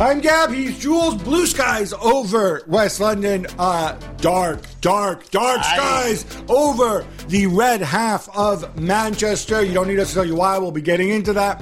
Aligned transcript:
I'm 0.00 0.20
Gab. 0.20 0.50
He's 0.50 0.78
Juls. 0.78 1.22
Blue 1.22 1.46
skies 1.46 1.92
over 1.92 2.62
West 2.66 3.00
London. 3.00 3.46
Uh, 3.58 3.92
dark, 4.16 4.62
dark, 4.80 5.30
dark 5.30 5.62
skies 5.62 6.24
over 6.48 7.04
the 7.28 7.46
red 7.48 7.82
half 7.82 8.26
of 8.34 8.80
Manchester. 8.80 9.62
You 9.62 9.74
don't 9.74 9.88
need 9.88 9.98
us 9.98 10.08
to 10.08 10.14
tell 10.14 10.24
you 10.24 10.36
why. 10.36 10.56
We'll 10.56 10.72
be 10.72 10.80
getting 10.80 11.10
into 11.10 11.34
that. 11.34 11.60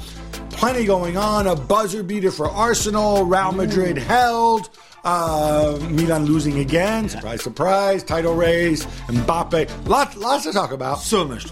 Plenty 0.51 0.85
going 0.85 1.17
on. 1.17 1.49
A 1.49 1.57
buzzer 1.57 2.05
beater 2.05 2.31
for 2.31 2.49
Arsenal. 2.49 3.25
Real 3.25 3.51
Madrid 3.51 3.99
held. 3.99 4.71
Uh, 5.03 5.77
Milan 5.91 6.27
losing 6.27 6.61
again. 6.61 7.09
Surprise, 7.09 7.43
surprise. 7.43 8.05
Title 8.05 8.37
race. 8.37 8.87
Mbappe. 9.09 9.89
Lots, 9.89 10.17
lots 10.17 10.45
to 10.45 10.53
talk 10.53 10.71
about. 10.71 11.01
So 11.01 11.25
much. 11.25 11.49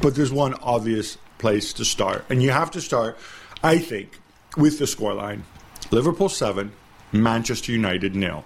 But 0.00 0.14
there's 0.14 0.30
one 0.30 0.54
obvious 0.62 1.18
place 1.38 1.72
to 1.72 1.84
start. 1.84 2.24
And 2.30 2.44
you 2.44 2.50
have 2.50 2.70
to 2.70 2.80
start, 2.80 3.18
I 3.64 3.78
think, 3.78 4.20
with 4.56 4.78
the 4.78 4.84
scoreline 4.84 5.42
Liverpool 5.90 6.28
7, 6.28 6.72
Manchester 7.12 7.72
United 7.72 8.14
nil. 8.14 8.44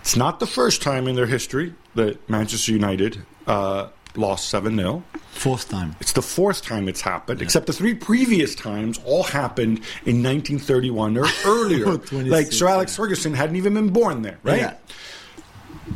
It's 0.00 0.16
not 0.16 0.40
the 0.40 0.46
first 0.46 0.82
time 0.82 1.06
in 1.06 1.14
their 1.14 1.26
history 1.26 1.74
that 1.94 2.28
Manchester 2.28 2.72
United 2.72 3.22
uh, 3.46 3.88
lost 4.16 4.48
7 4.48 4.76
0. 4.76 5.04
Fourth 5.30 5.68
time. 5.68 5.96
It's 6.00 6.12
the 6.12 6.22
fourth 6.22 6.62
time 6.62 6.88
it's 6.88 7.00
happened, 7.00 7.40
except 7.40 7.66
the 7.66 7.72
three 7.72 7.94
previous 7.94 8.54
times 8.54 9.00
all 9.04 9.22
happened 9.22 9.78
in 10.04 10.22
1931 10.22 11.16
or 11.16 11.26
earlier. 11.46 11.84
26, 11.98 12.30
like 12.30 12.52
Sir 12.52 12.68
Alex 12.68 12.96
Ferguson 12.96 13.32
hadn't 13.32 13.56
even 13.56 13.74
been 13.74 13.90
born 13.90 14.22
there, 14.22 14.38
right? 14.42 14.60
Yeah. 14.60 14.76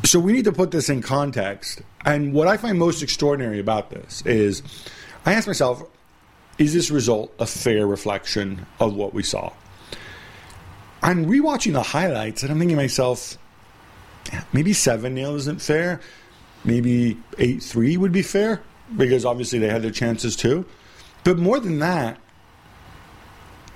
So 0.05 0.19
we 0.19 0.33
need 0.33 0.45
to 0.45 0.53
put 0.53 0.71
this 0.71 0.89
in 0.89 1.03
context. 1.03 1.83
And 2.05 2.33
what 2.33 2.49
I 2.49 2.57
find 2.57 2.79
most 2.79 3.03
extraordinary 3.03 3.59
about 3.59 3.91
this 3.91 4.23
is 4.25 4.63
I 5.25 5.35
ask 5.35 5.47
myself, 5.47 5.83
is 6.59 6.73
this 6.73 6.91
result 6.91 7.35
a 7.39 7.47
fair 7.47 7.87
reflection 7.87 8.67
of 8.81 8.95
what 8.95 9.13
we 9.13 9.23
saw? 9.23 9.53
I'm 11.07 11.25
rewatching 11.27 11.73
the 11.73 11.83
highlights 11.83 12.43
and 12.43 12.51
I'm 12.51 12.59
thinking 12.59 12.77
to 12.77 12.83
myself, 12.83 13.39
maybe 14.53 14.73
7 14.73 15.15
0 15.15 15.35
isn't 15.37 15.63
fair. 15.63 16.01
Maybe 16.65 17.17
8 17.39 17.63
3 17.63 17.97
would 17.97 18.11
be 18.13 18.23
fair 18.23 18.61
because 18.97 19.25
obviously 19.25 19.61
they 19.61 19.69
had 19.69 19.83
their 19.83 19.93
chances 19.93 20.35
too. 20.35 20.67
But 21.23 21.39
more 21.39 21.61
than 21.61 21.79
that, 21.79 22.19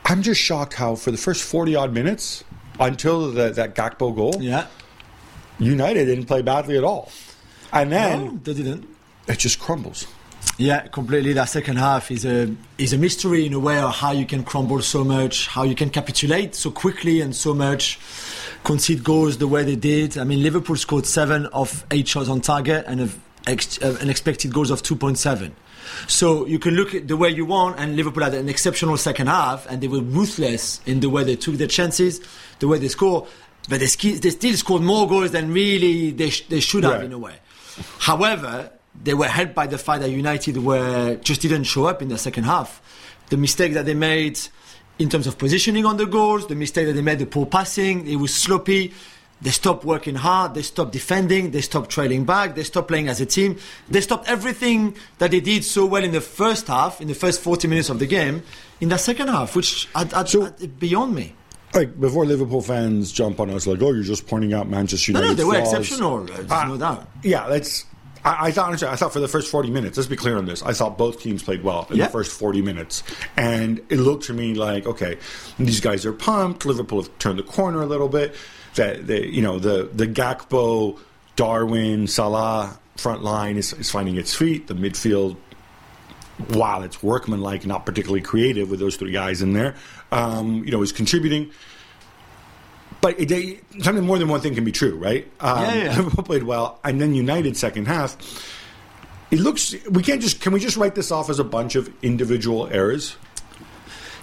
I'm 0.05 0.23
just 0.23 0.41
shocked 0.41 0.75
how 0.75 0.97
for 0.97 1.13
the 1.13 1.17
first 1.17 1.45
40 1.45 1.77
odd 1.77 1.93
minutes 1.95 2.43
until 2.81 3.31
the, 3.31 3.51
that 3.51 3.75
Gakpo 3.77 4.15
goal, 4.15 4.35
Yeah. 4.41 4.67
United 5.61 6.07
didn't 6.07 6.25
play 6.27 6.43
badly 6.43 6.77
at 6.77 6.83
all. 6.85 7.13
And 7.73 7.93
then 7.93 8.25
No, 8.25 8.41
they 8.43 8.55
didn't. 8.55 8.89
it 9.29 9.39
just 9.39 9.61
crumbles. 9.61 10.07
Yeah, 10.59 10.89
completely. 10.89 11.33
That 11.33 11.49
second 11.49 11.77
half 11.77 12.11
is 12.11 12.25
a 12.27 12.55
is 12.77 12.93
a 12.93 12.99
mystery 12.99 13.47
in 13.47 13.55
a 13.55 13.59
way 13.59 13.79
of 13.81 13.95
how 13.95 14.13
you 14.13 14.27
can 14.27 14.43
crumble 14.45 14.83
so 14.83 15.05
much, 15.05 15.47
how 15.49 15.63
you 15.63 15.75
can 15.75 15.89
capitulate 15.91 16.55
so 16.55 16.71
quickly 16.71 17.21
and 17.23 17.35
so 17.35 17.55
much, 17.55 17.99
concede 18.65 19.03
goals 19.03 19.39
the 19.39 19.47
way 19.49 19.65
they 19.65 19.77
did. 19.77 20.19
I 20.19 20.25
mean, 20.25 20.43
Liverpool 20.43 20.77
scored 20.77 21.07
seven 21.07 21.47
of 21.47 21.85
eight 21.91 22.09
shots 22.09 22.29
on 22.29 22.43
target 22.43 22.85
and 22.87 23.11
ex, 23.47 23.81
uh, 23.83 23.97
an 24.03 24.11
expected 24.11 24.53
goals 24.53 24.71
of 24.71 24.83
two 24.83 24.97
point 24.97 25.17
seven. 25.19 25.55
So 26.09 26.47
you 26.47 26.59
can 26.59 26.75
look 26.75 26.95
at 26.95 27.09
the 27.09 27.17
way 27.17 27.31
you 27.31 27.47
want, 27.47 27.79
and 27.81 27.97
Liverpool 27.97 28.23
had 28.23 28.35
an 28.35 28.49
exceptional 28.51 28.97
second 28.99 29.29
half, 29.29 29.67
and 29.71 29.81
they 29.83 29.89
were 29.89 30.03
ruthless 30.03 30.81
in 30.85 31.01
the 31.01 31.09
way 31.09 31.25
they 31.25 31.37
took 31.37 31.55
their 31.55 31.69
chances, 31.69 32.21
the 32.59 32.69
way 32.69 32.79
they 32.79 32.89
score. 32.89 33.27
But 33.69 33.81
they, 33.81 33.87
ski- 33.87 34.17
they 34.19 34.31
still 34.31 34.55
scored 34.55 34.83
more 34.83 35.09
goals 35.09 35.31
than 35.33 35.53
really 35.53 36.11
they, 36.11 36.31
sh- 36.31 36.47
they 36.49 36.61
should 36.61 36.85
have 36.85 36.95
Right. 36.97 37.05
in 37.05 37.13
a 37.13 37.19
way. 37.19 37.35
However, 37.99 38.71
they 39.03 39.15
were 39.15 39.29
helped 39.29 39.55
by 39.55 39.67
the 39.67 39.79
fact 39.79 40.03
that 40.03 40.11
United 40.11 40.57
were 40.59 41.17
just 41.17 41.41
didn't 41.43 41.65
show 41.65 41.87
up 41.87 42.03
in 42.03 42.09
the 42.09 42.19
second 42.19 42.45
half. 42.45 42.81
The 43.31 43.37
mistake 43.37 43.75
that 43.75 43.87
they 43.87 43.95
made 43.95 44.39
in 44.99 45.09
terms 45.09 45.27
of 45.27 45.39
positioning 45.39 45.87
on 45.87 45.97
the 45.97 46.07
goals, 46.07 46.47
the 46.49 46.55
mistake 46.55 46.87
that 46.87 46.93
they 46.93 47.03
made, 47.03 47.19
the 47.19 47.27
poor 47.27 47.47
passing, 47.47 48.07
it 48.07 48.17
was 48.17 48.35
sloppy. 48.35 48.93
They 49.43 49.51
stopped 49.51 49.87
working 49.87 50.17
hard. 50.17 50.53
They 50.55 50.61
stopped 50.61 50.93
defending. 50.93 51.51
They 51.53 51.63
stopped 51.63 51.89
trailing 51.89 52.27
back. 52.27 52.55
They 52.57 52.63
stopped 52.65 52.89
playing 52.89 53.09
as 53.09 53.23
a 53.23 53.27
team. 53.27 53.57
They 53.89 54.03
stopped 54.03 54.29
everything 54.29 54.97
that 55.17 55.31
they 55.31 55.41
did 55.41 55.65
so 55.65 55.87
well 55.87 56.05
in 56.05 56.13
the 56.13 56.21
first 56.21 56.67
half, 56.67 57.01
in 57.01 57.09
the 57.09 57.15
first 57.15 57.41
40 57.41 57.67
minutes 57.67 57.89
of 57.89 57.99
the 58.01 58.07
game, 58.07 58.43
in 58.83 58.91
the 58.91 58.99
second 58.99 59.29
half, 59.29 59.57
which 59.57 59.89
I, 59.95 60.07
I, 60.15 60.25
So- 60.25 60.45
I- 60.47 60.67
beyond 60.67 61.15
me. 61.15 61.35
Like 61.73 61.99
before 62.01 62.27
Liverpool 62.27 62.61
fans 62.61 63.13
jump 63.13 63.39
on 63.41 63.49
us 63.49 63.65
like, 63.67 63.81
oh, 63.81 63.93
you're 63.93 64.03
just 64.03 64.27
pointing 64.27 64.53
out 64.53 64.69
Manchester 64.69 65.13
No, 65.13 65.21
United. 65.21 65.39
no, 65.39 65.51
they 65.53 65.57
were 65.59 65.63
exceptional. 65.65 66.27
uh, 66.53 66.65
no 66.67 66.77
doubt. 66.77 67.09
Yeah, 67.23 67.49
that's. 67.49 67.87
I, 68.25 68.49
I 68.49 68.51
thought 68.51 68.69
honestly, 68.69 68.89
I 68.89 68.97
thought 68.97 69.13
for 69.13 69.21
the 69.21 69.29
first 69.29 69.51
forty 69.51 69.71
minutes. 69.71 69.97
Let's 69.97 70.09
be 70.09 70.17
clear 70.17 70.37
on 70.37 70.45
this. 70.47 70.63
I 70.63 70.73
thought 70.73 70.99
both 70.99 71.21
teams 71.21 71.43
played 71.43 71.63
well 71.63 71.87
in 71.91 71.97
Yeah. 71.97 72.07
the 72.07 72.13
first 72.13 72.33
forty 72.39 72.63
minutes, 72.63 73.03
and 73.37 73.79
it 73.89 73.97
looked 73.99 74.25
to 74.25 74.33
me 74.35 74.55
like 74.55 74.87
okay, 74.87 75.19
these 75.59 75.81
guys 75.81 76.05
are 76.07 76.13
pumped. 76.13 76.65
Liverpool 76.67 77.03
have 77.03 77.19
turned 77.19 77.39
the 77.39 77.43
corner 77.45 77.83
a 77.83 77.87
little 77.87 78.09
bit. 78.09 78.35
That 78.77 79.07
they, 79.07 79.27
you 79.27 79.43
know, 79.43 79.59
the 79.59 79.91
the 79.93 80.07
Gakpo, 80.07 80.99
Darwin, 81.37 82.07
Salah 82.07 82.79
front 82.97 83.23
line 83.25 83.57
is, 83.57 83.73
is 83.73 83.91
finding 83.91 84.17
its 84.17 84.35
feet. 84.35 84.67
The 84.67 84.75
midfield 84.75 85.37
while 86.49 86.83
it's 86.83 87.03
workmanlike, 87.03 87.67
not 87.67 87.85
particularly 87.85 88.23
creative 88.23 88.71
with 88.71 88.81
those 88.81 88.97
three 88.97 89.13
guys 89.13 89.43
in 89.43 89.53
there, 89.53 89.75
um, 90.11 90.65
you 90.65 90.71
know, 90.71 90.81
is 90.83 90.93
contributing. 90.93 91.51
But 93.01 93.19
it, 93.19 93.65
something 93.83 94.05
more 94.05 94.19
than 94.19 94.29
one 94.29 94.41
thing 94.41 94.55
can 94.55 94.65
be 94.65 94.73
true, 94.73 94.97
right? 94.97 95.27
Um, 95.41 95.63
Yeah, 95.63 95.75
yeah. 95.85 95.97
Liverpool 95.97 96.25
played 96.25 96.43
well, 96.43 96.79
and 96.85 97.01
then 97.01 97.15
United 97.15 97.57
second 97.57 97.87
half. 97.87 98.17
It 99.31 99.39
looks 99.39 99.75
we 99.89 100.03
can't 100.03 100.21
just 100.21 100.41
can 100.41 100.53
we 100.53 100.61
just 100.61 100.77
write 100.77 100.95
this 100.97 101.11
off 101.11 101.31
as 101.31 101.39
a 101.39 101.45
bunch 101.45 101.77
of 101.77 101.89
individual 102.03 102.69
errors? 102.71 103.17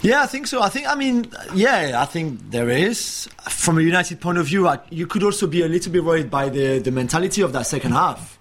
Yeah, 0.02 0.22
I 0.22 0.28
think 0.28 0.48
so. 0.48 0.62
I 0.62 0.70
think, 0.70 0.88
I 0.88 0.96
mean, 0.96 1.26
yeah, 1.56 2.00
I 2.00 2.06
think 2.06 2.52
there 2.52 2.70
is. 2.70 3.28
From 3.50 3.80
a 3.80 3.82
United 3.82 4.22
point 4.22 4.38
of 4.38 4.46
view, 4.46 4.68
I, 4.68 4.80
you 4.92 5.08
could 5.08 5.24
also 5.24 5.48
be 5.48 5.64
a 5.64 5.68
little 5.68 5.92
bit 5.92 6.04
worried 6.04 6.30
by 6.30 6.50
the, 6.50 6.78
the 6.80 6.92
mentality 6.92 7.42
of 7.42 7.52
that 7.54 7.66
second 7.66 7.94
half. 7.94 8.37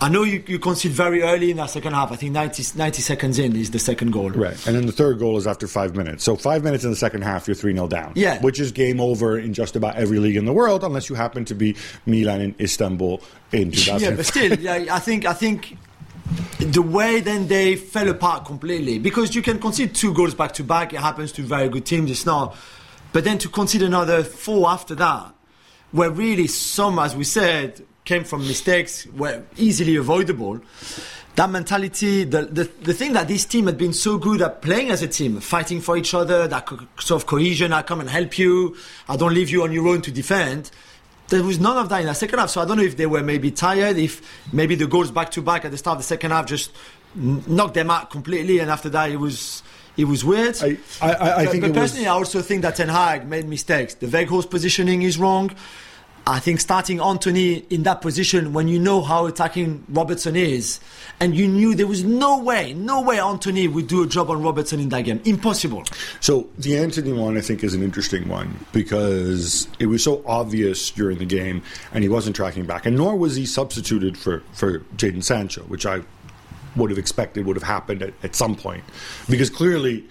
I 0.00 0.08
know 0.08 0.22
you, 0.22 0.42
you 0.46 0.58
concede 0.58 0.92
very 0.92 1.22
early 1.22 1.50
in 1.50 1.58
that 1.58 1.68
second 1.68 1.92
half. 1.92 2.10
I 2.10 2.16
think 2.16 2.32
90, 2.32 2.78
90 2.78 3.02
seconds 3.02 3.38
in 3.38 3.54
is 3.54 3.70
the 3.70 3.78
second 3.78 4.12
goal. 4.12 4.30
Right. 4.30 4.66
And 4.66 4.74
then 4.74 4.86
the 4.86 4.92
third 4.92 5.18
goal 5.18 5.36
is 5.36 5.46
after 5.46 5.66
five 5.66 5.94
minutes. 5.94 6.24
So 6.24 6.36
five 6.36 6.64
minutes 6.64 6.84
in 6.84 6.90
the 6.90 6.96
second 6.96 7.22
half, 7.22 7.46
you're 7.46 7.54
3 7.54 7.74
0 7.74 7.88
down. 7.88 8.12
Yeah. 8.14 8.40
Which 8.40 8.58
is 8.60 8.72
game 8.72 8.98
over 8.98 9.38
in 9.38 9.52
just 9.52 9.76
about 9.76 9.96
every 9.96 10.18
league 10.18 10.36
in 10.36 10.46
the 10.46 10.54
world, 10.54 10.84
unless 10.84 11.10
you 11.10 11.16
happen 11.16 11.44
to 11.46 11.54
be 11.54 11.76
Milan 12.06 12.40
and 12.40 12.60
Istanbul 12.60 13.22
in 13.52 13.70
2000. 13.70 14.08
Yeah, 14.10 14.16
but 14.16 14.26
still, 14.26 14.58
yeah, 14.58 14.94
I 14.94 14.98
think 14.98 15.26
I 15.26 15.34
think 15.34 15.76
the 16.58 16.82
way 16.82 17.20
then 17.20 17.48
they 17.48 17.76
fell 17.76 18.08
apart 18.08 18.46
completely 18.46 18.98
because 18.98 19.34
you 19.34 19.42
can 19.42 19.58
concede 19.58 19.94
two 19.94 20.14
goals 20.14 20.34
back 20.34 20.52
to 20.54 20.64
back. 20.64 20.92
It 20.94 21.00
happens 21.00 21.30
to 21.32 21.42
very 21.42 21.68
good 21.68 21.84
teams. 21.84 22.10
It's 22.10 22.24
not, 22.24 22.56
but 23.12 23.24
then 23.24 23.36
to 23.38 23.48
concede 23.48 23.82
another 23.82 24.24
four 24.24 24.68
after 24.68 24.94
that, 24.94 25.34
where 25.92 26.10
really 26.10 26.46
some, 26.46 26.98
as 26.98 27.14
we 27.14 27.24
said, 27.24 27.84
came 28.04 28.24
from 28.24 28.46
mistakes 28.46 29.06
were 29.16 29.42
easily 29.56 29.96
avoidable. 29.96 30.60
That 31.36 31.50
mentality, 31.50 32.22
the, 32.24 32.42
the 32.42 32.64
the 32.82 32.94
thing 32.94 33.14
that 33.14 33.26
this 33.26 33.44
team 33.44 33.66
had 33.66 33.76
been 33.76 33.92
so 33.92 34.18
good 34.18 34.40
at 34.40 34.62
playing 34.62 34.90
as 34.90 35.02
a 35.02 35.08
team, 35.08 35.40
fighting 35.40 35.80
for 35.80 35.96
each 35.96 36.14
other, 36.14 36.46
that 36.46 36.66
co- 36.66 36.78
sort 37.00 37.22
of 37.22 37.26
cohesion. 37.26 37.72
I 37.72 37.82
come 37.82 37.98
and 38.00 38.08
help 38.08 38.38
you. 38.38 38.76
I 39.08 39.16
don't 39.16 39.34
leave 39.34 39.50
you 39.50 39.64
on 39.64 39.72
your 39.72 39.88
own 39.88 40.02
to 40.02 40.10
defend 40.10 40.70
there 41.28 41.42
was 41.42 41.58
none 41.58 41.78
of 41.78 41.88
that 41.88 42.02
in 42.02 42.06
the 42.06 42.12
second 42.14 42.38
half. 42.38 42.50
So 42.50 42.60
I 42.60 42.66
don't 42.66 42.76
know 42.76 42.82
if 42.82 42.98
they 42.98 43.06
were 43.06 43.22
maybe 43.22 43.50
tired, 43.50 43.96
if 43.96 44.20
maybe 44.52 44.74
the 44.74 44.86
goals 44.86 45.10
back 45.10 45.30
to 45.32 45.40
back 45.40 45.64
at 45.64 45.70
the 45.70 45.78
start 45.78 45.96
of 45.96 46.00
the 46.02 46.06
second 46.06 46.32
half 46.32 46.44
just 46.44 46.70
knocked 47.14 47.72
them 47.72 47.90
out 47.90 48.10
completely, 48.10 48.58
and 48.58 48.70
after 48.70 48.90
that 48.90 49.10
it 49.10 49.16
was 49.16 49.62
it 49.96 50.04
was 50.04 50.22
weird. 50.22 50.54
I- 50.62 50.76
I- 51.00 51.14
I- 51.14 51.44
but, 51.46 51.50
think 51.50 51.62
but 51.62 51.70
it 51.70 51.74
was- 51.74 51.90
personally, 51.92 52.06
I 52.08 52.10
also 52.12 52.42
think 52.42 52.60
that 52.62 52.76
Ten 52.76 52.90
Hag 52.90 53.26
made 53.26 53.48
mistakes. 53.48 53.94
The 53.94 54.06
Weghorst 54.06 54.50
positioning 54.50 55.00
is 55.00 55.16
wrong. 55.16 55.50
I 56.26 56.40
think 56.40 56.60
starting 56.60 57.00
Antony 57.00 57.66
in 57.68 57.82
that 57.82 58.00
position 58.00 58.54
when 58.54 58.66
you 58.66 58.78
know 58.78 59.02
how 59.02 59.26
attacking 59.26 59.84
Robertson 59.90 60.36
is, 60.36 60.80
and 61.20 61.36
you 61.36 61.46
knew 61.46 61.74
there 61.74 61.86
was 61.86 62.02
no 62.02 62.38
way, 62.38 62.72
no 62.72 63.02
way 63.02 63.20
Antony 63.20 63.68
would 63.68 63.88
do 63.88 64.02
a 64.02 64.06
job 64.06 64.30
on 64.30 64.42
Robertson 64.42 64.80
in 64.80 64.88
that 64.88 65.02
game. 65.02 65.20
Impossible. 65.26 65.84
So 66.20 66.48
the 66.56 66.78
Antony 66.78 67.12
one, 67.12 67.36
I 67.36 67.42
think, 67.42 67.62
is 67.62 67.74
an 67.74 67.82
interesting 67.82 68.26
one 68.26 68.64
because 68.72 69.68
it 69.78 69.86
was 69.86 70.02
so 70.02 70.22
obvious 70.24 70.90
during 70.90 71.18
the 71.18 71.26
game, 71.26 71.62
and 71.92 72.02
he 72.02 72.08
wasn't 72.08 72.36
tracking 72.36 72.64
back, 72.64 72.86
and 72.86 72.96
nor 72.96 73.16
was 73.16 73.36
he 73.36 73.44
substituted 73.44 74.16
for 74.16 74.42
for 74.52 74.78
Jadon 74.96 75.22
Sancho, 75.22 75.62
which 75.64 75.84
I 75.84 76.00
would 76.74 76.88
have 76.88 76.98
expected 76.98 77.44
would 77.44 77.56
have 77.56 77.62
happened 77.62 78.02
at, 78.02 78.14
at 78.22 78.34
some 78.34 78.56
point, 78.56 78.82
because 79.28 79.50
clearly, 79.50 80.04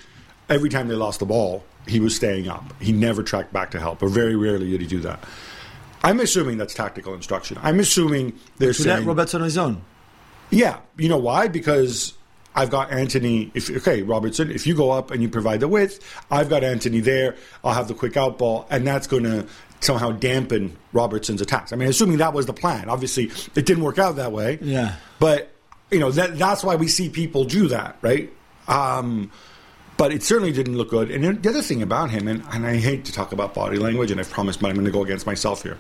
every 0.48 0.70
time 0.70 0.88
they 0.90 0.96
lost 0.96 1.20
the 1.20 1.26
ball, 1.26 1.64
he 1.88 2.00
was 2.00 2.16
staying 2.16 2.48
up. 2.48 2.64
He 2.80 2.92
never 2.92 3.24
tracked 3.24 3.52
back 3.52 3.72
to 3.72 3.80
help, 3.80 4.04
or 4.04 4.10
very 4.10 4.36
rarely 4.36 4.70
did 4.70 4.82
he 4.82 4.88
do 4.88 5.00
that. 5.00 5.24
I'm 6.04 6.20
assuming 6.20 6.58
that's 6.58 6.74
tactical 6.74 7.14
instruction. 7.14 7.58
I'm 7.62 7.80
assuming 7.80 8.38
they're 8.58 8.74
saying 8.74 9.06
Robertson 9.06 9.42
on 9.42 9.46
his 9.46 9.58
own. 9.58 9.82
yeah, 10.50 10.80
you 10.98 11.10
know 11.10 11.18
why? 11.18 11.48
Because 11.48 12.14
I've 12.56 12.70
got 12.70 12.92
Antony. 12.92 13.52
If 13.54 13.70
okay, 13.70 14.02
Robertson, 14.04 14.52
if 14.52 14.68
you 14.68 14.76
go 14.76 14.92
up 14.92 15.12
and 15.12 15.22
you 15.22 15.30
provide 15.30 15.60
the 15.62 15.68
width, 15.68 16.00
I've 16.30 16.50
got 16.50 16.64
Antony 16.64 17.00
there. 17.00 17.36
I'll 17.64 17.74
have 17.74 17.88
the 17.88 17.94
quick 17.94 18.18
out 18.18 18.38
ball, 18.38 18.68
and 18.70 18.86
that's 18.86 19.08
going 19.08 19.24
to 19.24 19.48
somehow 19.80 20.12
dampen 20.12 20.78
Robertson's 20.94 21.42
attacks. 21.42 21.74
I 21.74 21.76
mean, 21.76 21.90
assuming 21.90 22.18
that 22.18 22.34
was 22.34 22.46
the 22.46 22.54
plan. 22.54 22.90
Obviously, 22.90 23.32
it 23.56 23.66
didn't 23.66 23.84
work 23.84 24.00
out 24.00 24.16
that 24.18 24.32
way. 24.32 24.60
Yeah. 24.62 24.96
but 25.20 25.50
you 25.92 26.00
know 26.00 26.12
that 26.12 26.38
that's 26.38 26.64
why 26.64 26.76
we 26.76 26.88
see 26.88 27.10
people 27.10 27.44
do 27.46 27.68
that, 27.70 27.98
right? 28.02 28.32
Um, 28.68 29.32
but 29.98 30.12
it 30.12 30.24
certainly 30.24 30.52
didn't 30.52 30.78
look 30.78 30.90
good. 30.90 31.12
And 31.12 31.42
the 31.44 31.50
other 31.50 31.62
thing 31.62 31.82
about 31.82 32.10
him, 32.10 32.28
and, 32.28 32.44
and 32.52 32.66
I 32.66 32.78
hate 32.78 33.06
to 33.06 33.12
talk 33.14 33.32
about 33.32 33.54
body 33.54 33.78
language, 33.78 34.12
and 34.12 34.20
I've 34.20 34.30
promised, 34.30 34.60
but 34.62 34.70
I'm 34.70 34.76
going 34.76 34.86
to 34.86 34.92
go 34.92 35.04
against 35.04 35.26
myself 35.26 35.64
here. 35.64 35.78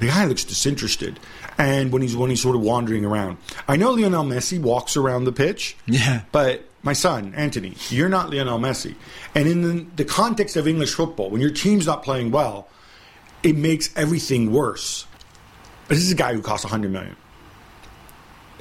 The 0.00 0.08
guy 0.08 0.24
looks 0.24 0.42
disinterested, 0.44 1.20
and 1.58 1.92
when 1.92 2.02
he's 2.02 2.16
when 2.16 2.28
he's 2.30 2.42
sort 2.42 2.56
of 2.56 2.62
wandering 2.62 3.04
around, 3.04 3.36
I 3.68 3.76
know 3.76 3.92
Lionel 3.92 4.24
Messi 4.24 4.58
walks 4.60 4.96
around 4.96 5.24
the 5.24 5.32
pitch, 5.32 5.76
Yeah. 5.86 6.22
but 6.32 6.64
my 6.82 6.92
son 6.92 7.32
Antony, 7.36 7.74
you're 7.90 8.08
not 8.08 8.30
Lionel 8.30 8.58
Messi, 8.58 8.96
and 9.36 9.46
in 9.46 9.62
the, 9.62 9.86
the 9.96 10.04
context 10.04 10.56
of 10.56 10.66
English 10.66 10.94
football, 10.94 11.30
when 11.30 11.40
your 11.40 11.50
team's 11.52 11.86
not 11.86 12.02
playing 12.02 12.32
well, 12.32 12.66
it 13.44 13.54
makes 13.56 13.94
everything 13.96 14.50
worse. 14.52 15.06
But 15.86 15.94
This 15.94 16.04
is 16.04 16.10
a 16.12 16.16
guy 16.16 16.32
who 16.34 16.42
costs 16.42 16.64
100 16.64 16.90
million, 16.90 17.14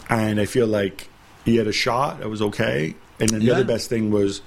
and 0.10 0.40
I 0.40 0.46
feel 0.46 0.68
like 0.68 1.10
he 1.46 1.56
had 1.56 1.66
a 1.66 1.72
shot 1.74 2.20
that 2.20 2.30
was 2.30 2.42
okay, 2.44 2.96
and 3.22 3.30
then 3.30 3.40
the 3.40 3.46
Yeah. 3.46 3.54
other 3.54 3.64
best 3.64 3.88
thing 3.90 4.12
was 4.12 4.40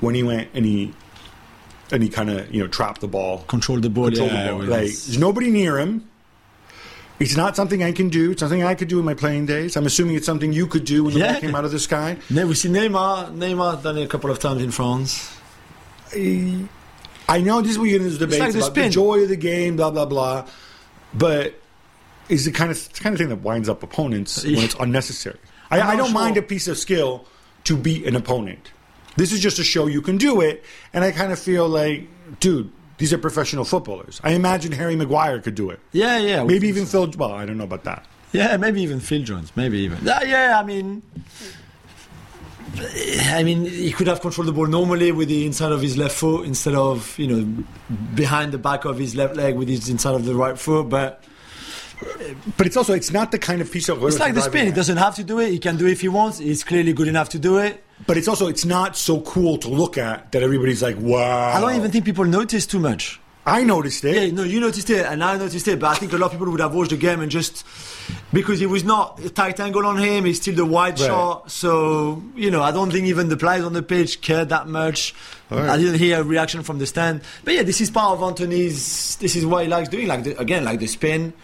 when 0.00 0.14
he 0.14 0.22
went 0.22 0.48
and 0.54 0.64
he 0.64 0.92
and 1.90 2.02
he 2.02 2.08
kind 2.08 2.30
of 2.30 2.54
you 2.54 2.60
know 2.62 2.68
trapped 2.68 3.00
the 3.00 3.08
ball 3.08 3.38
Control 3.48 3.80
the 3.80 3.90
ball. 3.90 4.06
control 4.06 4.28
yeah, 4.28 4.44
the 4.46 4.50
ball. 4.52 4.58
Like, 4.62 4.80
there's 4.80 5.18
nobody 5.18 5.50
near 5.50 5.78
him. 5.78 6.08
It's 7.20 7.36
not 7.36 7.54
something 7.54 7.82
I 7.82 7.92
can 7.92 8.08
do. 8.08 8.32
It's 8.32 8.40
something 8.40 8.64
I 8.64 8.74
could 8.74 8.88
do 8.88 8.98
in 8.98 9.04
my 9.04 9.14
playing 9.14 9.46
days. 9.46 9.76
I'm 9.76 9.86
assuming 9.86 10.16
it's 10.16 10.26
something 10.26 10.52
you 10.52 10.66
could 10.66 10.84
do 10.84 11.04
when 11.04 11.14
the 11.14 11.20
Yeah. 11.20 11.32
ball 11.32 11.40
came 11.42 11.54
out 11.54 11.64
of 11.64 11.70
the 11.70 11.78
sky. 11.78 12.16
Ne- 12.30 12.44
we 12.44 12.54
see 12.54 12.68
Neymar. 12.68 13.36
Neymar 13.36 13.82
done 13.82 13.98
it 13.98 14.02
a 14.04 14.08
couple 14.08 14.30
of 14.30 14.38
times 14.40 14.62
in 14.62 14.70
France. 14.72 15.30
I 16.12 17.40
know 17.40 17.60
this 17.62 17.72
is 17.72 17.78
where 17.78 17.86
you 17.88 17.98
get 17.98 18.06
into 18.06 18.18
debates 18.18 18.40
like 18.40 18.52
the 18.52 18.58
about 18.58 18.74
the 18.74 18.88
joy 18.90 19.22
of 19.22 19.28
the 19.28 19.36
game, 19.36 19.76
blah 19.76 19.90
blah 19.90 20.04
blah. 20.06 20.46
But 21.14 21.54
is 22.28 22.44
the 22.44 22.52
kind 22.52 22.70
of 22.70 22.76
it's 22.76 22.88
the 22.88 23.00
kind 23.02 23.14
of 23.14 23.18
thing 23.18 23.28
that 23.28 23.40
winds 23.42 23.68
up 23.68 23.82
opponents 23.82 24.42
when 24.44 24.56
it's 24.58 24.74
unnecessary. 24.80 25.38
I, 25.70 25.80
I 25.92 25.96
don't 25.96 26.12
mind 26.12 26.36
a 26.36 26.42
piece 26.42 26.68
of 26.68 26.76
skill 26.78 27.26
to 27.64 27.76
beat 27.76 28.06
an 28.06 28.16
opponent. 28.16 28.70
This 29.16 29.32
is 29.32 29.40
just 29.40 29.56
to 29.58 29.64
show 29.64 29.86
you 29.86 30.02
can 30.02 30.16
do 30.16 30.40
it, 30.40 30.64
and 30.92 31.04
I 31.04 31.12
kind 31.12 31.32
of 31.32 31.38
feel 31.38 31.68
like, 31.68 32.08
dude, 32.40 32.70
these 32.98 33.12
are 33.12 33.18
professional 33.18 33.64
footballers. 33.64 34.20
I 34.24 34.32
imagine 34.32 34.72
Harry 34.72 34.96
Maguire 34.96 35.40
could 35.40 35.54
do 35.54 35.70
it. 35.70 35.80
Yeah, 35.92 36.18
yeah. 36.18 36.44
Maybe 36.44 36.68
even 36.68 36.86
Phil. 36.86 37.10
Well, 37.16 37.32
I 37.32 37.44
don't 37.44 37.58
know 37.58 37.64
about 37.64 37.84
that. 37.84 38.06
Yeah, 38.32 38.56
maybe 38.56 38.82
even 38.82 39.00
Phil 39.00 39.22
Jones. 39.22 39.52
Maybe 39.54 39.78
even. 39.78 39.98
Yeah, 40.04 40.22
yeah. 40.24 40.60
I 40.60 40.64
mean, 40.64 41.02
I 43.26 43.42
mean, 43.44 43.64
he 43.64 43.92
could 43.92 44.06
have 44.06 44.20
controlled 44.20 44.48
the 44.48 44.52
ball 44.52 44.66
normally 44.66 45.12
with 45.12 45.28
the 45.28 45.46
inside 45.46 45.72
of 45.72 45.80
his 45.80 45.96
left 45.96 46.16
foot 46.16 46.44
instead 46.44 46.74
of 46.74 47.16
you 47.18 47.26
know 47.26 47.64
behind 48.14 48.52
the 48.52 48.58
back 48.58 48.84
of 48.84 48.98
his 48.98 49.14
left 49.14 49.36
leg 49.36 49.56
with 49.56 49.68
his 49.68 49.88
inside 49.88 50.14
of 50.14 50.24
the 50.24 50.34
right 50.34 50.58
foot. 50.58 50.88
But 50.88 51.22
But 52.56 52.66
it's 52.66 52.76
also 52.76 52.94
it's 52.94 53.10
not 53.10 53.32
the 53.32 53.38
kind 53.38 53.60
of 53.60 53.70
piece 53.70 53.88
of 53.88 54.02
it's 54.04 54.18
like 54.18 54.34
the 54.34 54.42
spin. 54.42 54.66
He 54.66 54.72
doesn't 54.72 54.96
have 54.96 55.14
to 55.16 55.24
do 55.24 55.38
it. 55.40 55.50
He 55.50 55.58
can 55.58 55.76
do 55.76 55.86
it 55.86 55.92
if 55.92 56.00
he 56.00 56.08
wants. 56.08 56.38
He's 56.38 56.64
clearly 56.64 56.92
good 56.92 57.08
enough 57.08 57.28
to 57.30 57.38
do 57.38 57.58
it. 57.58 57.82
But 58.06 58.16
it's 58.16 58.28
also 58.28 58.46
it's 58.48 58.64
not 58.64 58.96
so 58.96 59.20
cool 59.20 59.58
to 59.58 59.68
look 59.68 59.96
at 59.98 60.32
that 60.32 60.42
everybody's 60.42 60.82
like, 60.82 60.96
wow. 60.98 61.52
I 61.54 61.60
don't 61.60 61.74
even 61.76 61.90
think 61.90 62.04
people 62.04 62.24
notice 62.24 62.66
too 62.66 62.80
much. 62.80 63.20
I 63.46 63.62
noticed 63.62 64.02
it. 64.06 64.14
Yeah, 64.16 64.30
no, 64.34 64.42
you 64.42 64.58
noticed 64.58 64.88
it, 64.88 65.04
and 65.04 65.22
I 65.22 65.36
noticed 65.36 65.68
it. 65.68 65.78
But 65.78 65.88
I 65.88 65.94
think 65.96 66.14
a 66.14 66.16
lot 66.16 66.26
of 66.26 66.32
people 66.32 66.50
would 66.50 66.60
have 66.60 66.74
watched 66.74 66.90
the 66.92 66.96
game 66.96 67.20
and 67.20 67.30
just 67.30 67.62
because 68.32 68.62
it 68.62 68.70
was 68.70 68.84
not 68.84 69.20
a 69.20 69.28
tight 69.28 69.60
angle 69.60 69.84
on 69.84 69.98
him, 69.98 70.24
he's 70.24 70.40
still 70.40 70.54
the 70.54 70.64
wide 70.64 70.98
Right. 70.98 71.06
shot. 71.06 71.50
So 71.50 72.22
you 72.34 72.50
know, 72.50 72.62
I 72.62 72.70
don't 72.70 72.90
think 72.90 73.06
even 73.06 73.28
the 73.28 73.36
players 73.36 73.64
on 73.64 73.74
the 73.74 73.82
pitch 73.82 74.22
cared 74.22 74.48
that 74.48 74.66
much. 74.66 75.14
Right. 75.50 75.68
I 75.68 75.76
didn't 75.76 75.98
hear 75.98 76.20
a 76.20 76.24
reaction 76.24 76.62
from 76.62 76.78
the 76.78 76.86
stand. 76.86 77.20
But 77.44 77.52
yeah, 77.54 77.62
this 77.64 77.82
is 77.82 77.90
part 77.90 78.16
of 78.16 78.22
Antony's. 78.22 79.16
This 79.16 79.36
is 79.36 79.44
what 79.44 79.64
he 79.64 79.68
likes 79.68 79.90
doing. 79.90 80.08
Like 80.08 80.24
the, 80.24 80.40
again, 80.40 80.64
like 80.64 80.80
the 80.80 80.86
spin. 80.86 81.34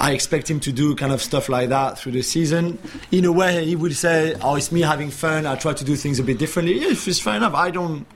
I 0.00 0.12
expect 0.12 0.48
him 0.48 0.60
to 0.60 0.72
do 0.72 0.94
kind 0.94 1.12
of 1.12 1.20
stuff 1.20 1.48
like 1.48 1.70
that 1.70 1.98
through 1.98 2.12
the 2.12 2.22
season. 2.22 2.78
In 3.10 3.24
a 3.24 3.32
way, 3.32 3.64
he 3.64 3.74
would 3.74 3.96
say, 3.96 4.34
"Oh, 4.40 4.54
it's 4.54 4.70
me 4.70 4.80
having 4.82 5.10
fun. 5.10 5.44
I 5.46 5.56
try 5.56 5.72
to 5.72 5.84
do 5.84 5.96
things 5.96 6.18
a 6.20 6.22
bit 6.22 6.38
differently." 6.38 6.78
Yeah, 6.80 6.90
it's 6.90 7.18
fair 7.20 7.36
enough. 7.36 7.54
I 7.54 7.70
don't. 7.70 8.06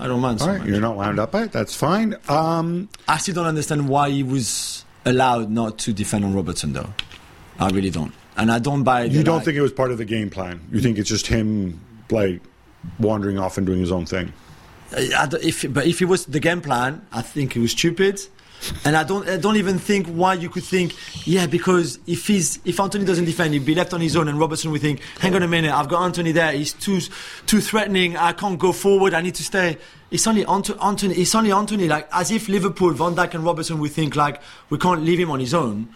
I 0.00 0.08
don't 0.08 0.20
mind. 0.20 0.40
so 0.40 0.46
All 0.46 0.52
right, 0.52 0.60
much. 0.60 0.68
you're 0.68 0.80
not 0.80 0.96
wound 0.96 1.18
up 1.18 1.32
by 1.32 1.44
it. 1.44 1.52
That's 1.52 1.74
fine. 1.74 2.16
Um, 2.28 2.88
I 3.08 3.18
still 3.18 3.34
don't 3.34 3.46
understand 3.46 3.88
why 3.88 4.10
he 4.10 4.22
was 4.22 4.84
allowed 5.04 5.50
not 5.50 5.78
to 5.78 5.92
defend 5.92 6.24
on 6.24 6.34
Robertson, 6.34 6.72
though. 6.72 6.92
I 7.58 7.70
really 7.70 7.90
don't, 7.90 8.12
and 8.36 8.52
I 8.52 8.58
don't 8.58 8.82
buy. 8.82 9.04
you 9.04 9.22
don't 9.22 9.44
think 9.44 9.56
it 9.56 9.62
was 9.62 9.72
part 9.72 9.90
of 9.90 9.98
the 9.98 10.04
game 10.04 10.28
plan? 10.28 10.60
You 10.70 10.80
think 10.80 10.98
it's 10.98 11.08
just 11.08 11.28
him 11.28 11.80
like 12.10 12.42
wandering 12.98 13.38
off 13.38 13.56
and 13.56 13.66
doing 13.66 13.80
his 13.80 13.90
own 13.90 14.04
thing? 14.04 14.32
If, 14.92 15.72
but 15.72 15.86
if 15.86 16.00
it 16.02 16.04
was 16.04 16.26
the 16.26 16.40
game 16.40 16.60
plan, 16.60 17.06
I 17.10 17.22
think 17.22 17.56
it 17.56 17.60
was 17.60 17.72
stupid. 17.72 18.20
And 18.84 18.96
I 18.96 19.04
don't, 19.04 19.28
I 19.28 19.36
don't 19.36 19.56
even 19.56 19.78
think 19.78 20.06
why 20.06 20.34
you 20.34 20.48
could 20.48 20.64
think, 20.64 20.94
yeah, 21.26 21.46
because 21.46 21.98
if 22.06 22.26
he's, 22.26 22.58
if 22.64 22.78
Antony 22.80 23.04
doesn't 23.04 23.24
defend, 23.24 23.54
he'd 23.54 23.64
be 23.64 23.74
left 23.74 23.92
on 23.92 24.00
his 24.00 24.16
own, 24.16 24.28
and 24.28 24.38
Robertson 24.38 24.70
would 24.70 24.80
think, 24.80 25.00
hang 25.18 25.34
on 25.34 25.42
a 25.42 25.48
minute, 25.48 25.72
I've 25.72 25.88
got 25.88 26.02
Antony 26.04 26.32
there, 26.32 26.52
he's 26.52 26.72
too, 26.72 27.00
too 27.46 27.60
threatening, 27.60 28.16
I 28.16 28.32
can't 28.32 28.58
go 28.58 28.72
forward, 28.72 29.14
I 29.14 29.20
need 29.20 29.34
to 29.36 29.44
stay. 29.44 29.78
It's 30.10 30.26
only 30.26 30.44
Ant- 30.46 30.70
Antony, 30.82 31.14
it's 31.14 31.34
only 31.34 31.52
Antony, 31.52 31.88
like 31.88 32.08
as 32.12 32.30
if 32.30 32.48
Liverpool, 32.48 32.92
Van 32.92 33.14
Dijk 33.14 33.34
and 33.34 33.44
Robertson 33.44 33.78
would 33.80 33.92
think 33.92 34.16
like 34.16 34.40
we 34.70 34.78
can't 34.78 35.02
leave 35.02 35.18
him 35.18 35.30
on 35.30 35.40
his 35.40 35.54
own. 35.54 35.88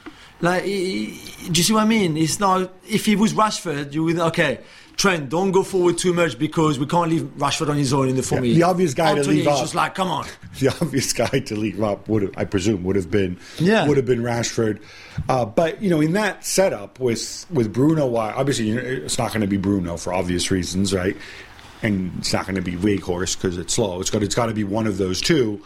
Like, 0.42 0.64
do 0.64 0.70
you 0.70 1.62
see 1.62 1.74
what 1.74 1.82
I 1.82 1.86
mean? 1.86 2.16
It's 2.16 2.40
not. 2.40 2.72
If 2.88 3.04
he 3.04 3.14
was 3.14 3.34
Rashford, 3.34 3.92
you 3.92 4.04
would 4.04 4.18
okay. 4.18 4.60
Trent, 5.00 5.30
don't 5.30 5.50
go 5.50 5.62
forward 5.62 5.96
too 5.96 6.12
much 6.12 6.38
because 6.38 6.78
we 6.78 6.84
can't 6.84 7.10
leave 7.10 7.22
Rashford 7.38 7.70
on 7.70 7.76
his 7.78 7.94
own 7.94 8.10
in 8.10 8.16
the 8.16 8.22
form. 8.22 8.44
Yeah, 8.44 8.52
the 8.52 8.62
obvious 8.64 8.92
guy 8.92 9.12
to 9.14 9.18
Antony 9.20 9.36
leave 9.36 9.46
is 9.46 9.52
off. 9.54 9.60
just 9.60 9.74
like, 9.74 9.94
come 9.94 10.08
on. 10.08 10.26
The 10.58 10.68
obvious 10.68 11.14
guy 11.14 11.26
to 11.40 11.56
leave 11.56 11.82
up 11.82 12.06
would 12.06 12.20
have, 12.20 12.32
I 12.36 12.44
presume, 12.44 12.84
would 12.84 12.96
have 12.96 13.10
been 13.10 13.38
Yeah. 13.58 13.88
would 13.88 13.96
have 13.96 14.04
been 14.04 14.20
Rashford. 14.22 14.82
Uh, 15.26 15.46
but 15.46 15.80
you 15.80 15.88
know, 15.88 16.02
in 16.02 16.12
that 16.12 16.44
setup 16.44 17.00
with 17.00 17.46
with 17.50 17.72
Bruno, 17.72 18.06
why 18.08 18.30
obviously 18.32 18.68
it's 18.72 19.16
not 19.16 19.28
going 19.30 19.40
to 19.40 19.46
be 19.46 19.56
Bruno 19.56 19.96
for 19.96 20.12
obvious 20.12 20.50
reasons, 20.50 20.92
right? 20.92 21.16
And 21.82 22.12
it's 22.18 22.34
not 22.34 22.44
going 22.44 22.56
to 22.56 22.60
be 22.62 22.72
Weghorst 22.72 23.36
because 23.40 23.56
it's 23.56 23.72
slow. 23.72 24.02
It's 24.02 24.10
got 24.10 24.22
it's 24.22 24.34
got 24.34 24.46
to 24.46 24.54
be 24.54 24.64
one 24.64 24.86
of 24.86 24.98
those 24.98 25.22
two. 25.22 25.62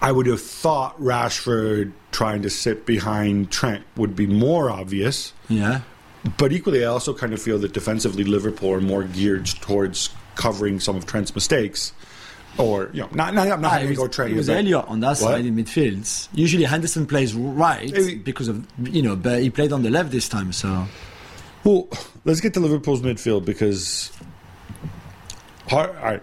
I 0.00 0.10
would 0.10 0.26
have 0.26 0.40
thought 0.40 0.98
Rashford 0.98 1.92
trying 2.10 2.40
to 2.42 2.48
sit 2.50 2.86
behind 2.86 3.50
Trent 3.50 3.84
would 3.96 4.16
be 4.16 4.26
more 4.26 4.70
obvious. 4.70 5.32
Yeah. 5.50 5.82
But 6.38 6.52
equally, 6.52 6.84
I 6.84 6.88
also 6.88 7.12
kind 7.14 7.32
of 7.32 7.42
feel 7.42 7.58
that 7.60 7.72
defensively, 7.72 8.24
Liverpool 8.24 8.72
are 8.72 8.80
more 8.80 9.02
geared 9.04 9.46
towards 9.46 10.10
covering 10.36 10.78
some 10.80 10.96
of 10.96 11.04
Trent's 11.06 11.34
mistakes. 11.34 11.92
Or, 12.58 12.90
you 12.92 13.00
know, 13.00 13.08
not, 13.12 13.32
not, 13.34 13.48
I'm 13.48 13.60
not 13.62 13.72
Ah, 13.72 13.76
going 13.78 13.86
it 13.86 13.90
to 13.90 13.96
go 13.96 14.08
Trent. 14.08 14.32
it 14.32 14.36
was 14.36 14.50
Elliott 14.50 14.84
on 14.86 15.00
that 15.00 15.16
side 15.16 15.46
in 15.46 15.56
midfield. 15.56 16.28
Usually 16.34 16.64
Henderson 16.64 17.06
plays 17.06 17.34
right 17.34 17.90
Eh, 17.96 18.16
because 18.22 18.46
of 18.48 18.66
you 18.82 19.00
know, 19.00 19.16
but 19.16 19.40
he 19.40 19.48
played 19.48 19.72
on 19.72 19.82
the 19.82 19.88
left 19.90 20.10
this 20.10 20.28
time. 20.28 20.52
So 20.52 20.84
Well, 21.64 21.88
let's 22.26 22.40
get 22.42 22.52
to 22.54 22.60
Liverpool's 22.60 23.00
midfield 23.00 23.44
because. 23.46 24.12
All 25.70 25.88
right. 25.88 26.20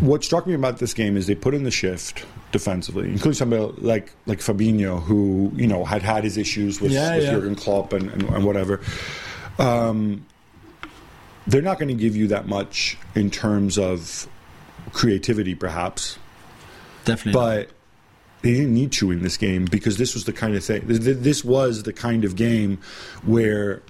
What 0.00 0.24
struck 0.24 0.46
me 0.46 0.54
about 0.54 0.78
this 0.78 0.94
game 0.94 1.16
is 1.18 1.26
they 1.26 1.34
put 1.34 1.52
in 1.54 1.62
the 1.64 1.70
shift 1.70 2.24
defensively, 2.54 3.08
including 3.10 3.32
somebody 3.34 3.62
like 3.78 4.12
like 4.26 4.38
Fabinho, 4.38 5.02
who 5.02 5.50
you 5.56 5.66
know 5.66 5.84
had 5.84 6.02
had 6.02 6.22
his 6.22 6.38
issues 6.38 6.80
with, 6.80 6.92
Yeah, 6.92 7.16
with 7.16 7.24
yeah. 7.24 7.30
Jurgen 7.32 7.56
Klopp 7.56 7.92
and, 7.92 8.08
and, 8.12 8.22
and 8.22 8.44
whatever. 8.44 8.80
Um, 9.58 10.24
they're 11.48 11.62
not 11.62 11.80
going 11.80 11.88
to 11.88 12.00
give 12.00 12.14
you 12.14 12.28
that 12.28 12.46
much 12.46 12.96
in 13.16 13.28
terms 13.30 13.76
of 13.76 14.28
creativity, 14.92 15.56
perhaps, 15.56 16.16
definitely. 17.04 17.32
but 17.32 17.70
they 18.42 18.52
didn't 18.52 18.72
need 18.72 18.92
to 18.92 19.10
in 19.10 19.22
this 19.22 19.36
game 19.36 19.64
because 19.64 19.98
this 19.98 20.14
was 20.14 20.24
the 20.26 20.32
kind 20.32 20.54
of 20.54 20.64
thing. 20.64 20.86
th- 20.86 21.02
th- 21.02 21.16
This 21.18 21.44
was 21.44 21.82
the 21.82 21.92
kind 21.92 22.24
of 22.24 22.36
game 22.36 22.78
where 23.24 23.82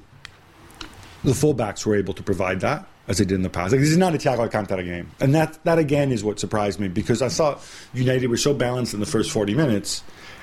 the 1.23 1.33
fullbacks 1.33 1.85
were 1.85 1.95
able 1.97 2.15
to 2.15 2.23
provide 2.23 2.61
that 2.61 2.87
as 3.09 3.19
they 3.19 3.25
did 3.25 3.35
in 3.35 3.43
the 3.43 3.51
past. 3.51 3.73
Like, 3.73 3.81
this 3.81 3.91
is 3.91 3.97
not 3.97 4.15
a 4.15 4.19
Thiago 4.19 4.41
Alcantara 4.41 4.83
game, 4.83 5.11
and 5.21 5.35
that 5.35 5.63
that 5.65 5.79
again 5.79 6.13
is 6.13 6.25
what 6.25 6.39
surprised 6.41 6.81
me 6.81 6.89
because 6.89 7.23
I 7.23 7.29
thought 7.29 7.63
United 7.93 8.29
were 8.29 8.37
so 8.37 8.55
balanced 8.55 8.95
in 8.95 9.01
the 9.01 9.07
first 9.07 9.31
forty 9.31 9.55
minutes, 9.55 10.03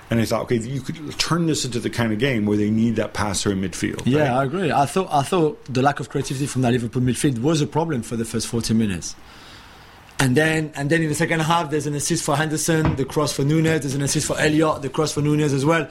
and 0.10 0.20
I 0.20 0.26
thought, 0.26 0.44
okay, 0.44 0.58
you 0.58 0.82
could 0.82 1.18
turn 1.18 1.48
this 1.48 1.66
into 1.66 1.80
the 1.80 1.90
kind 1.90 2.12
of 2.14 2.20
game 2.20 2.46
where 2.46 2.58
they 2.58 2.70
need 2.70 2.98
that 2.98 3.14
passer 3.14 3.52
in 3.52 3.62
midfield. 3.62 4.02
yeah, 4.06 4.30
right? 4.30 4.30
I 4.30 4.44
agree. 4.44 4.72
I 4.72 4.86
thought 4.86 5.08
I 5.12 5.24
thought 5.24 5.64
the 5.66 5.82
lack 5.82 6.00
of 6.00 6.10
creativity 6.10 6.46
from 6.46 6.62
the 6.62 6.72
Liverpool 6.72 7.02
midfield 7.02 7.40
was 7.40 7.62
a 7.62 7.68
problem 7.68 8.04
for 8.04 8.16
the 8.16 8.26
first 8.26 8.48
40 8.48 8.74
minutes. 8.74 9.16
And 10.20 10.38
then, 10.38 10.72
and 10.76 10.88
then 10.92 11.02
in 11.02 11.10
the 11.10 11.16
second 11.16 11.40
half, 11.40 11.72
there's 11.72 11.88
an 11.88 11.96
assist 11.96 12.24
for 12.24 12.36
Henderson, 12.36 12.96
the 12.96 13.06
cross 13.06 13.34
for 13.34 13.44
Nunez. 13.44 13.82
There's 13.82 13.96
an 13.96 14.04
assist 14.04 14.28
for 14.28 14.40
Elliott, 14.40 14.84
the 14.84 14.90
cross 14.90 15.14
for 15.14 15.22
Nunez 15.22 15.52
as 15.52 15.66
well. 15.66 15.90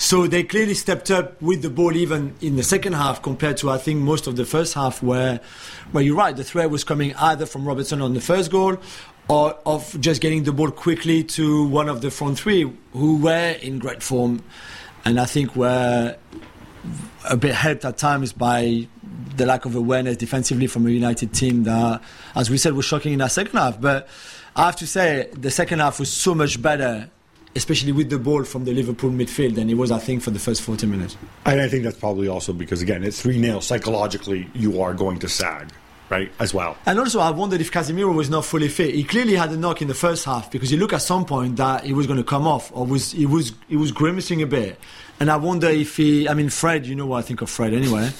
So 0.00 0.28
they 0.28 0.44
clearly 0.44 0.74
stepped 0.74 1.10
up 1.10 1.42
with 1.42 1.62
the 1.62 1.70
ball 1.70 1.94
even 1.96 2.34
in 2.40 2.54
the 2.54 2.62
second 2.62 2.92
half 2.92 3.20
compared 3.20 3.56
to 3.58 3.70
I 3.70 3.78
think 3.78 3.98
most 4.00 4.28
of 4.28 4.36
the 4.36 4.44
first 4.44 4.74
half, 4.74 5.02
where, 5.02 5.40
where 5.90 6.04
you're 6.04 6.16
right, 6.16 6.34
the 6.36 6.44
threat 6.44 6.70
was 6.70 6.84
coming 6.84 7.16
either 7.16 7.46
from 7.46 7.66
Robertson 7.66 8.00
on 8.00 8.14
the 8.14 8.20
first 8.20 8.52
goal, 8.52 8.78
or 9.28 9.58
of 9.66 10.00
just 10.00 10.20
getting 10.20 10.44
the 10.44 10.52
ball 10.52 10.70
quickly 10.70 11.24
to 11.24 11.66
one 11.66 11.88
of 11.88 12.00
the 12.00 12.12
front 12.12 12.38
three 12.38 12.72
who 12.92 13.16
were 13.16 13.56
in 13.60 13.80
great 13.80 14.02
form, 14.02 14.42
and 15.04 15.18
I 15.18 15.26
think 15.26 15.56
were 15.56 16.16
a 17.28 17.36
bit 17.36 17.54
helped 17.54 17.84
at 17.84 17.98
times 17.98 18.32
by 18.32 18.86
the 19.36 19.46
lack 19.46 19.64
of 19.64 19.74
awareness 19.74 20.16
defensively 20.16 20.68
from 20.68 20.86
a 20.86 20.90
United 20.90 21.34
team 21.34 21.64
that, 21.64 22.00
as 22.36 22.50
we 22.50 22.56
said, 22.56 22.72
was 22.72 22.86
shocking 22.86 23.14
in 23.14 23.20
our 23.20 23.28
second 23.28 23.58
half. 23.58 23.80
But 23.80 24.08
I 24.54 24.66
have 24.66 24.76
to 24.76 24.86
say, 24.86 25.28
the 25.32 25.50
second 25.50 25.80
half 25.80 25.98
was 25.98 26.10
so 26.10 26.36
much 26.36 26.62
better, 26.62 27.10
especially 27.56 27.92
with 27.92 28.10
the 28.10 28.18
ball 28.18 28.44
from 28.44 28.64
the 28.64 28.72
Liverpool 28.72 29.10
midfield, 29.10 29.54
than 29.56 29.68
it 29.70 29.74
was, 29.74 29.90
I 29.90 29.98
think, 29.98 30.22
for 30.22 30.30
the 30.30 30.38
first 30.38 30.62
40 30.62 30.86
minutes. 30.86 31.16
And 31.44 31.60
I 31.60 31.68
think 31.68 31.84
that's 31.84 31.98
probably 31.98 32.28
also 32.28 32.52
because 32.52 32.82
again, 32.82 33.02
it's 33.04 33.20
three 33.20 33.40
0 33.40 33.60
psychologically 33.60 34.48
you 34.54 34.80
are 34.82 34.94
going 34.94 35.18
to 35.20 35.28
sag. 35.28 35.70
right, 36.10 36.30
as 36.40 36.54
well. 36.54 36.76
And 36.86 36.98
also, 36.98 37.20
I 37.20 37.30
wondered 37.30 37.60
if 37.60 37.70
Casemiro 37.70 38.14
was 38.14 38.30
not 38.30 38.44
fully 38.44 38.68
fit. 38.68 38.94
He 38.94 39.04
clearly 39.04 39.34
had 39.34 39.50
a 39.50 39.56
knock 39.56 39.82
in 39.82 39.88
the 39.88 39.94
first 39.94 40.24
half 40.24 40.50
because 40.50 40.70
he 40.70 40.76
looked 40.76 40.94
at 40.94 41.02
some 41.02 41.24
point 41.26 41.56
that 41.56 41.84
he 41.84 41.92
was 41.92 42.06
going 42.06 42.16
to 42.18 42.24
come 42.24 42.46
off, 42.46 42.70
or 42.74 42.86
was 42.86 43.12
he 43.12 43.26
was 43.26 43.52
he 43.68 43.76
was 43.76 43.92
grimacing 43.92 44.40
a 44.42 44.46
bit. 44.46 44.78
And 45.20 45.30
I 45.30 45.36
wonder 45.36 45.68
if 45.68 45.96
he. 45.96 46.28
I 46.28 46.34
mean, 46.34 46.48
Fred. 46.48 46.86
You 46.86 46.94
know 46.94 47.06
what 47.06 47.18
I 47.18 47.22
think 47.22 47.42
of 47.42 47.50
Fred 47.50 47.74
anyway. 47.74 48.10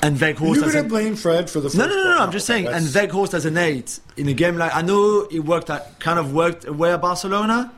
And 0.00 0.16
Weghorst. 0.16 0.54
You're 0.56 0.72
going 0.72 0.82
to 0.82 0.88
blame 0.88 1.14
Fred 1.14 1.48
for 1.48 1.60
the 1.60 1.68
first 1.68 1.76
no, 1.78 1.86
no, 1.86 1.94
no, 1.94 2.04
no. 2.16 2.18
I'm 2.18 2.32
just 2.32 2.46
saying. 2.46 2.66
And 2.66 2.86
That's- 2.86 3.12
Weghorst 3.12 3.34
as 3.34 3.44
an 3.44 3.56
eight 3.58 4.00
in 4.16 4.28
a 4.28 4.32
game 4.34 4.56
like 4.56 4.74
I 4.74 4.82
know 4.82 5.28
it 5.30 5.40
worked. 5.40 5.70
At, 5.70 6.00
kind 6.00 6.18
of 6.18 6.32
worked 6.32 6.64
away 6.66 6.92
at 6.92 7.00
Barcelona. 7.02 7.70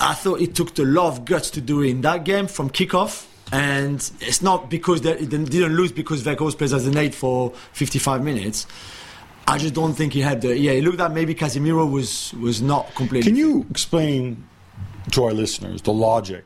I 0.00 0.14
thought 0.14 0.40
it 0.40 0.54
took 0.54 0.76
a 0.78 0.82
lot 0.82 1.08
of 1.08 1.24
guts 1.24 1.50
to 1.52 1.60
do 1.60 1.82
it 1.82 1.90
in 1.90 2.00
that 2.02 2.24
game 2.24 2.46
from 2.46 2.70
kickoff. 2.70 3.26
And 3.52 3.96
it's 4.20 4.40
not 4.40 4.70
because 4.70 5.02
they, 5.02 5.14
they 5.14 5.44
didn't 5.44 5.76
lose 5.76 5.92
because 5.92 6.22
Weghorst 6.24 6.56
plays 6.56 6.72
as 6.72 6.86
an 6.86 6.96
eight 6.96 7.14
for 7.14 7.50
55 7.72 8.24
minutes. 8.24 8.66
I 9.46 9.58
just 9.58 9.74
don't 9.74 9.92
think 9.92 10.12
he 10.14 10.20
had 10.20 10.40
the. 10.40 10.56
Yeah, 10.56 10.72
it 10.72 10.84
looked 10.84 10.98
like 10.98 11.12
maybe 11.12 11.34
Casemiro 11.34 11.90
was 11.90 12.32
was 12.34 12.62
not 12.62 12.94
completely. 12.94 13.30
Can 13.30 13.36
you 13.36 13.66
explain 13.70 14.46
to 15.10 15.24
our 15.24 15.32
listeners 15.32 15.82
the 15.82 15.92
logic 15.92 16.44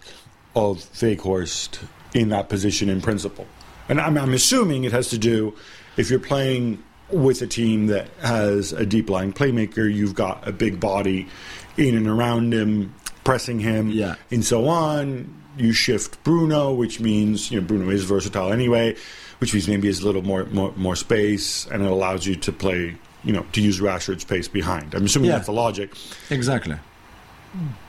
of 0.57 0.79
Weghorst 0.95 1.87
in 2.15 2.31
that 2.31 2.49
position 2.49 2.88
in 2.88 3.00
principle? 3.00 3.47
And 3.88 4.00
I'm, 4.00 4.17
I'm 4.19 4.35
assuming 4.35 4.85
it 4.85 4.93
has 4.93 5.11
to 5.11 5.19
do 5.19 5.55
if 5.97 6.11
you're 6.11 6.19
playing 6.19 6.83
with 7.11 7.41
a 7.43 7.47
team 7.47 7.87
that 7.87 8.09
has 8.21 8.73
a 8.73 8.85
deep 8.85 9.09
lying 9.09 9.33
playmaker, 9.33 9.93
you've 9.93 10.15
got 10.15 10.47
a 10.47 10.53
big 10.53 10.81
body 10.81 11.29
in 11.76 11.97
and 11.97 12.09
around 12.09 12.53
him, 12.53 12.95
pressing 13.26 13.61
him, 13.61 13.90
Yeah. 13.90 14.14
and 14.30 14.45
so 14.45 14.68
on. 14.68 15.33
You 15.59 15.73
shift 15.73 16.23
Bruno, 16.25 16.73
which 16.73 17.00
means 17.00 17.50
you 17.50 17.61
know 17.61 17.66
Bruno 17.66 17.90
is 17.90 18.04
versatile 18.04 18.52
anyway, 18.52 18.95
which 19.38 19.52
means 19.54 19.66
maybe 19.68 19.88
has 19.88 20.00
a 20.00 20.06
little 20.06 20.23
more, 20.23 20.45
more 20.47 20.73
more 20.76 20.97
space, 20.97 21.66
and 21.71 21.83
it 21.83 21.90
allows 21.90 22.26
you 22.26 22.37
to 22.37 22.52
play, 22.52 22.95
you 23.25 23.33
know, 23.33 23.45
to 23.52 23.61
use 23.61 23.80
Rashford's 23.80 24.25
pace 24.25 24.49
behind. 24.49 24.95
I'm 24.95 25.04
assuming 25.06 25.28
Yeah. 25.30 25.37
that's 25.37 25.47
the 25.47 25.52
logic. 25.52 25.90
exactly. 26.30 26.76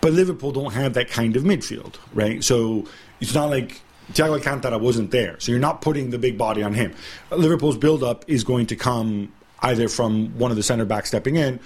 But 0.02 0.14
Liverpool 0.14 0.52
don't 0.54 0.74
have 0.74 0.94
that 0.94 1.10
kind 1.12 1.36
of 1.36 1.44
midfield, 1.44 1.96
right? 2.14 2.42
So 2.44 2.86
it's 3.20 3.34
not 3.34 3.50
like 3.50 3.82
Thiago 4.14 4.36
Alcantara 4.38 4.78
wasn't 4.78 5.12
there. 5.12 5.36
So 5.40 5.52
you're 5.52 5.60
not 5.60 5.82
putting 5.82 6.12
the 6.12 6.18
big 6.18 6.38
body 6.38 6.64
on 6.64 6.74
him. 6.74 6.94
Liverpool's 7.32 7.78
build-up 7.78 8.24
is 8.28 8.46
going 8.46 8.68
to 8.68 8.78
come 8.78 9.30
either 9.62 9.90
from 9.90 10.38
one 10.38 10.52
of 10.52 10.58
the 10.58 10.64
centre 10.64 10.86
backs 10.86 11.10
stepping 11.10 11.36
in 11.36 11.60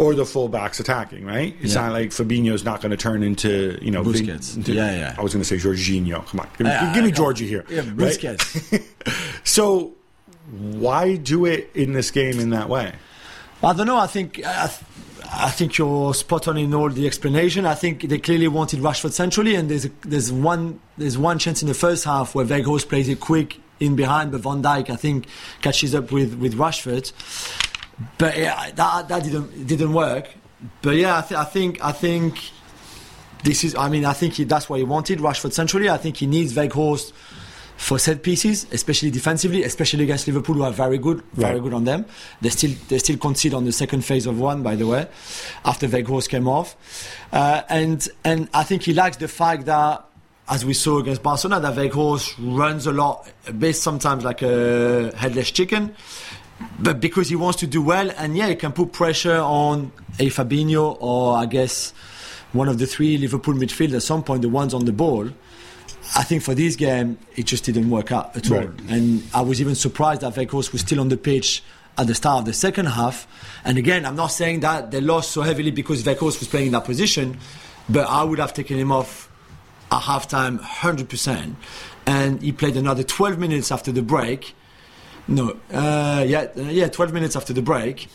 or 0.00 0.14
the 0.14 0.24
full 0.24 0.48
backs 0.48 0.80
attacking, 0.80 1.26
right? 1.26 1.54
It's 1.60 1.74
Yeah. 1.74 1.82
not 1.82 1.92
like 1.92 2.08
Fabinho's 2.08 2.64
not 2.64 2.80
going 2.80 2.90
to 2.90 2.96
turn 2.96 3.22
into, 3.22 3.78
you 3.82 3.90
know, 3.90 4.02
Vin- 4.02 4.24
Busquets. 4.26 4.56
into- 4.56 4.72
Yeah, 4.72 4.96
yeah. 4.96 5.14
I 5.18 5.22
was 5.22 5.34
going 5.34 5.42
to 5.44 5.48
say 5.48 5.56
Jorginho. 5.58 6.26
Come 6.26 6.40
on. 6.40 6.48
Give 6.56 6.64
me, 6.66 6.70
Yeah, 6.72 6.94
give 6.94 7.04
me 7.04 7.10
Georgie 7.12 7.46
here. 7.46 7.64
Yeah, 7.68 7.80
right? 7.80 7.96
Busquets. 7.96 8.82
So 9.44 9.92
why 10.50 11.16
do 11.16 11.44
it 11.46 11.70
in 11.74 11.92
this 11.92 12.10
game 12.10 12.40
in 12.40 12.50
that 12.50 12.68
way? 12.68 12.92
I 13.62 13.72
don't 13.74 13.86
know. 13.86 13.98
I 13.98 14.06
think 14.06 14.40
I, 14.44 14.66
th- 14.68 14.80
I 15.32 15.50
think 15.50 15.76
you're 15.78 16.14
spot 16.14 16.48
on 16.48 16.56
in 16.56 16.72
all 16.74 16.88
the 16.88 17.06
explanation. 17.06 17.66
I 17.66 17.74
think 17.74 18.08
they 18.08 18.18
clearly 18.18 18.48
wanted 18.48 18.80
Rashford 18.80 19.12
centrally, 19.12 19.54
and 19.54 19.70
there's 19.70 19.84
a, 19.84 19.90
there's 20.02 20.32
one 20.32 20.80
there's 20.98 21.18
one 21.18 21.38
chance 21.38 21.60
in 21.62 21.68
the 21.68 21.74
first 21.74 22.04
half 22.04 22.34
where 22.34 22.44
Weghorst 22.46 22.88
plays 22.88 23.08
it 23.08 23.20
quick 23.20 23.60
in 23.80 23.96
behind, 23.96 24.32
but 24.32 24.40
Van 24.42 24.62
Dijk 24.62 24.88
I 24.90 24.96
think 24.96 25.26
catches 25.62 25.94
up 25.94 26.10
with 26.10 26.34
with 26.34 26.54
Rashford. 26.54 27.12
But 28.18 28.36
yeah, 28.38 28.70
that 28.72 29.08
that 29.08 29.22
didn't 29.22 29.66
didn't 29.66 29.92
work. 29.92 30.28
But 30.82 30.96
yeah, 30.96 31.18
I, 31.18 31.22
th- 31.22 31.38
I 31.38 31.44
think 31.44 31.82
I 31.84 31.92
think 31.92 32.38
this 33.44 33.64
is. 33.64 33.74
I 33.74 33.88
mean, 33.88 34.04
I 34.04 34.12
think 34.12 34.34
he, 34.34 34.44
that's 34.44 34.68
what 34.68 34.78
he 34.78 34.84
wanted 34.84 35.18
Rashford 35.18 35.52
centrally. 35.52 35.88
I 35.88 35.96
think 35.98 36.16
he 36.18 36.26
needs 36.26 36.54
Weghorst 36.54 37.12
for 37.76 37.98
set 37.98 38.22
pieces, 38.22 38.66
especially 38.72 39.10
defensively, 39.10 39.62
especially 39.64 40.04
against 40.04 40.26
Liverpool, 40.26 40.56
who 40.56 40.62
are 40.64 40.70
very 40.70 40.98
good, 40.98 41.22
very 41.32 41.54
Right. 41.54 41.62
good 41.62 41.72
on 41.74 41.84
them. 41.84 42.04
They 42.42 42.50
still 42.50 42.72
they 42.88 42.98
still 42.98 43.16
concede 43.16 43.54
on 43.54 43.64
the 43.64 43.72
second 43.72 44.04
phase 44.04 44.26
of 44.26 44.38
one, 44.38 44.62
by 44.62 44.76
the 44.76 44.86
way, 44.86 45.06
after 45.64 45.88
Weghorst 45.88 46.28
came 46.28 46.46
off, 46.48 46.76
uh, 47.32 47.62
and 47.70 48.06
and 48.24 48.48
I 48.52 48.64
think 48.64 48.82
he 48.82 48.92
likes 48.94 49.16
the 49.18 49.28
fact 49.28 49.66
that. 49.66 50.04
As 50.52 50.64
we 50.64 50.74
saw 50.74 50.98
against 50.98 51.22
Barcelona, 51.22 51.60
that 51.60 51.76
Weghorst 51.78 52.34
runs 52.40 52.84
a 52.88 52.90
lot, 52.92 53.30
a 53.46 53.52
bit 53.52 53.76
sometimes 53.76 54.24
like 54.24 54.42
a 54.42 55.12
headless 55.16 55.52
chicken, 55.52 55.94
but 56.78 57.00
because 57.00 57.28
he 57.28 57.36
wants 57.36 57.60
to 57.60 57.66
do 57.66 57.82
well, 57.82 58.10
and 58.16 58.36
yeah, 58.36 58.48
he 58.48 58.56
can 58.56 58.72
put 58.72 58.92
pressure 58.92 59.36
on 59.36 59.92
a 60.18 60.26
Fabinho 60.26 60.96
or 61.00 61.36
I 61.36 61.46
guess 61.46 61.92
one 62.52 62.68
of 62.68 62.78
the 62.78 62.86
three 62.86 63.16
Liverpool 63.18 63.54
midfield 63.54 63.94
at 63.94 64.02
some 64.02 64.22
point, 64.22 64.42
the 64.42 64.48
ones 64.48 64.74
on 64.74 64.84
the 64.84 64.92
ball. 64.92 65.28
I 66.16 66.24
think 66.24 66.42
for 66.42 66.54
this 66.54 66.74
game, 66.76 67.18
it 67.36 67.46
just 67.46 67.64
didn't 67.64 67.88
work 67.88 68.10
out 68.10 68.36
at 68.36 68.50
all. 68.50 68.68
And 68.88 69.22
I 69.32 69.42
was 69.42 69.60
even 69.60 69.76
surprised 69.76 70.22
that 70.22 70.34
Weghorst 70.34 70.72
was 70.72 70.80
still 70.80 70.98
on 71.00 71.08
the 71.08 71.16
pitch 71.16 71.62
at 71.96 72.06
the 72.06 72.14
start 72.14 72.40
of 72.40 72.44
the 72.46 72.52
second 72.52 72.86
half. 72.86 73.28
And 73.64 73.78
again, 73.78 74.04
I'm 74.04 74.16
not 74.16 74.28
saying 74.28 74.60
that 74.60 74.90
they 74.90 75.00
lost 75.00 75.30
so 75.30 75.42
heavily 75.42 75.70
because 75.70 76.02
Weghorst 76.02 76.40
was 76.40 76.48
playing 76.48 76.66
in 76.66 76.72
that 76.72 76.84
position, 76.84 77.38
but 77.88 78.08
I 78.08 78.24
would 78.24 78.40
have 78.40 78.54
taken 78.54 78.76
him 78.76 78.90
off 78.90 79.30
at 79.92 80.02
halftime 80.02 80.58
100%. 80.58 81.54
And 82.06 82.42
he 82.42 82.52
played 82.52 82.76
another 82.76 83.04
12 83.04 83.38
minutes 83.38 83.70
after 83.70 83.92
the 83.92 84.02
break. 84.02 84.56
No, 85.30 85.56
uh, 85.72 86.24
yeah, 86.26 86.48
uh, 86.56 86.62
yeah, 86.62 86.88
12 86.88 87.12
minutes 87.12 87.36
after 87.36 87.52
the 87.52 87.62
break. 87.62 88.08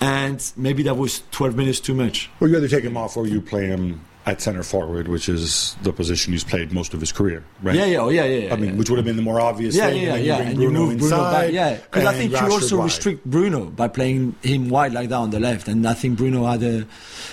And 0.00 0.42
maybe 0.56 0.82
that 0.84 0.96
was 0.96 1.22
12 1.30 1.54
minutes 1.56 1.78
too 1.78 1.94
much. 1.94 2.28
Or 2.40 2.48
you 2.48 2.56
either 2.56 2.66
take 2.66 2.82
him 2.82 2.96
off 2.96 3.16
or 3.16 3.26
you 3.28 3.40
play 3.40 3.66
him 3.66 4.00
at 4.26 4.40
centre 4.40 4.62
forward, 4.62 5.06
which 5.08 5.28
is 5.28 5.76
the 5.82 5.92
position 5.92 6.32
he's 6.32 6.42
played 6.44 6.72
most 6.72 6.94
of 6.94 7.00
his 7.00 7.12
career, 7.12 7.44
right? 7.62 7.74
Yeah, 7.76 7.84
yeah, 7.86 7.98
oh, 7.98 8.08
yeah, 8.08 8.24
yeah. 8.24 8.46
yeah 8.46 8.52
I 8.52 8.56
mean, 8.56 8.70
yeah. 8.70 8.76
which 8.76 8.88
would 8.90 8.96
have 8.96 9.04
been 9.04 9.16
the 9.16 9.22
more 9.22 9.40
obvious 9.40 9.76
Yeah, 9.76 9.90
thing. 9.90 10.02
yeah, 10.02 10.16
yeah. 10.16 10.38
then 10.38 10.46
And 10.48 10.56
you 10.58 10.62
you 10.64 10.68
Bruno 10.70 10.86
move 10.86 10.98
Bruno 10.98 11.16
inside. 11.16 11.32
back. 11.46 11.52
Yeah, 11.52 11.74
because 11.76 12.04
I 12.04 12.14
think 12.14 12.32
you 12.32 12.38
also 12.38 12.78
wide. 12.78 12.84
restrict 12.84 13.24
Bruno 13.24 13.66
by 13.66 13.88
playing 13.88 14.34
him 14.42 14.68
wide 14.68 14.92
like 14.92 15.08
that 15.10 15.16
on 15.16 15.30
the 15.30 15.40
left, 15.40 15.68
and 15.68 15.86
I 15.86 15.94
think 15.94 16.18
Bruno 16.18 16.46
had 16.46 16.62
a 16.62 16.86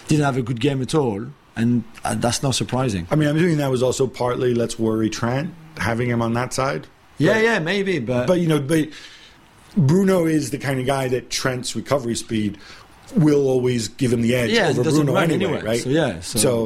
didn't 0.07 0.25
have 0.25 0.37
a 0.37 0.41
good 0.43 0.59
game 0.59 0.81
at 0.81 0.93
all, 0.93 1.25
and 1.55 1.83
uh, 2.03 2.15
that's 2.15 2.43
not 2.43 2.53
surprising. 2.55 3.07
I 3.11 3.15
mean, 3.15 3.29
I'm 3.29 3.35
assuming 3.37 3.57
that 3.57 3.71
was 3.71 3.81
also 3.83 4.05
partly 4.07 4.53
let's 4.55 4.77
worry 4.79 5.09
Trent 5.09 5.53
having 5.77 6.09
him 6.09 6.21
on 6.23 6.33
that 6.33 6.53
side. 6.53 6.87
Yeah, 7.19 7.33
But- 7.33 7.43
yeah, 7.43 7.59
maybe, 7.59 7.99
but, 7.99 8.27
But 8.27 8.39
you 8.41 8.47
know, 8.47 8.59
but 8.59 8.89
Bruno 9.77 10.25
is 10.25 10.51
the 10.51 10.57
kind 10.57 10.79
of 10.79 10.85
guy 10.85 11.07
that 11.09 11.29
Trent's 11.29 11.75
recovery 11.75 12.15
speed 12.15 12.57
will 13.15 13.47
always 13.47 13.87
give 13.87 14.11
him 14.13 14.21
the 14.21 14.35
edge 14.35 14.51
Yeah, 14.51 14.69
over 14.69 14.83
Bruno 14.83 15.15
anyway, 15.15 15.45
anyway, 15.45 15.61
right? 15.63 15.81
so 15.81 15.89
yeah, 15.89 16.19
so- 16.19 16.39
so 16.39 16.57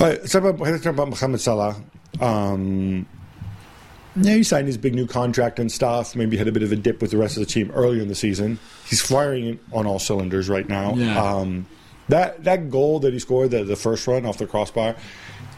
all 0.00 0.08
right, 0.08 0.20
let's 0.20 0.32
talk 0.32 0.42
about, 0.44 0.60
let's 0.60 0.82
talk 0.82 0.92
about 0.94 1.08
Mohamed 1.10 1.40
Salah. 1.40 1.76
Um, 2.20 3.06
yeah, 4.16 4.34
he 4.34 4.42
signed 4.42 4.66
his 4.66 4.76
big 4.76 4.94
new 4.94 5.06
contract 5.06 5.58
and 5.58 5.70
stuff. 5.72 6.14
Maybe 6.14 6.36
had 6.36 6.48
a 6.48 6.52
bit 6.52 6.62
of 6.62 6.70
a 6.72 6.76
dip 6.76 7.00
with 7.00 7.10
the 7.12 7.16
rest 7.16 7.36
of 7.36 7.40
the 7.40 7.46
team 7.46 7.70
earlier 7.74 8.02
in 8.02 8.08
the 8.08 8.14
season. 8.14 8.58
He's 8.88 9.00
firing 9.00 9.58
on 9.72 9.86
all 9.86 9.98
cylinders 9.98 10.48
right 10.48 10.68
now. 10.68 10.94
Yeah. 10.94 11.22
Um, 11.22 11.66
that 12.08 12.44
that 12.44 12.68
goal 12.70 12.98
that 13.00 13.12
he 13.12 13.18
scored, 13.20 13.52
the, 13.52 13.64
the 13.64 13.76
first 13.76 14.06
run 14.06 14.26
off 14.26 14.38
the 14.38 14.46
crossbar, 14.46 14.96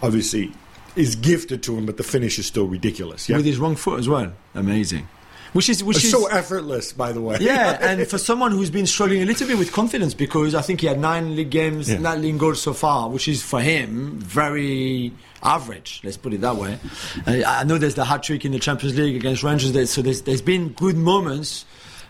obviously 0.03 0.53
is 0.95 1.17
gifted 1.17 1.63
to 1.65 1.77
him, 1.77 1.85
but 1.87 1.97
the 1.97 2.05
finish 2.05 2.39
is 2.39 2.47
still 2.47 2.67
ridiculous. 2.67 3.29
Yeah, 3.29 3.37
with 3.39 3.47
his 3.47 3.59
wrong 3.59 3.75
foot 3.77 3.99
as 3.99 4.09
well, 4.09 4.33
amazing. 4.55 5.09
Which 5.55 5.69
is 5.71 5.83
which 5.83 5.97
it's 5.99 6.07
is 6.07 6.11
so 6.11 6.27
effortless, 6.27 6.93
by 6.93 7.13
the 7.13 7.21
way. 7.23 7.39
yeah, 7.41 7.79
and 7.81 8.07
for 8.07 8.19
someone 8.19 8.51
who's 8.53 8.71
been 8.71 8.87
struggling 8.87 9.23
a 9.23 9.25
little 9.25 9.47
bit 9.47 9.57
with 9.57 9.73
confidence 9.73 10.13
because 10.13 10.55
I 10.55 10.61
think 10.61 10.81
he 10.83 10.87
had 10.89 10.99
nine 11.01 11.35
league 11.37 11.51
games, 11.51 11.89
Yeah. 11.91 11.99
nine 11.99 12.21
league 12.23 12.39
goals 12.39 12.61
so 12.61 12.73
far, 12.75 13.09
which 13.09 13.29
is 13.29 13.43
for 13.43 13.61
him 13.61 14.19
very 14.21 15.13
average. 15.43 16.01
Let's 16.05 16.17
put 16.17 16.33
it 16.35 16.41
that 16.43 16.57
way. 16.57 16.79
I, 17.27 17.45
I 17.45 17.65
know 17.65 17.79
there's 17.79 17.95
the 17.95 18.05
hat 18.05 18.23
trick 18.25 18.45
in 18.45 18.53
the 18.53 18.59
Champions 18.59 18.99
League 18.99 19.17
against 19.17 19.43
Rangers, 19.43 19.91
so 19.91 20.03
there's, 20.03 20.23
there's 20.23 20.43
been 20.43 20.71
good 20.71 20.97
moments. 20.97 21.65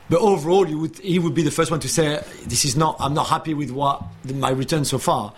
But 0.08 0.20
overall, 0.20 0.68
you 0.68 0.78
would, 0.80 0.98
he 0.98 1.18
would 1.18 1.34
be 1.34 1.42
the 1.42 1.50
first 1.50 1.70
one 1.70 1.80
to 1.80 1.88
say, 1.88 2.22
"This 2.46 2.64
is 2.64 2.76
not. 2.76 2.96
I'm 3.00 3.14
not 3.14 3.28
happy 3.28 3.54
with 3.54 3.70
what 3.70 4.02
my 4.34 4.50
return 4.50 4.84
so 4.84 4.98
far." 4.98 5.32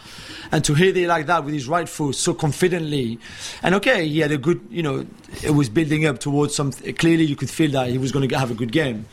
And 0.50 0.64
to 0.64 0.75
hit 0.75 0.96
it 0.96 1.08
like 1.08 1.26
that 1.26 1.44
with 1.44 1.54
his 1.54 1.68
right 1.68 1.88
foot 1.88 2.14
so 2.16 2.35
confidently, 2.35 3.18
and 3.62 3.75
okay, 3.76 4.08
he 4.08 4.20
had 4.20 4.32
a 4.32 4.38
good. 4.38 4.66
You 4.70 4.82
know, 4.82 5.06
it 5.42 5.50
was 5.50 5.68
building 5.68 6.04
up 6.06 6.18
towards 6.18 6.54
some. 6.54 6.73
Clearly, 6.73 7.25
you 7.25 7.37
could 7.37 7.50
feel 7.50 7.70
that 7.73 7.90
he 7.90 7.99
was 7.99 8.11
going 8.11 8.28
to 8.28 8.38
have 8.38 8.50
a 8.50 8.54
good 8.54 8.73
game, 8.73 9.06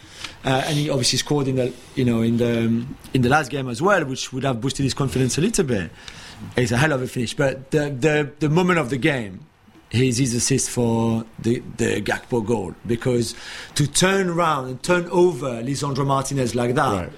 uh, 0.43 0.63
and 0.65 0.75
he 0.75 0.89
obviously 0.89 1.19
scored 1.19 1.47
in 1.47 1.57
the. 1.57 1.71
You 1.93 2.05
know, 2.05 2.21
in 2.23 2.37
the 2.37 2.65
um, 2.65 2.97
in 3.13 3.21
the 3.21 3.29
last 3.29 3.51
game 3.51 3.69
as 3.69 3.79
well, 3.79 4.03
which 4.05 4.33
would 4.33 4.43
have 4.43 4.59
boosted 4.59 4.83
his 4.83 4.95
confidence 4.95 5.37
a 5.37 5.41
little 5.41 5.65
bit. 5.65 5.91
It's 6.57 6.71
a 6.71 6.77
hell 6.77 6.93
of 6.93 7.01
a 7.03 7.07
finish, 7.07 7.35
but 7.35 7.69
the 7.69 7.89
the 7.91 8.31
the 8.39 8.49
moment 8.49 8.79
of 8.79 8.89
the 8.89 8.97
game 8.97 9.45
his 9.93 10.17
his 10.17 10.33
assist 10.33 10.69
for 10.71 11.23
the, 11.39 11.61
the 11.77 12.01
Gakpo 12.01 12.45
goal. 12.45 12.73
Because 12.85 13.35
to 13.75 13.87
turn 13.87 14.27
around 14.27 14.67
and 14.67 14.83
turn 14.83 15.07
over 15.09 15.61
Lisandro 15.63 16.05
Martinez 16.05 16.55
like 16.55 16.73
that 16.75 16.93
Right. 16.93 17.11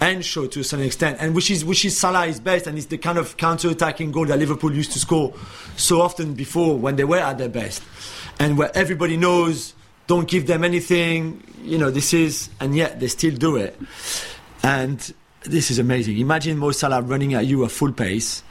and 0.00 0.24
show 0.24 0.46
to 0.46 0.60
a 0.60 0.64
certain 0.64 0.86
extent 0.86 1.18
and 1.20 1.34
which 1.34 1.50
is 1.50 1.64
which 1.64 1.84
is 1.84 1.98
Salah's 1.98 2.38
best 2.40 2.66
and 2.68 2.78
it's 2.78 2.86
the 2.86 2.98
kind 2.98 3.18
of 3.18 3.36
counter-attacking 3.36 4.12
goal 4.12 4.26
that 4.26 4.38
Liverpool 4.38 4.72
used 4.72 4.92
to 4.92 4.98
score 5.00 5.34
so 5.76 6.00
often 6.00 6.34
before 6.34 6.78
when 6.78 6.94
they 6.96 7.04
were 7.04 7.18
at 7.18 7.38
their 7.38 7.48
best. 7.48 7.82
And 8.38 8.56
where 8.56 8.70
everybody 8.74 9.16
knows 9.16 9.74
don't 10.06 10.28
give 10.28 10.46
them 10.46 10.62
anything 10.64 11.42
you 11.62 11.76
know 11.78 11.90
this 11.90 12.14
is 12.14 12.50
and 12.60 12.76
yet 12.76 13.00
they 13.00 13.08
still 13.08 13.34
do 13.34 13.56
it. 13.56 13.76
And 14.62 15.12
this 15.42 15.72
is 15.72 15.80
amazing. 15.80 16.18
Imagine 16.18 16.56
Mo 16.56 16.70
Salah 16.70 17.02
running 17.02 17.34
at 17.34 17.46
you 17.46 17.64
at 17.64 17.72
full 17.72 17.90
pace 17.92 18.44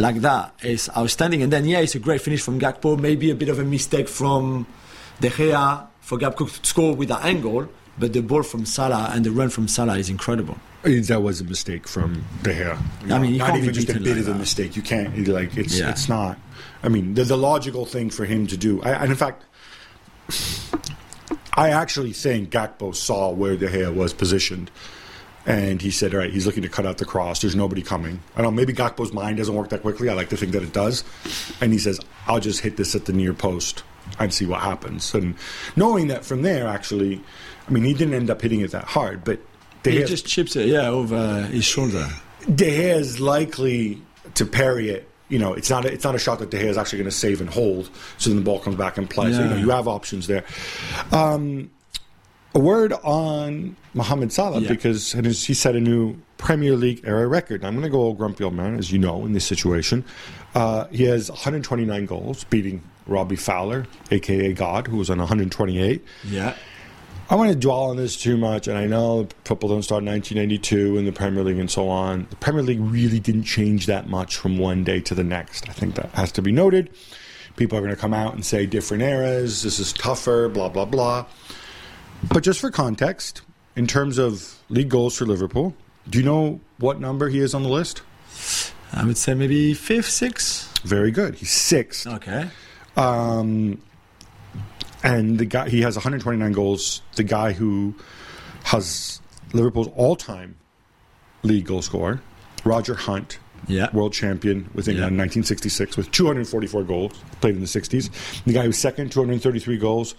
like 0.00 0.16
that 0.22 0.54
is 0.62 0.88
outstanding. 0.96 1.42
And 1.42 1.52
then, 1.52 1.64
yeah, 1.66 1.80
it's 1.80 1.94
a 1.94 1.98
great 1.98 2.20
finish 2.20 2.42
from 2.42 2.58
Gakpo. 2.58 2.98
Maybe 2.98 3.30
a 3.30 3.34
bit 3.34 3.48
of 3.48 3.58
a 3.58 3.64
mistake 3.64 4.08
from 4.08 4.66
De 5.20 5.28
Gea 5.30 5.86
for 6.00 6.18
Gakpo 6.18 6.48
to 6.50 6.66
score 6.66 6.94
with 6.96 7.08
that 7.08 7.24
angle. 7.24 7.68
but 7.98 8.12
the 8.14 8.22
ball 8.22 8.42
from 8.42 8.64
Salah 8.64 9.10
and 9.12 9.24
the 9.26 9.30
run 9.30 9.50
from 9.50 9.68
Salah 9.68 9.98
is 9.98 10.08
incredible. 10.08 10.56
That 10.82 11.20
was 11.22 11.40
a 11.42 11.44
mistake 11.44 11.86
from 11.86 12.24
De 12.42 12.54
Gea. 12.54 12.78
I 13.10 13.18
mean, 13.18 13.32
you 13.34 13.38
not 13.38 13.56
even 13.56 13.74
just 13.74 13.90
a 13.90 14.00
bit 14.00 14.16
like 14.16 14.26
of 14.26 14.28
a 14.28 14.34
mistake. 14.34 14.74
You 14.76 14.82
can't 14.82 15.28
like 15.28 15.54
it's 15.56 15.78
Yeah. 15.78 15.90
it's 15.90 16.08
not. 16.08 16.38
I 16.82 16.88
mean, 16.88 17.12
the, 17.14 17.24
the 17.24 17.36
logical 17.36 17.84
thing 17.84 18.08
for 18.08 18.24
him 18.24 18.46
to 18.46 18.56
do. 18.56 18.80
I, 18.82 18.92
and 19.02 19.10
in 19.10 19.16
fact, 19.16 19.44
I 21.54 21.70
actually 21.70 22.12
think 22.14 22.50
Gakpo 22.50 22.94
saw 22.94 23.30
where 23.30 23.56
De 23.56 23.68
Gea 23.68 23.92
was 23.94 24.14
positioned, 24.14 24.70
and 25.50 25.82
he 25.82 25.90
said, 25.90 26.14
"All 26.14 26.20
right, 26.20 26.32
he's 26.32 26.46
looking 26.46 26.62
to 26.62 26.68
cut 26.68 26.86
out 26.86 26.98
the 26.98 27.04
cross. 27.04 27.40
There's 27.40 27.56
nobody 27.56 27.82
coming." 27.82 28.20
I 28.36 28.42
don't 28.42 28.52
know. 28.54 28.56
Maybe 28.56 28.72
Gakpo's 28.72 29.12
mind 29.12 29.38
doesn't 29.38 29.54
work 29.54 29.70
that 29.70 29.82
quickly. 29.82 30.08
I 30.08 30.14
like 30.14 30.28
to 30.30 30.36
think 30.36 30.52
that 30.52 30.62
it 30.62 30.72
does, 30.72 31.04
and 31.60 31.72
he 31.72 31.78
says, 31.78 32.00
"I'll 32.26 32.40
just 32.40 32.60
hit 32.60 32.76
this 32.76 32.94
at 32.94 33.06
the 33.06 33.12
near 33.12 33.32
post 33.32 33.82
and 34.18 34.32
see 34.32 34.46
what 34.46 34.60
happens." 34.60 35.14
And 35.14 35.34
knowing 35.76 36.08
that 36.08 36.24
from 36.24 36.42
there, 36.42 36.66
actually, 36.66 37.20
I 37.68 37.70
mean, 37.70 37.84
he 37.84 37.94
didn't 37.94 38.14
end 38.14 38.30
up 38.30 38.40
hitting 38.40 38.60
it 38.60 38.70
that 38.72 38.84
hard, 38.84 39.24
but 39.24 39.40
De 39.82 39.90
He 39.90 40.04
just 40.04 40.26
chips 40.26 40.56
it, 40.56 40.66
yeah, 40.68 40.88
over 40.88 41.42
his 41.44 41.64
shoulder. 41.64 42.08
De 42.54 42.64
Gea 42.64 42.96
is 42.96 43.20
likely 43.20 44.00
to 44.34 44.44
parry 44.44 44.90
it. 44.90 45.08
You 45.28 45.38
know, 45.38 45.54
it's 45.54 45.70
not 45.70 45.84
a, 45.84 45.92
it's 45.92 46.04
not 46.04 46.14
a 46.14 46.18
shot 46.18 46.40
that 46.40 46.50
De 46.50 46.58
Gea 46.58 46.64
is 46.64 46.76
actually 46.76 46.98
going 46.98 47.10
to 47.10 47.16
save 47.16 47.40
and 47.40 47.48
hold. 47.48 47.88
So 48.18 48.30
then 48.30 48.38
the 48.38 48.44
ball 48.44 48.58
comes 48.58 48.76
back 48.76 48.98
and 48.98 49.08
play. 49.08 49.32
So 49.32 49.42
you 49.42 49.48
know, 49.48 49.56
you 49.56 49.70
have 49.70 49.88
options 49.88 50.26
there. 50.26 50.44
Um, 51.12 51.70
a 52.54 52.58
word 52.58 52.92
on 53.04 53.76
Mohamed 53.94 54.32
Salah 54.32 54.60
Yeah. 54.60 54.68
because 54.68 55.12
he 55.12 55.54
set 55.54 55.76
a 55.76 55.80
new 55.80 56.16
Premier 56.36 56.74
League 56.76 57.02
era 57.04 57.26
record. 57.28 57.64
I'm 57.64 57.74
going 57.74 57.84
to 57.84 57.90
go 57.90 57.98
old 58.00 58.18
grumpy 58.18 58.44
old 58.44 58.54
man, 58.54 58.76
as 58.76 58.90
you 58.90 58.98
know, 58.98 59.24
in 59.26 59.32
this 59.34 59.44
situation. 59.44 60.04
Uh, 60.54 60.86
he 60.88 61.04
has 61.04 61.30
129 61.30 62.06
goals, 62.06 62.44
beating 62.44 62.82
Robbie 63.06 63.36
Fowler, 63.36 63.86
aka 64.10 64.52
God, 64.52 64.86
who 64.88 64.96
was 64.96 65.10
on 65.10 65.18
128. 65.18 66.04
Yeah. 66.24 66.54
I 67.28 67.36
want 67.36 67.50
to 67.50 67.56
dwell 67.56 67.82
on 67.84 67.96
this 67.96 68.16
too 68.16 68.36
much, 68.36 68.66
and 68.66 68.76
I 68.76 68.86
know 68.86 69.28
football 69.44 69.70
don't 69.70 69.82
start 69.84 70.02
in 70.02 70.08
1992 70.08 70.98
in 70.98 71.04
the 71.04 71.12
Premier 71.12 71.44
League 71.44 71.58
and 71.58 71.70
so 71.70 71.88
on. 71.88 72.26
The 72.30 72.36
Premier 72.36 72.62
League 72.64 72.80
really 72.80 73.20
didn't 73.20 73.44
change 73.44 73.86
that 73.86 74.08
much 74.08 74.36
from 74.36 74.58
one 74.58 74.82
day 74.82 74.98
to 75.02 75.14
the 75.14 75.22
next. 75.22 75.68
I 75.68 75.72
think 75.72 75.94
that 75.94 76.10
has 76.14 76.32
to 76.32 76.42
be 76.42 76.50
noted. 76.50 76.90
People 77.54 77.78
are 77.78 77.82
going 77.82 77.94
to 77.94 78.00
come 78.00 78.14
out 78.14 78.34
and 78.34 78.44
say 78.44 78.66
different 78.66 79.04
eras, 79.04 79.62
this 79.62 79.78
is 79.78 79.92
tougher, 79.92 80.48
blah, 80.48 80.68
blah, 80.70 80.84
blah. 80.86 81.26
But 82.28 82.42
just 82.42 82.60
for 82.60 82.70
context, 82.70 83.42
in 83.76 83.86
terms 83.86 84.18
of 84.18 84.58
league 84.68 84.88
goals 84.88 85.16
for 85.16 85.24
Liverpool, 85.26 85.74
do 86.08 86.18
you 86.18 86.24
know 86.24 86.60
what 86.78 87.00
number 87.00 87.28
he 87.28 87.38
is 87.40 87.54
on 87.54 87.62
the 87.62 87.68
list? 87.68 88.02
I 88.92 89.04
would 89.04 89.16
say 89.16 89.34
maybe 89.34 89.74
fifth, 89.74 90.10
sixth. 90.10 90.78
Very 90.82 91.10
good. 91.10 91.36
He's 91.36 91.50
sixth. 91.50 92.06
Okay. 92.06 92.48
Um, 92.96 93.80
and 95.02 95.38
the 95.38 95.44
guy 95.46 95.68
he 95.68 95.82
has 95.82 95.96
129 95.96 96.52
goals. 96.52 97.02
The 97.16 97.22
guy 97.24 97.52
who 97.52 97.94
has 98.64 99.20
Liverpool's 99.52 99.88
all-time 99.96 100.56
league 101.42 101.66
goal 101.66 101.82
scorer, 101.82 102.20
Roger 102.64 102.94
Hunt, 102.94 103.38
Yeah. 103.66 103.88
world 103.94 104.12
champion 104.12 104.68
with 104.74 104.88
England 104.88 105.12
in 105.12 105.14
Yeah. 105.18 105.22
1966 105.24 105.96
with 105.96 106.10
244 106.10 106.82
goals, 106.84 107.12
played 107.40 107.54
in 107.54 107.60
the 107.60 107.66
60s. 107.66 108.10
The 108.44 108.52
guy 108.52 108.64
who's 108.64 108.76
second, 108.78 109.10
233 109.12 109.76
goals, 109.78 110.14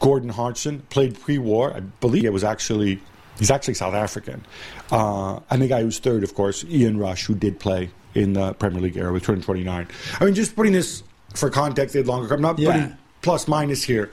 Gordon 0.00 0.28
Hodgson, 0.30 0.80
played 0.90 1.18
pre-war. 1.18 1.72
I 1.74 1.80
believe 1.80 2.24
it 2.24 2.32
was 2.32 2.44
actually 2.44 3.00
he's 3.38 3.50
actually 3.50 3.74
South 3.74 3.94
African. 3.94 4.44
Uh, 4.90 5.40
and 5.50 5.60
the 5.62 5.68
guy 5.68 5.82
who's 5.82 5.98
third, 5.98 6.24
of 6.24 6.34
course, 6.34 6.64
Ian 6.68 6.98
Rush, 6.98 7.26
who 7.26 7.34
did 7.34 7.58
play 7.58 7.90
in 8.14 8.32
the 8.32 8.54
Premier 8.54 8.80
League 8.80 8.96
era 8.96 9.12
with 9.12 9.22
229. 9.24 9.88
I 10.20 10.24
mean, 10.24 10.34
just 10.34 10.56
putting 10.56 10.72
this 10.72 11.02
for 11.34 11.50
context, 11.50 11.92
they 11.92 11.98
had 12.00 12.06
longer. 12.06 12.32
I'm 12.34 12.40
not 12.40 12.58
Yeah. 12.58 12.72
putting 12.72 12.96
plus 13.22 13.46
minus 13.48 13.82
here. 13.82 14.10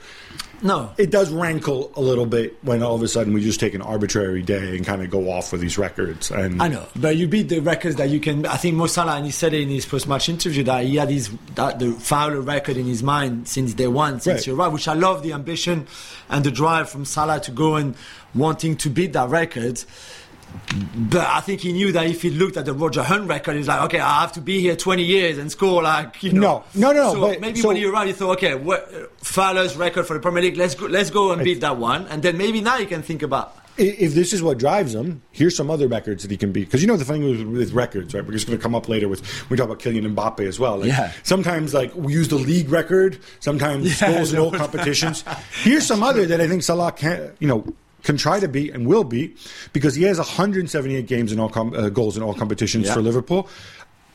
No. 0.64 0.90
It 0.96 1.10
does 1.10 1.30
rankle 1.30 1.92
a 1.94 2.00
little 2.00 2.24
bit 2.24 2.56
when 2.64 2.82
all 2.82 2.94
of 2.94 3.02
a 3.02 3.06
sudden 3.08 3.34
we 3.34 3.42
just 3.42 3.60
take 3.60 3.74
an 3.74 3.82
arbitrary 3.82 4.40
day 4.42 4.76
and 4.76 4.84
kind 4.84 5.02
of 5.02 5.10
go 5.10 5.30
off 5.30 5.52
with 5.52 5.60
these 5.60 5.76
records. 5.76 6.30
And 6.30 6.60
I 6.60 6.68
know, 6.68 6.86
but 6.96 7.16
you 7.16 7.28
beat 7.28 7.50
the 7.50 7.60
records 7.60 7.96
that 7.96 8.08
you 8.08 8.18
can. 8.18 8.46
I 8.46 8.56
think 8.56 8.74
Mo 8.74 8.86
Salah, 8.86 9.16
and 9.16 9.26
he 9.26 9.30
said 9.30 9.52
it 9.52 9.60
in 9.60 9.68
his 9.68 9.84
post-match 9.84 10.30
interview 10.30 10.64
that 10.64 10.84
he 10.84 10.96
had 10.96 11.10
his 11.10 11.30
that 11.54 11.78
the 11.78 11.92
Fowler 11.92 12.40
record 12.40 12.78
in 12.78 12.86
his 12.86 13.02
mind 13.02 13.46
since 13.46 13.74
day 13.74 13.86
one, 13.88 14.20
since 14.20 14.38
Right. 14.38 14.44
he 14.46 14.50
arrived. 14.52 14.72
Which 14.72 14.88
I 14.88 14.94
love 14.94 15.22
the 15.22 15.34
ambition 15.34 15.86
and 16.30 16.42
the 16.44 16.50
drive 16.50 16.88
from 16.88 17.04
Salah 17.04 17.40
to 17.40 17.50
go 17.50 17.76
and 17.76 17.94
wanting 18.34 18.76
to 18.78 18.88
beat 18.90 19.12
that 19.12 19.28
record. 19.28 19.84
But 20.96 21.26
I 21.26 21.40
think 21.40 21.60
he 21.60 21.72
knew 21.72 21.92
that 21.92 22.06
if 22.06 22.22
he 22.22 22.30
looked 22.30 22.56
at 22.56 22.64
the 22.64 22.72
Roger 22.72 23.02
Hunt 23.02 23.28
record, 23.28 23.56
he's 23.56 23.68
like, 23.68 23.82
okay, 23.82 24.00
I 24.00 24.20
have 24.22 24.32
to 24.32 24.40
be 24.40 24.60
here 24.60 24.76
20 24.76 25.02
years 25.02 25.38
and 25.38 25.50
score 25.50 25.82
like 25.82 26.22
you 26.22 26.32
know. 26.32 26.64
No, 26.74 26.92
no, 26.92 27.02
no, 27.02 27.12
So 27.14 27.20
but- 27.20 27.40
maybe 27.40 27.60
so- 27.60 27.68
when 27.68 27.76
he 27.76 27.84
arrived, 27.84 28.06
he 28.08 28.12
thought, 28.12 28.32
okay, 28.38 28.54
what, 28.54 28.92
uh, 28.94 29.06
Fowler's 29.22 29.76
record 29.76 30.06
for 30.06 30.14
the 30.14 30.20
Premier 30.20 30.42
League, 30.42 30.56
let's 30.56 30.74
go, 30.74 30.86
let's 30.86 31.10
go 31.10 31.32
and 31.32 31.42
beat 31.44 31.60
that 31.60 31.76
one, 31.78 32.06
and 32.08 32.22
then 32.22 32.36
maybe 32.38 32.60
now 32.60 32.76
you 32.78 32.86
can 32.86 33.02
think 33.02 33.22
about. 33.22 33.56
If 33.76 34.14
this 34.14 34.32
is 34.32 34.40
what 34.40 34.58
drives 34.58 34.94
him, 34.94 35.20
here's 35.32 35.56
some 35.56 35.68
other 35.68 35.88
records 35.88 36.22
that 36.22 36.30
he 36.30 36.36
can 36.36 36.52
beat. 36.52 36.66
Because 36.66 36.80
you 36.80 36.86
know 36.86 36.96
the 36.96 37.04
thing 37.04 37.24
with, 37.24 37.40
with 37.42 37.72
records, 37.72 38.14
right? 38.14 38.24
We're 38.24 38.30
just 38.32 38.46
going 38.46 38.56
to 38.56 38.62
come 38.62 38.72
up 38.72 38.88
later 38.88 39.08
with 39.08 39.20
we 39.50 39.56
talk 39.56 39.66
about 39.66 39.80
Kylian 39.80 40.14
Mbappe 40.14 40.46
as 40.46 40.60
well. 40.60 40.76
Like, 40.76 40.86
Yeah. 40.90 41.10
Sometimes 41.24 41.74
like 41.74 41.92
we 41.96 42.12
use 42.12 42.28
the 42.28 42.36
league 42.36 42.70
record, 42.70 43.18
sometimes 43.40 44.00
Yeah, 44.00 44.12
goals 44.12 44.32
in 44.32 44.38
all 44.38 44.52
competitions. 44.52 45.24
Here's 45.62 45.84
some 45.84 46.04
other 46.04 46.24
that 46.24 46.40
I 46.40 46.46
think 46.46 46.62
Salah 46.62 46.92
can, 46.92 47.32
you 47.40 47.48
know, 47.48 47.66
can 48.04 48.16
try 48.16 48.38
to 48.38 48.46
beat 48.46 48.72
and 48.72 48.86
will 48.86 49.02
beat 49.04 49.36
because 49.72 49.94
he 49.96 50.04
has 50.04 50.18
178 50.18 51.06
games 51.08 51.32
in 51.32 51.40
all 51.40 51.48
com- 51.48 51.74
uh, 51.74 51.88
goals 51.88 52.16
in 52.16 52.22
all 52.22 52.34
competitions 52.34 52.86
Yeah. 52.86 52.94
for 52.94 53.02
Liverpool. 53.02 53.48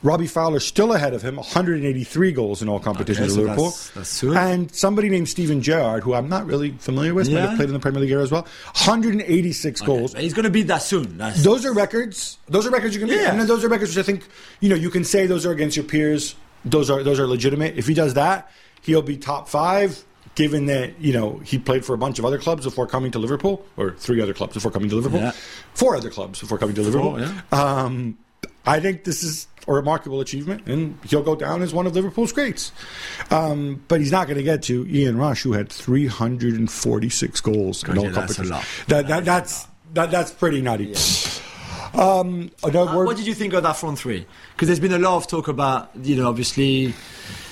Robbie 0.02 0.28
Fowler 0.28 0.62
still 0.62 0.94
ahead 0.94 1.14
of 1.14 1.22
him, 1.22 1.36
183 1.36 2.32
goals 2.32 2.62
in 2.62 2.70
all 2.70 2.80
competitions 2.80 3.34
Okay, 3.34 3.34
for 3.34 3.36
so 3.36 3.42
Liverpool. 3.42 3.66
that's- 3.66 3.92
that's 3.96 4.10
soon. 4.10 4.38
And 4.38 4.74
somebody 4.74 5.10
named 5.10 5.28
Steven 5.28 5.62
Gerrard, 5.62 6.04
who 6.04 6.14
I'm 6.14 6.30
not 6.30 6.48
really 6.48 6.74
familiar 6.80 7.14
with, 7.14 7.28
but 7.28 7.34
Yeah. 7.34 7.48
have 7.48 7.58
played 7.58 7.68
in 7.68 7.74
the 7.74 7.80
Premier 7.82 8.00
League 8.00 8.12
era 8.12 8.24
as 8.24 8.32
well, 8.32 8.48
186 8.76 9.82
goals. 9.82 10.14
He's 10.14 10.34
going 10.34 10.46
to 10.46 10.50
beat 10.50 10.68
that 10.68 10.82
soon. 10.84 11.18
That's, 11.18 11.44
Those 11.44 11.66
are 11.66 11.74
records. 11.74 12.38
Those 12.48 12.66
are 12.66 12.70
records 12.72 12.94
you 12.96 13.00
can 13.02 13.10
beat. 13.10 13.16
Yeah. 13.22 13.32
And 13.38 13.42
those 13.50 13.64
are 13.66 13.68
records 13.68 13.92
which 13.96 14.02
I 14.02 14.06
think 14.06 14.24
you 14.62 14.70
know 14.70 14.76
you 14.76 14.90
can 14.90 15.04
say 15.04 15.26
those 15.28 15.46
are 15.46 15.52
against 15.52 15.76
your 15.76 15.84
peers. 15.86 16.36
Those 16.64 16.90
are 16.90 17.04
those 17.04 17.20
are 17.20 17.28
legitimate. 17.28 17.74
If 17.78 17.88
he 17.88 17.94
does 17.94 18.14
that, 18.14 18.50
he'll 18.82 19.02
be 19.02 19.18
top 19.18 19.50
five. 19.50 20.04
Given 20.40 20.68
that 20.68 21.02
you 21.02 21.12
know 21.12 21.40
he 21.44 21.60
played 21.60 21.84
for 21.84 21.94
a 21.94 21.98
bunch 21.98 22.18
of 22.18 22.24
other 22.24 22.38
clubs 22.38 22.64
before 22.64 22.88
coming 22.88 23.12
to 23.12 23.20
Liverpool, 23.20 23.66
or 23.76 23.92
three 23.92 24.22
other 24.22 24.34
clubs 24.34 24.54
before 24.54 24.72
coming 24.72 24.88
to 24.90 24.96
Liverpool, 24.96 25.20
Yeah. 25.20 25.34
four 25.74 25.98
other 25.98 26.10
clubs 26.10 26.40
before 26.40 26.58
coming 26.58 26.76
to 26.76 26.82
Liverpool. 26.82 27.18
Four, 27.18 27.20
yeah. 27.20 27.42
Um, 27.52 28.18
I 28.66 28.80
think 28.80 29.04
this 29.04 29.22
is 29.22 29.48
a 29.68 29.74
remarkable 29.74 30.22
achievement, 30.22 30.66
and 30.66 30.98
he'll 31.10 31.24
go 31.24 31.36
down 31.36 31.62
as 31.62 31.74
one 31.74 31.86
of 31.88 31.94
Liverpool's 31.94 32.32
greats. 32.32 32.72
Um, 33.32 33.84
but 33.90 34.00
he's 34.00 34.14
not 34.14 34.28
going 34.28 34.38
to 34.38 34.44
get 34.44 34.64
to 34.64 34.88
Ian 34.88 35.18
Rush, 35.18 35.42
who 35.44 35.52
had 35.54 35.70
346 35.70 37.42
goals 37.42 37.84
in 37.84 37.98
all 37.98 38.06
that's 38.06 38.16
a 38.16 38.20
competitions. 38.20 38.50
lot. 38.50 38.66
That, 38.88 39.08
that, 39.10 39.26
that's 39.26 39.68
that, 39.94 40.10
that's 40.12 40.32
pretty 40.32 40.62
nutty. 40.62 40.94
Um, 41.94 42.52
Uh, 42.64 42.70
what 43.04 43.18
did 43.18 43.26
you 43.28 43.34
think 43.34 43.54
of 43.54 43.64
that 43.64 43.76
front 43.76 43.98
three? 44.00 44.26
Because 44.56 44.68
there's 44.70 44.80
been 44.80 44.94
a 44.94 45.00
lot 45.00 45.18
of 45.18 45.28
talk 45.28 45.48
about, 45.48 45.90
you 46.02 46.16
know, 46.16 46.30
obviously, 46.30 46.94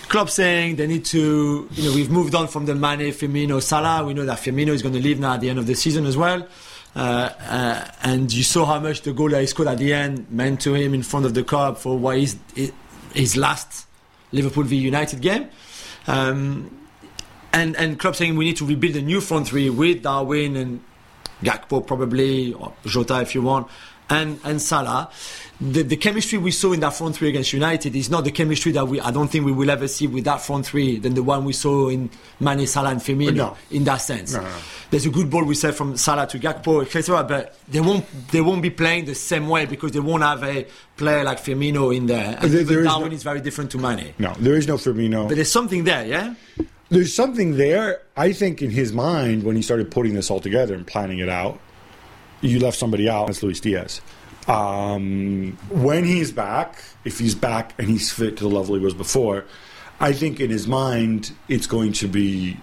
club 0.07 0.29
saying 0.29 0.77
they 0.77 0.87
need 0.87 1.05
to, 1.05 1.67
you 1.71 1.83
know, 1.83 1.95
we've 1.95 2.09
moved 2.09 2.35
on 2.35 2.47
from 2.47 2.65
the 2.65 2.75
Mane, 2.75 3.11
Firmino, 3.11 3.61
Salah. 3.61 4.05
We 4.05 4.13
know 4.13 4.25
that 4.25 4.39
Firmino 4.39 4.69
is 4.69 4.81
going 4.81 4.93
to 4.93 5.01
leave 5.01 5.19
now 5.19 5.33
at 5.33 5.41
the 5.41 5.49
end 5.49 5.59
of 5.59 5.67
the 5.67 5.75
season 5.75 6.05
as 6.05 6.17
well. 6.17 6.47
Uh, 6.95 7.29
uh, 7.41 7.91
and 8.01 8.33
you 8.33 8.43
saw 8.43 8.65
how 8.65 8.79
much 8.79 9.01
the 9.01 9.13
goal 9.13 9.29
that 9.29 9.41
he 9.41 9.47
scored 9.47 9.67
at 9.67 9.77
the 9.77 9.93
end 9.93 10.31
meant 10.31 10.61
to 10.61 10.73
him 10.73 10.93
in 10.93 11.03
front 11.03 11.25
of 11.25 11.33
the 11.33 11.43
club 11.43 11.77
for 11.77 11.97
what 11.97 12.17
is 12.17 12.37
his 13.13 13.37
last 13.37 13.85
Liverpool 14.31 14.63
v 14.63 14.77
United 14.77 15.21
game. 15.21 15.47
Um, 16.07 16.71
and 17.53 17.75
and 17.75 17.99
club 17.99 18.15
saying 18.15 18.35
we 18.35 18.45
need 18.45 18.57
to 18.57 18.65
rebuild 18.65 18.95
a 18.95 19.01
new 19.01 19.21
front 19.21 19.47
three 19.47 19.69
with 19.69 20.03
Darwin 20.03 20.55
and 20.55 20.83
Gakpo 21.43 21.85
probably 21.85 22.53
or 22.53 22.73
Jota 22.85 23.21
if 23.21 23.35
you 23.35 23.41
want, 23.41 23.67
and 24.09 24.39
and 24.43 24.61
Salah. 24.61 25.11
The, 25.59 25.81
the 25.81 25.97
chemistry 25.97 26.37
we 26.37 26.51
saw 26.51 26.73
in 26.73 26.81
that 26.81 26.93
front 26.93 27.15
three 27.15 27.29
against 27.29 27.51
United 27.51 27.95
is 27.95 28.11
not 28.11 28.23
the 28.23 28.29
chemistry 28.31 28.71
that 28.73 28.87
we 28.87 29.01
I 29.01 29.09
don't 29.09 29.27
think 29.27 29.43
we 29.43 29.51
will 29.51 29.71
ever 29.71 29.87
see 29.87 30.05
with 30.05 30.23
that 30.25 30.39
front 30.41 30.67
three 30.67 30.99
than 30.99 31.15
the 31.15 31.23
one 31.23 31.45
we 31.45 31.53
saw 31.53 31.89
in 31.89 32.11
Mane, 32.39 32.67
Salah, 32.67 32.91
and 32.91 33.01
Firmino. 33.01 33.33
No. 33.33 33.57
In 33.71 33.83
that 33.85 33.97
sense, 33.97 34.33
No, 34.35 34.41
no, 34.41 34.49
there's 34.91 35.07
a 35.07 35.09
good 35.09 35.31
ball 35.31 35.43
we 35.43 35.55
said 35.55 35.73
from 35.73 35.97
Salah 35.97 36.27
to 36.27 36.37
Gakpo, 36.37 36.83
etc. 36.85 37.23
But 37.23 37.57
they 37.67 37.81
won't 37.81 38.05
they 38.29 38.39
won't 38.41 38.61
be 38.61 38.69
playing 38.69 39.05
the 39.05 39.15
same 39.15 39.47
way 39.47 39.65
because 39.65 39.93
they 39.93 39.99
won't 39.99 40.21
have 40.21 40.43
a 40.43 40.67
player 40.95 41.23
like 41.23 41.39
Firmino 41.39 41.95
in 41.95 42.05
there. 42.05 42.37
And 42.39 42.51
There- 42.51 42.63
there 42.63 42.85
is 42.85 43.13
is 43.13 43.23
very 43.23 43.41
different 43.41 43.71
to 43.71 43.79
Mane. 43.79 44.13
no, 44.19 44.35
there 44.39 44.55
is 44.57 44.67
no 44.67 44.75
Firmino. 44.77 45.27
But 45.27 45.37
there's 45.37 45.51
something 45.51 45.85
there, 45.85 46.05
yeah. 46.05 46.35
There's 46.89 47.15
something 47.15 47.57
there. 47.57 48.01
I 48.15 48.31
think 48.31 48.61
in 48.61 48.69
his 48.69 48.93
mind 48.93 49.41
when 49.41 49.55
he 49.55 49.63
started 49.63 49.89
putting 49.89 50.13
this 50.13 50.29
all 50.29 50.39
together 50.39 50.75
and 50.75 50.85
planning 50.85 51.17
it 51.17 51.29
out, 51.29 51.59
you 52.41 52.59
left 52.59 52.77
somebody 52.77 53.09
out. 53.09 53.25
That's 53.25 53.41
Luis 53.41 53.59
Diaz. 53.59 54.01
Um, 54.47 55.57
when 55.69 56.05
he's 56.05 56.31
back, 56.31 56.81
if 57.03 57.19
he's 57.19 57.35
back 57.35 57.73
and 57.77 57.87
he's 57.89 58.11
fit 58.11 58.37
to 58.37 58.43
the 58.43 58.49
level 58.49 58.75
he 58.75 58.81
was 58.81 58.93
before, 58.93 59.45
I 59.99 60.13
think 60.13 60.39
in 60.39 60.49
his 60.49 60.67
mind 60.67 61.31
it's 61.49 61.67
going 61.67 61.93
to 61.93 62.07
be. 62.07 62.57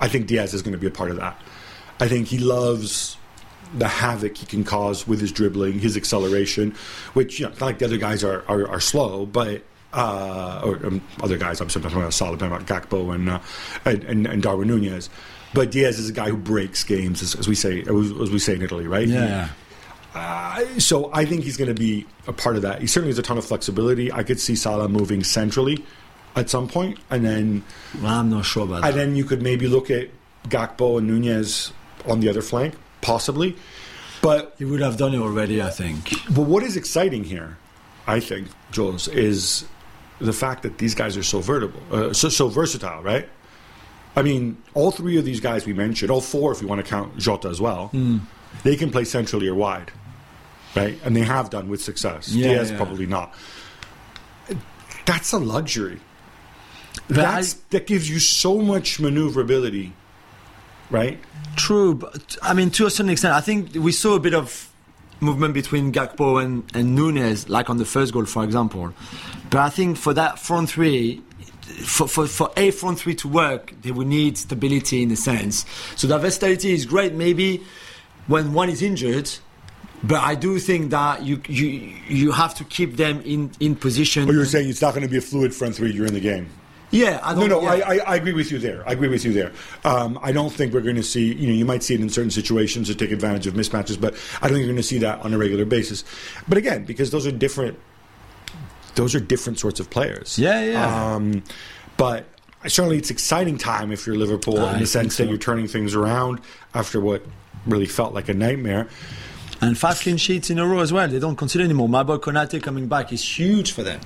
I 0.00 0.08
think 0.08 0.26
Diaz 0.26 0.52
is 0.52 0.62
going 0.62 0.72
to 0.72 0.78
be 0.78 0.86
a 0.86 0.90
part 0.90 1.10
of 1.10 1.16
that. 1.16 1.40
I 2.00 2.08
think 2.08 2.26
he 2.28 2.38
loves 2.38 3.16
the 3.72 3.88
havoc 3.88 4.36
he 4.36 4.46
can 4.46 4.62
cause 4.62 5.06
with 5.08 5.20
his 5.20 5.32
dribbling, 5.32 5.78
his 5.78 5.96
acceleration, 5.96 6.74
which 7.14 7.40
you 7.40 7.46
know, 7.46 7.52
not 7.52 7.60
like 7.62 7.78
the 7.78 7.86
other 7.86 7.96
guys 7.96 8.22
are 8.22 8.44
are, 8.46 8.68
are 8.68 8.80
slow, 8.80 9.24
but 9.24 9.62
uh, 9.94 10.60
or 10.64 10.84
um, 10.86 11.00
other 11.22 11.38
guys. 11.38 11.60
I'm 11.60 11.70
sometimes 11.70 11.92
talking 11.92 12.02
about 12.02 12.12
Salah, 12.14 12.36
talking 12.36 12.54
about 12.54 12.66
Gakpo 12.66 13.14
and, 13.14 13.30
uh, 13.30 13.40
and 13.84 14.04
and 14.04 14.26
and 14.26 14.42
Darwin 14.42 14.68
Nunez. 14.68 15.08
but 15.54 15.70
Diaz 15.70 15.98
is 15.98 16.10
a 16.10 16.12
guy 16.12 16.28
who 16.28 16.36
breaks 16.36 16.82
games, 16.84 17.22
as, 17.22 17.34
as 17.36 17.48
we 17.48 17.54
say, 17.54 17.80
as 17.82 18.30
we 18.30 18.38
say 18.40 18.54
in 18.56 18.62
Italy, 18.62 18.86
right? 18.86 19.06
Yeah. 19.08 19.48
Uh, 20.14 20.64
so 20.78 21.10
I 21.12 21.24
think 21.24 21.42
he's 21.44 21.56
going 21.56 21.68
to 21.68 21.78
be 21.78 22.06
a 22.26 22.32
part 22.32 22.56
of 22.56 22.62
that. 22.62 22.80
He 22.80 22.86
certainly 22.86 23.10
has 23.10 23.18
a 23.18 23.22
ton 23.22 23.36
of 23.38 23.44
flexibility. 23.44 24.12
I 24.12 24.22
could 24.22 24.38
see 24.38 24.54
Salah 24.54 24.88
moving 24.88 25.24
centrally 25.24 25.84
at 26.36 26.48
some 26.50 26.68
point, 26.68 26.98
and 27.10 27.24
then 27.24 27.64
Well, 28.00 28.06
I'm 28.20 28.30
not 28.30 28.44
sure 28.44 28.64
about 28.64 28.76
and 28.76 28.84
that. 28.84 28.94
then 28.94 29.16
you 29.16 29.24
could 29.24 29.42
maybe 29.42 29.66
look 29.68 29.90
at 29.90 30.08
Gakpo 30.48 30.98
and 30.98 31.06
Nunez 31.06 31.72
on 32.06 32.20
the 32.20 32.28
other 32.28 32.42
flank, 32.42 32.74
possibly. 33.00 33.56
But 34.22 34.54
He 34.58 34.64
would 34.64 34.80
have 34.80 34.96
done 34.96 35.14
it 35.14 35.18
already, 35.20 35.60
I 35.62 35.70
think. 35.70 36.10
but 36.34 36.42
what 36.42 36.62
is 36.62 36.76
exciting 36.76 37.24
here, 37.24 37.58
I 38.06 38.20
think, 38.20 38.48
Juls, 38.72 39.08
is 39.08 39.64
the 40.20 40.32
fact 40.32 40.62
that 40.62 40.78
these 40.78 40.94
guys 40.94 41.16
are 41.16 41.22
so 41.22 41.40
vertical, 41.40 41.80
uh, 41.90 42.12
so, 42.12 42.28
so 42.28 42.48
versatile, 42.48 43.02
right? 43.02 43.28
I 44.16 44.22
mean, 44.22 44.56
all 44.74 44.90
three 44.92 45.16
of 45.18 45.24
these 45.24 45.40
guys 45.40 45.66
we 45.66 45.72
mentioned, 45.72 46.10
all 46.10 46.20
four 46.20 46.52
if 46.52 46.62
you 46.62 46.68
want 46.68 46.84
to 46.84 46.88
count 46.88 47.18
Jota 47.18 47.48
as 47.48 47.60
well, 47.60 47.88
Hmm. 47.88 48.18
they 48.62 48.76
can 48.76 48.90
play 48.90 49.04
centrally 49.04 49.48
or 49.48 49.54
wide, 49.56 49.90
right? 50.74 50.98
And 51.04 51.16
they 51.16 51.22
have 51.22 51.50
done 51.50 51.68
with 51.68 51.82
success. 51.82 52.28
Yeah, 52.28 52.48
Diaz 52.48 52.70
yeah. 52.70 52.76
probably 52.76 53.06
not. 53.06 53.34
That's 55.06 55.32
a 55.32 55.38
luxury. 55.38 56.00
But 57.08 57.16
That's, 57.16 57.54
that 57.70 57.86
gives 57.86 58.08
you 58.08 58.18
so 58.18 58.58
much 58.58 58.98
maneuverability, 59.00 59.92
right? 60.90 61.18
True, 61.56 61.94
but 61.94 62.36
I 62.42 62.54
mean, 62.54 62.70
to 62.70 62.86
a 62.86 62.90
certain 62.90 63.10
extent, 63.10 63.34
I 63.34 63.40
think 63.40 63.74
we 63.74 63.92
saw 63.92 64.14
a 64.14 64.20
bit 64.20 64.34
of 64.34 64.70
movement 65.20 65.54
between 65.54 65.92
Gakpo 65.92 66.42
and, 66.42 66.64
and 66.74 66.94
Nunez, 66.94 67.48
like 67.48 67.68
on 67.68 67.76
the 67.76 67.84
first 67.84 68.12
goal, 68.12 68.24
for 68.24 68.44
example. 68.44 68.94
But 69.50 69.60
I 69.60 69.70
think 69.70 69.96
for 69.96 70.14
that 70.14 70.38
front 70.38 70.70
three, 70.70 71.22
for, 71.84 72.08
for, 72.08 72.26
for 72.26 72.50
a 72.56 72.70
front 72.70 73.00
three 73.00 73.14
to 73.16 73.28
work, 73.28 73.74
they 73.82 73.90
will 73.90 74.06
need 74.06 74.38
stability 74.38 75.02
in 75.02 75.10
a 75.10 75.16
sense. 75.16 75.66
So 75.96 76.06
that 76.06 76.20
versatility 76.20 76.72
is 76.72 76.86
great, 76.86 77.14
maybe 77.14 77.62
when 78.26 78.52
one 78.52 78.68
is 78.70 78.82
injured. 78.82 79.30
But 80.06 80.20
I 80.22 80.34
do 80.34 80.58
think 80.58 80.90
that 80.90 81.22
you 81.22 81.40
you 81.48 81.66
you 82.08 82.32
have 82.32 82.54
to 82.56 82.64
keep 82.64 82.96
them 82.96 83.22
in, 83.24 83.50
in 83.60 83.74
position. 83.74 84.26
But 84.26 84.34
you're 84.34 84.44
saying 84.44 84.68
it's 84.68 84.82
not 84.82 84.92
going 84.94 85.02
to 85.06 85.08
be 85.10 85.16
a 85.16 85.20
fluid 85.22 85.54
front 85.54 85.74
three 85.76 85.92
during 85.92 86.12
the 86.12 86.20
game. 86.20 86.48
yeah, 86.90 87.20
I 87.22 87.32
No, 87.34 87.48
don't, 87.48 87.50
no, 87.50 87.62
yeah. 87.62 87.84
I, 87.86 87.94
I, 87.94 87.98
I 88.12 88.16
agree 88.16 88.32
with 88.34 88.52
you 88.52 88.58
there. 88.58 88.86
I 88.88 88.92
agree 88.92 89.08
with 89.08 89.24
you 89.24 89.32
there. 89.32 89.52
Um, 89.84 90.18
I 90.22 90.30
don't 90.32 90.52
think 90.52 90.72
we're 90.74 90.82
going 90.82 90.96
to 90.96 91.02
see, 91.02 91.32
you 91.32 91.46
know, 91.48 91.54
you 91.54 91.64
might 91.64 91.82
see 91.82 91.94
it 91.94 92.00
in 92.00 92.08
certain 92.10 92.30
situations 92.30 92.86
to 92.88 92.94
take 92.94 93.10
advantage 93.10 93.46
of 93.46 93.54
mismatches, 93.54 93.98
but 94.00 94.14
I 94.42 94.46
don't 94.46 94.54
think 94.54 94.58
you're 94.66 94.66
going 94.74 94.76
to 94.76 94.82
see 94.82 94.98
that 94.98 95.20
on 95.20 95.32
a 95.32 95.38
regular 95.38 95.64
basis. 95.64 96.04
But 96.48 96.58
again, 96.58 96.84
because 96.84 97.10
those 97.10 97.26
are 97.26 97.32
different, 97.32 97.78
those 98.94 99.14
are 99.14 99.20
different 99.20 99.58
sorts 99.58 99.80
of 99.80 99.90
players. 99.90 100.38
Yeah, 100.38 100.60
yeah. 100.62 101.14
Um, 101.14 101.42
but 101.96 102.26
certainly 102.66 102.98
it's 102.98 103.10
exciting 103.10 103.58
time 103.58 103.90
if 103.90 104.06
you're 104.06 104.16
Liverpool 104.16 104.58
I 104.60 104.66
in 104.66 104.72
the 104.72 104.78
think 104.80 104.88
sense 104.88 105.16
that 105.16 105.28
you're 105.28 105.38
turning 105.38 105.66
things 105.66 105.94
around 105.94 106.40
after 106.74 107.00
what 107.00 107.22
really 107.66 107.86
felt 107.86 108.14
like 108.14 108.28
a 108.28 108.34
nightmare. 108.34 108.88
And 109.64 109.78
five 109.78 109.98
clean 110.00 110.16
sheets 110.16 110.50
in 110.50 110.58
a 110.58 110.66
row 110.66 110.80
as 110.80 110.92
well. 110.92 111.08
They 111.08 111.18
don't 111.18 111.36
consider 111.36 111.64
anymore. 111.64 111.88
My 111.88 112.02
boy 112.02 112.16
Konate 112.16 112.62
coming 112.62 112.86
back 112.88 113.12
is 113.12 113.38
huge 113.38 113.72
for 113.72 113.82
them. 113.82 114.00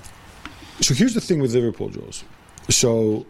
So 0.81 0.95
here's 0.95 1.15
the 1.15 1.21
thing 1.21 1.41
with 1.41 1.55
Liverpool, 1.55 1.89
Juls. 1.89 2.25
So 2.69 3.27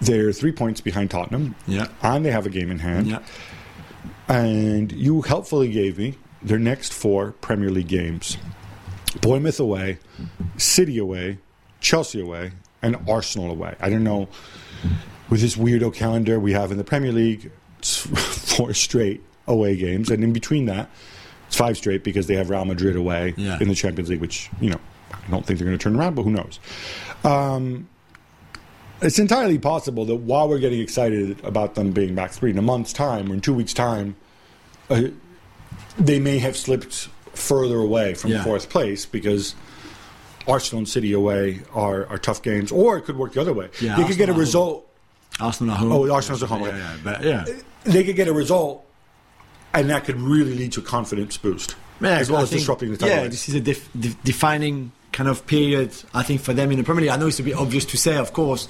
they're 0.00 0.32
three 0.32 0.52
points 0.52 0.80
behind 0.80 1.10
Tottenham. 1.10 1.54
Yeah. 1.66 1.88
And 2.02 2.24
they 2.24 2.30
have 2.30 2.46
a 2.46 2.50
game 2.50 2.70
in 2.70 2.78
hand. 2.78 3.06
Yeah. 3.08 3.20
And 4.28 4.92
you 4.92 5.22
helpfully 5.22 5.70
gave 5.70 5.98
me 5.98 6.16
their 6.42 6.58
next 6.58 6.92
four 6.92 7.32
Premier 7.40 7.70
League 7.70 7.88
games 7.88 8.36
Bournemouth 9.20 9.58
away, 9.58 9.98
City 10.58 10.98
away, 10.98 11.38
Chelsea 11.80 12.20
away, 12.20 12.52
and 12.82 12.96
Arsenal 13.08 13.50
away. 13.50 13.74
I 13.80 13.88
don't 13.88 14.04
know, 14.04 14.28
with 15.30 15.40
this 15.40 15.56
weirdo 15.56 15.94
calendar 15.94 16.38
we 16.38 16.52
have 16.52 16.70
in 16.70 16.78
the 16.78 16.84
Premier 16.84 17.12
League, 17.12 17.50
it's 17.78 17.96
four 18.56 18.74
straight 18.74 19.22
away 19.46 19.76
games. 19.76 20.10
And 20.10 20.22
in 20.22 20.32
between 20.32 20.66
that, 20.66 20.90
it's 21.48 21.56
five 21.56 21.76
straight 21.76 22.04
because 22.04 22.26
they 22.28 22.36
have 22.36 22.48
Real 22.50 22.64
Madrid 22.64 22.94
away 22.96 23.34
Yeah. 23.36 23.58
in 23.60 23.68
the 23.68 23.74
Champions 23.74 24.08
League, 24.08 24.20
which, 24.20 24.48
you 24.60 24.70
know, 24.70 24.78
I 25.12 25.30
don't 25.30 25.44
think 25.44 25.58
they're 25.58 25.66
going 25.66 25.76
to 25.78 25.82
turn 25.82 25.96
around, 25.96 26.14
but 26.14 26.22
who 26.22 26.30
knows. 26.30 26.60
Um, 27.24 27.88
it's 29.00 29.18
entirely 29.18 29.58
possible 29.58 30.04
that 30.06 30.16
while 30.16 30.48
we're 30.48 30.58
getting 30.58 30.80
excited 30.80 31.42
about 31.44 31.74
them 31.74 31.92
being 31.92 32.14
back 32.14 32.30
three 32.32 32.50
in 32.50 32.58
a 32.58 32.62
month's 32.62 32.92
time 32.92 33.30
or 33.30 33.34
in 33.34 33.40
two 33.40 33.54
weeks' 33.54 33.72
time, 33.72 34.16
uh, 34.90 35.02
they 35.98 36.18
may 36.18 36.38
have 36.38 36.56
slipped 36.56 37.08
further 37.32 37.78
away 37.78 38.14
from 38.14 38.30
Yeah. 38.32 38.44
fourth 38.44 38.68
place 38.68 39.06
because 39.06 39.54
Arsenal 40.46 40.78
and 40.78 40.88
City 40.88 41.12
away 41.12 41.60
are, 41.74 42.06
are 42.06 42.18
tough 42.18 42.42
games, 42.42 42.72
or 42.72 42.96
it 42.96 43.02
could 43.02 43.16
work 43.16 43.34
the 43.34 43.40
other 43.40 43.52
way. 43.52 43.68
Yeah, 43.80 43.96
they 43.96 44.04
could 44.04 44.16
get 44.16 44.28
a 44.28 44.32
Arsenal 44.32 44.38
result. 44.40 44.88
Arsenal 45.40 45.74
at 45.74 45.80
home. 45.80 45.92
Oh, 45.92 46.10
Arsenal's 46.12 46.42
at 46.42 46.48
home. 46.48 46.62
Yeah, 46.64 46.76
yeah, 46.76 46.96
but 47.04 47.22
yeah. 47.22 47.44
They 47.84 48.02
could 48.02 48.16
get 48.16 48.26
a 48.28 48.32
result, 48.32 48.84
and 49.78 49.90
that 49.90 50.04
could 50.04 50.20
really 50.20 50.54
lead 50.54 50.72
to 50.72 50.80
a 50.80 50.82
confidence 50.82 51.36
boost, 51.36 51.76
Yeah, 52.00 52.18
as 52.18 52.30
well 52.30 52.40
I 52.40 52.42
as 52.44 52.50
think- 52.50 52.60
disrupting 52.60 52.90
the 52.90 52.96
title 52.96 53.16
Yeah, 53.16 53.22
race. 53.22 53.30
this 53.32 53.48
is 53.48 53.54
a 53.54 53.60
def- 53.60 53.88
def- 53.98 54.22
defining 54.24 54.92
kind 55.12 55.28
of 55.28 55.46
period, 55.46 55.90
I 56.14 56.22
think, 56.22 56.40
for 56.42 56.52
them 56.52 56.70
in 56.70 56.78
the 56.78 56.84
Premier 56.84 57.02
League. 57.02 57.10
I 57.10 57.16
know 57.16 57.26
it's 57.26 57.40
a 57.40 57.42
bit 57.42 57.54
obvious 57.56 57.84
to 57.86 57.96
say, 57.96 58.16
of 58.16 58.32
course, 58.32 58.68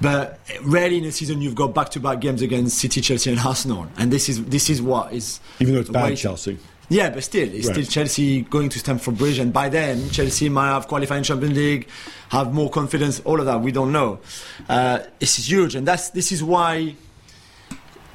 but 0.00 0.38
rarely 0.62 0.98
in 0.98 1.04
a 1.04 1.12
season 1.12 1.40
you've 1.42 1.54
got 1.54 1.74
back-to-back 1.74 2.20
games 2.20 2.42
against 2.42 2.78
City, 2.78 3.00
Chelsea, 3.00 3.30
and 3.30 3.40
Arsenal, 3.40 3.86
and 3.96 4.12
this 4.12 4.28
is 4.28 4.44
this 4.44 4.68
is 4.70 4.80
what 4.82 5.12
is 5.12 5.40
Even 5.60 5.74
though 5.74 5.80
it's 5.80 5.90
bad. 5.90 6.16
Chelsea. 6.16 6.58
Yeah, 6.90 7.08
but 7.08 7.24
still, 7.24 7.48
it's 7.48 7.66
Right. 7.66 7.76
still 7.76 7.86
Chelsea 7.86 8.42
going 8.42 8.68
to 8.68 8.78
Stamford 8.78 9.16
Bridge, 9.16 9.38
and 9.38 9.52
by 9.54 9.70
then 9.70 10.10
Chelsea 10.10 10.50
might 10.50 10.68
have 10.68 10.86
qualified 10.86 11.16
in 11.18 11.24
Champions 11.24 11.56
League, 11.56 11.88
have 12.28 12.52
more 12.52 12.68
confidence. 12.68 13.20
All 13.24 13.40
of 13.40 13.46
that 13.46 13.62
we 13.62 13.72
don't 13.72 13.90
know. 13.90 14.18
Uh, 14.68 14.98
this 15.18 15.38
is 15.38 15.50
huge, 15.50 15.74
and 15.74 15.88
that's 15.88 16.10
this 16.10 16.30
is 16.30 16.42
why. 16.44 16.94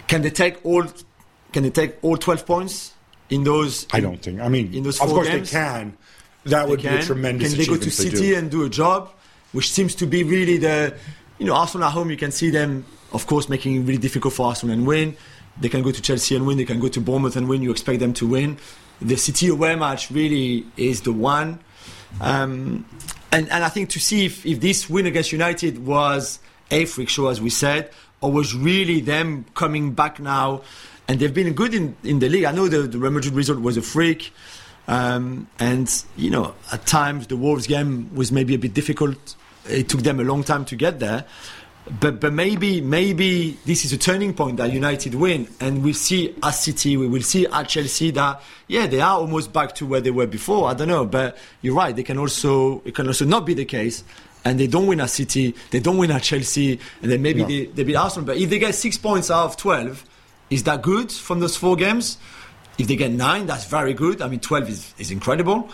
Can 0.08 0.21
they 0.21 0.29
take 0.29 0.63
all? 0.63 0.86
Can 1.51 1.63
they 1.63 1.69
take 1.69 2.03
all 2.03 2.17
twelve 2.17 2.45
points 2.45 2.93
in 3.29 3.43
those? 3.43 3.88
I 3.91 3.99
don't 3.99 4.21
think. 4.21 4.39
I 4.39 4.49
mean, 4.49 4.73
In 4.73 4.83
those 4.83 5.01
of 5.01 5.09
course 5.09 5.27
games? 5.27 5.51
they 5.51 5.57
can. 5.57 5.97
That 6.45 6.67
would 6.67 6.81
be 6.81 6.88
a 6.88 6.91
can. 6.97 7.03
tremendous 7.03 7.49
Can 7.49 7.57
they 7.59 7.65
go 7.65 7.77
to 7.77 7.91
City 7.91 8.33
and 8.33 8.49
do 8.49 8.65
a 8.65 8.69
job, 8.69 9.12
which 9.51 9.71
seems 9.71 9.95
to 9.95 10.05
be 10.05 10.23
really 10.23 10.57
the, 10.57 10.95
you 11.38 11.45
know, 11.45 11.53
Arsenal 11.53 11.88
at 11.88 11.93
home. 11.93 12.09
You 12.09 12.17
can 12.17 12.31
see 12.31 12.49
them, 12.49 12.85
of 13.12 13.27
course, 13.27 13.49
making 13.49 13.75
it 13.75 13.79
really 13.79 13.97
difficult 13.97 14.33
for 14.33 14.47
Arsenal 14.47 14.73
and 14.73 14.88
win. 14.88 15.15
They 15.59 15.69
can 15.69 15.81
go 15.81 15.91
to 15.91 16.01
Chelsea 16.01 16.35
and 16.35 16.47
win. 16.47 16.57
They 16.57 16.65
can 16.65 16.79
go 16.79 16.88
to 16.88 17.01
Bournemouth 17.01 17.35
and 17.35 17.49
win. 17.49 17.62
You 17.62 17.71
expect 17.71 17.99
them 17.99 18.13
to 18.13 18.27
win. 18.27 18.57
The 19.01 19.17
City 19.17 19.47
away 19.49 19.75
match 19.75 20.09
really 20.12 20.65
is 20.77 21.01
the 21.01 21.12
one. 21.12 21.59
Um, 22.21 22.85
and, 23.31 23.49
and 23.49 23.63
I 23.63 23.69
think 23.69 23.89
to 23.91 23.99
see 23.99 24.25
if, 24.25 24.45
if 24.45 24.59
this 24.59 24.89
win 24.89 25.05
against 25.05 25.31
United 25.31 25.85
was 25.85 26.39
a 26.71 26.85
freak 26.85 27.09
show, 27.09 27.27
as 27.27 27.41
we 27.41 27.49
said, 27.49 27.91
or 28.21 28.31
was 28.31 28.55
really 28.55 29.01
them 29.01 29.45
coming 29.55 29.93
back 29.93 30.19
now. 30.19 30.62
And 31.10 31.19
they've 31.19 31.34
been 31.34 31.52
good 31.54 31.74
in, 31.74 31.98
in 32.04 32.19
the 32.19 32.30
league. 32.30 32.45
I 32.45 32.52
know 32.52 32.69
the, 32.69 32.84
the 32.84 33.00
Real 33.00 33.12
Madrid 33.12 33.34
result 33.34 33.60
was 33.60 33.76
a 33.76 33.82
freak. 33.82 34.32
Um, 34.88 35.48
and, 35.60 35.91
you 36.15 36.30
know, 36.30 36.56
at 36.72 36.86
times 36.86 37.28
the 37.28 37.36
Wolves 37.36 37.67
game 37.67 38.15
was 38.15 38.32
maybe 38.32 38.56
a 38.56 38.58
bit 38.58 38.74
difficult. 38.74 39.36
It 39.67 39.89
took 39.89 40.02
them 40.02 40.19
a 40.19 40.24
long 40.24 40.43
time 40.43 40.63
to 40.65 40.76
get 40.78 41.00
there. 41.00 41.26
But, 42.00 42.19
but 42.19 42.34
maybe 42.34 42.82
maybe 42.82 43.58
this 43.65 43.84
is 43.84 43.91
a 43.93 43.98
turning 43.98 44.36
point 44.36 44.58
that 44.58 44.72
United 44.72 45.15
win, 45.15 45.48
and 45.60 45.84
we'll 45.84 45.95
see 45.95 46.36
at 46.43 46.52
City, 46.52 46.95
we 46.98 47.08
will 47.08 47.24
see 47.24 47.48
at 47.48 47.67
Chelsea 47.67 48.12
that 48.12 48.43
yeah 48.67 48.86
they 48.86 49.02
are 49.02 49.17
almost 49.17 49.52
back 49.52 49.74
to 49.76 49.88
where 49.88 50.00
they 50.00 50.12
were 50.12 50.28
before. 50.28 50.69
I 50.69 50.76
don't 50.76 50.88
know, 50.88 51.06
but 51.06 51.36
you're 51.63 51.74
right. 51.74 51.95
They 51.95 52.04
can 52.04 52.19
also 52.19 52.84
it 52.86 52.93
can 52.93 53.08
also 53.08 53.26
not 53.26 53.43
be 53.43 53.56
the 53.56 53.65
case, 53.65 54.04
and 54.45 54.60
they 54.60 54.67
don't 54.67 54.86
win 54.86 55.00
at 55.00 55.10
City, 55.10 55.56
they 55.72 55.80
don't 55.80 55.98
win 55.98 56.12
at 56.12 56.22
Chelsea, 56.22 56.80
and 57.02 57.10
then 57.10 57.24
maybe 57.24 57.41
No. 57.41 57.48
they 57.48 57.65
they 57.65 57.84
beat 57.84 57.95
Arsenal. 57.95 58.28
But 58.28 58.38
if 58.38 58.52
they 58.52 58.60
get 58.60 58.76
six 58.76 58.95
points 59.00 59.32
out 59.32 59.45
of 59.45 59.58
twelve, 59.58 60.06
is 60.49 60.63
that 60.63 60.81
good 60.81 61.12
from 61.12 61.39
those 61.39 61.55
four 61.55 61.75
games? 61.75 62.17
If 62.77 62.88
they 62.88 62.95
get 62.95 63.12
nine, 63.12 63.45
that's 63.45 63.65
very 63.65 63.93
good. 63.93 64.21
I 64.21 64.27
mean, 64.27 64.39
twelve 64.39 64.69
is, 64.69 64.93
is 64.97 65.12
incredible. 65.12 65.69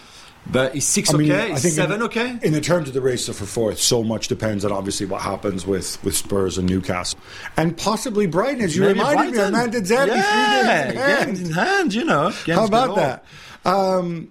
But 0.47 0.75
is 0.75 0.85
six 0.85 1.11
I 1.11 1.17
mean, 1.17 1.31
okay? 1.31 1.51
I 1.51 1.55
Is 1.55 1.63
think 1.63 1.73
seven 1.73 1.95
in, 1.95 2.01
okay? 2.03 2.37
In 2.43 2.53
the 2.53 2.61
terms 2.61 2.87
of 2.87 2.93
the 2.93 3.01
race 3.01 3.27
for 3.27 3.33
fourth, 3.33 3.79
so 3.79 4.03
much 4.03 4.27
depends 4.27 4.63
on 4.63 4.71
obviously 4.71 5.07
what 5.07 5.21
happens 5.21 5.65
with, 5.65 5.97
with 6.03 6.15
Spurs 6.15 6.59
and 6.59 6.69
Newcastle, 6.69 7.17
and 7.57 7.75
possibly 7.75 8.27
Brighton, 8.27 8.61
as 8.61 8.75
you 8.75 8.83
Maybe 8.83 8.99
reminded 8.99 9.25
me. 9.25 9.31
Brighton. 9.31 9.55
Amanda 9.55 9.81
Zerbi, 9.81 10.07
yeah, 10.07 10.83
three 10.83 10.93
games 10.93 10.99
in 10.99 11.05
hand. 11.05 11.25
games 11.25 11.41
in 11.49 11.51
hand, 11.55 11.93
you 11.95 12.03
know. 12.03 12.29
How 12.45 12.65
about 12.65 12.95
that? 12.95 13.25
Um, 13.65 14.29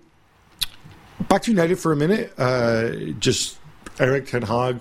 back 1.28 1.42
to 1.42 1.50
United 1.50 1.80
for 1.80 1.90
a 1.90 1.96
minute. 1.96 2.33
Uh, 2.38 2.90
just 3.18 3.59
Erik 3.98 4.28
Ten 4.28 4.42
Hag. 4.42 4.80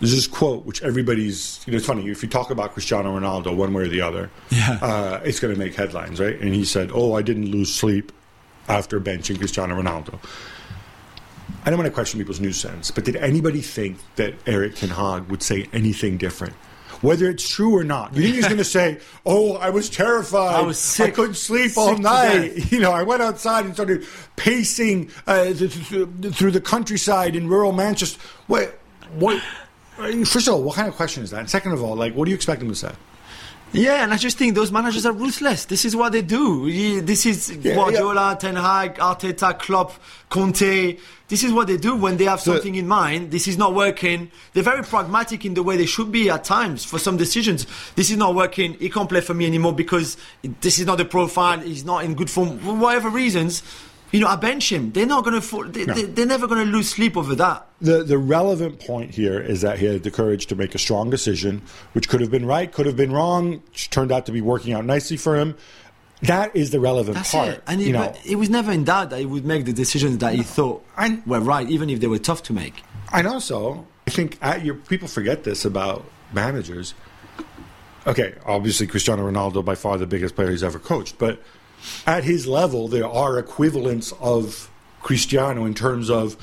There's 0.00 0.14
this 0.14 0.26
quote 0.26 0.64
which 0.64 0.82
everybody's. 0.82 1.60
You 1.66 1.72
know, 1.72 1.76
it's 1.76 1.86
funny 1.86 2.08
if 2.08 2.22
you 2.22 2.28
talk 2.28 2.50
about 2.50 2.72
Cristiano 2.72 3.18
Ronaldo 3.18 3.54
one 3.54 3.72
way 3.74 3.82
or 3.82 3.88
the 3.88 4.00
other. 4.00 4.30
Yeah. 4.50 4.78
Uh, 4.80 5.20
it's 5.24 5.40
going 5.40 5.52
to 5.52 5.58
make 5.58 5.74
headlines, 5.74 6.18
right? 6.18 6.40
And 6.40 6.54
he 6.54 6.64
said, 6.64 6.90
"Oh, 6.92 7.12
I 7.14 7.22
didn't 7.22 7.50
lose 7.50 7.72
sleep 7.72 8.10
after 8.66 8.98
benching 8.98 9.36
Cristiano 9.38 9.80
Ronaldo." 9.80 10.18
I 11.64 11.68
don't 11.68 11.78
want 11.78 11.86
to 11.88 11.92
question 11.92 12.18
people's 12.18 12.40
news 12.40 12.56
sense, 12.58 12.90
but 12.90 13.04
did 13.04 13.16
anybody 13.16 13.60
think 13.60 13.98
that 14.16 14.34
Erik 14.46 14.76
Ten 14.76 14.88
Hag 14.88 15.24
would 15.28 15.42
say 15.42 15.68
anything 15.74 16.16
different? 16.16 16.54
Whether 17.02 17.28
it's 17.28 17.46
true 17.48 17.76
or 17.76 17.84
not, 17.84 18.14
you 18.14 18.22
think 18.22 18.34
he's 18.36 18.46
going 18.46 18.58
to 18.58 18.64
say, 18.64 19.00
"Oh, 19.26 19.56
I 19.56 19.68
was 19.68 19.90
terrified. 19.90 20.54
I 20.54 20.62
was 20.62 20.78
sick. 20.78 21.08
I 21.08 21.14
couldn't 21.14 21.34
sleep 21.34 21.72
Sick 21.72 21.78
all 21.78 21.98
night. 21.98 22.52
You 22.72 22.80
know, 22.80 22.92
I 22.92 23.02
went 23.02 23.20
outside 23.20 23.66
and 23.66 23.74
started 23.74 24.06
pacing 24.36 25.10
uh, 25.26 25.44
th- 25.44 25.88
th- 25.88 26.08
th- 26.22 26.34
through 26.34 26.52
the 26.52 26.60
countryside 26.62 27.36
in 27.36 27.48
rural 27.48 27.72
Manchester." 27.72 28.18
What? 28.46 28.78
What? 29.14 29.42
First 30.24 30.48
of 30.48 30.54
all, 30.54 30.62
what 30.62 30.76
kind 30.76 30.88
of 30.88 30.94
question 30.94 31.22
is 31.22 31.30
that? 31.30 31.40
And 31.40 31.50
second 31.50 31.72
of 31.72 31.82
all, 31.82 31.94
like, 31.96 32.14
what 32.14 32.24
do 32.24 32.30
you 32.30 32.34
expect 32.34 32.62
him 32.62 32.68
to 32.68 32.74
say? 32.74 32.92
Yeah, 33.72 34.02
and 34.02 34.12
I 34.12 34.16
just 34.16 34.36
think 34.36 34.56
those 34.56 34.72
managers 34.72 35.06
are 35.06 35.12
ruthless. 35.12 35.66
This 35.66 35.84
is 35.84 35.94
what 35.94 36.10
they 36.10 36.22
do. 36.22 37.00
This 37.02 37.24
is 37.24 37.50
Yeah, 37.62 37.76
Guardiola, 37.76 38.36
Ten 38.40 38.56
Hag, 38.56 38.96
Arteta, 38.96 39.56
Klopp, 39.56 39.92
Conte. 40.28 40.96
This 41.28 41.44
is 41.44 41.52
what 41.52 41.68
they 41.68 41.76
do 41.76 41.94
when 41.94 42.16
they 42.16 42.24
have 42.24 42.40
So- 42.40 42.54
something 42.54 42.74
in 42.74 42.88
mind. 42.88 43.30
This 43.30 43.46
is 43.46 43.56
not 43.56 43.72
working. 43.72 44.32
They're 44.54 44.64
very 44.64 44.82
pragmatic 44.82 45.44
in 45.44 45.54
the 45.54 45.62
way 45.62 45.76
they 45.76 45.86
should 45.86 46.10
be 46.10 46.28
at 46.30 46.42
times 46.42 46.84
for 46.84 46.98
some 46.98 47.16
decisions. 47.16 47.64
This 47.94 48.10
is 48.10 48.16
not 48.16 48.34
working. 48.34 48.74
He 48.80 48.90
can't 48.90 49.08
play 49.08 49.20
for 49.20 49.34
me 49.34 49.46
anymore 49.46 49.72
because 49.72 50.16
this 50.62 50.80
is 50.80 50.86
not 50.86 50.98
the 50.98 51.04
profile. 51.04 51.60
He's 51.60 51.84
not 51.84 52.02
in 52.02 52.14
good 52.14 52.28
form. 52.28 52.58
For 52.58 52.74
whatever 52.74 53.08
reasons, 53.08 53.62
you 54.12 54.20
know, 54.20 54.26
I 54.28 54.36
bench 54.36 54.70
him. 54.72 54.92
They're 54.92 55.06
not 55.06 55.24
going 55.24 55.40
to. 55.40 55.64
They, 55.70 55.84
No. 55.86 55.94
they, 55.94 56.02
they're 56.04 56.26
never 56.26 56.46
going 56.46 56.64
to 56.66 56.70
lose 56.70 56.88
sleep 56.90 57.16
over 57.16 57.34
that. 57.36 57.66
The 57.80 58.02
the 58.02 58.18
relevant 58.18 58.80
point 58.80 59.14
here 59.14 59.40
is 59.40 59.60
that 59.62 59.78
he 59.78 59.86
had 59.86 60.02
the 60.02 60.10
courage 60.10 60.46
to 60.46 60.56
make 60.56 60.74
a 60.74 60.78
strong 60.78 61.10
decision, 61.10 61.62
which 61.92 62.08
could 62.08 62.20
have 62.20 62.30
been 62.30 62.44
right, 62.46 62.70
could 62.70 62.86
have 62.86 62.96
been 62.96 63.12
wrong, 63.12 63.62
which 63.70 63.90
turned 63.90 64.12
out 64.12 64.26
to 64.26 64.32
be 64.32 64.40
working 64.40 64.72
out 64.72 64.84
nicely 64.84 65.16
for 65.16 65.36
him. 65.36 65.56
That 66.22 66.54
is 66.54 66.70
the 66.70 66.80
relevant 66.80 67.16
That's 67.16 67.30
part. 67.32 67.48
it. 67.48 67.62
And 67.66 67.80
you 67.80 67.86
he, 67.86 67.92
know, 67.92 68.12
he 68.22 68.36
was 68.36 68.50
never 68.50 68.70
in 68.72 68.84
doubt 68.84 69.08
that 69.10 69.20
he 69.20 69.24
would 69.26 69.46
make 69.46 69.64
the 69.64 69.72
decisions 69.72 70.18
that 70.18 70.34
he 70.34 70.42
thought 70.42 70.84
And- 70.98 71.24
were 71.26 71.40
right, 71.40 71.66
even 71.70 71.88
if 71.88 72.00
they 72.00 72.08
were 72.08 72.18
tough 72.18 72.42
to 72.44 72.52
make. 72.52 72.82
And 73.12 73.26
also, 73.26 73.86
I 74.06 74.10
think 74.10 74.36
uh, 74.42 74.46
at 74.56 74.64
your, 74.64 74.74
people 74.74 75.08
forget 75.08 75.44
this 75.44 75.64
about 75.64 76.04
managers. 76.34 76.92
Okay, 78.06 78.34
obviously 78.46 78.86
Cristiano 78.86 79.30
Ronaldo 79.30 79.64
by 79.64 79.74
far 79.74 79.96
the 79.98 80.06
biggest 80.06 80.34
player 80.34 80.50
he's 80.50 80.62
ever 80.62 80.78
coached, 80.78 81.16
but 81.18 81.40
at 82.06 82.24
his 82.24 82.46
level, 82.46 82.88
there 82.88 83.06
are 83.06 83.38
equivalents 83.38 84.12
of 84.20 84.70
Cristiano 85.02 85.64
in 85.64 85.74
terms 85.74 86.10
of 86.10 86.36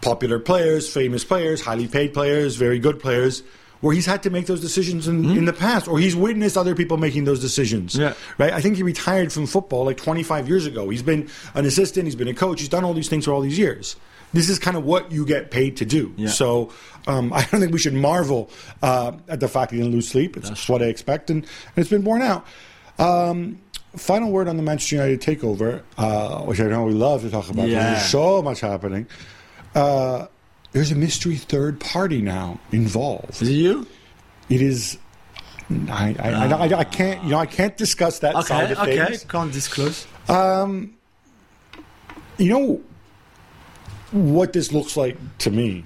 popular 0.00 0.38
players, 0.38 0.92
famous 0.92 1.24
players, 1.24 1.62
highly 1.62 1.88
paid 1.88 2.12
players, 2.12 2.56
very 2.56 2.78
good 2.78 3.00
players, 3.00 3.42
where 3.80 3.94
he's 3.94 4.06
had 4.06 4.22
to 4.22 4.30
make 4.30 4.46
those 4.46 4.60
decisions 4.60 5.08
in, 5.08 5.24
in 5.30 5.44
the 5.44 5.52
past, 5.52 5.88
or 5.88 5.98
he's 5.98 6.16
witnessed 6.16 6.56
other 6.56 6.74
people 6.74 6.96
making 6.96 7.24
those 7.24 7.40
decisions. 7.40 7.96
Yeah. 7.96 8.14
Right? 8.38 8.52
I 8.52 8.60
think 8.60 8.76
he 8.76 8.82
retired 8.82 9.32
from 9.32 9.46
football 9.46 9.84
like 9.84 9.96
25 9.96 10.48
years 10.48 10.66
ago. 10.66 10.88
He's 10.88 11.02
been 11.02 11.28
an 11.54 11.64
assistant, 11.64 12.06
he's 12.06 12.16
been 12.16 12.28
a 12.28 12.34
coach, 12.34 12.60
he's 12.60 12.68
done 12.68 12.84
all 12.84 12.94
these 12.94 13.08
things 13.08 13.24
for 13.26 13.32
all 13.32 13.40
these 13.40 13.58
years. 13.58 13.96
This 14.32 14.48
is 14.48 14.58
kind 14.58 14.76
of 14.76 14.84
what 14.84 15.12
you 15.12 15.24
get 15.26 15.50
paid 15.50 15.76
to 15.78 15.84
do. 15.84 16.14
Yeah. 16.16 16.28
So 16.28 16.72
um, 17.06 17.32
I 17.34 17.44
don't 17.44 17.60
think 17.60 17.72
we 17.72 17.78
should 17.78 17.94
marvel 17.94 18.50
uh, 18.82 19.12
at 19.28 19.40
the 19.40 19.48
fact 19.48 19.72
he 19.72 19.78
didn't 19.78 19.92
lose 19.92 20.08
sleep. 20.08 20.36
It's 20.36 20.68
what 20.68 20.82
I 20.82 20.86
expect, 20.86 21.30
and, 21.30 21.42
and 21.44 21.76
it's 21.76 21.90
been 21.90 22.02
borne 22.02 22.22
out. 22.22 22.46
Um, 22.98 23.60
final 23.96 24.30
word 24.30 24.48
on 24.48 24.56
the 24.56 24.62
Manchester 24.62 24.96
United 24.96 25.20
takeover, 25.20 25.82
uh, 25.98 26.40
which 26.42 26.60
I 26.60 26.64
know 26.64 26.84
we 26.84 26.92
love 26.92 27.22
to 27.22 27.30
talk 27.30 27.50
about. 27.50 27.68
Yeah. 27.68 27.94
There's 27.94 28.06
so 28.06 28.42
much 28.42 28.60
happening. 28.60 29.06
Uh, 29.74 30.26
there's 30.72 30.90
a 30.90 30.96
mystery 30.96 31.36
third 31.36 31.80
party 31.80 32.20
now 32.20 32.58
involved. 32.72 33.42
Is 33.42 33.48
it 33.48 33.52
you? 33.52 33.86
It 34.48 34.60
is. 34.60 34.98
I, 35.88 36.14
I, 36.18 36.30
I, 36.30 36.46
I, 36.46 36.78
I 36.80 36.84
can't. 36.84 37.22
You 37.24 37.30
know, 37.30 37.38
I 37.38 37.46
can't 37.46 37.76
discuss 37.76 38.18
that 38.20 38.44
side 38.44 38.70
Okay, 38.70 38.72
of 38.72 38.78
okay. 38.80 39.04
things. 39.06 39.24
Can't 39.24 39.52
disclose. 39.52 40.06
Um, 40.28 40.94
you 42.38 42.50
know 42.50 42.80
what 44.10 44.52
this 44.52 44.72
looks 44.72 44.96
like 44.96 45.16
to 45.38 45.50
me? 45.50 45.84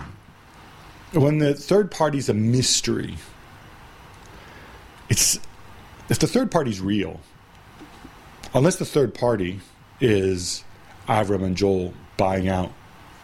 When 1.13 1.39
the 1.39 1.55
third 1.55 1.91
party's 1.91 2.29
a 2.29 2.35
mystery, 2.35 3.17
it's 5.09 5.39
if 6.09 6.19
the 6.19 6.27
third 6.27 6.51
party's 6.51 6.81
real, 6.81 7.21
unless 8.55 8.77
the 8.77 8.85
third 8.85 9.15
party 9.15 9.61
is 10.01 10.65
Avram 11.09 11.43
and 11.45 11.57
Joel 11.57 11.93
buying 12.17 12.49
out 12.49 12.73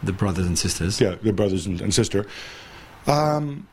The 0.03 0.13
brothers 0.13 0.47
and 0.47 0.59
sisters. 0.59 1.01
yeah, 1.01 1.17
the 1.23 1.33
brothers 1.33 1.67
and, 1.67 1.81
and 1.81 1.93
sister. 1.95 2.27
Um, 3.07 3.67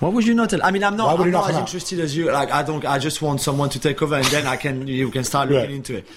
what 0.00 0.12
would 0.14 0.26
you 0.26 0.34
not 0.34 0.50
tell? 0.50 0.62
I 0.64 0.70
mean, 0.72 0.82
I'm 0.82 0.96
not, 0.96 1.18
I'm 1.20 1.30
not 1.30 1.42
not 1.42 1.50
as 1.50 1.56
interested 1.56 2.00
as 2.00 2.16
you. 2.16 2.30
Like, 2.32 2.50
I 2.50 2.62
don't. 2.64 2.84
I 2.84 2.98
just 2.98 3.22
want 3.22 3.40
someone 3.40 3.68
to 3.70 3.78
take 3.78 4.02
over, 4.02 4.16
and 4.16 4.24
then 4.26 4.46
I 4.46 4.56
can. 4.56 4.88
You 4.88 5.10
can 5.10 5.22
start 5.24 5.48
looking 5.48 5.68
Right. 5.70 5.76
into 5.76 5.96
it. 5.98 6.08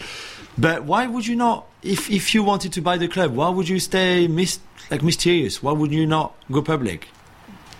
But 0.58 0.86
why 0.86 1.06
would 1.06 1.28
you 1.28 1.36
not? 1.36 1.68
If 1.84 2.10
if 2.10 2.34
you 2.34 2.42
wanted 2.44 2.74
to 2.74 2.82
buy 2.82 2.98
the 2.98 3.08
club, 3.08 3.36
why 3.36 3.50
would 3.50 3.70
you 3.70 3.80
stay 3.80 4.28
mis- 4.28 4.60
like 4.90 5.04
mysterious? 5.04 5.62
Why 5.62 5.72
would 5.74 5.92
you 5.92 6.08
not 6.08 6.34
go 6.52 6.62
public? 6.64 7.08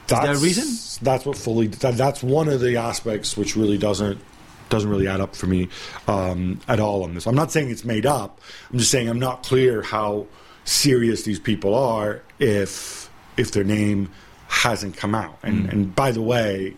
There 0.08 0.34
a 0.34 0.38
reason? 0.38 0.66
That's 1.04 1.26
what 1.26 1.38
fully. 1.38 1.68
That, 1.68 1.98
that's 1.98 2.24
one 2.24 2.48
of 2.48 2.60
the 2.60 2.78
aspects 2.78 3.36
which 3.36 3.56
really 3.56 3.78
doesn't 3.78 4.20
doesn't 4.70 4.90
really 4.90 5.08
add 5.08 5.22
up 5.22 5.36
for 5.36 5.48
me 5.48 5.70
um, 6.08 6.60
at 6.68 6.80
all 6.80 7.04
on 7.04 7.14
this. 7.14 7.28
I'm 7.28 7.36
not 7.36 7.52
saying 7.52 7.70
it's 7.70 7.86
made 7.86 8.06
up. 8.06 8.40
I'm 8.72 8.80
just 8.80 8.92
saying 8.92 9.10
I'm 9.10 9.20
not 9.20 9.44
clear 9.44 9.82
how 9.82 10.28
serious 10.64 11.24
these 11.24 11.40
people 11.40 11.76
are 11.76 12.22
if 12.40 13.10
if 13.38 13.52
their 13.52 13.64
name 13.64 14.10
hasn't 14.48 14.98
come 14.98 15.16
out. 15.16 15.38
And 15.44 15.70
and 15.70 15.96
by 15.96 16.12
the 16.12 16.22
way, 16.22 16.76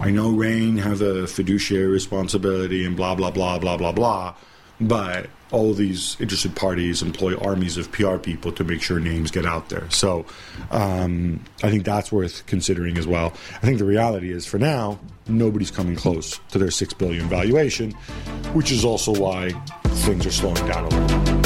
I 0.00 0.10
know 0.10 0.30
Raine 0.30 0.78
have 0.78 1.00
a 1.00 1.26
fiduciary 1.26 1.86
responsibility 1.86 2.84
and 2.84 2.96
blah 2.96 3.14
blah 3.14 3.30
blah 3.30 3.58
blah 3.58 3.76
blah 3.76 3.92
blah, 3.92 4.34
but 4.80 5.28
all 5.50 5.72
these 5.72 6.16
interested 6.20 6.54
parties 6.54 7.02
employ 7.02 7.36
armies 7.36 7.76
of 7.76 7.90
PR 7.90 8.16
people 8.16 8.52
to 8.52 8.64
make 8.64 8.82
sure 8.82 9.00
names 9.00 9.30
get 9.30 9.46
out 9.46 9.68
there. 9.68 9.88
So 9.90 10.26
um, 10.70 11.42
I 11.62 11.70
think 11.70 11.84
that's 11.84 12.12
worth 12.12 12.44
considering 12.46 12.98
as 12.98 13.06
well. 13.06 13.32
I 13.56 13.66
think 13.66 13.78
the 13.78 13.84
reality 13.84 14.30
is, 14.30 14.46
for 14.46 14.58
now, 14.58 14.98
nobody's 15.26 15.70
coming 15.70 15.96
close 15.96 16.38
to 16.50 16.58
their 16.58 16.70
six 16.70 16.92
billion 16.92 17.28
valuation, 17.28 17.92
which 18.52 18.70
is 18.70 18.84
also 18.84 19.12
why 19.14 19.50
things 19.84 20.26
are 20.26 20.30
slowing 20.30 20.66
down 20.66 20.84
a 20.84 20.88
little. 20.88 21.38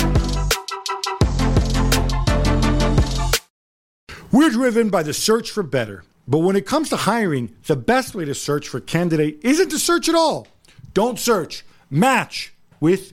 We're 4.33 4.51
driven 4.51 4.89
by 4.89 5.03
the 5.03 5.13
search 5.13 5.51
for 5.51 5.63
better. 5.63 6.05
But 6.27 6.39
when 6.39 6.57
it 6.57 6.67
comes 6.67 6.89
to 6.91 6.97
hiring, 6.97 7.55
the 7.67 7.77
best 7.77 8.15
way 8.15 8.25
to 8.25 8.35
search 8.35 8.69
for 8.69 8.81
candidate 8.81 9.41
isn't 9.43 9.69
to 9.71 9.79
search 9.79 10.09
at 10.09 10.15
all. 10.15 10.47
Don't 10.95 11.19
search, 11.19 11.65
match 11.91 12.55
with 12.81 13.13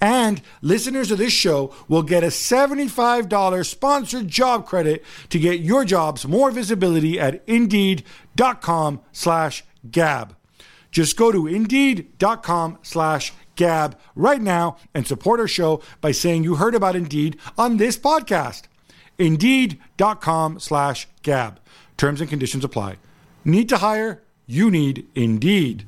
And 0.00 0.42
listeners 0.62 1.10
of 1.10 1.18
this 1.18 1.32
show 1.32 1.74
will 1.88 2.02
get 2.02 2.24
a 2.24 2.28
$75 2.28 3.66
sponsored 3.66 4.28
job 4.28 4.66
credit 4.66 5.04
to 5.30 5.38
get 5.38 5.60
your 5.60 5.84
jobs 5.84 6.26
more 6.26 6.50
visibility 6.50 7.18
at 7.18 7.42
Indeed.com 7.46 9.00
slash 9.12 9.64
Gab. 9.90 10.36
Just 10.90 11.16
go 11.16 11.30
to 11.32 11.46
Indeed.com 11.46 12.78
slash 12.82 13.32
Gab 13.56 13.98
right 14.14 14.40
now 14.40 14.76
and 14.94 15.06
support 15.06 15.40
our 15.40 15.48
show 15.48 15.82
by 16.00 16.12
saying 16.12 16.44
you 16.44 16.56
heard 16.56 16.74
about 16.74 16.96
Indeed 16.96 17.38
on 17.58 17.76
this 17.76 17.98
podcast. 17.98 18.62
Indeed.com 19.18 20.60
slash 20.60 21.08
Gab. 21.22 21.60
Terms 21.96 22.20
and 22.20 22.30
conditions 22.30 22.64
apply. 22.64 22.96
Need 23.44 23.68
to 23.70 23.78
hire? 23.78 24.22
You 24.46 24.70
need 24.70 25.06
Indeed. 25.14 25.86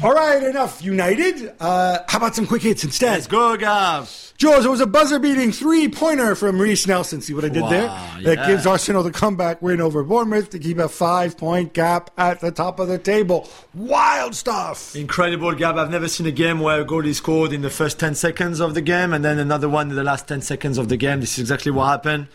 All 0.00 0.12
right, 0.12 0.40
enough 0.44 0.80
United. 0.80 1.52
Uh, 1.58 1.98
how 2.06 2.18
about 2.18 2.36
some 2.36 2.46
quick 2.46 2.62
hits 2.62 2.84
instead? 2.84 3.14
Let's 3.14 3.26
go, 3.26 3.56
Gav. 3.56 4.32
Juls, 4.38 4.64
it 4.64 4.68
was 4.68 4.80
a 4.80 4.86
buzzer 4.86 5.18
beating 5.18 5.50
three 5.50 5.88
pointer 5.88 6.36
from 6.36 6.60
Reiss 6.60 6.86
Nelson. 6.86 7.20
See 7.20 7.34
what 7.34 7.44
I 7.44 7.48
did 7.48 7.62
Wow, 7.64 7.70
there? 7.70 7.88
That 8.22 8.38
yeah. 8.42 8.46
gives 8.46 8.64
Arsenal 8.64 9.02
the 9.02 9.10
comeback 9.10 9.60
win 9.60 9.80
over 9.80 10.04
Bournemouth 10.04 10.50
to 10.50 10.60
keep 10.60 10.78
a 10.78 10.88
five 10.88 11.36
point 11.36 11.72
gap 11.72 12.10
at 12.16 12.38
the 12.40 12.52
top 12.52 12.78
of 12.78 12.86
the 12.86 12.98
table. 12.98 13.48
Wild 13.74 14.36
stuff. 14.36 14.94
Incredible, 14.94 15.52
Gab. 15.56 15.76
I've 15.76 15.90
never 15.90 16.06
seen 16.06 16.26
a 16.28 16.30
game 16.30 16.60
where 16.60 16.80
a 16.80 16.84
goal 16.84 17.04
is 17.04 17.16
scored 17.16 17.52
in 17.52 17.62
the 17.62 17.70
first 17.70 17.98
10 17.98 18.14
seconds 18.14 18.60
of 18.60 18.74
the 18.74 18.80
game 18.80 19.12
and 19.12 19.24
then 19.24 19.40
another 19.40 19.68
one 19.68 19.90
in 19.90 19.96
the 19.96 20.04
last 20.04 20.28
10 20.28 20.42
seconds 20.42 20.78
of 20.78 20.88
the 20.88 20.96
game. 20.96 21.18
This 21.18 21.32
is 21.32 21.40
exactly 21.40 21.72
what 21.72 21.86
happened. 21.88 22.28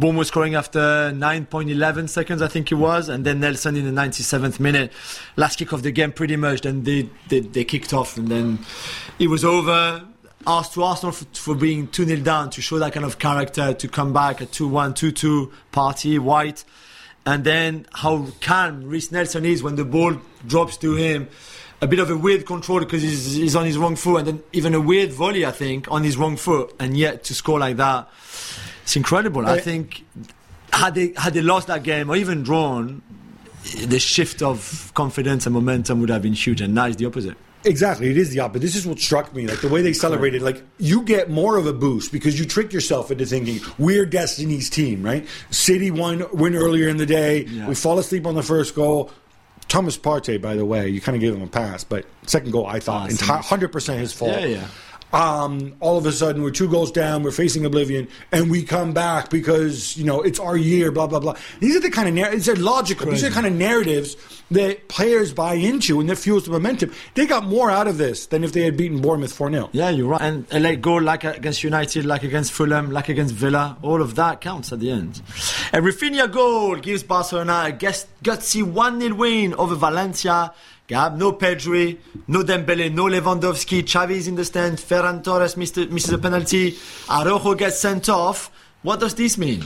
Bournemouth 0.00 0.18
was 0.20 0.28
scoring 0.28 0.54
after 0.54 0.80
9.11 0.80 2.08
seconds, 2.08 2.40
I 2.40 2.48
think 2.48 2.72
it 2.72 2.76
was, 2.76 3.10
and 3.10 3.24
then 3.24 3.40
Nelson 3.40 3.76
in 3.76 3.84
the 3.84 4.00
97th 4.00 4.58
minute. 4.58 4.92
Last 5.36 5.58
kick 5.58 5.72
of 5.72 5.82
the 5.82 5.90
game, 5.90 6.12
pretty 6.12 6.36
much. 6.36 6.62
Then 6.62 6.84
they, 6.84 7.10
they, 7.28 7.40
they 7.40 7.64
kicked 7.64 7.92
off, 7.92 8.16
and 8.16 8.28
then 8.28 8.60
it 9.18 9.28
was 9.28 9.44
over. 9.44 10.06
Asked 10.46 10.72
to 10.72 10.84
Arsenal 10.84 11.12
for, 11.12 11.26
for 11.34 11.54
being 11.54 11.86
2 11.86 12.06
0 12.06 12.20
down 12.22 12.48
to 12.50 12.62
show 12.62 12.78
that 12.78 12.94
kind 12.94 13.04
of 13.04 13.18
character, 13.18 13.74
to 13.74 13.88
come 13.88 14.14
back 14.14 14.40
at 14.40 14.52
2 14.52 14.68
1, 14.68 14.94
2 14.94 15.12
2, 15.12 15.52
party, 15.70 16.18
white. 16.18 16.64
And 17.26 17.44
then 17.44 17.86
how 17.92 18.28
calm 18.40 18.84
Reiss 18.84 19.12
Nelson 19.12 19.44
is 19.44 19.62
when 19.62 19.76
the 19.76 19.84
ball 19.84 20.16
drops 20.46 20.78
to 20.78 20.94
him. 20.94 21.28
A 21.82 21.86
bit 21.86 21.98
of 21.98 22.10
a 22.10 22.16
weird 22.16 22.46
control 22.46 22.80
because 22.80 23.02
he's, 23.02 23.34
he's 23.34 23.56
on 23.56 23.66
his 23.66 23.76
wrong 23.76 23.96
foot, 23.96 24.20
and 24.20 24.26
then 24.28 24.42
even 24.54 24.74
a 24.74 24.80
weird 24.80 25.12
volley, 25.12 25.44
I 25.44 25.50
think, 25.50 25.90
on 25.90 26.04
his 26.04 26.16
wrong 26.16 26.36
foot, 26.36 26.74
and 26.78 26.96
yet 26.96 27.24
to 27.24 27.34
score 27.34 27.58
like 27.58 27.76
that, 27.76 28.08
it's 28.90 28.96
incredible. 28.96 29.46
I 29.46 29.60
think 29.60 30.04
had 30.72 30.96
they 30.96 31.12
had 31.16 31.32
they 31.32 31.42
lost 31.42 31.68
that 31.68 31.84
game 31.84 32.10
or 32.10 32.16
even 32.16 32.42
drawn, 32.42 33.02
the 33.84 34.00
shift 34.00 34.42
of 34.42 34.90
confidence 34.94 35.46
and 35.46 35.54
momentum 35.54 36.00
would 36.00 36.10
have 36.10 36.22
been 36.22 36.32
huge, 36.32 36.60
and 36.60 36.74
now 36.74 36.86
it's 36.86 36.96
the 36.96 37.06
opposite. 37.06 37.36
Exactly, 37.62 38.10
it 38.10 38.16
is 38.16 38.30
the 38.30 38.40
opposite. 38.40 38.62
This 38.62 38.74
is 38.74 38.88
what 38.88 38.98
struck 38.98 39.32
me, 39.32 39.46
like 39.46 39.60
the 39.60 39.68
way 39.68 39.80
they 39.80 39.92
celebrated. 39.92 40.42
Like 40.42 40.64
you 40.78 41.02
get 41.02 41.30
more 41.30 41.56
of 41.56 41.66
a 41.66 41.72
boost 41.72 42.10
because 42.10 42.36
you 42.36 42.44
trick 42.44 42.72
yourself 42.72 43.12
into 43.12 43.24
thinking 43.26 43.60
we're 43.78 44.06
Destiny's 44.06 44.68
team, 44.68 45.04
right? 45.04 45.24
City 45.50 45.92
won 45.92 46.24
win 46.32 46.56
earlier 46.56 46.88
in 46.88 46.96
the 46.96 47.06
day. 47.06 47.44
Yeah. 47.44 47.68
We 47.68 47.76
fall 47.76 47.96
asleep 48.00 48.26
on 48.26 48.34
the 48.34 48.42
first 48.42 48.74
goal. 48.74 49.12
Thomas 49.68 49.96
Partey, 49.96 50.42
by 50.42 50.56
the 50.56 50.64
way, 50.64 50.88
you 50.88 51.00
kind 51.00 51.14
of 51.14 51.20
gave 51.20 51.32
him 51.32 51.42
a 51.42 51.46
pass, 51.46 51.84
but 51.84 52.06
second 52.26 52.50
goal 52.50 52.66
I 52.66 52.80
thought 52.80 53.12
hundred 53.22 53.68
percent 53.68 54.00
his 54.00 54.12
fault. 54.12 54.32
Yeah, 54.32 54.46
yeah. 54.46 54.66
Um, 55.12 55.74
all 55.80 55.98
of 55.98 56.06
a 56.06 56.12
sudden, 56.12 56.42
we're 56.42 56.50
two 56.50 56.68
goals 56.68 56.92
down. 56.92 57.22
We're 57.22 57.32
facing 57.32 57.64
oblivion, 57.64 58.08
and 58.30 58.50
we 58.50 58.62
come 58.62 58.92
back 58.92 59.28
because 59.30 59.96
you 59.96 60.04
know 60.04 60.22
it's 60.22 60.38
our 60.38 60.56
year. 60.56 60.92
Blah 60.92 61.08
blah 61.08 61.20
blah. 61.20 61.36
These 61.58 61.76
are 61.76 61.80
the 61.80 61.90
kind 61.90 62.08
of 62.08 62.14
narr- 62.14 62.30
these 62.30 62.48
are 62.48 62.56
logical. 62.56 63.10
These 63.10 63.24
are 63.24 63.28
the 63.28 63.34
kind 63.34 63.46
of 63.46 63.52
narratives 63.52 64.16
that 64.50 64.88
players 64.88 65.32
buy 65.32 65.54
into, 65.54 66.00
and 66.00 66.08
that 66.10 66.16
fuels 66.16 66.44
the 66.44 66.50
momentum. 66.50 66.92
They 67.14 67.26
got 67.26 67.44
more 67.44 67.70
out 67.70 67.88
of 67.88 67.98
this 67.98 68.26
than 68.26 68.44
if 68.44 68.52
they 68.52 68.62
had 68.62 68.76
beaten 68.76 69.00
Bournemouth 69.00 69.32
four 69.32 69.50
0 69.50 69.70
Yeah, 69.72 69.90
you're 69.90 70.08
right. 70.08 70.20
And 70.20 70.46
a 70.52 70.60
late 70.60 70.80
goal 70.82 71.02
like 71.02 71.24
against 71.24 71.64
United, 71.64 72.04
like 72.04 72.22
against 72.22 72.52
Fulham, 72.52 72.90
like 72.90 73.08
against 73.08 73.34
Villa, 73.34 73.76
all 73.82 74.00
of 74.02 74.14
that 74.16 74.40
counts 74.40 74.72
at 74.72 74.80
the 74.80 74.90
end. 74.90 75.22
A 75.72 75.78
Rafinha 75.80 76.30
goal 76.30 76.76
gives 76.76 77.02
Barcelona 77.02 77.64
a 77.68 77.72
gutsy 77.72 78.62
1 78.62 79.00
0 79.00 79.14
win 79.14 79.54
over 79.54 79.74
Valencia. 79.74 80.52
Gab, 80.90 81.16
no 81.16 81.32
Pedri, 81.34 81.98
no 82.26 82.42
Dembele, 82.42 82.92
no 82.92 83.04
Lewandowski. 83.04 83.84
Xavi's 83.84 84.26
in 84.26 84.34
the 84.34 84.44
stand. 84.44 84.76
Ferran 84.78 85.22
Torres 85.22 85.56
misses 85.56 86.10
a 86.10 86.18
penalty. 86.18 86.76
Araujo 87.08 87.54
gets 87.54 87.78
sent 87.78 88.08
off. 88.08 88.50
What 88.82 88.98
does 88.98 89.14
this 89.14 89.38
mean? 89.38 89.64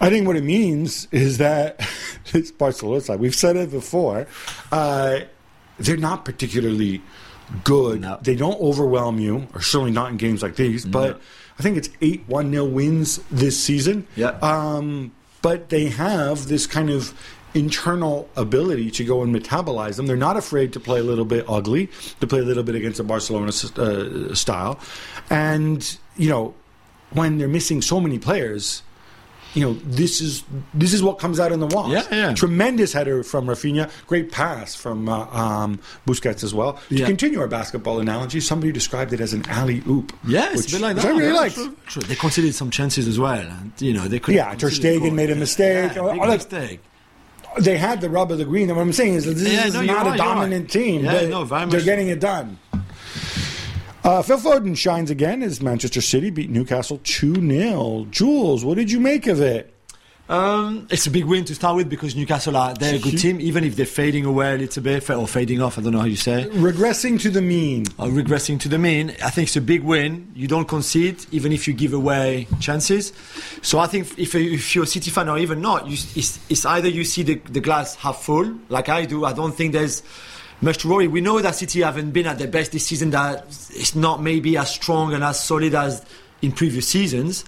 I 0.00 0.08
think 0.08 0.28
what 0.28 0.36
it 0.36 0.44
means 0.44 1.08
is 1.10 1.38
that 1.38 1.84
it's 2.32 2.52
Barcelona 2.52 3.00
side. 3.00 3.18
We've 3.18 3.34
said 3.34 3.56
it 3.56 3.72
before. 3.72 4.28
Uh, 4.70 5.20
they're 5.78 5.96
not 5.96 6.24
particularly 6.24 7.02
good. 7.64 8.02
No. 8.02 8.20
They 8.22 8.36
don't 8.36 8.60
overwhelm 8.60 9.18
you, 9.18 9.48
or 9.52 9.62
certainly 9.62 9.90
not 9.90 10.12
in 10.12 10.16
games 10.16 10.44
like 10.44 10.54
these. 10.54 10.84
But 10.86 11.20
I 11.58 11.62
think 11.64 11.76
it's 11.76 11.90
eight 12.00 12.22
one 12.28 12.52
0 12.52 12.66
wins 12.66 13.18
this 13.32 13.60
season. 13.60 14.06
Yeah. 14.14 14.38
Um, 14.42 15.10
but 15.42 15.70
they 15.70 15.86
have 15.86 16.46
this 16.46 16.68
kind 16.68 16.88
of 16.88 17.14
internal 17.54 18.28
ability 18.36 18.90
to 18.92 19.04
go 19.04 19.22
and 19.22 19.34
metabolize 19.34 19.96
them. 19.96 20.06
They're 20.06 20.16
not 20.16 20.36
afraid 20.36 20.72
to 20.74 20.80
play 20.80 21.00
a 21.00 21.04
little 21.04 21.24
bit 21.24 21.44
ugly, 21.48 21.88
to 22.20 22.26
play 22.26 22.40
a 22.40 22.44
little 22.44 22.62
bit 22.62 22.74
against 22.74 23.00
a 23.00 23.04
Barcelona 23.04 23.52
uh, 23.76 24.34
style, 24.34 24.78
and 25.28 25.98
you 26.16 26.28
know 26.28 26.54
when 27.12 27.38
they're 27.38 27.48
missing 27.48 27.82
so 27.82 28.00
many 28.00 28.18
players 28.18 28.82
you 29.52 29.64
know, 29.64 29.72
this 29.84 30.20
is 30.20 30.44
this 30.74 30.94
is 30.94 31.02
what 31.02 31.18
comes 31.18 31.40
out 31.40 31.50
in 31.50 31.58
the 31.58 31.66
wash. 31.66 31.90
Yeah, 31.90 32.04
yeah. 32.12 32.34
Tremendous 32.34 32.92
header 32.92 33.24
from 33.24 33.46
Rafinha. 33.46 33.90
Great 34.06 34.30
pass 34.30 34.76
from 34.76 35.08
uh, 35.08 35.26
um, 35.36 35.80
Busquets 36.06 36.44
as 36.44 36.54
well. 36.54 36.74
To 36.88 36.94
Yeah. 36.94 37.06
continue 37.06 37.40
our 37.40 37.48
basketball 37.48 37.98
analogy, 37.98 38.38
somebody 38.38 38.70
described 38.70 39.12
it 39.12 39.20
as 39.20 39.32
an 39.32 39.44
alley 39.48 39.82
oop. 39.88 40.12
Yes, 40.24 40.56
which, 40.56 40.68
a 40.68 40.76
bit 40.76 40.82
like 40.82 40.94
that. 40.96 41.04
I 41.04 41.08
really 41.08 41.24
Yeah, 41.26 41.32
liked. 41.34 41.54
true, 41.56 41.76
true. 41.86 42.02
They 42.02 42.14
conceded 42.14 42.54
some 42.54 42.70
chances 42.70 43.08
as 43.08 43.18
well. 43.18 43.40
And, 43.44 43.72
you 43.80 43.92
know, 43.92 44.06
they 44.06 44.20
could. 44.20 44.36
Yeah, 44.36 44.54
Ter 44.54 44.70
Stegen 44.70 45.14
made 45.14 45.30
a 45.30 45.34
mistake. 45.34 45.96
Yeah, 45.96 46.00
Oh, 46.02 46.12
big 46.12 46.20
like- 46.20 46.28
mistake. 46.38 46.80
They 47.58 47.76
had 47.76 48.00
the 48.00 48.08
rub 48.08 48.30
of 48.30 48.38
the 48.38 48.44
green. 48.44 48.68
And 48.68 48.76
what 48.76 48.82
I'm 48.82 48.92
saying 48.92 49.14
is 49.14 49.24
that 49.24 49.34
this 49.34 49.52
Yeah, 49.52 49.66
is 49.66 49.74
no, 49.74 49.82
not 49.82 50.06
a 50.06 50.10
right, 50.10 50.18
dominant 50.18 50.62
right. 50.62 50.70
team. 50.70 51.04
Yeah, 51.04 51.12
but 51.28 51.28
no, 51.28 51.66
they're 51.66 51.80
getting 51.82 52.08
it 52.08 52.20
done. 52.20 52.58
Uh, 54.02 54.22
Phil 54.22 54.38
Foden 54.38 54.76
shines 54.76 55.10
again 55.10 55.42
as 55.42 55.60
Manchester 55.60 56.00
City 56.00 56.30
beat 56.30 56.48
Newcastle 56.48 57.00
2 57.04 57.34
0. 57.34 58.06
Juls, 58.10 58.64
what 58.64 58.76
did 58.76 58.90
you 58.90 58.98
make 59.00 59.26
of 59.26 59.40
it? 59.40 59.74
Um, 60.30 60.86
it's 60.90 61.08
a 61.08 61.10
big 61.10 61.24
win 61.24 61.44
to 61.46 61.56
start 61.56 61.74
with 61.74 61.90
because 61.90 62.14
Newcastle 62.14 62.56
are 62.56 62.72
they're 62.72 62.94
a 62.94 62.98
good 63.00 63.18
team, 63.18 63.40
even 63.40 63.64
if 63.64 63.74
they're 63.74 63.84
fading 63.84 64.24
away 64.24 64.54
a 64.54 64.58
little 64.58 64.80
bit 64.80 65.10
or 65.10 65.26
fading 65.26 65.60
off. 65.60 65.76
I 65.76 65.82
don't 65.82 65.92
know 65.92 65.98
how 65.98 66.04
you 66.04 66.14
say. 66.14 66.48
Regressing 66.52 67.20
to 67.22 67.30
the 67.30 67.42
mean. 67.42 67.86
Or 67.98 68.06
regressing 68.06 68.60
to 68.60 68.68
the 68.68 68.78
mean. 68.78 69.10
I 69.24 69.30
think 69.30 69.48
it's 69.48 69.56
a 69.56 69.60
big 69.60 69.82
win. 69.82 70.30
You 70.36 70.46
don't 70.46 70.68
concede, 70.68 71.26
even 71.32 71.50
if 71.50 71.66
you 71.66 71.74
give 71.74 71.94
away 71.94 72.46
chances. 72.60 73.12
So 73.60 73.80
I 73.80 73.88
think 73.88 74.16
if, 74.20 74.36
if 74.36 74.72
you're 74.72 74.84
a 74.84 74.86
City 74.86 75.10
fan 75.10 75.28
or 75.28 75.36
even 75.36 75.60
not, 75.60 75.88
you, 75.88 75.94
it's, 76.14 76.38
it's 76.48 76.64
either 76.64 76.88
you 76.88 77.02
see 77.02 77.24
the, 77.24 77.34
the 77.50 77.60
glass 77.60 77.96
half 77.96 78.22
full, 78.22 78.56
like 78.68 78.88
I 78.88 79.06
do. 79.06 79.24
I 79.24 79.32
don't 79.32 79.52
think 79.52 79.72
there's 79.72 80.04
much 80.60 80.78
to 80.78 80.88
worry. 80.88 81.08
We 81.08 81.22
know 81.22 81.40
that 81.40 81.56
City 81.56 81.80
haven't 81.80 82.12
been 82.12 82.28
at 82.28 82.38
their 82.38 82.46
best 82.46 82.70
this 82.70 82.86
season. 82.86 83.10
That 83.10 83.46
it's 83.70 83.96
not 83.96 84.22
maybe 84.22 84.56
as 84.56 84.70
strong 84.70 85.12
and 85.12 85.24
as 85.24 85.42
solid 85.42 85.74
as 85.74 86.04
in 86.40 86.52
previous 86.52 86.86
seasons. 86.86 87.44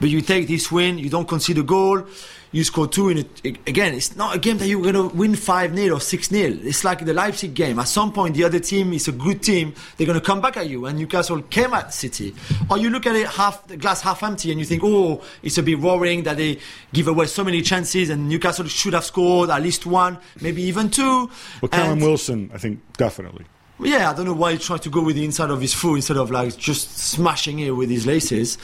But 0.00 0.10
you 0.10 0.20
take 0.20 0.48
this 0.48 0.70
win, 0.70 0.98
you 0.98 1.08
don't 1.10 1.26
concede 1.28 1.58
a 1.58 1.62
goal, 1.62 2.06
you 2.52 2.62
score 2.62 2.86
two 2.86 3.08
in 3.08 3.18
it. 3.18 3.40
Again, 3.66 3.94
it's 3.94 4.14
not 4.14 4.36
a 4.36 4.38
game 4.38 4.58
that 4.58 4.68
you're 4.68 4.80
going 4.80 4.94
to 4.94 5.08
win 5.08 5.34
5 5.34 5.74
0 5.76 5.96
or 5.96 6.00
6 6.00 6.28
0. 6.28 6.58
It's 6.62 6.84
like 6.84 7.04
the 7.04 7.12
Leipzig 7.12 7.52
game. 7.52 7.80
At 7.80 7.88
some 7.88 8.12
point, 8.12 8.36
the 8.36 8.44
other 8.44 8.60
team 8.60 8.92
is 8.92 9.08
a 9.08 9.12
good 9.12 9.42
team. 9.42 9.74
They're 9.96 10.06
going 10.06 10.20
to 10.20 10.24
come 10.24 10.40
back 10.40 10.56
at 10.56 10.68
you. 10.68 10.86
And 10.86 10.96
Newcastle 10.96 11.42
came 11.42 11.74
at 11.74 11.92
City. 11.92 12.32
Or 12.70 12.78
you 12.78 12.90
look 12.90 13.06
at 13.06 13.16
it 13.16 13.26
half, 13.26 13.66
the 13.66 13.76
glass 13.76 14.02
half 14.02 14.22
empty 14.22 14.52
and 14.52 14.60
you 14.60 14.66
think, 14.66 14.82
oh, 14.84 15.20
it's 15.42 15.58
a 15.58 15.64
bit 15.64 15.80
worrying 15.80 16.22
that 16.24 16.36
they 16.36 16.60
give 16.92 17.08
away 17.08 17.26
so 17.26 17.42
many 17.42 17.60
chances 17.60 18.08
and 18.08 18.28
Newcastle 18.28 18.66
should 18.66 18.92
have 18.94 19.04
scored 19.04 19.50
at 19.50 19.60
least 19.60 19.84
one, 19.84 20.18
maybe 20.40 20.62
even 20.62 20.90
two. 20.90 21.28
Well, 21.60 21.68
Callum 21.70 21.94
And- 21.94 22.02
Wilson, 22.02 22.50
I 22.54 22.58
think, 22.58 22.80
definitely. 22.96 23.46
Yeah, 23.80 24.10
I 24.10 24.14
don't 24.14 24.26
know 24.26 24.34
why 24.34 24.52
he 24.52 24.58
tried 24.58 24.82
to 24.82 24.90
go 24.90 25.02
with 25.02 25.16
the 25.16 25.24
inside 25.24 25.50
of 25.50 25.60
his 25.60 25.74
foot 25.74 25.96
instead 25.96 26.16
of 26.16 26.30
like 26.30 26.56
just 26.56 26.96
smashing 26.96 27.58
it 27.58 27.70
with 27.70 27.90
his 27.90 28.06
laces. 28.06 28.58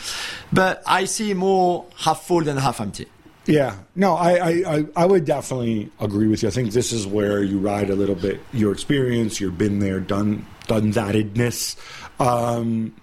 But 0.53 0.83
I 0.87 1.05
see 1.05 1.35
more 1.35 1.87
half 1.97 2.23
full 2.23 2.43
than 2.43 2.57
half 2.57 2.81
empty. 2.81 3.07
Yeah, 3.47 3.77
no, 3.97 4.15
I, 4.15 4.33
I, 4.35 4.51
I, 4.51 4.87
I 4.97 5.07
would 5.07 5.25
definitely 5.25 5.91
agree 5.99 6.29
with 6.29 6.43
you. 6.43 6.49
I 6.49 6.53
think 6.53 6.73
this 6.73 6.93
is 6.93 7.07
where 7.07 7.43
you 7.43 7.59
ride 7.59 7.91
a 7.91 7.97
little 7.97 8.15
bit 8.15 8.41
your 8.53 8.71
experience, 8.73 9.41
your 9.41 9.51
been 9.51 9.81
there, 9.81 9.99
done 9.99 10.47
done 10.67 10.93
thatedness. 10.93 11.77
Um, 12.21 12.95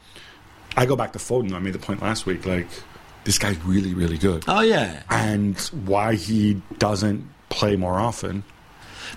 I 0.77 0.85
go 0.85 0.95
back 0.95 1.13
to 1.13 1.19
Foden. 1.19 1.53
I 1.53 1.59
made 1.59 1.73
the 1.73 1.79
point 1.79 2.01
last 2.01 2.25
week. 2.25 2.45
Like 2.45 2.67
this 3.25 3.37
guy's 3.37 3.57
really, 3.65 3.93
really 3.93 4.17
good, 4.17 4.45
Oh 4.47 4.61
yeah, 4.61 5.03
and 5.09 5.57
why 5.85 6.15
he 6.15 6.61
doesn't 6.77 7.27
play 7.49 7.75
more 7.75 7.95
often. 7.95 8.43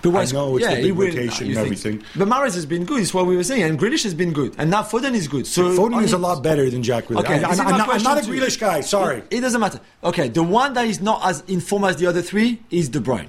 But 0.02 0.14
I 0.14 0.24
know 0.32 0.56
it's 0.56 0.66
the 0.66 0.76
he 0.76 0.82
big 0.90 0.98
rotation 0.98 1.48
and 1.48 1.56
everything. 1.56 2.02
But 2.16 2.28
Mahrez 2.28 2.54
has 2.54 2.66
been 2.66 2.84
good. 2.84 3.00
It's 3.02 3.12
what 3.12 3.26
we 3.26 3.36
were 3.36 3.44
saying, 3.44 3.62
and 3.62 3.78
Grealish 3.78 4.02
has 4.04 4.14
been 4.14 4.32
good, 4.32 4.54
and 4.58 4.70
now 4.70 4.82
Foden 4.82 5.14
is 5.14 5.28
good. 5.28 5.46
So 5.46 5.76
Foden 5.76 6.02
is 6.02 6.12
a 6.12 6.18
lot 6.18 6.42
better 6.42 6.68
than 6.70 6.82
Jack 6.82 7.04
Grealish. 7.06 7.20
Okay, 7.20 7.42
I, 7.44 7.50
am 7.50 7.56
not, 7.56 7.88
I'm 7.88 8.02
not 8.02 8.18
a. 8.18 8.22
Grealish 8.22 8.58
guy. 8.58 8.80
Sorry. 8.80 9.18
It, 9.18 9.38
it 9.38 9.40
doesn't 9.40 9.60
matter. 9.60 9.80
Okay, 10.04 10.28
the 10.28 10.42
one 10.42 10.74
that 10.74 10.86
is 10.86 11.00
not 11.00 11.20
as 11.24 11.42
in 11.46 11.60
form 11.60 11.84
as 11.84 11.96
the 11.96 12.06
other 12.06 12.22
three 12.22 12.62
is 12.70 12.88
De 12.88 13.00
Bruyne. 13.00 13.28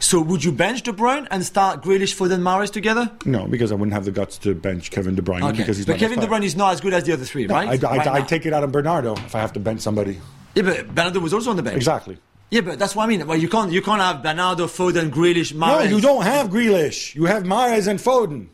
So 0.00 0.20
would 0.20 0.44
you 0.44 0.52
bench 0.52 0.82
De 0.82 0.92
Bruyne 0.92 1.26
and 1.30 1.44
start 1.44 1.82
Grealish, 1.82 2.14
Foden, 2.14 2.40
Mahrez 2.40 2.70
together? 2.70 3.10
No, 3.24 3.46
because 3.46 3.72
I 3.72 3.74
wouldn't 3.74 3.92
have 3.94 4.04
the 4.04 4.12
guts 4.12 4.38
to 4.38 4.54
bench 4.54 4.90
Kevin 4.90 5.16
De 5.16 5.22
Bruyne 5.22 5.42
Okay, 5.42 5.58
because 5.58 5.76
he's 5.76 5.86
but 5.86 5.98
Kevin 5.98 6.20
De. 6.20 6.26
Bruyne 6.26 6.44
is 6.44 6.54
not 6.54 6.72
as 6.72 6.80
good 6.80 6.94
as 6.94 7.04
the 7.04 7.12
other 7.12 7.24
three, 7.24 7.46
right? 7.46 7.82
I, 7.84 7.88
I, 7.88 7.96
Right 7.96 8.06
I 8.06 8.22
take 8.22 8.46
it 8.46 8.52
out 8.52 8.62
of 8.62 8.70
Bernardo 8.70 9.14
if 9.14 9.34
I 9.34 9.40
have 9.40 9.52
to 9.54 9.60
bench 9.60 9.80
somebody. 9.80 10.20
Yeah, 10.54 10.62
but 10.62 10.94
Bernardo 10.94 11.20
was 11.20 11.34
also 11.34 11.50
on 11.50 11.56
the 11.56 11.62
bench. 11.62 11.76
Exactly. 11.76 12.18
Yeah, 12.50 12.62
but 12.62 12.78
that's 12.78 12.96
what 12.96 13.04
I 13.04 13.06
mean. 13.06 13.26
Well, 13.26 13.36
you 13.36 13.48
can't 13.48 13.72
you 13.72 13.82
can't 13.82 14.00
have 14.00 14.22
Bernardo, 14.22 14.66
Foden, 14.66 15.10
Grealish, 15.10 15.54
No, 15.54 15.80
you 15.80 16.00
don't 16.00 16.22
have 16.22 16.48
Grealish. 16.48 17.14
You 17.14 17.26
have 17.26 17.42
Mahrez 17.42 17.86
and 17.88 17.98
Foden. 17.98 18.48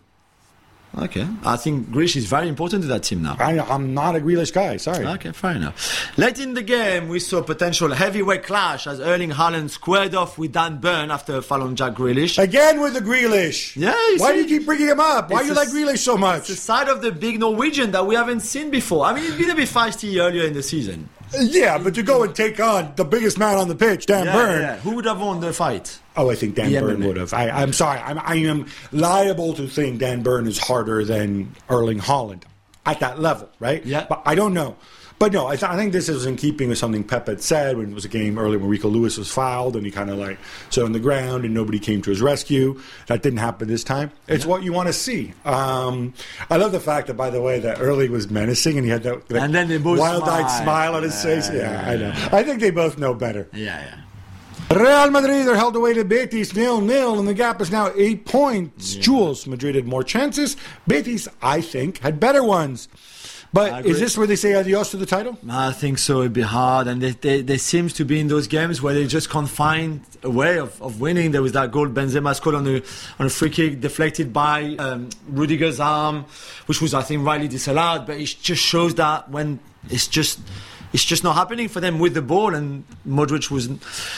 Okay, 0.96 1.26
I 1.44 1.56
think 1.56 1.88
Grealish 1.88 2.14
is 2.14 2.26
very 2.26 2.48
important 2.48 2.82
to 2.82 2.88
that 2.88 3.02
team 3.02 3.22
now. 3.22 3.36
I, 3.40 3.58
I'm 3.58 3.94
not 3.94 4.14
a 4.14 4.20
Grealish 4.20 4.52
guy. 4.52 4.76
Sorry. 4.76 5.04
Okay, 5.04 5.32
fair 5.32 5.56
enough. 5.56 6.16
Late 6.16 6.38
in 6.38 6.54
the 6.54 6.62
game, 6.62 7.08
we 7.08 7.18
saw 7.18 7.42
potential 7.42 7.92
heavyweight 7.92 8.44
clash 8.44 8.86
as 8.86 9.00
Erling 9.00 9.30
Haaland 9.30 9.70
squared 9.70 10.14
off 10.14 10.38
with 10.38 10.52
Dan 10.52 10.78
Burn 10.78 11.10
after 11.10 11.42
on 11.50 11.74
Jack 11.74 11.94
Grealish. 11.94 12.40
Again 12.40 12.80
with 12.80 12.94
the 12.94 13.00
Grealish. 13.00 13.74
Yeah, 13.74 13.92
Why 14.18 14.30
see? 14.30 14.32
do 14.34 14.38
you 14.42 14.58
keep 14.58 14.66
bringing 14.66 14.86
him 14.86 15.00
up? 15.00 15.30
Why 15.30 15.42
do 15.42 15.48
you 15.48 15.54
like 15.54 15.68
Grealish 15.68 15.98
so 15.98 16.16
much? 16.16 16.40
It's 16.40 16.48
the 16.48 16.56
side 16.56 16.88
of 16.88 17.02
the 17.02 17.10
big 17.10 17.40
Norwegian 17.40 17.90
that 17.90 18.06
we 18.06 18.14
haven't 18.14 18.40
seen 18.40 18.70
before. 18.70 19.04
I 19.04 19.14
mean, 19.14 19.24
he's 19.24 19.36
been 19.36 19.50
a 19.50 19.56
bit 19.56 19.68
feisty 19.68 20.20
earlier 20.22 20.44
in 20.44 20.52
the 20.54 20.62
season. 20.62 21.08
Yeah, 21.40 21.78
but 21.78 21.96
you 21.96 22.02
go 22.02 22.22
and 22.22 22.34
take 22.34 22.60
on 22.60 22.92
the 22.96 23.04
biggest 23.04 23.38
man 23.38 23.56
on 23.56 23.68
the 23.68 23.74
pitch, 23.74 24.06
Dan 24.06 24.26
Yeah, 24.26 24.32
Burn. 24.32 24.60
yeah. 24.62 24.76
Who 24.78 24.92
would 24.96 25.04
have 25.04 25.20
won 25.20 25.40
the 25.40 25.52
fight? 25.52 25.98
Oh, 26.16 26.30
I 26.30 26.34
think 26.34 26.54
Dan 26.54 26.72
The 26.72 26.80
Burn 26.80 26.96
MMA. 26.98 27.06
would 27.06 27.16
have. 27.16 27.34
I, 27.34 27.50
I'm 27.50 27.72
sorry. 27.72 27.98
I'm, 28.00 28.18
I 28.18 28.36
am 28.36 28.66
liable 28.92 29.54
to 29.54 29.66
think 29.66 29.98
Dan 30.00 30.22
Burn 30.22 30.46
is 30.46 30.58
harder 30.58 31.04
than 31.04 31.54
Erling 31.68 31.98
Haaland 31.98 32.42
at 32.86 33.00
that 33.00 33.20
level, 33.20 33.48
right? 33.58 33.84
Yeah. 33.84 34.06
But 34.08 34.22
I 34.26 34.34
don't 34.34 34.54
know. 34.54 34.76
But 35.18 35.32
no, 35.32 35.46
I, 35.46 35.56
th- 35.56 35.70
I 35.70 35.76
think 35.76 35.92
this 35.92 36.08
is 36.08 36.26
in 36.26 36.36
keeping 36.36 36.68
with 36.68 36.76
something 36.76 37.04
Pep 37.04 37.28
had 37.28 37.40
said 37.40 37.76
when 37.76 37.90
it 37.90 37.94
was 37.94 38.04
a 38.04 38.08
game 38.08 38.36
earlier 38.38 38.58
when 38.58 38.68
Rico 38.68 38.88
Lewis 38.88 39.16
was 39.16 39.30
fouled 39.30 39.76
and 39.76 39.86
he 39.86 39.92
kind 39.92 40.10
of 40.10 40.18
like 40.18 40.38
stood 40.70 40.84
on 40.84 40.92
the 40.92 40.98
ground 41.00 41.44
and 41.44 41.54
nobody 41.54 41.78
came 41.78 42.02
to 42.02 42.10
his 42.10 42.20
rescue. 42.20 42.80
That 43.06 43.22
didn't 43.22 43.38
happen 43.38 43.68
this 43.68 43.84
time. 43.84 44.10
It's 44.28 44.44
what 44.44 44.64
you 44.64 44.72
want 44.72 44.88
to 44.88 44.92
see. 44.92 45.32
Um, 45.44 46.14
I 46.50 46.56
love 46.56 46.72
the 46.72 46.80
fact 46.80 47.06
that, 47.06 47.14
by 47.14 47.30
the 47.30 47.40
way, 47.40 47.60
that 47.60 47.80
Erling 47.80 48.10
was 48.10 48.28
menacing 48.28 48.76
and 48.76 48.84
he 48.84 48.90
had 48.90 49.04
that, 49.04 49.28
that 49.28 49.42
And 49.44 49.54
then 49.54 49.68
they 49.68 49.78
both 49.78 49.98
wild-eyed 50.00 50.50
smile. 50.50 50.62
smile 50.62 50.94
on 50.96 51.02
his 51.04 51.22
face. 51.22 51.48
Yeah, 51.50 51.84
I 51.86 51.96
know. 51.96 52.12
I 52.32 52.42
think 52.42 52.60
they 52.60 52.70
both 52.70 52.98
know 52.98 53.14
better. 53.14 53.48
Yeah, 53.52 53.80
yeah. 53.82 54.00
Real 54.76 55.10
Madrid 55.10 55.46
are 55.46 55.54
held 55.54 55.76
away 55.76 55.94
to 55.94 56.04
Betis 56.04 56.54
nil 56.56 56.80
nil, 56.80 57.18
and 57.20 57.28
the 57.28 57.34
gap 57.34 57.60
is 57.60 57.70
now 57.70 57.92
eight 57.96 58.24
points. 58.24 58.94
Juls, 58.94 59.46
Madrid 59.46 59.74
had 59.76 59.86
more 59.86 60.02
chances. 60.02 60.56
Betis, 60.88 61.28
I 61.40 61.60
think, 61.60 61.98
had 61.98 62.18
better 62.18 62.42
ones. 62.42 62.88
But 63.54 63.86
is 63.86 64.00
this 64.00 64.18
where 64.18 64.26
they 64.26 64.34
say 64.34 64.54
adios 64.54 64.90
to 64.90 64.96
the 64.96 65.06
title? 65.06 65.38
I 65.48 65.70
think 65.70 65.98
so. 65.98 66.22
It'd 66.22 66.32
be 66.32 66.40
hard, 66.40 66.88
and 66.88 67.00
they, 67.00 67.12
they, 67.12 67.40
they 67.40 67.56
seems 67.56 67.92
to 67.92 68.04
be 68.04 68.18
in 68.18 68.26
those 68.26 68.48
games 68.48 68.82
where 68.82 68.94
they 68.94 69.06
just 69.06 69.30
can't 69.30 69.48
find 69.48 70.00
a 70.24 70.30
way 70.30 70.58
of, 70.58 70.82
of 70.82 71.00
winning. 71.00 71.30
There 71.30 71.40
was 71.40 71.52
that 71.52 71.70
goal 71.70 71.86
Benzema 71.86 72.34
scored 72.34 72.56
on 72.56 72.66
a 72.66 72.82
on 73.20 73.26
a 73.26 73.30
free 73.30 73.50
kick 73.50 73.80
deflected 73.80 74.32
by 74.32 74.74
um, 74.80 75.08
Rudiger's 75.30 75.78
arm, 75.78 76.24
which 76.66 76.82
was 76.82 76.94
I 76.94 77.02
think 77.02 77.24
rightly 77.24 77.46
disallowed. 77.46 78.08
But 78.08 78.18
it 78.18 78.36
just 78.42 78.60
shows 78.60 78.96
that 78.96 79.30
when 79.30 79.60
it's 79.88 80.08
just 80.08 80.40
it's 80.92 81.04
just 81.04 81.22
not 81.22 81.36
happening 81.36 81.68
for 81.68 81.78
them 81.78 82.00
with 82.00 82.14
the 82.14 82.22
ball. 82.22 82.56
And 82.56 82.82
Modric 83.06 83.52
was 83.52 83.68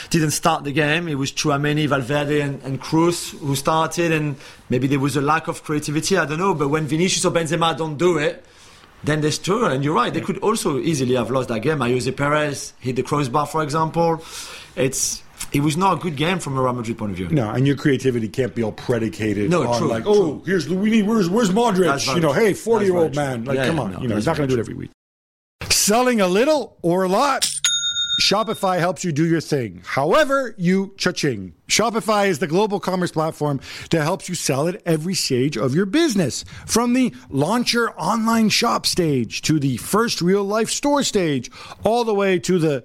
didn't 0.09 0.31
start 0.31 0.65
the 0.65 0.73
game. 0.73 1.09
It 1.09 1.17
was 1.17 1.31
Tchouameni, 1.31 1.87
Valverde, 1.89 2.41
and, 2.41 2.63
and 2.63 2.81
Cruz 2.81 3.33
who 3.33 3.55
started, 3.55 4.13
and 4.13 4.37
maybe 4.71 4.87
there 4.87 4.99
was 4.99 5.15
a 5.15 5.21
lack 5.21 5.47
of 5.47 5.63
creativity. 5.63 6.17
I 6.17 6.25
don't 6.25 6.39
know. 6.39 6.55
But 6.55 6.69
when 6.69 6.87
Vinicius 6.87 7.27
or 7.27 7.33
Benzema 7.33 7.77
don't 7.77 7.99
do 7.99 8.17
it 8.17 8.43
then 9.05 9.21
they 9.21 9.31
struggle. 9.31 9.69
And 9.69 9.85
you're 9.85 9.95
right, 9.95 10.13
they 10.13 10.21
could 10.21 10.39
also 10.39 10.79
easily 10.79 11.15
have 11.15 11.31
lost 11.31 11.49
that 11.49 11.61
game. 11.61 11.79
Ayoze 11.79 12.15
Perez 12.17 12.73
hit 12.81 12.97
the 12.97 13.03
crossbar, 13.03 13.47
for 13.47 13.63
example. 13.63 14.23
It's 14.75 15.23
it 15.53 15.61
was 15.61 15.77
not 15.77 15.99
a 15.99 16.01
good 16.01 16.17
game 16.17 16.39
from 16.39 16.57
a 16.59 16.63
Real 16.63 16.73
Madrid 16.73 16.99
point 16.99 17.13
of 17.13 17.17
view. 17.17 17.29
No, 17.29 17.51
and 17.51 17.67
your 17.67 17.77
creativity 17.77 18.29
can't 18.29 18.55
be 18.55 18.63
all 18.63 18.73
predicated 18.73 19.51
No, 19.51 19.67
on 19.67 19.79
true, 19.79 19.89
like, 19.89 20.03
true. 20.05 20.13
oh, 20.13 20.43
here's 20.45 20.69
we 20.69 20.91
need 20.91 21.07
where's 21.07 21.29
where's 21.31 21.51
Modric? 21.51 21.87
That's 21.87 22.07
You 22.07 22.21
know, 22.21 22.33
hey, 22.33 22.53
forty 22.53 22.87
year 22.87 22.97
old 22.97 23.15
man, 23.15 23.45
like, 23.45 23.57
Yeah, 23.57 23.67
come 23.67 23.79
on, 23.81 23.93
no, 23.93 24.01
you 24.01 24.09
know, 24.09 24.17
he's 24.17 24.27
not 24.27 24.37
going 24.37 24.49
to 24.49 24.55
do 24.55 24.59
it 24.59 24.63
every 24.63 24.75
week. 24.75 24.91
Selling 25.71 26.21
a 26.21 26.27
little 26.27 26.77
or 26.83 27.05
a 27.05 27.09
lot. 27.09 27.49
Shopify 28.21 28.79
helps 28.79 29.05
you 29.05 29.13
do 29.13 29.27
your 29.27 29.43
thing. 29.43 29.83
However, 29.85 30.55
you 30.57 30.95
cha-ching. 30.97 31.53
Shopify 31.69 32.29
is 32.29 32.39
the 32.39 32.47
global 32.47 32.81
commerce 32.81 33.13
platform 33.13 33.61
that 33.91 34.03
helps 34.03 34.29
you 34.29 34.35
sell 34.35 34.69
at 34.69 34.81
every 34.87 35.15
stage 35.15 35.59
of 35.59 35.75
your 35.75 35.85
business. 35.85 36.45
From 36.65 36.95
the 36.95 37.15
launch 37.29 37.75
your 37.75 37.93
online 38.01 38.49
shop 38.49 38.87
stage 38.87 39.43
to 39.43 39.61
the 39.61 39.77
first 39.77 40.23
real 40.23 40.45
life 40.45 40.71
store 40.71 41.03
stage, 41.03 41.51
all 41.85 42.05
the 42.05 42.15
way 42.15 42.39
to 42.39 42.59
the 42.59 42.85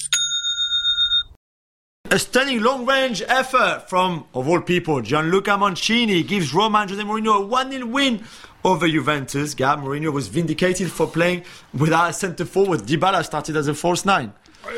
A 2.11 2.19
stunning 2.19 2.61
long 2.61 2.85
range 2.85 3.21
effort 3.25 3.85
from, 3.87 4.25
of 4.33 4.47
all 4.49 4.59
people, 4.59 5.01
Gianluca 5.01 5.57
Mancini 5.57 6.23
gives 6.23 6.53
Roma 6.53 6.79
and 6.79 6.89
Jose 6.89 7.01
Mourinho 7.01 7.37
a 7.37 7.45
1 7.45 7.71
0 7.71 7.85
win 7.85 8.23
over 8.65 8.85
Juventus. 8.89 9.53
Gab 9.53 9.79
Mourinho 9.79 10.11
was 10.11 10.27
vindicated 10.27 10.91
for 10.91 11.07
playing 11.07 11.43
without 11.73 12.09
a 12.09 12.13
centre 12.13 12.43
forward. 12.43 12.81
Dybala 12.81 13.23
started 13.23 13.55
as 13.55 13.69
a 13.69 13.73
false 13.73 14.03
nine. 14.03 14.33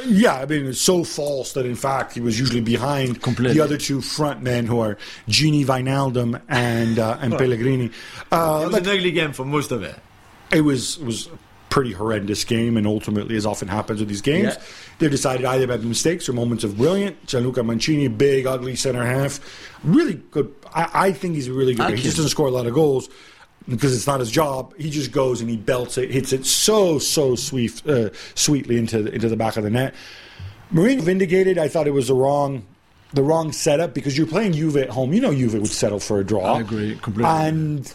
Yeah, 0.06 0.36
I 0.36 0.46
mean, 0.46 0.68
it's 0.68 0.80
so 0.80 1.04
false 1.04 1.54
that 1.54 1.66
in 1.66 1.76
fact 1.76 2.14
he 2.14 2.22
was 2.22 2.40
usually 2.40 2.62
behind 2.62 3.22
Completely. 3.22 3.56
the 3.56 3.64
other 3.64 3.78
two 3.78 4.00
front 4.00 4.42
men 4.44 4.66
who 4.68 4.80
are 4.80 4.98
Gini 5.28 5.66
Wijnaldum 5.66 6.40
and 6.48 7.00
uh, 7.00 7.18
and 7.20 7.34
Pellegrini. 7.36 7.90
Uh, 8.32 8.60
It 8.62 8.66
was 8.66 8.74
like, 8.74 8.84
an 8.84 8.90
ugly 8.90 9.12
game 9.12 9.34
for 9.34 9.44
most 9.44 9.72
of 9.72 9.82
it. 9.84 9.96
it 10.52 10.62
was 10.62 10.98
it 11.00 11.06
was 11.06 11.30
pretty 11.74 11.92
horrendous 11.92 12.44
game, 12.44 12.78
and 12.78 12.86
ultimately, 12.86 13.36
as 13.36 13.48
often 13.48 13.68
happens 13.68 14.00
with 14.00 14.08
these 14.08 14.22
games, 14.22 14.54
Yeah. 14.54 14.62
they're 15.00 15.10
decided 15.10 15.44
either 15.44 15.66
by 15.66 15.78
the 15.78 15.88
mistakes 15.88 16.30
or 16.30 16.34
moments 16.34 16.64
of 16.64 16.78
brilliant. 16.78 17.26
Gianluca 17.26 17.64
Mancini, 17.64 18.08
big, 18.10 18.46
ugly 18.46 18.76
center 18.76 19.04
half, 19.04 19.40
really 19.84 20.22
good. 20.30 20.54
I, 20.72 20.90
I 21.08 21.12
think 21.14 21.34
he's 21.34 21.50
really 21.50 21.74
good. 21.74 21.88
I 21.88 21.96
He 21.96 22.04
just 22.04 22.18
doesn't 22.18 22.30
score 22.30 22.48
a 22.48 22.52
lot 22.52 22.68
of 22.68 22.76
goals. 22.76 23.10
Because 23.68 23.96
it's 23.96 24.06
not 24.06 24.20
his 24.20 24.30
job, 24.30 24.74
he 24.78 24.90
just 24.92 25.12
goes 25.14 25.40
and 25.42 25.50
he 25.50 25.56
belts 25.56 25.98
it, 25.98 26.12
hits 26.12 26.34
it 26.34 26.46
so 26.46 27.00
so 27.00 27.34
sweet, 27.36 27.82
uh, 27.88 28.10
sweetly 28.36 28.78
into 28.78 29.02
the, 29.04 29.12
into 29.16 29.30
the 29.30 29.38
back 29.38 29.56
of 29.58 29.64
the 29.64 29.70
net. 29.70 29.96
Mourinho 30.74 31.02
vindicated. 31.02 31.58
I 31.58 31.70
thought 31.70 31.88
it 31.88 31.92
was 31.94 32.10
the 32.10 32.14
wrong, 32.14 32.66
the 33.14 33.24
wrong 33.24 33.52
setup 33.54 33.94
because 33.94 34.18
you're 34.18 34.28
playing 34.28 34.52
Juve 34.52 34.76
at 34.78 34.90
home. 34.90 35.14
You 35.14 35.22
know 35.22 35.34
Juve 35.34 35.54
would 35.54 35.68
settle 35.68 36.00
for 36.02 36.20
a 36.20 36.26
draw. 36.26 36.56
I 36.58 36.60
agree 36.60 37.00
completely. 37.02 37.32
And 37.32 37.94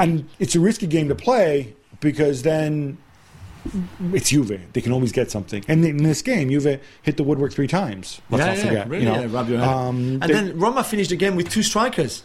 and 0.00 0.28
it's 0.40 0.56
a 0.56 0.60
risky 0.60 0.88
game 0.88 1.08
to 1.08 1.14
play 1.14 1.74
because 2.02 2.42
then 2.42 2.98
it's 4.12 4.28
Juve. 4.28 4.60
They 4.74 4.80
can 4.82 4.92
always 4.92 5.12
get 5.12 5.30
something. 5.30 5.64
And 5.68 5.82
in 5.84 5.96
this 6.02 6.20
game, 6.20 6.50
Juve 6.50 6.80
hit 7.02 7.16
the 7.16 7.22
woodwork 7.22 7.52
three 7.54 7.68
times. 7.68 8.20
Let's 8.28 8.44
not 8.60 8.68
forget. 8.68 8.88
really, 8.88 9.04
you 9.04 9.10
know? 9.10 9.20
yeah, 9.22 9.26
rub 9.30 9.48
your 9.48 9.58
head. 9.60 9.68
Um, 9.68 9.96
and 10.20 10.22
they- 10.22 10.32
then 10.34 10.58
Roma 10.58 10.84
finished 10.84 11.10
the 11.10 11.16
game 11.16 11.36
with 11.36 11.48
two 11.48 11.62
strikers. 11.62 12.22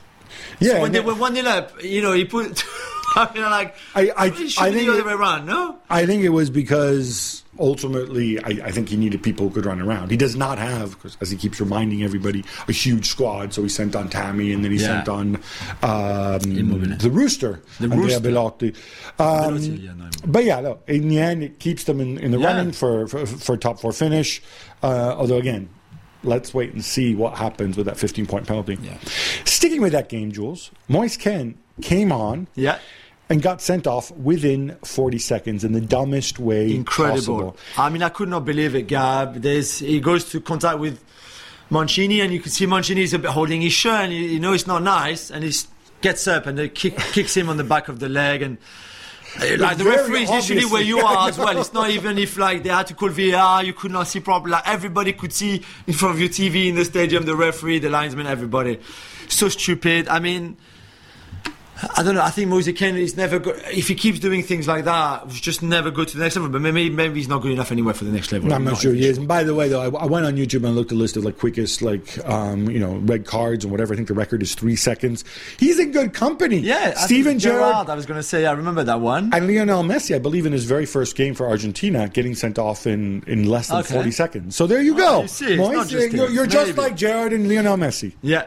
yeah, 0.60 0.74
when 0.74 0.86
and 0.88 0.96
they 0.96 1.00
were 1.00 1.16
1 1.16 1.36
0 1.36 1.48
up, 1.48 1.82
you 1.84 2.02
know, 2.02 2.12
he 2.12 2.26
put. 2.26 2.62
I 3.16 3.32
mean, 3.34 3.44
like, 3.44 3.76
I- 3.96 4.10
I- 4.10 4.26
I 4.26 4.30
think 4.32 4.52
the 4.58 4.90
other 4.90 5.00
it- 5.00 5.06
way 5.06 5.14
around, 5.14 5.46
no? 5.46 5.78
I 5.90 6.06
think 6.06 6.24
it 6.24 6.30
was 6.30 6.50
because 6.50 7.44
ultimately, 7.60 8.40
I, 8.44 8.68
I 8.68 8.72
think 8.72 8.90
he 8.90 8.98
needed 8.98 9.24
people 9.24 9.48
who 9.48 9.54
could 9.56 9.66
run 9.66 9.82
around. 9.82 10.12
He 10.12 10.18
does 10.18 10.36
not 10.36 10.58
have, 10.58 11.00
'cause 11.00 11.18
as 11.22 11.32
he 11.32 11.38
keeps 11.38 11.60
reminding 11.60 12.04
everybody, 12.04 12.44
a 12.68 12.72
huge 12.72 13.06
squad. 13.08 13.54
So 13.54 13.64
he 13.64 13.70
sent 13.70 13.96
on 13.96 14.10
Tammy, 14.10 14.52
and 14.54 14.64
then 14.64 14.72
he 14.72 14.78
Yeah. 14.78 14.88
sent 15.04 15.10
on 15.10 15.36
um, 15.84 16.98
the 16.98 17.10
Rooster, 17.12 17.62
The 17.80 17.86
Andrea 17.86 18.02
Rooster. 18.04 18.20
Belotti. 18.20 18.74
Um, 19.20 19.56
Belotti, 19.56 19.68
yeah, 19.84 19.94
no. 19.94 20.10
but 20.26 20.44
yeah, 20.46 20.60
no, 20.62 20.80
in 20.88 21.08
the 21.10 21.20
end, 21.20 21.44
it 21.44 21.60
keeps 21.60 21.84
them 21.86 22.00
in, 22.02 22.18
in 22.18 22.32
the 22.32 22.40
Yeah. 22.40 22.48
running 22.48 22.72
for, 22.72 23.08
for 23.08 23.26
for 23.26 23.58
top 23.58 23.80
four 23.80 23.92
finish. 23.92 24.42
Uh, 24.84 25.16
although 25.18 25.38
again. 25.38 25.70
Let's 26.24 26.52
wait 26.52 26.74
and 26.74 26.84
see 26.84 27.14
what 27.14 27.38
happens 27.38 27.78
with 27.78 27.86
that 27.86 27.96
15 27.98 28.26
point 28.26 28.48
penalty. 28.48 28.78
Yeah. 28.82 28.98
Sticking 29.46 29.82
with 29.82 29.92
that 29.94 30.10
game, 30.10 30.32
Juls, 30.32 30.72
Moise 30.88 31.16
Kean 31.16 31.56
came 31.82 32.12
on 32.12 32.48
Yeah. 32.56 32.80
And 33.30 33.42
got 33.42 33.62
sent 33.62 33.88
off 33.88 34.12
within 34.12 34.78
40 34.84 35.18
seconds 35.18 35.64
in 35.64 35.74
the 35.74 35.82
dumbest 35.82 36.40
way 36.40 36.74
Incredible. 36.74 37.52
possible. 37.52 37.58
I 37.78 37.90
mean, 37.90 38.02
I 38.04 38.10
could 38.10 38.30
not 38.30 38.46
believe 38.46 38.76
it, 38.76 38.84
Gab. 38.84 39.42
There's, 39.42 39.80
he 39.80 40.00
goes 40.00 40.30
to 40.32 40.40
contact 40.40 40.80
with 40.80 41.04
Mancini, 41.70 42.22
and 42.22 42.34
you 42.34 42.40
can 42.40 42.52
see 42.52 42.66
Mancini 42.66 43.02
is 43.02 43.14
a 43.14 43.20
bit 43.20 43.32
holding 43.32 43.62
his 43.62 43.74
shirt, 43.74 44.06
and 44.06 44.14
you, 44.14 44.40
know 44.40 44.54
it's 44.54 44.68
not 44.68 44.82
nice, 44.82 45.30
and 45.30 45.44
he 45.44 45.54
gets 46.02 46.28
up 46.28 46.46
and 46.46 46.74
kick, 46.74 46.98
kicks 47.12 47.36
him 47.36 47.50
on 47.50 47.58
the 47.58 47.64
back 47.64 47.90
of 47.90 48.00
the 48.00 48.08
leg, 48.08 48.42
and 48.42 48.58
uh, 49.42 49.58
like 49.60 49.78
the 49.78 49.84
referee 49.84 50.24
is 50.24 50.30
literally 50.30 50.66
where 50.66 50.82
you 50.82 51.00
are 51.00 51.28
as 51.28 51.38
well. 51.38 51.60
It's 51.60 51.74
not 51.80 51.90
even 51.90 52.18
if 52.18 52.38
like 52.38 52.64
they 52.64 52.70
had 52.70 52.88
to 52.88 52.94
call 52.94 53.10
VAR, 53.10 53.64
you 53.64 53.74
could 53.74 53.92
not 53.92 54.08
see 54.08 54.22
properly. 54.22 54.52
Like 54.52 54.68
everybody 54.68 55.12
could 55.12 55.34
see 55.34 55.64
in 55.86 55.94
front 55.94 56.16
of 56.16 56.22
your 56.22 56.30
TV 56.30 56.70
in 56.70 56.76
the 56.76 56.86
stadium, 56.86 57.26
the 57.26 57.36
referee, 57.36 57.80
the 57.80 57.90
linesman, 57.90 58.28
everybody. 58.28 58.80
So 59.28 59.50
stupid. 59.50 60.08
I 60.08 60.20
mean. 60.20 60.58
I 61.96 62.04
don't 62.04 62.16
know. 62.16 62.22
I 62.22 62.30
think 62.32 62.50
Moise 62.50 62.68
Kean 62.76 62.96
is 62.96 63.16
never 63.18 63.40
good. 63.40 63.62
if 63.72 63.88
he 63.88 63.96
keeps 63.96 64.20
doing 64.20 64.42
things 64.44 64.68
like 64.68 64.86
that, 64.86 65.28
we 65.28 65.34
just 65.36 65.62
never 65.62 65.92
good 65.92 66.08
to 66.10 66.18
the 66.18 66.24
next 66.24 66.36
level. 66.36 66.50
But 66.50 66.62
maybe 66.62 66.90
maybe 66.90 67.16
he's 67.16 67.28
not 67.28 67.42
good 67.42 67.52
enough 67.52 67.72
anyway 67.72 67.94
for 67.94 68.04
the 68.06 68.12
next 68.12 68.32
level. 68.32 68.52
I'm 68.54 68.64
not 68.64 68.72
Not 68.74 68.82
sure 68.82 68.94
he 68.94 69.06
is. 69.06 69.18
And 69.18 69.28
by 69.28 69.44
the 69.44 69.54
way, 69.54 69.68
though, 69.70 69.82
I, 69.82 70.04
I 70.04 70.06
went 70.06 70.26
on 70.26 70.36
YouTube 70.36 70.66
and 70.66 70.76
looked 70.76 70.92
at 70.92 70.96
a 70.96 71.00
list 71.00 71.18
of 71.18 71.24
like 71.26 71.38
quickest, 71.38 71.82
like 71.82 72.18
um, 72.28 72.70
you 72.70 72.80
know, 72.80 72.96
red 73.04 73.26
cards 73.26 73.64
and 73.64 73.72
whatever. 73.72 73.94
I 73.94 73.98
think 73.98 74.08
the 74.08 74.14
record 74.14 74.42
is 74.42 74.56
three 74.56 74.76
seconds. 74.76 75.24
He's 75.60 75.78
in 75.80 75.92
good 75.92 76.14
company. 76.14 76.58
Yeah, 76.58 76.94
Steven 76.96 77.38
Gerrard 77.40 77.90
I 77.90 77.96
was 77.96 78.06
going 78.06 78.20
to 78.20 78.24
say 78.24 78.46
I 78.46 78.54
remember 78.54 78.84
that 78.86 79.00
one. 79.02 79.32
and 79.34 79.48
Lionel 79.48 79.84
Messi, 79.84 80.16
I 80.16 80.20
believe, 80.20 80.46
in 80.46 80.54
his 80.54 80.66
very 80.66 80.86
first 80.86 81.16
game 81.16 81.34
for 81.36 81.48
Argentina, 81.48 82.08
getting 82.10 82.36
sent 82.36 82.58
off 82.58 82.88
in, 82.88 83.24
in 83.28 83.48
less 83.48 83.68
than 83.68 83.78
Okay. 83.78 83.94
40 83.94 84.12
seconds. 84.12 84.56
So 84.56 84.66
there 84.68 84.82
you 84.82 84.96
go. 84.96 85.22
you 85.22 85.28
see, 85.28 85.54
it's 85.54 85.58
Moise, 85.58 85.90
just 85.90 86.12
you're, 86.14 86.30
you're 86.30 86.48
just 86.48 86.78
like 86.78 86.96
Gerrard 86.96 87.34
and 87.34 87.48
Lionel 87.48 87.78
Messi. 87.78 88.14
Yeah. 88.22 88.46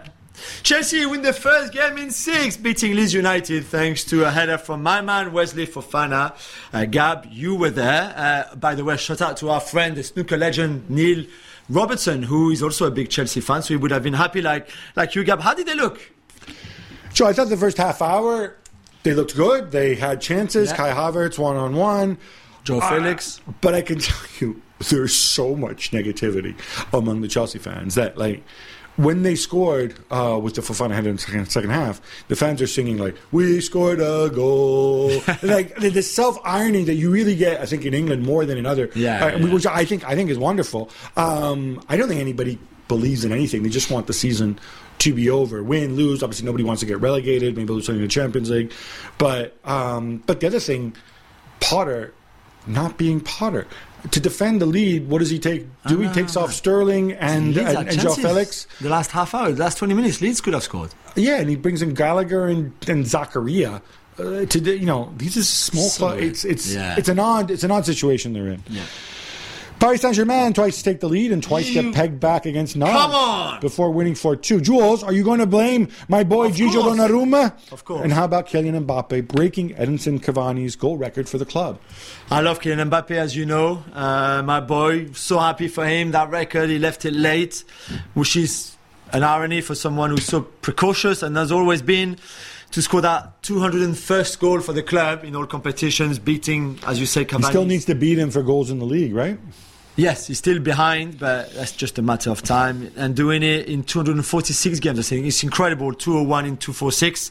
Chelsea 0.62 1.06
win 1.06 1.22
the 1.22 1.32
first 1.32 1.72
game 1.72 1.98
in 1.98 2.10
six, 2.10 2.56
beating 2.56 2.94
Leeds 2.94 3.14
United 3.14 3.64
thanks 3.66 4.04
to 4.04 4.24
a 4.24 4.30
header 4.30 4.58
from 4.58 4.82
my 4.82 5.00
man 5.00 5.32
Wesley 5.32 5.66
Fofana. 5.66 6.34
Uh, 6.72 6.84
Gab, 6.84 7.26
you 7.30 7.54
were 7.54 7.70
there. 7.70 8.12
Uh, 8.16 8.54
by 8.56 8.74
the 8.74 8.84
way, 8.84 8.96
shout 8.96 9.20
out 9.20 9.36
to 9.38 9.50
our 9.50 9.60
friend, 9.60 9.96
the 9.96 10.02
snooker 10.02 10.36
legend 10.36 10.88
Neil 10.90 11.24
Robertson, 11.68 12.24
who 12.24 12.50
is 12.50 12.62
also 12.62 12.86
a 12.86 12.90
big 12.90 13.10
Chelsea 13.10 13.40
fan. 13.40 13.62
So 13.62 13.68
he 13.68 13.76
would 13.76 13.90
have 13.90 14.02
been 14.02 14.14
happy, 14.14 14.42
like 14.42 14.68
like 14.96 15.14
you, 15.14 15.24
Gab. 15.24 15.40
How 15.40 15.54
did 15.54 15.66
they 15.66 15.74
look? 15.74 16.00
So 17.12 17.26
I 17.26 17.32
thought 17.32 17.48
the 17.48 17.56
first 17.56 17.76
half 17.76 18.00
hour, 18.02 18.56
they 19.02 19.14
looked 19.14 19.36
good. 19.36 19.70
They 19.70 19.94
had 19.94 20.20
chances. 20.20 20.70
Yeah. 20.70 20.76
Kai 20.76 20.90
Havertz 20.92 21.38
one 21.38 21.56
on 21.56 21.74
one. 21.76 22.18
Joao 22.64 22.80
Felix. 22.80 23.40
But 23.60 23.74
I 23.74 23.82
can 23.82 23.98
tell 24.00 24.26
you, 24.38 24.62
there's 24.90 25.14
so 25.14 25.56
much 25.56 25.92
negativity 25.92 26.54
among 26.92 27.22
the 27.22 27.28
Chelsea 27.28 27.58
fans 27.58 27.94
that, 27.94 28.18
like, 28.18 28.42
when 28.96 29.22
they 29.22 29.34
scored 29.34 29.94
uh, 30.10 30.38
with 30.42 30.54
the 30.56 30.60
Fofana 30.60 30.92
header 30.94 31.08
in 31.10 31.16
the 31.16 31.22
second, 31.22 31.46
second 31.50 31.70
half, 31.70 32.00
the 32.28 32.36
fans 32.36 32.60
are 32.60 32.66
singing 32.66 32.98
like 32.98 33.16
"We 33.32 33.60
scored 33.60 34.00
a 34.00 34.30
goal," 34.34 35.10
like 35.42 35.76
the, 35.76 35.90
the 35.90 36.02
self 36.02 36.38
irony 36.44 36.84
that 36.84 36.94
you 36.94 37.10
really 37.10 37.34
get, 37.36 37.60
I 37.60 37.66
think, 37.66 37.84
in 37.84 37.94
England 37.94 38.24
more 38.24 38.44
than 38.44 38.58
in 38.58 38.66
other, 38.66 38.90
Yeah, 38.94 39.24
uh, 39.24 39.36
yeah. 39.36 39.52
which 39.52 39.66
I 39.66 39.84
think 39.84 40.04
I 40.06 40.14
think 40.14 40.28
is 40.30 40.38
wonderful. 40.38 40.90
Um, 41.16 41.82
I 41.88 41.96
don't 41.96 42.08
think 42.08 42.20
anybody 42.20 42.58
believes 42.88 43.24
in 43.24 43.32
anything; 43.32 43.62
they 43.62 43.68
just 43.70 43.90
want 43.90 44.06
the 44.06 44.12
season 44.12 44.58
to 44.98 45.14
be 45.14 45.30
over. 45.30 45.62
Win, 45.62 45.96
lose. 45.96 46.22
Obviously, 46.22 46.44
nobody 46.44 46.64
wants 46.64 46.80
to 46.80 46.86
get 46.86 47.00
relegated. 47.00 47.56
Maybe 47.56 47.72
lose 47.72 47.86
something 47.86 48.00
in 48.02 48.06
the 48.08 48.12
Champions 48.12 48.50
League, 48.50 48.72
but 49.18 49.56
um, 49.64 50.18
but 50.26 50.40
the 50.40 50.46
other 50.46 50.60
thing, 50.60 50.94
Potter 51.60 52.12
not 52.66 52.98
being 52.98 53.20
Potter. 53.20 53.66
To 54.10 54.20
defend 54.20 54.60
the 54.60 54.66
lead, 54.66 55.08
what 55.08 55.18
does 55.18 55.30
he 55.30 55.38
take? 55.38 55.66
Do 55.86 56.00
he 56.00 56.08
takes 56.08 56.36
off 56.36 56.52
Sterling 56.52 57.12
and 57.12 57.56
and, 57.56 57.88
and 57.88 58.00
chances. 58.00 58.16
Felix? 58.24 58.66
The 58.80 58.88
last 58.88 59.10
half 59.10 59.34
hour, 59.34 59.52
the 59.52 59.60
last 59.62 59.78
20 59.78 59.94
minutes, 59.94 60.20
Leeds 60.20 60.40
could 60.40 60.54
have 60.54 60.62
scored. 60.62 60.94
Yeah, 61.16 61.36
and 61.38 61.48
he 61.50 61.56
brings 61.56 61.82
in 61.82 61.94
Gallagher 61.94 62.46
and, 62.46 62.72
and 62.88 63.04
Zakaria. 63.04 63.82
Uh, 64.18 64.44
to 64.46 64.58
you 64.78 64.86
know, 64.86 65.12
these 65.16 65.36
are 65.36 65.42
small 65.44 65.88
So 65.88 66.06
clubs. 66.08 66.22
It's 66.22 66.44
it's 66.44 66.74
Yeah. 66.74 66.96
it's 66.98 67.08
an 67.08 67.18
odd 67.18 67.50
it's 67.50 67.62
an 67.64 67.70
odd 67.70 67.86
situation 67.86 68.32
they're 68.32 68.48
in. 68.48 68.62
Yeah. 68.68 68.82
Paris 69.80 70.02
Saint 70.02 70.14
Germain 70.14 70.52
twice 70.52 70.82
take 70.82 71.00
the 71.00 71.08
lead 71.08 71.32
and 71.32 71.42
twice 71.42 71.68
You- 71.70 71.82
get 71.82 71.94
pegged 71.94 72.20
back 72.20 72.44
against 72.46 72.76
Nantes 72.76 73.00
Come 73.00 73.10
on! 73.12 73.60
before 73.60 73.90
winning 73.90 74.14
4 74.14 74.36
2. 74.36 74.60
Juls, 74.60 75.02
are 75.02 75.12
you 75.12 75.24
going 75.24 75.40
to 75.40 75.46
blame 75.46 75.88
my 76.06 76.22
boy 76.22 76.46
Of 76.48 76.54
Gigi 76.56 76.74
course. 76.74 76.96
Donnarumma? 76.98 77.54
Of 77.72 77.84
course. 77.84 78.02
And 78.04 78.12
how 78.12 78.24
about 78.24 78.46
Kylian 78.48 78.84
Mbappe 78.86 79.26
breaking 79.28 79.70
Edinson 79.74 80.20
Cavani's 80.20 80.76
goal 80.76 80.98
record 80.98 81.28
for 81.28 81.38
the 81.38 81.46
club? 81.46 81.78
I 82.30 82.40
love 82.42 82.60
Kylian 82.60 82.90
Mbappe, 82.90 83.12
as 83.12 83.34
you 83.34 83.46
know. 83.46 83.82
Uh, 83.94 84.42
my 84.44 84.60
boy, 84.60 85.12
so 85.14 85.38
happy 85.38 85.66
for 85.68 85.86
him. 85.86 86.10
That 86.10 86.30
record, 86.30 86.68
he 86.68 86.78
left 86.78 87.04
it 87.06 87.14
late, 87.14 87.64
which 88.14 88.36
is 88.36 88.76
an 89.12 89.22
irony 89.24 89.60
for 89.62 89.74
someone 89.74 90.10
who's 90.10 90.26
so 90.26 90.42
precocious 90.42 91.22
and 91.22 91.36
has 91.36 91.50
always 91.50 91.80
been 91.82 92.18
to 92.72 92.82
score 92.82 93.00
that 93.00 93.42
201st 93.42 94.38
goal 94.38 94.60
for 94.60 94.72
the 94.72 94.82
club 94.82 95.24
in 95.24 95.34
all 95.34 95.46
competitions, 95.46 96.18
beating, 96.20 96.78
as 96.86 97.00
you 97.00 97.06
say, 97.06 97.24
Cavani. 97.24 97.38
He 97.38 97.44
still 97.46 97.64
needs 97.64 97.84
to 97.86 97.94
beat 97.94 98.18
him 98.18 98.30
for 98.30 98.42
goals 98.42 98.70
in 98.70 98.78
the 98.78 98.84
league, 98.86 99.14
right? 99.14 99.38
Yes, 100.00 100.28
he's 100.28 100.38
still 100.38 100.60
behind, 100.60 101.18
but 101.18 101.52
that's 101.52 101.72
just 101.72 101.98
a 101.98 102.02
matter 102.02 102.30
of 102.30 102.42
time. 102.42 102.90
And 102.96 103.14
doing 103.14 103.42
it 103.42 103.66
in 103.66 103.82
246 103.82 104.80
games, 104.80 104.98
I 104.98 105.02
think 105.02 105.26
it's 105.26 105.42
incredible. 105.42 105.92
201 105.92 106.46
in 106.46 106.56
246. 106.56 107.30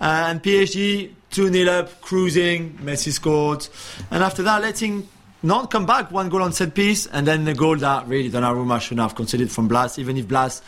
And 0.00 0.42
PSG, 0.42 1.12
2 1.30 1.52
0 1.52 1.70
up, 1.70 2.00
cruising. 2.00 2.76
Messi 2.82 3.12
scored. 3.12 3.68
And 4.10 4.24
after 4.24 4.42
that, 4.42 4.60
letting 4.62 5.08
Nantes 5.44 5.68
come 5.70 5.86
back, 5.86 6.10
one 6.10 6.28
goal 6.28 6.42
on 6.42 6.52
set 6.52 6.74
piece, 6.74 7.06
and 7.06 7.24
then 7.24 7.44
the 7.44 7.54
goal 7.54 7.76
that 7.76 8.08
really 8.08 8.30
Donnarumma 8.30 8.80
should 8.80 8.98
have 8.98 9.14
conceded 9.14 9.52
from 9.52 9.68
Blas, 9.68 9.96
even 10.00 10.16
if 10.16 10.26
Blas 10.26 10.60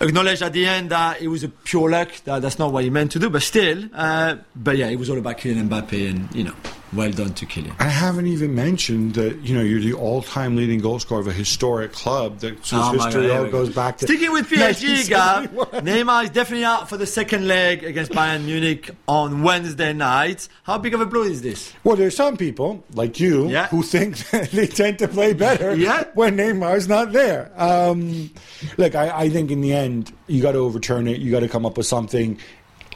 acknowledged 0.00 0.42
at 0.42 0.52
the 0.52 0.66
end 0.66 0.90
that 0.90 1.22
it 1.22 1.28
was 1.28 1.44
a 1.44 1.48
pure 1.48 1.88
luck, 1.88 2.10
that 2.24 2.42
that's 2.42 2.58
not 2.58 2.72
what 2.72 2.82
he 2.82 2.90
meant 2.90 3.12
to 3.12 3.20
do, 3.20 3.30
but 3.30 3.42
still. 3.42 3.88
Uh, 3.94 4.34
but 4.56 4.76
yeah, 4.76 4.88
it 4.88 4.96
was 4.96 5.10
all 5.10 5.18
about 5.18 5.38
Kylian 5.38 5.68
Mbappe, 5.68 6.10
and, 6.10 6.34
you 6.34 6.42
know, 6.42 6.54
well 6.96 7.10
done 7.12 7.34
to 7.34 7.46
Kylian. 7.46 7.74
I 7.78 7.84
haven't 7.88 8.26
even 8.26 8.54
mentioned 8.54 9.14
that 9.14 9.38
you 9.42 9.54
know 9.54 9.62
you're 9.62 9.80
the 9.80 9.92
all-time 9.92 10.56
leading 10.56 10.80
goal 10.80 10.98
scorer 10.98 11.20
of 11.20 11.26
a 11.28 11.32
historic 11.32 11.92
club 11.92 12.38
that 12.40 12.54
whose 12.58 12.72
Oh 12.72 12.92
history 12.92 13.30
all 13.30 13.44
go. 13.44 13.50
goes 13.50 13.74
back 13.74 13.98
to 13.98 14.06
Sticking 14.06 14.32
with 14.32 14.48
PSG, 14.48 15.08
Gab, 15.08 15.52
1971. 15.52 15.84
Neymar 15.86 16.24
is 16.24 16.30
definitely 16.30 16.64
out 16.64 16.88
for 16.88 16.96
the 16.96 17.06
second 17.06 17.46
leg 17.46 17.84
against 17.84 18.12
Bayern 18.12 18.44
Munich 18.44 18.90
on 19.06 19.42
Wednesday 19.42 19.92
night. 19.92 20.48
How 20.64 20.78
big 20.78 20.94
of 20.94 21.00
a 21.00 21.06
blow 21.06 21.22
is 21.22 21.42
this? 21.42 21.72
Well, 21.84 21.96
there's 21.96 22.16
some 22.16 22.36
people 22.36 22.82
like 22.94 23.20
you 23.20 23.48
Yeah. 23.48 23.68
who 23.68 23.82
think 23.82 24.16
that 24.30 24.50
they 24.50 24.66
tend 24.66 24.98
to 25.00 25.08
play 25.08 25.32
better 25.34 25.74
Yeah. 25.76 26.04
when 26.14 26.36
Neymar's 26.36 26.88
not 26.88 27.12
there. 27.12 27.50
Um, 27.56 28.30
look, 28.78 28.94
I, 28.94 29.24
I 29.24 29.28
think 29.28 29.50
in 29.50 29.60
the 29.60 29.72
end 29.72 30.12
you 30.26 30.42
got 30.42 30.52
to 30.52 30.58
overturn 30.58 31.06
it. 31.06 31.18
You 31.20 31.30
got 31.30 31.40
to 31.40 31.48
come 31.48 31.64
up 31.66 31.76
with 31.76 31.86
something. 31.86 32.38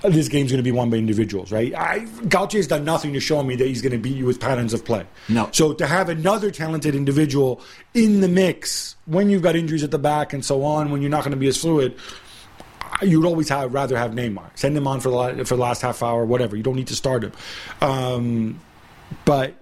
This 0.03 0.29
game's 0.29 0.51
going 0.51 0.59
to 0.59 0.63
be 0.65 0.73
won 0.73 0.89
by 0.89 0.97
individuals, 0.97 1.53
right? 1.53 1.75
I, 1.75 2.01
Galtier's 2.29 2.67
done 2.67 2.85
nothing 2.85 3.13
to 3.13 3.21
show 3.21 3.43
me 3.43 3.55
that 3.57 3.67
he's 3.67 3.83
going 3.83 3.93
to 3.93 3.99
beat 3.99 4.17
you 4.17 4.25
with 4.25 4.41
patterns 4.41 4.73
of 4.73 4.83
play. 4.85 5.05
No. 5.29 5.51
So 5.53 5.75
to 5.75 5.87
have 5.87 6.09
another 6.09 6.51
talented 6.51 6.95
individual 6.95 7.61
in 7.93 8.21
the 8.23 8.29
mix 8.29 8.97
when 9.05 9.29
you've 9.29 9.43
got 9.43 9.57
injuries 9.57 9.83
at 9.85 9.91
the 9.91 9.99
back 9.99 10.33
and 10.33 10.43
so 10.45 10.65
on, 10.65 10.91
when 10.91 11.03
you're 11.03 11.11
not 11.11 11.21
going 11.23 11.33
to 11.33 11.37
be 11.37 11.49
as 11.49 11.59
fluid, 11.59 11.97
you'd 13.03 13.27
always 13.27 13.51
have 13.51 13.75
rather 13.75 13.97
have 13.99 14.13
Neymar. 14.13 14.51
Send 14.55 14.75
him 14.77 14.87
on 14.87 15.01
for 15.01 15.11
the 15.35 15.45
for 15.45 15.57
the 15.57 15.61
last 15.63 15.83
half 15.83 16.03
hour, 16.03 16.25
whatever. 16.25 16.57
You 16.57 16.63
don't 16.63 16.77
need 16.77 16.89
to 16.89 16.97
start 16.97 17.23
him. 17.25 17.33
Um, 17.83 18.61
but 19.27 19.55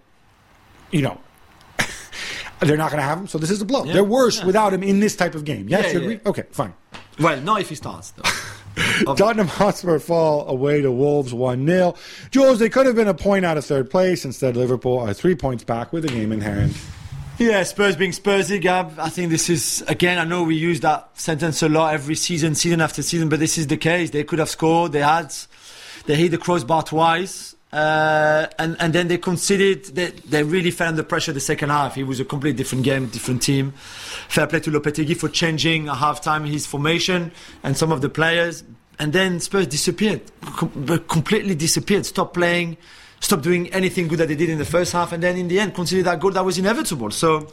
you 0.93 1.03
know. 1.03 1.19
They're 2.61 2.77
not 2.77 2.91
going 2.91 3.01
to 3.01 3.07
have 3.07 3.19
him, 3.19 3.27
so 3.29 3.39
this 3.39 3.51
is 3.51 3.61
a 3.61 3.65
blow. 3.65 3.85
Yeah. 3.85 3.93
They're 3.93 4.05
worse 4.05 4.41
Yeah. 4.41 4.47
without 4.47 4.73
him 4.73 4.83
in 4.83 4.99
this 5.01 5.15
type 5.15 5.35
of 5.37 5.45
game. 5.45 5.69
Yes, 5.69 5.87
Yeah, 5.87 5.93
you 5.93 5.99
yeah. 6.01 6.05
agree? 6.17 6.21
Okay, 6.27 6.45
fine. 6.51 6.75
Well, 7.21 7.41
not 7.41 7.61
if 7.61 7.69
he 7.69 7.75
starts, 7.77 8.11
though. 8.13 8.23
Tottenham 9.17 9.49
Hotspur 9.49 9.99
fall 9.99 10.49
away 10.49 10.83
to 10.83 10.91
Wolves 10.91 11.35
1 11.35 11.67
0. 11.67 11.95
Juls, 12.31 12.59
they 12.59 12.69
could 12.69 12.87
have 12.87 12.97
been 12.97 13.09
a 13.09 13.15
point 13.15 13.45
out 13.45 13.57
of 13.57 13.65
third 13.65 13.91
place. 13.91 14.25
Instead, 14.25 14.57
Liverpool 14.57 14.99
are 14.99 15.15
three 15.15 15.35
points 15.35 15.65
back 15.65 15.93
with 15.93 16.05
a 16.05 16.09
game 16.09 16.33
in 16.33 16.41
hand. 16.41 16.75
Yeah, 17.39 17.63
Spurs 17.63 17.95
being 17.95 18.11
Spursy, 18.11 18.61
Gab. 18.61 18.99
I 18.99 19.11
think 19.11 19.31
this 19.31 19.49
is 19.49 19.83
again. 19.87 20.19
I 20.19 20.25
know 20.25 20.43
we 20.43 20.57
use 20.57 20.81
that 20.81 21.17
sentence 21.17 21.63
a 21.63 21.69
lot 21.69 21.95
every 21.95 22.17
season, 22.17 22.57
season 22.57 22.81
after 22.81 23.01
season, 23.01 23.29
but 23.29 23.39
this 23.39 23.57
is 23.59 23.69
the 23.69 23.77
case. 23.77 24.11
They 24.11 24.25
could 24.25 24.41
have 24.41 24.51
scored. 24.51 24.91
They 24.91 25.03
had, 25.03 25.33
they 26.07 26.17
hit 26.17 26.33
the 26.33 26.39
crossbar 26.39 26.83
twice, 26.83 27.55
uh, 27.73 28.47
and 28.59 28.77
and 28.81 28.93
then 28.95 29.09
they 29.09 29.19
conceded. 29.19 29.85
They 29.87 30.07
they 30.07 30.43
really 30.43 30.71
fell 30.71 30.89
under 30.89 31.03
pressure 31.03 31.33
the 31.33 31.41
second 31.41 31.69
half. 31.69 31.99
It 31.99 32.05
was 32.05 32.19
a 32.19 32.25
completely 32.25 32.57
different 32.57 32.85
game, 32.85 33.07
different 33.09 33.43
team. 33.43 33.73
Fair 33.73 34.47
play 34.47 34.61
to 34.61 34.71
Lopetegui 34.71 35.17
for 35.17 35.29
changing 35.29 35.89
at 35.89 35.97
halftime 35.97 36.47
his 36.47 36.67
formation 36.67 37.31
and 37.63 37.77
some 37.77 37.93
of 37.93 38.01
the 38.01 38.09
players, 38.09 38.65
and 38.99 39.13
then 39.13 39.39
Spurs 39.41 39.67
disappeared, 39.67 40.23
com- 40.43 41.05
completely 41.09 41.55
disappeared. 41.55 42.07
Stopped 42.07 42.35
playing. 42.35 42.79
Stopped 43.21 43.43
doing 43.43 43.69
anything 43.73 44.07
good 44.07 44.19
that 44.21 44.29
they 44.29 44.37
did 44.37 44.49
in 44.49 44.59
the 44.59 44.65
first 44.65 44.93
half, 44.93 45.13
and 45.13 45.21
then 45.21 45.37
in 45.37 45.49
the 45.49 45.59
end, 45.59 45.75
conceded 45.75 46.07
that 46.07 46.21
goal 46.21 46.31
that 46.31 46.45
was 46.45 46.57
inevitable. 46.57 47.11
So, 47.11 47.49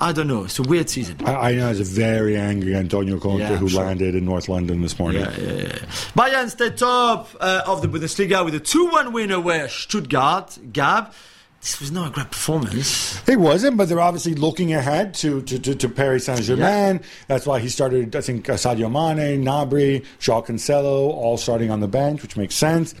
I 0.00 0.12
don't 0.12 0.26
know. 0.26 0.44
It's 0.44 0.58
a 0.58 0.62
weird 0.62 0.90
season. 0.90 1.16
I, 1.24 1.50
I 1.50 1.54
know 1.54 1.70
it's 1.70 1.80
a 1.80 1.84
very 1.84 2.36
angry 2.36 2.74
Antonio 2.74 3.18
Conte 3.18 3.40
Yeah, 3.40 3.56
who 3.56 3.68
sure. 3.68 3.84
landed 3.84 4.14
in 4.14 4.24
North 4.24 4.48
London 4.48 4.82
this 4.82 4.98
morning. 4.98 5.22
Yeah, 5.22 5.36
yeah, 5.38 5.52
yeah. 5.52 5.68
Bayern 6.16 6.50
stayed 6.50 6.76
top 6.76 7.28
uh, 7.40 7.62
of 7.66 7.80
the 7.80 7.88
Bundesliga 7.88 8.44
with 8.44 8.54
a 8.54 8.60
2-1 8.60 9.12
win 9.12 9.30
away 9.30 9.60
at 9.60 9.70
Stuttgart. 9.70 10.58
Gab, 10.72 11.12
this 11.60 11.80
was 11.80 11.92
not 11.92 12.08
a 12.08 12.10
great 12.12 12.30
performance. 12.30 13.26
It 13.28 13.38
wasn't, 13.38 13.76
but 13.76 13.88
they're 13.88 14.00
obviously 14.00 14.34
looking 14.34 14.74
ahead 14.74 15.14
to, 15.14 15.40
to, 15.42 15.58
to, 15.60 15.74
to 15.74 15.88
Paris 15.88 16.26
Saint 16.26 16.42
Germain. 16.42 17.00
That's 17.28 17.46
why 17.46 17.60
he 17.60 17.68
started, 17.68 18.14
I 18.16 18.20
think, 18.20 18.48
uh, 18.50 18.54
Sadio 18.54 18.90
Mane, 18.90 19.42
Gnabry, 19.44 20.04
Joao 20.18 20.42
Cancelo, 20.42 21.08
all 21.08 21.36
starting 21.38 21.70
on 21.70 21.80
the 21.80 21.88
bench, 21.88 22.20
which 22.20 22.36
makes 22.36 22.54
sense. 22.56 22.94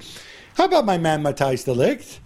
How 0.54 0.64
about 0.66 0.86
my 0.86 0.96
man 0.98 1.22
Matthijs 1.22 1.64
de 1.64 1.74
Ligt? 1.74 2.20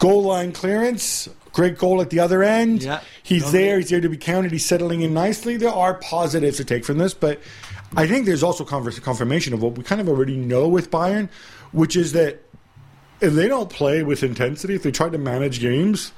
Goal 0.00 0.24
line 0.24 0.50
clearance, 0.50 1.28
great 1.54 1.78
goal 1.78 2.02
at 2.02 2.10
the 2.10 2.20
other 2.20 2.42
end. 2.42 2.82
Yeah. 2.82 3.00
He's 3.22 3.50
there, 3.52 3.78
he's 3.78 3.88
there 3.88 4.00
to 4.02 4.08
be 4.10 4.18
counted, 4.18 4.52
he's 4.52 4.66
settling 4.66 5.00
in 5.00 5.14
nicely. 5.14 5.56
There 5.56 5.70
are 5.70 5.94
positives 5.94 6.58
to 6.58 6.64
take 6.64 6.84
from 6.84 6.98
this, 6.98 7.14
but 7.14 7.40
I 7.96 8.06
think 8.06 8.26
there's 8.26 8.42
also 8.42 8.64
confirmation 8.64 9.54
of 9.54 9.62
what 9.62 9.78
we 9.78 9.84
kind 9.84 10.00
of 10.00 10.08
already 10.08 10.36
know 10.36 10.68
with 10.68 10.90
Bayern, 10.90 11.30
which 11.72 11.96
is 11.96 12.12
that 12.12 12.42
if 13.20 13.32
they 13.32 13.48
don't 13.48 13.70
play 13.70 14.02
with 14.02 14.22
intensity, 14.22 14.74
if 14.74 14.82
they 14.82 14.90
try 14.90 15.08
to 15.08 15.16
manage 15.16 15.60
games, 15.60 16.12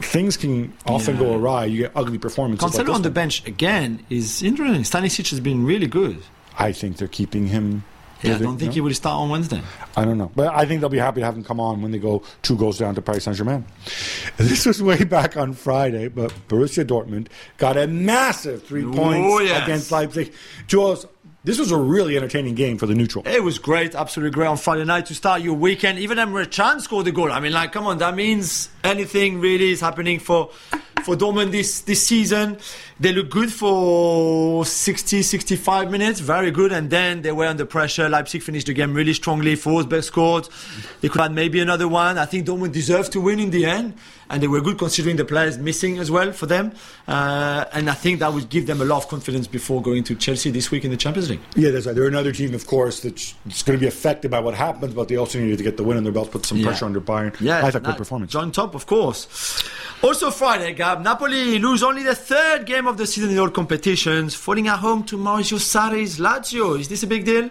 things 0.00 0.36
can 0.36 0.72
often 0.86 1.14
Yeah. 1.16 1.22
go 1.22 1.34
awry. 1.34 1.64
You 1.64 1.78
get 1.78 1.92
ugly 1.96 2.18
performances. 2.18 2.62
like 2.62 2.72
Cancelo 2.72 2.86
this 2.86 2.94
on 2.94 3.02
the 3.02 3.10
bench 3.10 3.44
again 3.46 4.04
is 4.10 4.42
interesting. 4.42 4.82
Stanisic 4.82 5.30
has 5.30 5.40
been 5.40 5.64
really 5.64 5.88
good. 5.88 6.18
I 6.58 6.72
think 6.72 6.98
they're 6.98 7.08
keeping 7.08 7.46
him. 7.48 7.84
Yeah, 8.22 8.34
I 8.34 8.38
don't 8.38 8.58
think 8.58 8.72
he 8.72 8.80
will 8.80 8.92
start 8.94 9.14
on 9.20 9.28
Wednesday. 9.30 9.62
I 9.96 10.04
don't 10.04 10.18
know, 10.18 10.30
but 10.34 10.52
I 10.54 10.64
think 10.66 10.80
they'll 10.80 10.90
be 10.90 10.98
happy 10.98 11.20
to 11.20 11.26
have 11.26 11.36
him 11.36 11.44
come 11.44 11.60
on 11.60 11.82
when 11.82 11.92
they 11.92 11.98
go 11.98 12.22
two 12.42 12.56
goals 12.56 12.78
down 12.78 12.94
to 12.96 13.02
Paris 13.02 13.24
Saint 13.24 13.36
Germain. 13.36 13.64
This 14.36 14.66
was 14.66 14.82
way 14.82 15.04
back 15.04 15.36
on 15.36 15.52
Friday, 15.52 16.08
but 16.08 16.32
Borussia 16.48 16.84
Dortmund 16.84 17.28
got 17.58 17.76
a 17.76 17.86
massive 17.86 18.64
three 18.64 18.84
Oh, 18.84 18.92
points 18.92 19.44
yes. 19.44 19.62
against 19.62 19.92
Leipzig. 19.92 20.32
Juls, 20.66 21.06
this 21.44 21.58
was 21.58 21.70
a 21.70 21.76
really 21.78 22.16
entertaining 22.16 22.54
game 22.56 22.76
for 22.78 22.86
the 22.86 22.94
neutral. 22.94 23.26
It 23.26 23.42
was 23.42 23.58
great, 23.58 23.94
absolutely 23.94 24.34
great 24.34 24.48
on 24.48 24.56
Friday 24.56 24.84
night 24.84 25.06
to 25.06 25.14
start 25.14 25.40
your 25.40 25.54
weekend. 25.54 25.98
Even 26.00 26.18
Emre 26.18 26.50
Can 26.50 26.80
scored 26.80 27.04
the 27.06 27.12
goal. 27.12 27.30
I 27.30 27.38
mean, 27.40 27.52
like, 27.52 27.70
come 27.72 27.86
on, 27.86 27.98
that 27.98 28.14
means 28.16 28.68
anything 28.82 29.40
really 29.40 29.70
is 29.70 29.80
happening 29.80 30.18
for 30.18 30.50
for 31.04 31.16
Dortmund 31.16 31.50
this 31.52 31.80
this 31.82 32.06
season. 32.06 32.58
They 33.00 33.12
look 33.12 33.30
good 33.30 33.52
for 33.52 34.64
60, 34.64 35.22
65 35.22 35.88
minutes, 35.90 36.18
very 36.18 36.50
good, 36.50 36.72
and 36.72 36.90
then 36.90 37.22
they 37.22 37.30
were 37.30 37.46
under 37.46 37.64
pressure. 37.64 38.08
Leipzig 38.08 38.42
finished 38.42 38.66
the 38.66 38.72
game 38.74 38.92
really 38.92 39.12
strongly. 39.14 39.54
Forsberg 39.54 40.02
scored. 40.02 40.48
They 41.00 41.08
could 41.08 41.20
have 41.20 41.32
maybe 41.32 41.60
another 41.60 41.86
one. 41.86 42.18
I 42.18 42.24
think 42.26 42.46
Dortmund 42.46 42.72
deserved 42.72 43.12
to 43.12 43.20
win 43.20 43.38
in 43.38 43.50
the 43.50 43.66
end, 43.66 43.94
and 44.30 44.42
they 44.42 44.48
were 44.48 44.60
good 44.60 44.78
considering 44.78 45.14
the 45.16 45.24
players 45.24 45.58
missing 45.58 45.98
as 46.00 46.10
well 46.10 46.32
for 46.32 46.46
them. 46.46 46.72
Uh, 47.06 47.64
and 47.72 47.88
I 47.88 47.94
think 47.94 48.18
that 48.18 48.32
would 48.32 48.48
give 48.48 48.66
them 48.66 48.80
a 48.80 48.84
lot 48.84 48.96
of 49.04 49.08
confidence 49.08 49.46
before 49.46 49.80
going 49.80 50.02
to 50.04 50.16
Chelsea 50.16 50.50
this 50.50 50.72
week 50.72 50.84
in 50.84 50.90
the 50.90 50.96
Champions 50.96 51.30
League. 51.30 51.40
Yeah, 51.54 51.70
that's 51.70 51.86
right. 51.86 51.94
They're 51.94 52.08
another 52.08 52.32
team, 52.32 52.52
of 52.52 52.66
course, 52.66 52.98
that's 53.00 53.34
going 53.62 53.78
to 53.78 53.80
be 53.80 53.86
affected 53.86 54.32
by 54.32 54.40
what 54.40 54.54
happens, 54.54 54.92
but 54.94 55.06
they 55.06 55.16
also 55.16 55.38
needed 55.38 55.58
to 55.58 55.64
get 55.64 55.76
the 55.76 55.84
win 55.84 55.96
on 55.98 56.02
their 56.02 56.12
belt, 56.12 56.32
put 56.32 56.44
some 56.44 56.58
Yeah. 56.58 56.66
pressure 56.66 56.84
under 56.86 57.00
Bayern. 57.00 57.32
Yeah, 57.40 57.64
I 57.64 57.70
thought 57.70 57.84
that- 57.84 57.96
performance. 57.96 58.32
John 58.32 58.50
Top, 58.50 58.74
of 58.74 58.86
course. 58.86 59.28
Also 60.02 60.30
Friday, 60.30 60.72
Gab. 60.74 60.87
Napoli 60.96 61.58
lose 61.58 61.82
only 61.82 62.02
the 62.02 62.14
third 62.14 62.66
game 62.66 62.86
of 62.86 62.96
the 62.96 63.06
season 63.06 63.30
in 63.30 63.38
all 63.38 63.50
competitions, 63.50 64.34
falling 64.34 64.68
at 64.68 64.78
home 64.78 65.04
to 65.04 65.16
Maurizio 65.16 65.58
Sarri's 65.58 66.18
Lazio. 66.18 66.78
Is 66.78 66.88
this 66.88 67.02
a 67.02 67.06
big 67.06 67.24
deal? 67.24 67.50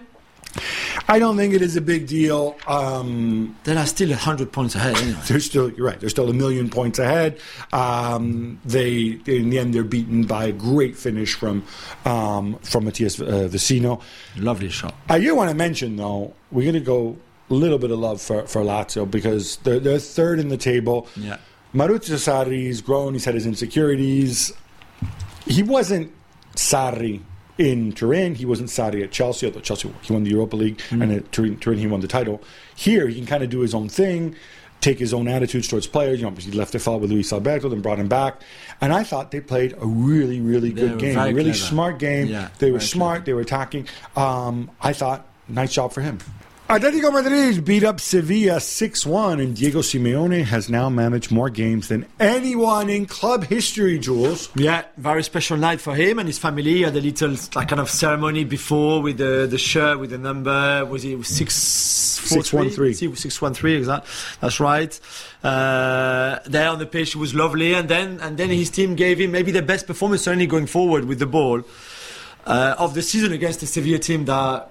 I 1.08 1.20
don't 1.20 1.38
think 1.38 1.54
it 1.54 1.62
is 1.62 1.76
a 1.76 1.82
big 1.82 2.08
deal. 2.08 2.56
Um, 2.68 3.56
They 3.64 3.76
are 3.76 3.86
still 3.86 4.10
100 4.10 4.52
points 4.52 4.76
ahead 4.76 4.98
anyway. 4.98 5.20
they're 5.28 5.40
still 5.40 5.72
you're 5.72 5.86
right. 5.86 6.00
They're 6.00 6.10
still 6.10 6.30
a 6.30 6.34
million 6.34 6.70
points 6.70 7.00
ahead. 7.00 7.40
Um, 7.72 8.60
they 8.66 9.20
in 9.26 9.50
the 9.50 9.60
end 9.60 9.74
they're 9.74 9.84
beaten 9.84 10.24
by 10.24 10.46
a 10.46 10.52
great 10.52 10.96
finish 10.98 11.34
from 11.34 11.64
um, 12.06 12.58
from 12.60 12.86
Matias 12.86 13.20
uh, 13.22 13.48
Vecino. 13.52 14.02
Lovely 14.38 14.70
shot. 14.70 14.96
I 15.10 15.20
do 15.20 15.36
want 15.36 15.50
to 15.50 15.56
mention 15.56 15.96
though 15.96 16.34
we're 16.52 16.64
going 16.64 16.74
to 16.74 16.80
go 16.80 17.18
a 17.50 17.54
little 17.54 17.78
bit 17.78 17.92
of 17.92 18.00
love 18.00 18.22
for, 18.22 18.46
for 18.48 18.62
Lazio 18.62 19.10
because 19.10 19.58
they're 19.58 19.80
they're 19.80 20.00
third 20.00 20.40
in 20.40 20.50
the 20.50 20.58
table. 20.58 21.08
Yeah. 21.16 21.38
Maurizio 21.78 22.16
Sarri's 22.18 22.82
grown. 22.82 23.14
He's 23.14 23.26
had 23.26 23.36
his 23.36 23.46
insecurities. 23.46 24.52
He 25.46 25.62
wasn't 25.62 26.12
Sarri 26.56 27.22
in 27.60 27.92
Turin. 27.92 28.34
He 28.36 28.46
wasn't 28.46 28.70
Sarri 28.70 29.04
at 29.04 29.12
Chelsea. 29.12 29.46
Although 29.46 29.60
Chelsea 29.62 29.94
he 30.02 30.12
won 30.12 30.24
the 30.24 30.32
Europa 30.32 30.56
League 30.56 30.82
and 30.92 31.12
at 31.12 31.32
Turin, 31.32 31.58
Turin 31.58 31.78
he 31.78 31.86
won 31.88 32.00
the 32.02 32.08
title. 32.08 32.42
Here 32.76 33.08
he 33.08 33.16
can 33.16 33.26
kind 33.28 33.44
of 33.44 33.50
do 33.52 33.60
his 33.60 33.76
own 33.76 33.90
thing, 33.90 34.36
take 34.82 34.98
his 34.98 35.14
own 35.14 35.28
attitudes 35.28 35.68
towards 35.68 35.86
players. 35.86 36.20
You 36.20 36.26
know, 36.30 36.36
he 36.36 36.52
left 36.52 36.72
the 36.72 36.80
fall 36.80 37.00
with 37.00 37.12
Luis 37.12 37.32
Alberto, 37.32 37.70
then 37.70 37.82
brought 37.82 38.00
him 38.00 38.08
back, 38.08 38.42
and 38.82 38.92
I 38.92 39.04
thought 39.04 39.30
they 39.32 39.42
played 39.42 39.74
a 39.80 39.86
really, 39.86 40.42
really 40.42 40.72
They 40.72 40.82
good 40.82 41.00
game, 41.00 41.18
a 41.18 41.26
really 41.28 41.52
clever. 41.52 41.54
smart 41.54 42.00
game. 42.00 42.28
Yeah, 42.28 42.50
they 42.60 42.72
were 42.72 42.80
smart. 42.80 43.26
They 43.26 43.34
were 43.34 43.42
attacking. 43.42 43.88
Um, 44.16 44.72
I 44.82 44.94
thought 44.94 45.28
nice 45.48 45.74
job 45.74 45.94
for 45.94 46.02
him. 46.02 46.18
Atletico 46.70 47.14
Madrid 47.14 47.64
beat 47.64 47.86
up 47.86 48.02
Sevilla 48.02 48.60
6 48.60 49.06
1, 49.06 49.40
and 49.40 49.56
Diego 49.56 49.80
Simeone 49.80 50.44
has 50.44 50.70
now 50.70 50.90
managed 50.90 51.32
more 51.32 51.50
games 51.50 51.88
than 51.88 52.06
anyone 52.20 52.90
in 52.90 53.06
club 53.06 53.46
history, 53.46 53.98
Juls. 53.98 54.50
Yeah, 54.54 54.84
very 54.98 55.24
special 55.24 55.56
night 55.56 55.80
for 55.80 55.96
him 55.96 56.20
and 56.20 56.28
his 56.28 56.38
family. 56.38 56.64
He 56.64 56.82
had 56.82 56.94
a 56.98 57.00
little 57.00 57.36
like 57.56 57.70
kind 57.70 57.80
of 57.80 57.90
ceremony 57.90 58.44
before 58.44 59.02
with 59.02 59.18
the 59.18 59.48
the 59.50 59.58
shirt 59.58 59.98
with 59.98 60.10
the 60.10 60.18
number. 60.18 60.86
Was 60.86 61.06
it 61.06 61.26
six 61.26 62.20
four 62.20 62.44
613. 62.44 63.16
Six 63.16 63.42
one 63.42 63.54
three, 63.54 63.76
exactly. 63.78 64.12
That's 64.42 64.60
right. 64.60 65.00
Uh, 65.42 66.40
there 66.48 66.68
on 66.68 66.80
the 66.80 66.86
pitch 66.86 67.16
it 67.16 67.18
was 67.18 67.34
lovely, 67.34 67.76
and 67.76 67.88
then 67.88 68.20
and 68.20 68.38
then 68.38 68.50
his 68.50 68.70
team 68.70 68.96
gave 68.96 69.22
him 69.22 69.32
maybe 69.32 69.52
the 69.52 69.62
best 69.62 69.88
performance 69.88 70.24
certainly 70.24 70.48
going 70.48 70.68
forward 70.68 71.06
with 71.06 71.20
the 71.20 71.28
ball 71.28 71.64
uh, 72.46 72.76
of 72.78 72.94
the 72.94 73.02
season 73.02 73.32
against 73.32 73.60
the 73.60 73.68
Sevilla 73.68 74.00
team 74.00 74.26
that, 74.26 74.70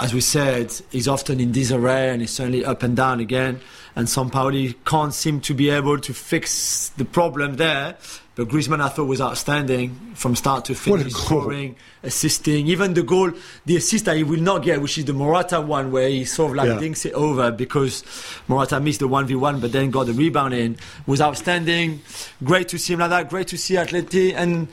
as 0.00 0.14
we 0.14 0.20
said, 0.20 0.72
he's 0.90 1.08
often 1.08 1.40
in 1.40 1.52
disarray 1.52 2.10
and 2.10 2.20
he's 2.20 2.30
certainly 2.30 2.64
up 2.64 2.82
and 2.82 2.96
down 2.96 3.20
again. 3.20 3.60
And 3.96 4.06
Sampaoli 4.06 4.76
can't 4.84 5.12
seem 5.12 5.40
to 5.42 5.54
be 5.54 5.70
able 5.70 5.98
to 5.98 6.14
fix 6.14 6.90
the 6.90 7.04
problem 7.04 7.56
there. 7.56 7.96
But 8.36 8.46
Griezmann, 8.46 8.80
I 8.80 8.88
thought, 8.88 9.06
was 9.06 9.20
outstanding 9.20 10.12
from 10.14 10.36
start 10.36 10.66
to 10.66 10.74
finish, 10.76 11.12
scoring, 11.12 11.74
assisting. 12.04 12.68
Even 12.68 12.94
the 12.94 13.02
goal, 13.02 13.32
the 13.66 13.76
assist 13.76 14.04
that 14.04 14.16
he 14.16 14.22
will 14.22 14.40
not 14.40 14.62
get, 14.62 14.80
which 14.80 14.96
is 14.98 15.06
the 15.06 15.12
Morata 15.12 15.60
one, 15.60 15.90
where 15.90 16.08
he 16.08 16.24
sort 16.24 16.50
of 16.52 16.56
like 16.58 16.68
Yeah. 16.68 16.78
dinks 16.78 17.04
it 17.04 17.14
over 17.14 17.50
because 17.50 18.04
Morata 18.46 18.78
missed 18.78 19.00
the 19.00 19.08
1v1, 19.08 19.60
but 19.60 19.72
then 19.72 19.90
got 19.90 20.06
the 20.06 20.12
rebound 20.12 20.54
in, 20.54 20.76
was 21.08 21.20
outstanding. 21.20 22.00
Great 22.44 22.68
to 22.68 22.78
see 22.78 22.92
him 22.92 23.00
like 23.00 23.10
that. 23.10 23.28
Great 23.28 23.48
to 23.48 23.58
see 23.58 23.74
Atleti. 23.74 24.32
And 24.36 24.68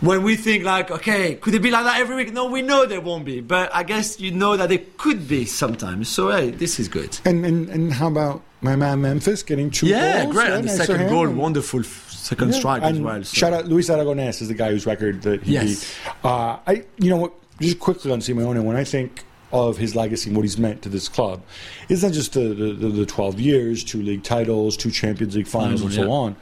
when 0.00 0.22
we 0.22 0.36
think 0.36 0.64
like, 0.64 0.90
okay, 0.90 1.34
could 1.34 1.54
it 1.54 1.60
be 1.62 1.70
like 1.70 1.84
that 1.84 2.00
every 2.00 2.16
week? 2.16 2.32
No, 2.32 2.46
we 2.46 2.62
know 2.62 2.86
there 2.86 3.00
won't 3.00 3.24
be, 3.24 3.40
but 3.40 3.74
I 3.74 3.82
guess 3.82 4.18
you 4.20 4.30
know 4.30 4.56
that 4.56 4.72
it 4.72 4.96
could 4.98 5.28
be 5.28 5.44
sometimes. 5.44 6.08
So 6.08 6.30
hey, 6.30 6.50
this 6.50 6.80
is 6.80 6.88
good. 6.88 7.18
And, 7.24 7.44
and 7.44 7.68
and 7.68 7.92
how 7.92 8.08
about 8.08 8.42
my 8.62 8.76
man 8.76 9.00
Memphis 9.02 9.42
getting 9.42 9.70
two 9.70 9.86
Yeah, 9.86 10.22
goals? 10.24 10.34
great. 10.34 10.48
Yeah, 10.48 10.56
and 10.56 10.64
the 10.64 10.68
second 10.70 11.08
goal, 11.08 11.26
And- 11.28 11.38
wonderful 11.38 11.82
second 11.82 12.52
Yeah, 12.52 12.58
strike 12.58 12.82
and 12.82 12.96
as 12.96 13.00
well. 13.02 13.24
so- 13.24 13.34
Shout 13.34 13.52
out 13.52 13.66
Luis 13.66 13.88
Aragonés 13.90 14.40
is 14.42 14.48
the 14.48 14.54
guy 14.54 14.70
whose 14.70 14.86
record 14.86 15.22
that 15.22 15.42
he 15.42 15.52
Yes. 15.54 15.66
beat. 16.04 16.14
Uh, 16.24 16.58
I 16.66 16.84
you 16.98 17.10
know 17.10 17.16
what? 17.16 17.32
Just 17.60 17.78
quickly 17.78 18.10
on 18.10 18.20
Simeone, 18.20 18.62
when 18.64 18.76
I 18.76 18.84
think 18.84 19.24
of 19.52 19.76
his 19.76 19.94
legacy 19.96 20.30
and 20.30 20.36
what 20.36 20.44
he's 20.44 20.56
meant 20.56 20.80
to 20.82 20.88
this 20.88 21.08
club, 21.08 21.42
it's 21.90 22.02
not 22.02 22.12
just 22.12 22.32
the 22.32 22.54
the, 22.54 22.72
the, 22.72 22.88
the 22.88 23.06
twelve 23.06 23.38
years, 23.38 23.84
two 23.84 24.00
league 24.02 24.22
titles, 24.22 24.76
two 24.78 24.90
Champions 24.90 25.36
League 25.36 25.46
finals, 25.48 25.82
and 25.82 25.92
so 25.92 26.02
yeah. 26.04 26.08
on. 26.08 26.36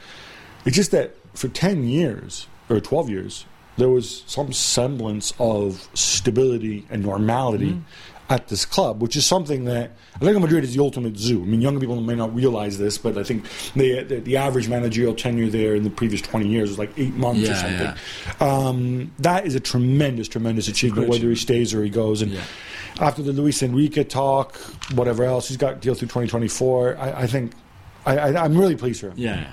It's 0.65 0.77
just 0.77 0.91
that 0.93 1.17
for 1.35 1.49
ten 1.49 1.85
years 1.89 2.47
or 2.69 2.79
twelve 2.81 3.09
years, 3.09 3.47
there 3.79 3.89
was 3.89 4.23
some 4.27 4.53
semblance 4.53 5.33
of 5.39 5.89
stability 5.95 6.87
and 6.91 7.03
normality. 7.03 7.71
Mm-hmm. 7.71 7.81
At 8.31 8.49
this 8.49 8.67
club, 8.67 9.01
which 9.01 9.17
is 9.17 9.25
something 9.25 9.65
that 9.65 9.93
Atletico 10.21 10.43
Madrid 10.43 10.63
is 10.63 10.75
the 10.77 10.83
ultimate 10.83 11.17
zoo. 11.17 11.41
I 11.41 11.47
mean, 11.47 11.63
younger 11.63 11.81
people 11.81 11.99
may 12.03 12.15
not 12.15 12.35
realize 12.35 12.77
this, 12.77 12.99
but 12.99 13.17
I 13.17 13.23
think 13.23 13.47
the 13.75 14.03
the, 14.03 14.17
the 14.21 14.37
average 14.37 14.69
managerial 14.69 15.15
tenure 15.15 15.49
there 15.49 15.75
in 15.75 15.83
the 15.83 15.89
previous 15.89 16.21
twenty 16.21 16.47
years 16.47 16.69
was 16.69 16.79
like 16.79 16.91
eight 16.99 17.15
months 17.15 17.49
or 17.49 17.55
something. 17.55 17.95
Yeah. 18.39 18.47
Um, 18.47 19.13
that 19.21 19.47
is 19.47 19.55
a 19.55 19.61
tremendous, 19.61 20.29
tremendous 20.29 20.69
achievement, 20.69 21.09
whether 21.09 21.27
he 21.31 21.37
stays 21.37 21.73
or 21.73 21.83
he 21.83 21.89
goes. 21.89 22.21
And 22.21 22.33
Yeah. 22.33 22.43
after 23.01 23.23
the 23.23 23.33
Luis 23.33 23.63
Enrique 23.63 24.05
talk, 24.05 24.57
whatever 24.93 25.25
else, 25.25 25.49
he's 25.49 25.57
got 25.57 25.81
deal 25.81 25.95
through 25.95 26.09
2024. 26.09 26.99
I, 26.99 27.23
I 27.23 27.27
think 27.27 27.53
I, 28.05 28.19
I, 28.19 28.45
I'm 28.45 28.59
really 28.59 28.77
pleased 28.77 29.01
for 29.01 29.07
him. 29.09 29.15
Yeah. 29.17 29.53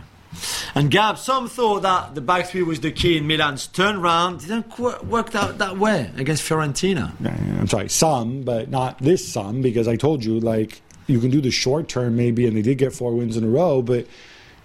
And 0.76 0.92
Gab, 0.92 1.18
some 1.18 1.48
thought 1.50 1.82
that 1.84 2.16
the 2.16 2.22
back 2.22 2.48
three 2.48 2.64
was 2.64 2.80
the 2.80 2.92
key 2.92 3.18
in 3.18 3.28
Milan's 3.28 3.68
turnaround. 3.68 4.42
Didn't 4.42 4.70
qu- 4.70 4.98
work 5.06 5.34
out 5.36 5.58
that 5.60 5.78
way 5.78 6.12
against 6.18 6.48
Fiorentina. 6.48 7.14
I'm 7.60 7.68
sorry, 7.68 7.90
some, 7.90 8.42
but 8.44 8.70
not 8.70 9.00
this 9.00 9.28
some, 9.28 9.62
because 9.62 9.88
I 9.88 9.96
told 9.96 10.24
you, 10.24 10.40
like, 10.40 10.82
you 11.08 11.20
can 11.20 11.30
do 11.30 11.42
the 11.42 11.52
short 11.52 11.88
term 11.88 12.16
maybe, 12.16 12.48
and 12.48 12.58
they 12.58 12.62
did 12.62 12.78
get 12.78 12.94
four 12.94 13.14
wins 13.14 13.38
in 13.38 13.44
a 13.44 13.48
row, 13.48 13.82
but 13.82 14.08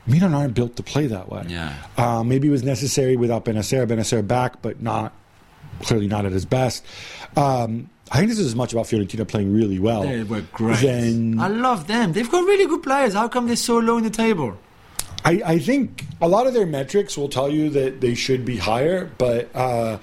Milan 0.06 0.34
aren't 0.34 0.54
built 0.54 0.76
to 0.76 0.82
play 0.82 1.06
that 1.06 1.28
way. 1.28 1.44
Yeah. 1.48 1.74
Uh, 1.96 2.24
maybe 2.24 2.48
it 2.48 2.50
was 2.50 2.62
necessary 2.64 3.16
without 3.16 3.44
Bennacer. 3.44 3.86
Bennacer 3.86 4.26
back, 4.26 4.62
but 4.62 4.82
not 4.82 5.12
clearly 5.82 6.08
not 6.08 6.24
at 6.26 6.32
his 6.32 6.44
best. 6.46 6.84
Um, 7.36 7.90
I 8.10 8.16
think 8.16 8.30
this 8.30 8.38
is 8.38 8.46
as 8.46 8.56
much 8.56 8.72
about 8.72 8.86
Fiorentina 8.86 9.28
playing 9.28 9.54
really 9.54 9.78
well. 9.78 10.02
They 10.02 10.24
were 10.24 10.40
great. 10.52 10.78
Than 10.80 11.38
I 11.38 11.48
love 11.48 11.86
them. 11.86 12.12
They've 12.12 12.28
got 12.30 12.44
really 12.44 12.66
good 12.66 12.82
players. 12.82 13.14
How 13.14 13.28
come 13.28 13.46
they're 13.46 13.56
so 13.56 13.78
low 13.78 13.98
in 13.98 14.04
the 14.04 14.10
table? 14.10 14.58
I, 15.24 15.42
I 15.44 15.58
think 15.58 16.06
a 16.20 16.28
lot 16.28 16.46
of 16.46 16.54
their 16.54 16.66
metrics 16.66 17.16
will 17.16 17.28
tell 17.28 17.50
you 17.50 17.70
that 17.70 18.00
they 18.00 18.14
should 18.14 18.44
be 18.44 18.56
higher, 18.56 19.10
but 19.18 19.54
uh, 19.54 19.98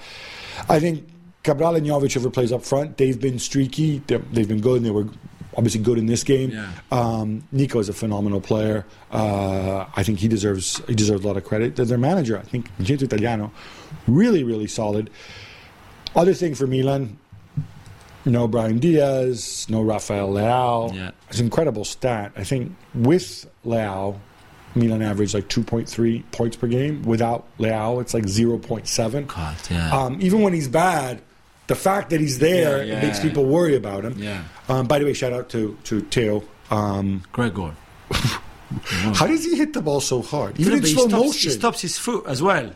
I 0.68 0.80
think 0.80 1.08
Cabral 1.42 1.76
and 1.76 1.86
Jovic, 1.86 2.16
ever 2.16 2.30
plays 2.30 2.52
up 2.52 2.64
front, 2.64 2.96
they've 2.96 3.20
been 3.20 3.38
streaky. 3.38 4.02
They're, 4.06 4.18
they've 4.18 4.48
been 4.48 4.60
good, 4.60 4.78
and 4.78 4.86
they 4.86 4.90
were 4.90 5.08
obviously 5.56 5.80
good 5.80 5.98
in 5.98 6.06
this 6.06 6.22
game. 6.22 6.50
Yeah. 6.50 6.70
Um, 6.92 7.42
Nico 7.50 7.80
is 7.80 7.88
a 7.88 7.92
phenomenal 7.92 8.40
player. 8.40 8.86
Uh, 9.10 9.86
I 9.96 10.02
think 10.02 10.20
he 10.20 10.28
deserves 10.28 10.80
he 10.86 10.94
deserves 10.94 11.24
a 11.24 11.26
lot 11.26 11.36
of 11.36 11.44
credit. 11.44 11.76
Their 11.76 11.86
their 11.86 11.98
manager, 11.98 12.38
I 12.38 12.42
think 12.42 12.68
Vincenzo 12.78 13.06
Italiano, 13.06 13.52
really 14.06 14.44
really 14.44 14.68
solid. 14.68 15.10
Other 16.14 16.34
thing 16.34 16.54
for 16.54 16.66
Milan, 16.66 17.18
no 18.24 18.46
Brahim 18.46 18.78
Diaz, 18.78 19.66
no 19.68 19.82
Rafael 19.82 20.30
Leao. 20.30 20.94
Yeah. 20.94 21.10
It's 21.28 21.38
an 21.38 21.46
incredible 21.46 21.84
stat. 21.84 22.32
I 22.36 22.44
think 22.44 22.74
with 22.94 23.46
Leao, 23.64 24.18
Milan 24.78 25.02
averaged 25.02 25.34
like 25.34 25.48
2.3 25.48 26.22
points 26.32 26.56
per 26.56 26.66
game. 26.66 27.02
Without 27.02 27.46
Leao, 27.58 28.00
it's 28.00 28.14
like 28.14 28.24
0.7. 28.24 29.26
God, 29.26 29.56
yeah. 29.70 29.96
Um, 29.96 30.16
even 30.20 30.40
when 30.42 30.52
he's 30.52 30.68
bad, 30.68 31.20
the 31.66 31.74
fact 31.74 32.10
that 32.10 32.20
he's 32.20 32.38
there 32.38 32.82
Yeah, 32.84 32.98
it 32.98 33.02
makes 33.02 33.20
people 33.20 33.44
worry 33.44 33.76
about 33.76 34.04
him. 34.04 34.14
Yeah. 34.18 34.42
Um, 34.68 34.86
by 34.86 34.98
the 34.98 35.04
way, 35.04 35.12
shout 35.12 35.32
out 35.32 35.48
to 35.50 35.76
to 35.84 36.00
Theo. 36.02 36.42
Um, 36.70 37.22
Great 37.32 37.54
goal. 37.54 37.72
how 39.14 39.26
does 39.26 39.44
he 39.44 39.56
hit 39.56 39.72
the 39.72 39.82
ball 39.82 40.00
so 40.00 40.22
hard? 40.22 40.58
Even 40.58 40.72
Yeah, 40.72 40.76
in 40.76 40.80
but 40.82 40.88
he 40.88 40.94
slow 40.94 41.08
stops, 41.08 41.24
motion. 41.24 41.50
He 41.50 41.56
stops 41.58 41.80
his 41.80 41.98
foot 41.98 42.26
as 42.26 42.42
well. 42.42 42.70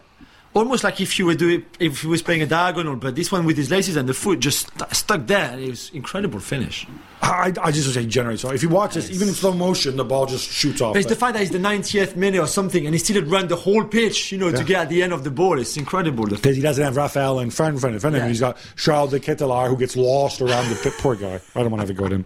Almost 0.54 0.84
like 0.84 1.00
if 1.00 1.18
you 1.18 1.24
were 1.26 1.34
doing, 1.34 1.64
if 1.80 2.02
he 2.02 2.06
was 2.06 2.20
playing 2.22 2.42
a 2.42 2.46
diagonal, 2.46 2.96
but 2.96 3.14
this 3.16 3.32
one 3.32 3.46
with 3.46 3.56
his 3.56 3.70
laces 3.70 3.96
and 3.96 4.06
the 4.06 4.12
foot 4.14 4.40
just 4.40 4.68
st- 4.78 4.94
stuck 4.94 5.26
there. 5.26 5.58
It 5.58 5.70
was 5.70 5.90
incredible 5.94 6.40
finish. 6.40 6.86
I, 7.24 7.52
I 7.62 7.70
just 7.70 7.94
say 7.94 8.04
generate. 8.04 8.40
So 8.40 8.50
if 8.50 8.64
you 8.64 8.68
watch 8.68 8.94
this, 8.94 9.08
even 9.10 9.28
in 9.28 9.34
slow 9.34 9.52
motion, 9.52 9.96
the 9.96 10.04
ball 10.04 10.26
just 10.26 10.50
shoots 10.50 10.80
off. 10.80 10.94
But 10.94 11.00
it's 11.02 11.08
the 11.08 11.14
fact 11.14 11.34
that 11.34 11.42
it's 11.42 11.52
the 11.52 11.58
90th 11.58 12.16
minute 12.16 12.40
or 12.40 12.48
something, 12.48 12.84
and 12.84 12.92
he 12.94 12.98
still 12.98 13.14
had 13.22 13.30
run 13.30 13.46
the 13.46 13.54
whole 13.54 13.84
pitch, 13.84 14.32
you 14.32 14.38
know, 14.38 14.48
Yeah. 14.48 14.56
to 14.56 14.64
get 14.64 14.80
at 14.82 14.88
the 14.88 15.02
end 15.04 15.12
of 15.12 15.22
the 15.22 15.30
ball. 15.30 15.60
It's 15.60 15.76
incredible. 15.76 16.26
Because 16.26 16.56
he 16.56 16.62
doesn't 16.62 16.82
have 16.82 16.96
Rafael 16.96 17.38
in 17.38 17.50
front, 17.50 17.74
in 17.74 17.80
front, 17.80 17.94
in 17.94 18.00
front 18.00 18.16
of 18.16 18.22
him. 18.22 18.28
He's 18.28 18.40
got 18.40 18.56
Charles 18.76 19.10
De 19.12 19.20
Ketelaere 19.20 19.68
who 19.68 19.76
gets 19.76 19.96
lost 19.96 20.40
around 20.42 20.68
the 20.68 20.74
pit. 20.74 20.94
Poor 20.98 21.14
guy. 21.14 21.40
I 21.54 21.60
don't 21.60 21.70
want 21.70 21.80
to 21.80 21.86
have 21.86 21.88
to 21.88 21.94
go 21.94 22.08
to 22.08 22.16
him. 22.16 22.24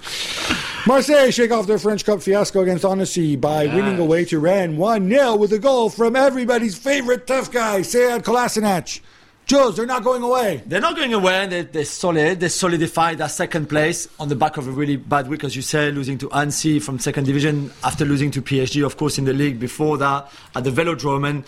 Marseille 0.86 1.30
shake 1.30 1.50
off 1.50 1.66
their 1.66 1.78
French 1.78 2.04
Cup 2.04 2.22
fiasco 2.22 2.60
against 2.62 2.84
Annecy 2.84 3.36
by 3.36 3.66
winning 3.66 3.98
away 3.98 4.24
to 4.26 4.38
Rennes 4.38 4.78
1 4.78 5.08
0 5.10 5.36
with 5.36 5.52
a 5.52 5.58
goal 5.58 5.90
from 5.90 6.16
everybody's 6.16 6.78
favorite 6.78 7.26
tough 7.26 7.50
guy, 7.52 7.80
Sead 7.80 8.22
Kolasinac. 8.22 9.00
Juls, 9.46 9.76
they're 9.76 9.86
not 9.86 10.02
going 10.02 10.24
away. 10.24 10.60
They're 10.66 10.80
not 10.80 10.96
going 10.96 11.14
away. 11.14 11.46
They're, 11.46 11.62
they're 11.62 11.84
solid. 11.84 12.40
They 12.40 12.48
solidified 12.48 13.18
their 13.18 13.28
second 13.28 13.68
place 13.68 14.08
on 14.18 14.28
the 14.28 14.34
back 14.34 14.56
of 14.56 14.66
a 14.66 14.72
really 14.72 14.96
bad 14.96 15.28
week, 15.28 15.44
as 15.44 15.54
you 15.54 15.62
say, 15.62 15.92
losing 15.92 16.18
to 16.18 16.30
Annecy 16.32 16.80
from 16.80 16.98
second 16.98 17.26
division 17.26 17.70
after 17.84 18.04
losing 18.04 18.32
to 18.32 18.42
PSG, 18.42 18.84
of 18.84 18.96
course, 18.96 19.18
in 19.18 19.24
the 19.24 19.32
league 19.32 19.60
before 19.60 19.98
that 19.98 20.32
at 20.56 20.64
the 20.64 20.70
Velodrome. 20.70 21.28
And 21.28 21.44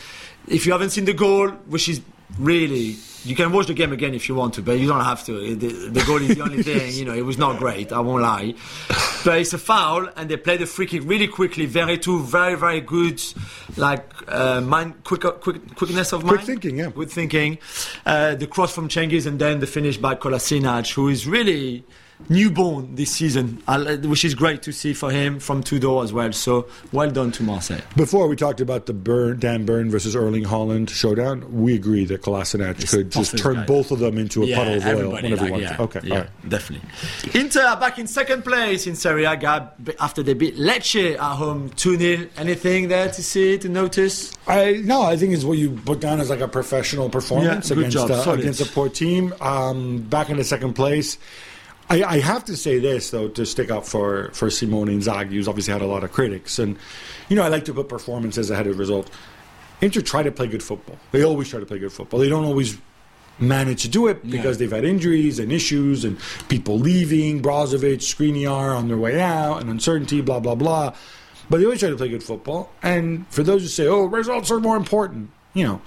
if 0.47 0.65
you 0.65 0.71
haven't 0.71 0.91
seen 0.91 1.07
the 1.07 1.13
goal, 1.13 1.49
which 1.49 1.89
is 1.89 2.01
really. 2.39 2.97
You 3.29 3.37
can 3.37 3.53
watch 3.53 3.67
the 3.67 3.75
game 3.75 3.93
again 3.93 4.15
if 4.15 4.29
you 4.29 4.35
want 4.35 4.55
to, 4.55 4.63
but 4.63 4.79
you 4.79 4.89
don't 4.89 5.05
have 5.05 5.25
to. 5.27 5.55
The, 5.55 5.69
the 5.91 6.05
goal 6.05 6.23
is 6.23 6.37
the 6.37 6.43
only 6.43 6.63
thing. 6.69 6.93
You 6.95 7.05
know, 7.05 7.15
it 7.15 7.25
was 7.25 7.37
not 7.37 7.59
great. 7.59 7.93
I 7.93 8.01
won't 8.01 8.23
lie, 8.23 8.55
but 9.25 9.39
it's 9.39 9.53
a 9.53 9.59
foul, 9.59 10.09
and 10.17 10.31
they 10.31 10.37
play 10.37 10.57
the 10.57 10.67
free 10.67 10.87
kick 10.87 11.03
really 11.05 11.29
quickly. 11.29 11.67
Very 11.67 11.99
two 11.99 12.23
very 12.23 12.55
very 12.55 12.81
good, 12.81 13.23
like 13.77 14.05
uh, 14.29 14.61
mind 14.63 15.05
quick, 15.05 15.23
quick 15.41 15.75
quickness 15.77 16.13
of 16.13 16.25
mind. 16.25 16.39
Quick 16.39 16.47
thinking, 16.47 16.79
yeah. 16.79 16.91
Good 16.91 17.11
thinking. 17.11 17.59
Uh, 18.07 18.35
the 18.35 18.47
cross 18.47 18.75
from 18.75 18.89
Cengiz, 18.89 19.27
and 19.27 19.39
then 19.39 19.61
the 19.61 19.67
finish 19.67 19.99
by 19.99 20.15
Kolasinac, 20.15 20.93
who 20.95 21.09
is 21.09 21.27
really 21.27 21.85
newborn 22.29 22.95
this 22.95 23.13
season, 23.13 23.63
which 24.05 24.25
is 24.25 24.35
great 24.35 24.63
to 24.63 24.73
see 24.73 24.93
for 24.93 25.11
him 25.11 25.39
from 25.41 25.63
Tudor 25.63 26.03
as 26.03 26.13
well. 26.13 26.33
So 26.33 26.69
well 26.93 27.11
done 27.11 27.33
to 27.33 27.43
Marseille. 27.43 27.81
Before 27.97 28.29
we 28.29 28.37
talked 28.37 28.61
about 28.61 28.87
the 28.87 28.93
Burn, 28.93 29.39
Dan 29.39 29.65
Burn 29.65 29.91
versus 29.91 30.15
Erling 30.15 30.45
Haaland 30.45 30.91
showdown, 30.91 31.63
we 31.63 31.75
agree 31.75 32.05
that 32.07 32.23
Kolasinac 32.23 32.89
could 32.91 33.11
just 33.11 33.39
turn 33.39 33.55
guy. 33.57 33.65
both 33.65 33.91
of 33.91 33.99
them 33.99 34.19
into 34.19 34.45
a 34.45 34.55
puddle 34.55 34.75
of 34.75 34.87
oil 34.87 35.13
whenever 35.13 35.45
he 35.47 35.51
wants. 35.51 35.71
yeah, 35.71 35.77
okay, 35.81 36.01
yeah, 36.05 36.15
all 36.15 36.21
right. 36.23 36.49
definitely. 36.49 36.89
Inter 37.41 37.63
are 37.63 37.77
back 37.79 37.99
in 37.99 38.07
second 38.07 38.43
place 38.43 38.87
in 38.87 38.95
Serie 38.95 39.25
A, 39.25 39.37
Gab, 39.37 39.95
after 40.01 40.23
they 40.23 40.35
beat 40.35 40.57
Lecce 40.57 41.15
at 41.15 41.21
home 41.37 41.71
2 41.71 41.97
0. 41.99 42.27
Anything 42.37 42.89
there 42.89 43.09
to 43.09 43.23
see, 43.23 43.59
to 43.59 43.69
notice? 43.69 44.37
I 44.47 44.83
no, 44.85 45.03
I 45.03 45.17
think 45.17 45.35
it's 45.35 45.45
what 45.45 45.59
you 45.59 45.71
put 45.85 46.01
down 46.01 46.21
as 46.21 46.31
like 46.31 46.41
a 46.41 46.49
professional 46.49 47.09
performance 47.09 47.71
Yeah, 47.71 47.79
against 47.79 47.97
uh, 47.97 48.31
against 48.33 48.61
a 48.61 48.67
poor 48.67 48.89
team. 48.89 49.35
Um, 49.41 49.99
back 50.03 50.31
in 50.31 50.37
the 50.37 50.45
second 50.45 50.75
place. 50.75 51.19
I, 51.91 52.03
I 52.03 52.19
have 52.21 52.45
to 52.47 52.57
say 52.57 52.79
this 52.79 53.11
though 53.11 53.29
to 53.29 53.47
stick 53.47 53.71
up 53.71 53.87
for 53.87 54.31
for 54.33 54.51
Simone 54.51 54.89
Inzaghi, 54.89 55.31
who's 55.33 55.49
obviously 55.49 55.73
had 55.73 55.83
a 55.83 55.87
lot 55.87 56.05
of 56.05 56.13
critics, 56.13 56.59
and 56.59 56.77
you 57.29 57.37
know 57.37 57.43
I 57.43 57.49
like 57.49 57.65
to 57.67 57.75
put 57.75 57.89
performances 57.89 58.51
ahead 58.51 58.67
of 58.67 58.79
result. 58.79 59.11
Inter 59.81 60.01
try 60.01 60.23
to 60.23 60.33
play 60.33 60.49
good 60.49 60.63
football. 60.63 60.99
They 61.13 61.23
always 61.23 61.49
try 61.49 61.61
to 61.61 61.67
play 61.67 61.79
good 61.79 61.93
football. 61.93 62.19
They 62.21 62.29
don't 62.29 62.45
always 62.45 62.77
manage 63.39 63.83
to 63.83 63.89
do 63.89 64.09
it 64.09 64.29
because 64.29 64.57
Yeah. 64.57 64.67
they've 64.67 64.73
had 64.73 64.85
injuries 64.85 65.39
and 65.39 65.53
issues 65.53 66.05
and 66.05 66.19
people 66.49 66.79
leaving, 66.81 67.41
Brozovic, 67.41 67.99
Skriniar 68.01 68.77
on 68.77 68.89
their 68.89 68.97
way 68.99 69.21
out, 69.21 69.61
and 69.61 69.71
uncertainty, 69.71 70.21
blah 70.21 70.41
blah 70.41 70.57
blah. 70.57 70.93
But 71.49 71.59
they 71.59 71.65
always 71.65 71.81
try 71.81 71.89
to 71.91 71.97
play 71.97 72.09
good 72.09 72.23
football. 72.25 72.71
And 72.83 73.27
for 73.31 73.43
those 73.43 73.63
who 73.63 73.69
say, 73.69 73.87
"Oh, 73.87 74.05
results 74.05 74.51
are 74.51 74.61
more 74.61 74.77
important," 74.77 75.31
you 75.55 75.65
know, 75.65 75.81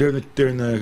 they're 0.00 0.08
in 0.08 0.14
the, 0.14 0.24
they're 0.34 0.48
in 0.48 0.56
the 0.56 0.74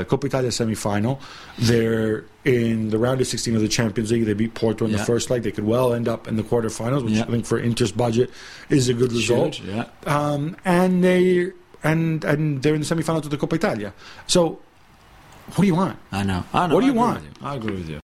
uh, 0.00 0.04
Coppa 0.04 0.24
Italia 0.24 0.48
semifinal. 0.48 1.20
They're 1.58 2.24
in 2.46 2.88
the 2.88 2.98
round 2.98 3.20
of 3.20 3.26
16 3.26 3.54
of 3.54 3.60
the 3.60 3.68
Champions 3.68 4.10
League. 4.10 4.24
They 4.24 4.32
beat 4.32 4.54
Porto 4.54 4.86
in 4.86 4.92
the 4.92 4.98
first 4.98 5.28
leg. 5.28 5.42
They 5.42 5.52
could 5.52 5.64
well 5.66 5.92
end 5.92 6.08
up 6.08 6.26
in 6.26 6.36
the 6.36 6.42
quarterfinals, 6.42 7.04
which 7.04 7.12
Yeah. 7.14 7.22
I 7.24 7.26
think 7.26 7.44
for 7.44 7.58
Inter's 7.58 7.92
budget 7.92 8.30
is 8.70 8.88
a 8.88 8.94
good 8.94 9.12
result. 9.12 9.56
Huge, 9.56 9.68
yeah. 9.68 9.84
Um, 10.06 10.56
and 10.64 11.04
they 11.04 11.52
and 11.82 12.24
and 12.24 12.62
they're 12.62 12.74
in 12.74 12.80
the 12.80 12.86
semifinals 12.86 13.24
of 13.24 13.30
the 13.30 13.36
Coppa 13.36 13.54
Italia. 13.56 13.92
So, 14.26 14.58
what 15.48 15.60
do 15.60 15.66
you 15.66 15.74
want? 15.74 15.98
I 16.10 16.22
know. 16.22 16.42
I 16.54 16.66
know. 16.66 16.74
What 16.74 16.80
do 16.80 16.86
I 16.86 16.90
you 16.90 16.94
want? 16.94 17.22
you. 17.22 17.30
I 17.46 17.54
agree 17.56 17.74
with 17.76 17.88
you. 17.90 18.00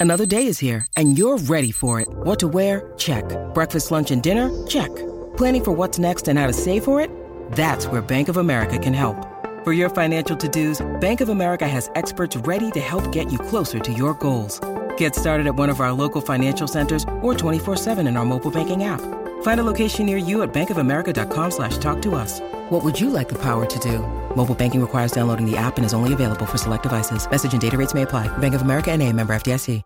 Another 0.00 0.24
day 0.26 0.46
is 0.46 0.58
here, 0.58 0.86
and 0.96 1.18
you're 1.18 1.38
ready 1.38 1.70
for 1.72 2.00
it. 2.00 2.08
What 2.08 2.38
to 2.40 2.48
wear? 2.48 2.90
Check. 2.96 3.24
Breakfast, 3.54 3.90
lunch, 3.90 4.10
and 4.10 4.22
dinner? 4.22 4.48
Check. 4.66 4.90
Planning 5.36 5.64
for 5.64 5.72
what's 5.72 5.98
next 5.98 6.26
and 6.28 6.38
how 6.38 6.46
to 6.46 6.52
save 6.54 6.84
for 6.84 7.00
it? 7.02 7.10
That's 7.52 7.86
where 7.86 8.00
Bank 8.02 8.28
of 8.28 8.36
America 8.38 8.78
can 8.78 8.94
help. 8.94 9.16
For 9.64 9.72
your 9.72 9.88
financial 9.88 10.36
to 10.36 10.46
dos, 10.46 10.82
Bank 11.00 11.22
of 11.22 11.30
America 11.30 11.66
has 11.66 11.90
experts 11.94 12.36
ready 12.36 12.70
to 12.72 12.80
help 12.80 13.10
get 13.12 13.32
you 13.32 13.38
closer 13.38 13.78
to 13.78 13.92
your 13.94 14.12
goals. 14.12 14.60
Get 14.98 15.14
started 15.14 15.46
at 15.46 15.54
one 15.54 15.70
of 15.70 15.80
our 15.80 15.90
local 15.90 16.20
financial 16.20 16.68
centers 16.68 17.04
or 17.22 17.32
24-7 17.32 18.06
in 18.06 18.18
our 18.18 18.26
mobile 18.26 18.50
banking 18.50 18.84
app. 18.84 19.00
Find 19.40 19.60
a 19.60 19.64
location 19.64 20.04
near 20.04 20.18
you 20.18 20.42
at 20.42 20.52
bankofamerica.com 20.52 21.50
slash 21.50 21.78
talk 21.78 22.02
to 22.02 22.14
us. 22.14 22.40
What 22.68 22.84
would 22.84 23.00
you 23.00 23.08
like 23.08 23.30
the 23.30 23.38
power 23.38 23.64
to 23.64 23.78
do? 23.78 24.00
Mobile 24.36 24.54
banking 24.54 24.82
requires 24.82 25.12
downloading 25.12 25.50
the 25.50 25.56
app 25.56 25.78
and 25.78 25.86
is 25.86 25.94
only 25.94 26.12
available 26.12 26.44
for 26.44 26.58
select 26.58 26.82
devices. 26.82 27.26
Message 27.30 27.52
and 27.54 27.62
data 27.62 27.78
rates 27.78 27.94
may 27.94 28.02
apply. 28.02 28.28
Bank 28.36 28.54
of 28.54 28.60
America 28.60 28.90
and 28.90 29.02
a 29.02 29.10
member 29.14 29.34
FDIC. 29.34 29.80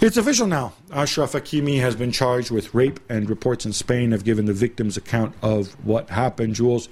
It's 0.00 0.16
official 0.16 0.48
now. 0.48 0.74
Achraf 0.90 1.40
Hakimi 1.40 1.80
has 1.80 1.94
been 1.94 2.10
charged 2.10 2.50
with 2.50 2.74
rape, 2.74 2.98
and 3.08 3.30
reports 3.30 3.64
in 3.64 3.72
Spain 3.72 4.10
have 4.10 4.24
given 4.24 4.44
the 4.44 4.52
victim's 4.52 4.96
account 4.96 5.34
of 5.40 5.72
what 5.86 6.10
happened. 6.10 6.56
Juls, 6.56 6.88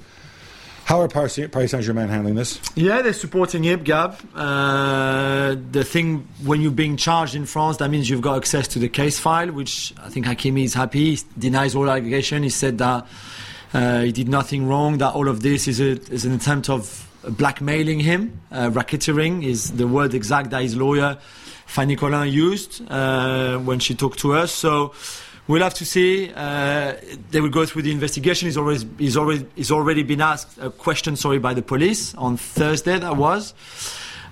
how 0.84 1.00
are 1.00 1.08
Paris 1.08 1.34
Saint 1.34 1.52
Germain 1.52 2.08
handling 2.08 2.34
this? 2.34 2.60
Yeah, 2.74 3.02
they're 3.02 3.12
supporting 3.12 3.62
him, 3.62 3.82
Gab. 3.82 4.18
Uh, 4.34 5.56
the 5.70 5.84
thing 5.84 6.28
when 6.44 6.60
you're 6.60 6.70
being 6.70 6.96
charged 6.96 7.34
in 7.34 7.46
France, 7.46 7.76
that 7.78 7.88
means 7.88 8.10
you've 8.10 8.20
got 8.20 8.36
access 8.36 8.68
to 8.68 8.78
the 8.78 8.88
case 8.88 9.18
file, 9.18 9.52
which 9.52 9.94
I 10.02 10.08
think 10.08 10.26
Hakimi 10.26 10.64
is 10.64 10.74
happy. 10.74 11.14
He 11.14 11.22
denies 11.38 11.74
all 11.74 11.88
allegation. 11.88 12.42
He 12.42 12.50
said 12.50 12.78
that 12.78 13.06
uh, 13.72 14.00
he 14.02 14.12
did 14.12 14.28
nothing 14.28 14.66
wrong. 14.66 14.98
That 14.98 15.14
all 15.14 15.28
of 15.28 15.42
this 15.42 15.68
is, 15.68 15.80
a, 15.80 15.92
is 16.12 16.24
an 16.24 16.32
attempt 16.32 16.68
of 16.68 17.08
blackmailing 17.26 18.00
him. 18.00 18.40
Uh, 18.50 18.70
racketeering 18.70 19.44
is 19.44 19.72
the 19.72 19.86
word 19.86 20.14
exact 20.14 20.50
that 20.50 20.62
his 20.62 20.76
lawyer 20.76 21.16
Fanny 21.66 21.96
Colin 21.96 22.28
used 22.28 22.82
uh, 22.90 23.58
when 23.58 23.78
she 23.78 23.94
talked 23.94 24.18
to 24.20 24.34
us. 24.34 24.52
So. 24.52 24.94
We'll 25.48 25.62
have 25.62 25.74
to 25.74 25.84
see. 25.84 26.32
Uh, 26.34 26.94
they 27.30 27.40
will 27.40 27.50
go 27.50 27.66
through 27.66 27.82
the 27.82 27.90
investigation. 27.90 28.46
He's 28.46 28.56
already, 28.56 28.88
he's 28.98 29.16
already, 29.16 29.46
he's 29.56 29.72
already 29.72 30.02
been 30.04 30.20
asked 30.20 30.56
a 30.58 30.70
question, 30.70 31.16
sorry, 31.16 31.38
by 31.38 31.52
the 31.52 31.62
police 31.62 32.14
on 32.14 32.36
Thursday. 32.36 32.98
That 32.98 33.16
was, 33.16 33.52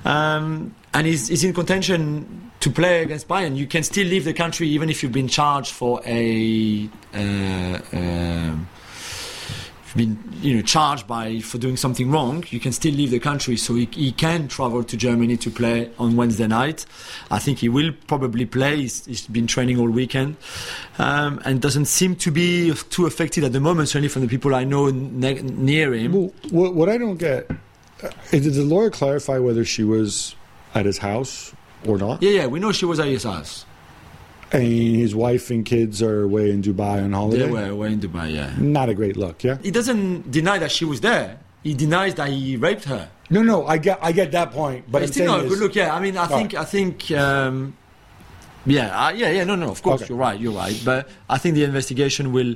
um, 0.05 0.75
and 0.95 1.07
he's, 1.07 1.29
he's 1.29 1.43
in 1.43 1.53
contention 1.53 2.53
to 2.61 2.71
play 2.71 3.03
against 3.03 3.27
Bayern. 3.27 3.57
You 3.57 3.67
can 3.67 3.83
still 3.83 4.07
leave 4.07 4.25
the 4.25 4.35
country 4.35 4.69
even 4.69 4.89
if 4.89 5.03
you've 5.03 5.13
been 5.13 5.29
charged 5.29 5.73
for 5.73 6.01
a. 6.07 6.89
Uh, 7.13 7.19
you've 7.93 8.67
been 9.97 10.19
you 10.41 10.57
know 10.57 10.63
charged 10.63 11.07
by 11.07 11.41
for 11.41 11.59
doing 11.59 11.77
something 11.77 12.11
wrong, 12.11 12.45
you 12.51 12.61
can 12.61 12.73
still 12.73 12.95
leave 12.95 13.11
the 13.11 13.19
country. 13.19 13.57
So 13.57 13.75
he, 13.75 13.89
he 13.93 14.13
can 14.13 14.49
travel 14.49 14.85
to 14.85 14.97
Germany 14.97 15.37
to 15.39 15.51
play 15.51 15.91
on 15.99 16.17
Wednesday 16.17 16.47
night. 16.47 16.87
I 17.31 17.39
think 17.39 17.59
he 17.59 17.69
will 17.69 17.93
probably 18.07 18.47
play. 18.47 18.77
He's, 18.77 19.07
he's 19.07 19.27
been 19.27 19.47
training 19.47 19.79
all 19.79 19.91
weekend, 19.91 20.37
um, 20.99 21.41
and 21.45 21.61
doesn't 21.61 21.87
seem 21.87 22.17
to 22.17 22.31
be 22.31 22.75
too 22.91 23.07
affected 23.07 23.45
at 23.45 23.53
the 23.53 23.61
moment. 23.61 23.89
Certainly 23.89 24.09
from 24.09 24.23
the 24.23 24.29
people 24.29 24.55
I 24.55 24.65
know 24.65 24.91
ne- 24.91 25.43
near 25.43 25.93
him. 25.95 26.13
Well, 26.13 26.33
what, 26.51 26.75
what 26.75 26.89
I 26.89 26.99
don't 26.99 27.19
get 27.19 27.51
uh, 28.03 28.11
did 28.31 28.45
the 28.45 28.63
lawyer 28.63 28.91
clarify 28.91 29.39
whether 29.39 29.65
she 29.65 29.85
was 29.85 30.35
at 30.75 30.87
his 30.87 30.99
house 30.99 31.53
or 31.87 31.99
not? 31.99 32.23
Yeah, 32.23 32.31
yeah, 32.31 32.47
we 32.47 32.61
know 32.61 32.73
she 32.73 32.87
was 32.87 33.01
at 33.01 33.09
his 33.09 33.25
house. 33.25 33.65
And 34.53 34.63
his 34.65 35.15
wife 35.15 35.51
and 35.51 35.65
kids 35.65 36.03
are 36.03 36.23
away 36.23 36.51
in 36.51 36.63
Dubai 36.63 37.03
on 37.05 37.13
holiday. 37.13 37.47
They 37.47 37.51
were 37.51 37.67
away 37.67 37.93
in 37.93 38.01
Dubai. 38.01 38.35
Yeah. 38.35 38.53
Not 38.59 38.89
a 38.89 38.95
great 38.95 39.17
look, 39.17 39.45
yeah. 39.45 39.59
He 39.63 39.71
doesn't 39.71 40.31
deny 40.31 40.59
that 40.59 40.71
she 40.73 40.85
was 40.85 41.01
there. 41.01 41.39
He 41.63 41.75
denies 41.75 42.15
that 42.17 42.31
he 42.31 42.57
raped 42.57 42.85
her. 42.85 43.09
No, 43.29 43.43
no, 43.43 43.67
I 43.67 43.79
get, 43.79 43.99
I 44.03 44.11
get 44.13 44.33
that 44.33 44.51
point, 44.51 44.91
but 44.91 45.03
It's 45.03 45.13
still 45.13 45.27
not 45.27 45.45
a 45.45 45.49
good 45.49 45.59
look. 45.61 45.75
Yeah, 45.75 45.95
I 45.95 46.01
mean, 46.01 46.17
I 46.17 46.27
think, 46.27 46.55
I 46.55 46.65
think, 46.65 47.11
um, 47.13 47.77
yeah, 48.67 49.07
uh, 49.07 49.11
yeah, 49.11 49.31
yeah. 49.31 49.45
No, 49.45 49.55
no, 49.55 49.71
of 49.71 49.83
course, 49.83 50.03
Okay. 50.03 50.09
you're 50.09 50.19
right, 50.19 50.39
you're 50.41 50.53
right. 50.53 50.81
But 50.85 51.09
I 51.29 51.39
think 51.39 51.55
the 51.55 51.63
investigation 51.65 52.33
will, 52.33 52.55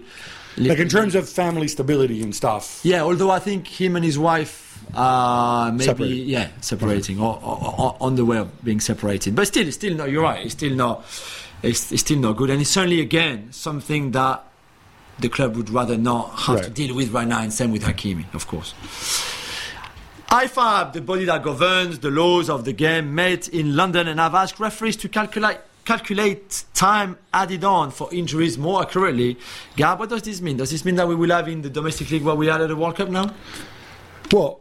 like 0.57 0.79
in 0.79 0.89
terms 0.89 1.15
of 1.15 1.29
family 1.29 1.69
stability 1.69 2.23
and 2.23 2.35
stuff. 2.35 2.81
yeah. 2.83 3.03
Although 3.03 3.31
I 3.31 3.39
think 3.39 3.69
him 3.69 3.95
and 3.95 4.05
his 4.05 4.19
wife 4.19 4.85
are 4.95 5.71
maybe, 5.73 5.85
Separated. 5.85 6.27
yeah, 6.27 6.49
separating 6.61 7.21
or, 7.21 7.39
or, 7.43 7.75
or 7.79 7.97
on 8.01 8.17
the 8.17 8.25
way 8.25 8.39
of 8.39 8.65
being 8.65 8.81
separated. 8.81 9.35
But 9.37 9.47
still, 9.47 9.67
it's 9.67 9.77
still 9.77 9.95
not. 9.95 10.11
You're 10.11 10.23
right. 10.23 10.45
It's 10.45 10.55
still 10.55 10.75
not. 10.75 11.05
It's, 11.65 11.93
it's 11.93 12.03
still 12.03 12.19
not 12.19 12.37
good, 12.37 12.51
and 12.51 12.61
it's 12.61 12.71
certainly 12.71 13.01
again 13.01 13.53
something 13.53 14.11
that 14.13 14.45
the 15.19 15.29
club 15.29 15.57
would 15.57 15.71
rather 15.71 15.97
not 15.97 16.39
have 16.41 16.63
to 16.63 16.71
deal 16.71 16.95
with 16.95 17.11
right 17.13 17.27
now, 17.27 17.41
and 17.41 17.53
same 17.53 17.73
with 17.73 17.85
Hakimi, 17.85 18.33
of 18.35 18.47
course. 18.47 18.75
IFAB, 20.29 20.93
the 20.95 21.01
body 21.01 21.25
that 21.27 21.43
governs 21.43 22.01
the 22.01 22.11
laws 22.11 22.51
of 22.51 22.65
the 22.65 22.73
game, 22.73 23.15
met 23.15 23.49
in 23.49 23.77
London 23.77 24.09
and 24.09 24.19
have 24.19 24.35
asked 24.35 24.59
referees 24.59 24.97
to 24.97 25.09
calculate 25.09 25.59
calculate 25.85 26.65
time 26.73 27.19
added 27.33 27.63
on 27.63 27.91
for 27.91 28.13
injuries 28.13 28.57
more 28.57 28.83
accurately. 28.83 29.39
Gab, 29.77 29.99
what 29.99 30.09
does 30.09 30.23
this 30.23 30.41
mean? 30.41 30.57
Does 30.57 30.71
this 30.71 30.83
mean 30.83 30.95
that 30.95 31.07
we 31.07 31.15
will 31.15 31.31
have 31.31 31.47
in 31.47 31.61
the 31.61 31.69
domestic 31.69 32.11
league 32.11 32.25
what 32.25 32.39
we 32.39 32.47
had 32.47 32.63
at 32.63 32.69
the 32.69 32.77
World 32.77 32.97
Cup 32.97 33.11
now? 33.11 33.33
Well, 34.33 34.61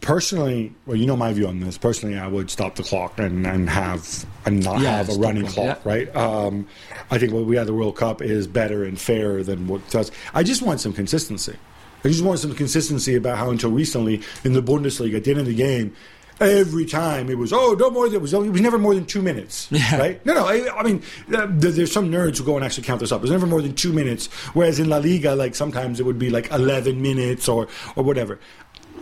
personally, 0.00 0.72
well, 0.86 0.96
you 0.96 1.06
know 1.06 1.16
my 1.16 1.32
view 1.32 1.46
on 1.46 1.60
this. 1.60 1.76
Personally, 1.78 2.18
I 2.18 2.26
would 2.26 2.50
stop 2.50 2.74
the 2.76 2.82
clock 2.82 3.18
and, 3.18 3.46
and 3.46 3.68
have 3.68 4.24
and 4.46 4.62
not 4.64 4.80
Yeah, 4.80 4.96
have 4.96 5.08
a 5.10 5.14
running 5.14 5.46
clock, 5.46 5.80
yeah. 5.84 5.90
right? 5.90 6.16
Um, 6.16 6.66
I 7.10 7.18
think 7.18 7.32
what 7.32 7.44
we 7.44 7.56
had 7.56 7.66
the 7.66 7.74
World 7.74 7.96
Cup 7.96 8.22
is 8.22 8.46
better 8.46 8.84
and 8.84 8.98
fairer 9.00 9.42
than 9.42 9.66
what 9.66 9.88
does. 9.90 10.10
I 10.34 10.42
just 10.42 10.62
want 10.62 10.80
some 10.80 10.92
consistency. 10.92 11.56
I 12.04 12.08
just 12.08 12.24
want 12.24 12.38
some 12.38 12.54
consistency 12.54 13.14
about 13.14 13.36
how 13.38 13.50
until 13.50 13.70
recently 13.70 14.22
in 14.44 14.52
the 14.54 14.62
Bundesliga 14.62 15.16
at 15.16 15.24
the 15.24 15.30
end 15.32 15.40
of 15.40 15.46
the 15.46 15.54
game. 15.54 15.94
Every 16.40 16.86
time 16.86 17.28
it 17.28 17.36
was 17.36 17.52
oh 17.52 17.76
no 17.78 17.90
more 17.90 18.06
than 18.08 18.14
it 18.16 18.22
was 18.22 18.32
it 18.32 18.38
was 18.50 18.62
never 18.62 18.78
more 18.78 18.94
than 18.94 19.04
two 19.04 19.20
minutes 19.20 19.68
Yeah. 19.70 19.98
right 19.98 20.24
no 20.24 20.32
no 20.32 20.46
I, 20.46 20.74
I 20.74 20.82
mean 20.82 21.02
uh, 21.34 21.46
there's 21.50 21.92
some 21.92 22.10
nerds 22.10 22.38
who 22.38 22.44
go 22.46 22.56
and 22.56 22.64
actually 22.64 22.84
count 22.84 23.00
this 23.00 23.12
up 23.12 23.18
it 23.18 23.24
was 23.24 23.30
never 23.30 23.46
more 23.46 23.60
than 23.60 23.74
two 23.74 23.92
minutes 23.92 24.28
whereas 24.54 24.80
in 24.80 24.88
La 24.88 24.96
Liga 24.96 25.34
like 25.34 25.54
sometimes 25.54 26.00
it 26.00 26.04
would 26.04 26.18
be 26.18 26.30
like 26.30 26.50
11 26.50 27.02
minutes 27.02 27.46
or 27.46 27.68
or 27.94 28.02
whatever 28.04 28.40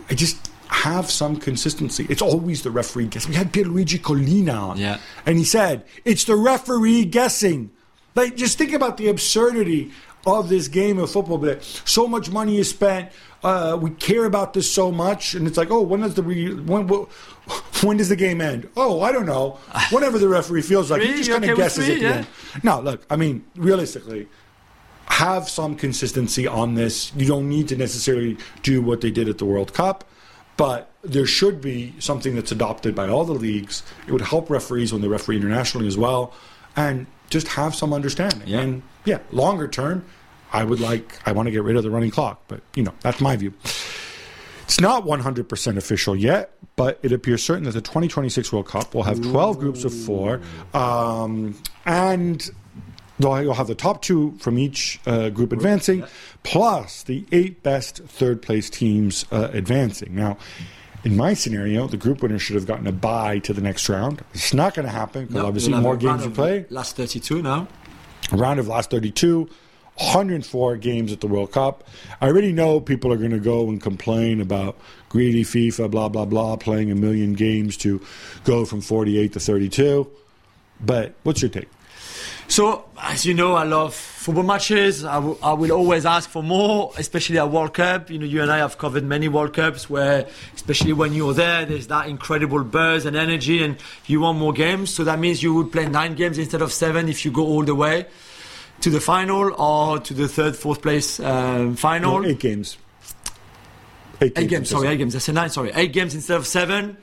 I 0.09 0.15
just 0.15 0.51
have 0.69 1.09
some 1.09 1.35
consistency. 1.37 2.05
It's 2.09 2.21
always 2.21 2.61
the 2.63 2.71
referee 2.71 3.07
guessing. 3.07 3.31
We 3.31 3.37
had 3.37 3.51
Pierluigi 3.51 3.99
Collina 3.99 4.59
on, 4.71 4.77
Yeah. 4.77 4.97
and 5.25 5.37
he 5.37 5.43
said 5.43 5.83
it's 6.05 6.23
the 6.25 6.35
referee 6.35 7.05
guessing. 7.05 7.71
Like, 8.15 8.35
just 8.35 8.57
think 8.57 8.73
about 8.73 8.97
the 8.97 9.07
absurdity 9.07 9.91
of 10.25 10.49
this 10.49 10.67
game 10.67 10.99
of 10.99 11.09
football. 11.11 11.37
But 11.37 11.63
so 11.85 12.07
much 12.07 12.29
money 12.31 12.57
is 12.59 12.69
spent. 12.69 13.09
Uh, 13.43 13.77
we 13.81 13.91
care 13.91 14.25
about 14.25 14.53
this 14.53 14.69
so 14.69 14.91
much, 14.91 15.33
and 15.33 15.47
it's 15.47 15.57
like, 15.57 15.71
oh, 15.71 15.81
when 15.81 16.01
does 16.01 16.15
the 16.15 16.23
re- 16.23 16.53
when 16.53 16.87
when 17.83 17.97
does 17.97 18.09
the 18.09 18.15
game 18.15 18.41
end? 18.41 18.67
Oh, 18.75 19.01
I 19.01 19.11
don't 19.11 19.25
know. 19.25 19.57
Whenever 19.91 20.17
the 20.19 20.27
referee 20.27 20.61
feels 20.63 20.91
like 20.91 21.01
he 21.01 21.13
just 21.13 21.29
kind 21.31 21.43
of 21.45 21.51
with 21.51 21.57
guesses 21.57 21.87
the 21.87 21.97
Yeah. 21.99 22.09
end. 22.17 22.27
No, 22.63 22.81
look, 22.81 23.05
I 23.09 23.15
mean, 23.15 23.45
realistically, 23.55 24.27
have 25.05 25.49
some 25.49 25.75
consistency 25.75 26.47
on 26.47 26.75
this. 26.75 27.11
You 27.15 27.25
don't 27.25 27.47
need 27.49 27.67
to 27.69 27.75
necessarily 27.77 28.37
do 28.61 28.81
what 28.81 29.01
they 29.01 29.09
did 29.11 29.27
at 29.29 29.37
the 29.37 29.45
World 29.45 29.73
Cup, 29.73 30.03
but 30.59 30.91
there 31.03 31.25
should 31.25 31.61
be 31.61 31.93
something 31.99 32.35
that's 32.35 32.51
adopted 32.51 32.93
by 32.93 33.07
all 33.07 33.23
the 33.23 33.31
leagues. 33.31 33.81
It 34.05 34.11
would 34.11 34.19
help 34.19 34.49
referees 34.49 34.91
when 34.91 35.01
they 35.01 35.07
referee 35.07 35.37
internationally 35.37 35.87
as 35.87 35.97
well, 35.97 36.33
and 36.75 37.07
just 37.29 37.47
have 37.47 37.73
some 37.73 37.93
understanding. 37.93 38.45
Yeah. 38.45 38.59
And 38.59 38.83
yeah, 39.05 39.19
longer 39.31 39.69
term, 39.69 40.03
I 40.51 40.65
would 40.65 40.81
like, 40.81 41.17
I 41.25 41.31
want 41.31 41.47
to 41.47 41.51
get 41.51 41.63
rid 41.63 41.77
of 41.77 41.83
the 41.83 41.89
running 41.89 42.11
clock, 42.11 42.43
but 42.49 42.59
you 42.75 42.83
know, 42.83 42.93
that's 42.99 43.21
my 43.21 43.37
view. 43.37 43.53
It's 44.63 44.81
not 44.81 45.05
100% 45.05 45.77
official 45.77 46.13
yet, 46.13 46.51
but 46.75 46.99
it 47.03 47.13
appears 47.13 47.41
certain 47.41 47.63
that 47.63 47.71
the 47.71 47.81
2026 47.81 48.51
World 48.51 48.67
Cup 48.67 48.93
will 48.93 49.03
have 49.03 49.21
12 49.21 49.59
groups 49.59 49.85
of 49.85 49.93
four, 49.93 50.41
um, 50.73 51.55
and 51.85 52.51
you'll 53.19 53.53
have 53.53 53.67
the 53.67 53.75
top 53.75 54.01
two 54.01 54.31
from 54.39 54.57
each 54.57 54.99
uh, 55.05 55.29
group 55.29 55.51
advancing, 55.51 56.03
plus 56.43 57.03
the 57.03 57.25
eight 57.31 57.63
best 57.63 57.97
third 57.97 58.41
place 58.41 58.69
teams 58.69 59.25
uh, 59.31 59.49
advancing. 59.53 60.15
Now, 60.15 60.37
in 61.03 61.15
my 61.17 61.33
scenario, 61.33 61.87
the 61.87 61.97
group 61.97 62.21
winner 62.21 62.39
should 62.39 62.55
have 62.55 62.65
gotten 62.65 62.87
a 62.87 62.91
bye 62.91 63.39
to 63.39 63.53
the 63.53 63.61
next 63.61 63.87
round. 63.89 64.23
It's 64.33 64.53
not 64.53 64.73
going 64.73 64.85
to 64.85 64.91
happen 64.91 65.25
because 65.25 65.35
No, 65.41 65.47
obviously 65.47 65.73
more 65.73 65.97
games 65.97 66.23
to 66.23 66.29
play 66.29 66.65
Last 66.69 66.95
32 66.95 67.41
now. 67.41 67.67
a 68.31 68.37
round 68.37 68.59
of 68.59 68.67
last 68.67 68.89
32 68.91 69.49
104 69.95 70.77
games 70.77 71.11
at 71.11 71.19
the 71.19 71.27
world 71.27 71.51
cup 71.51 71.83
i 72.21 72.27
already 72.27 72.53
know 72.53 72.79
people 72.79 73.11
are 73.11 73.17
going 73.17 73.31
to 73.31 73.39
go 73.39 73.67
and 73.67 73.81
complain 73.81 74.39
about 74.39 74.77
greedy 75.09 75.43
fifa 75.43 75.91
blah 75.91 76.07
blah 76.07 76.23
blah 76.23 76.55
playing 76.55 76.89
a 76.89 76.95
million 76.95 77.33
games 77.33 77.75
to 77.75 77.99
go 78.45 78.63
from 78.63 78.79
48 78.79 79.33
to 79.33 79.39
32 79.41 80.07
but 80.79 81.15
what's 81.23 81.41
your 81.41 81.49
take 81.51 81.67
So, 82.49 82.85
as 82.99 83.27
you 83.27 83.35
know, 83.35 83.53
I 83.53 83.63
love 83.63 83.93
football 83.93 84.43
matches. 84.43 85.03
I 85.03 85.19
will- 85.19 85.71
always 85.71 86.03
ask 86.03 86.27
for 86.27 86.41
more, 86.41 86.91
especially 86.97 87.37
at 87.37 87.51
World 87.51 87.75
Cup. 87.75 88.09
You 88.09 88.17
know, 88.17 88.25
you 88.25 88.41
and 88.41 88.51
I 88.51 88.57
have 88.57 88.79
covered 88.79 89.03
many 89.03 89.27
World 89.27 89.53
Cups 89.53 89.87
where, 89.87 90.25
especially 90.55 90.93
when 90.93 91.13
you're 91.13 91.35
there, 91.35 91.63
there's 91.65 91.87
that 91.87 92.07
incredible 92.07 92.63
buzz 92.63 93.05
and 93.05 93.15
energy, 93.15 93.63
and 93.63 93.77
you 94.07 94.21
want 94.21 94.39
more 94.39 94.51
games. 94.51 94.89
So 94.89 95.03
that 95.03 95.19
means 95.19 95.43
you 95.43 95.53
would 95.53 95.71
play 95.71 95.87
nine 95.87 96.15
games 96.15 96.39
instead 96.39 96.63
of 96.63 96.73
seven 96.73 97.07
if 97.07 97.23
you 97.23 97.31
go 97.31 97.45
all 97.45 97.63
the 97.63 97.75
way 97.75 98.07
to 98.81 98.89
the 98.89 98.99
final 98.99 99.53
or 99.53 99.99
to 99.99 100.13
the 100.15 100.27
third, 100.27 100.55
fourth 100.55 100.81
place 100.81 101.19
um, 101.19 101.75
final. 101.75 102.21
No, 102.21 102.27
eight 102.29 102.39
games 102.39 102.77
Eight 104.21 104.49
games, 104.49 104.69
sorry, 104.69 104.89
eight 104.89 104.97
games. 104.97 105.15
I 105.15 105.19
said 105.19 105.35
nine, 105.35 105.49
sorry. 105.49 105.71
Eight 105.73 105.93
games 105.93 106.13
instead 106.13 106.35
of 106.35 106.45
seven. 106.45 106.97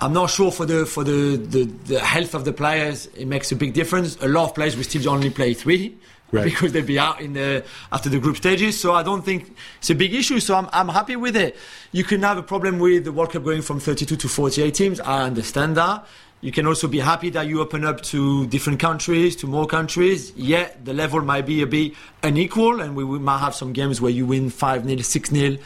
I'm 0.00 0.12
not 0.12 0.30
sure 0.30 0.52
for 0.52 0.64
the 0.64 0.86
for 0.86 1.02
the, 1.04 1.36
the, 1.36 1.64
the 1.64 2.00
health 2.00 2.34
of 2.34 2.44
the 2.44 2.52
players 2.52 3.06
it 3.16 3.26
makes 3.26 3.50
a 3.52 3.56
big 3.56 3.72
difference. 3.74 4.16
A 4.22 4.28
lot 4.28 4.44
of 4.44 4.54
players 4.54 4.76
will 4.76 4.84
still 4.84 5.08
only 5.10 5.30
play 5.30 5.54
three 5.54 5.96
Right. 6.30 6.44
because 6.44 6.72
they'll 6.72 6.84
be 6.84 6.98
out 6.98 7.22
in 7.22 7.32
the 7.32 7.64
after 7.90 8.10
the 8.10 8.18
group 8.18 8.36
stages. 8.36 8.78
So 8.78 8.92
I 8.92 9.02
don't 9.02 9.24
think 9.24 9.56
it's 9.78 9.88
a 9.88 9.94
big 9.94 10.14
issue. 10.14 10.40
So 10.40 10.56
I'm 10.56 10.68
I'm 10.74 10.88
happy 10.88 11.16
with 11.16 11.34
it. 11.36 11.56
You 11.90 12.04
can 12.04 12.22
have 12.22 12.36
a 12.36 12.42
problem 12.42 12.78
with 12.78 13.04
the 13.04 13.12
World 13.12 13.32
Cup 13.32 13.44
going 13.44 13.62
from 13.62 13.80
32 13.80 14.14
to 14.16 14.28
48 14.28 14.74
teams. 14.74 15.00
I 15.00 15.22
understand 15.22 15.76
that. 15.78 16.06
You 16.40 16.52
can 16.52 16.66
also 16.66 16.86
be 16.86 17.00
happy 17.00 17.30
that 17.30 17.48
you 17.48 17.60
open 17.60 17.84
up 17.84 18.00
to 18.12 18.46
different 18.46 18.78
countries, 18.78 19.34
to 19.36 19.46
more 19.48 19.66
countries. 19.66 20.32
Yet 20.36 20.84
the 20.84 20.92
level 20.92 21.20
might 21.22 21.46
be 21.46 21.62
a 21.62 21.66
bit 21.66 21.94
unequal, 22.22 22.80
and 22.80 22.94
we, 22.94 23.02
we 23.02 23.18
might 23.18 23.38
have 23.38 23.54
some 23.56 23.72
games 23.72 24.00
where 24.00 24.12
you 24.12 24.24
win 24.26 24.50
5 24.50 24.84
0, 24.84 25.00
6 25.00 25.30
0, 25.30 25.56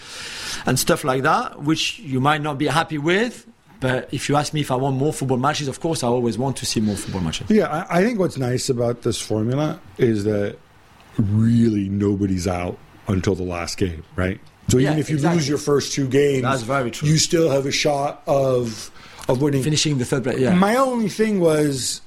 and 0.64 0.78
stuff 0.78 1.04
like 1.04 1.24
that, 1.24 1.60
which 1.62 1.98
you 1.98 2.20
might 2.20 2.40
not 2.40 2.56
be 2.56 2.68
happy 2.68 2.96
with. 2.96 3.46
But 3.82 4.08
if 4.14 4.28
you 4.28 4.36
ask 4.36 4.54
me 4.54 4.60
if 4.62 4.70
I 4.70 4.76
want 4.76 4.96
more 4.96 5.12
football 5.12 5.36
matches, 5.36 5.68
of 5.68 5.80
course 5.80 6.02
I 6.02 6.06
always 6.06 6.38
want 6.38 6.56
to 6.58 6.66
see 6.66 6.80
more 6.80 6.96
football 6.96 7.20
matches. 7.20 7.50
Yeah, 7.50 7.66
I, 7.66 7.98
I 7.98 8.02
think 8.04 8.18
what's 8.18 8.38
nice 8.38 8.68
about 8.70 9.02
this 9.02 9.20
formula 9.20 9.78
is 9.98 10.24
that 10.24 10.56
really 11.18 11.88
nobody's 11.88 12.46
out 12.48 12.78
until 13.08 13.34
the 13.34 13.42
last 13.42 13.76
game, 13.76 14.04
right? 14.16 14.40
So 14.68 14.78
even 14.78 14.94
Yeah, 14.94 14.98
if 15.00 15.10
you 15.10 15.16
exactly. 15.16 15.38
lose 15.38 15.48
your 15.48 15.58
first 15.58 15.92
two 15.92 16.06
games, 16.08 16.42
That's 16.42 16.62
very 16.62 16.90
true. 16.92 17.08
you 17.08 17.18
still 17.18 17.50
have 17.50 17.66
a 17.66 17.72
shot 17.72 18.22
of 18.26 18.90
of 19.28 19.40
winning. 19.42 19.62
Finishing 19.62 19.98
the 19.98 20.04
third 20.04 20.22
place, 20.24 20.38
yeah. 20.38 20.54
My 20.54 20.76
only 20.76 21.08
thing 21.08 21.38
was, 21.40 22.00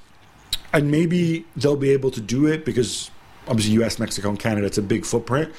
and 0.73 0.89
maybe 0.91 1.45
they'll 1.55 1.77
be 1.77 1.91
able 1.91 2.11
to 2.11 2.19
do 2.21 2.45
it 2.47 2.65
because 2.65 3.09
obviously 3.47 3.73
U.S., 3.75 3.99
Mexico, 3.99 4.29
and 4.29 4.39
Canada, 4.39 4.65
it's 4.67 4.77
a 4.77 4.81
big 4.81 5.05
footprint. 5.05 5.53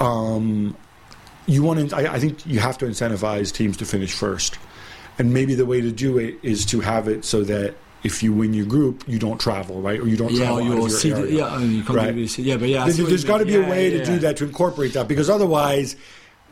Um, 0.00 0.76
you 1.46 1.62
want 1.62 1.90
to, 1.90 1.96
I, 1.96 2.14
I 2.14 2.18
think 2.18 2.44
you 2.46 2.58
have 2.58 2.76
to 2.78 2.86
incentivize 2.86 3.52
teams 3.52 3.76
to 3.76 3.84
finish 3.84 4.12
first, 4.12 4.58
and 5.18 5.32
maybe 5.32 5.54
the 5.54 5.66
way 5.66 5.80
to 5.80 5.90
do 5.90 6.18
it 6.18 6.38
is 6.42 6.64
to 6.66 6.80
have 6.80 7.08
it 7.08 7.24
so 7.24 7.42
that 7.44 7.74
if 8.02 8.22
you 8.22 8.32
win 8.32 8.54
your 8.54 8.66
group, 8.66 9.02
you 9.08 9.18
don't 9.18 9.40
travel, 9.40 9.80
right, 9.80 9.98
or 9.98 10.06
you 10.06 10.16
don't 10.16 10.30
yeah, 10.32 10.38
travel 10.46 10.58
or 10.58 10.62
out 10.62 10.72
of 10.72 10.78
your 10.78 10.90
see, 10.90 11.10
the, 11.10 11.32
yeah, 11.32 11.46
I 11.48 11.58
mean, 11.58 11.72
you 11.76 11.82
can't 11.82 11.96
Right. 11.96 12.14
really 12.14 12.28
see, 12.28 12.42
yeah, 12.42 12.56
but 12.56 12.68
yeah, 12.68 12.84
There- 12.84 12.94
see 12.94 13.02
what 13.02 13.08
There's 13.08 13.22
you 13.22 13.28
got 13.28 13.38
to 13.38 13.46
be 13.46 13.52
Yeah, 13.52 13.66
a 13.66 13.70
way 13.70 13.90
yeah, 13.90 13.98
to 13.98 14.04
do 14.04 14.18
that 14.20 14.36
to 14.38 14.44
incorporate 14.44 14.92
that 14.92 15.08
because 15.08 15.28
otherwise, 15.30 15.96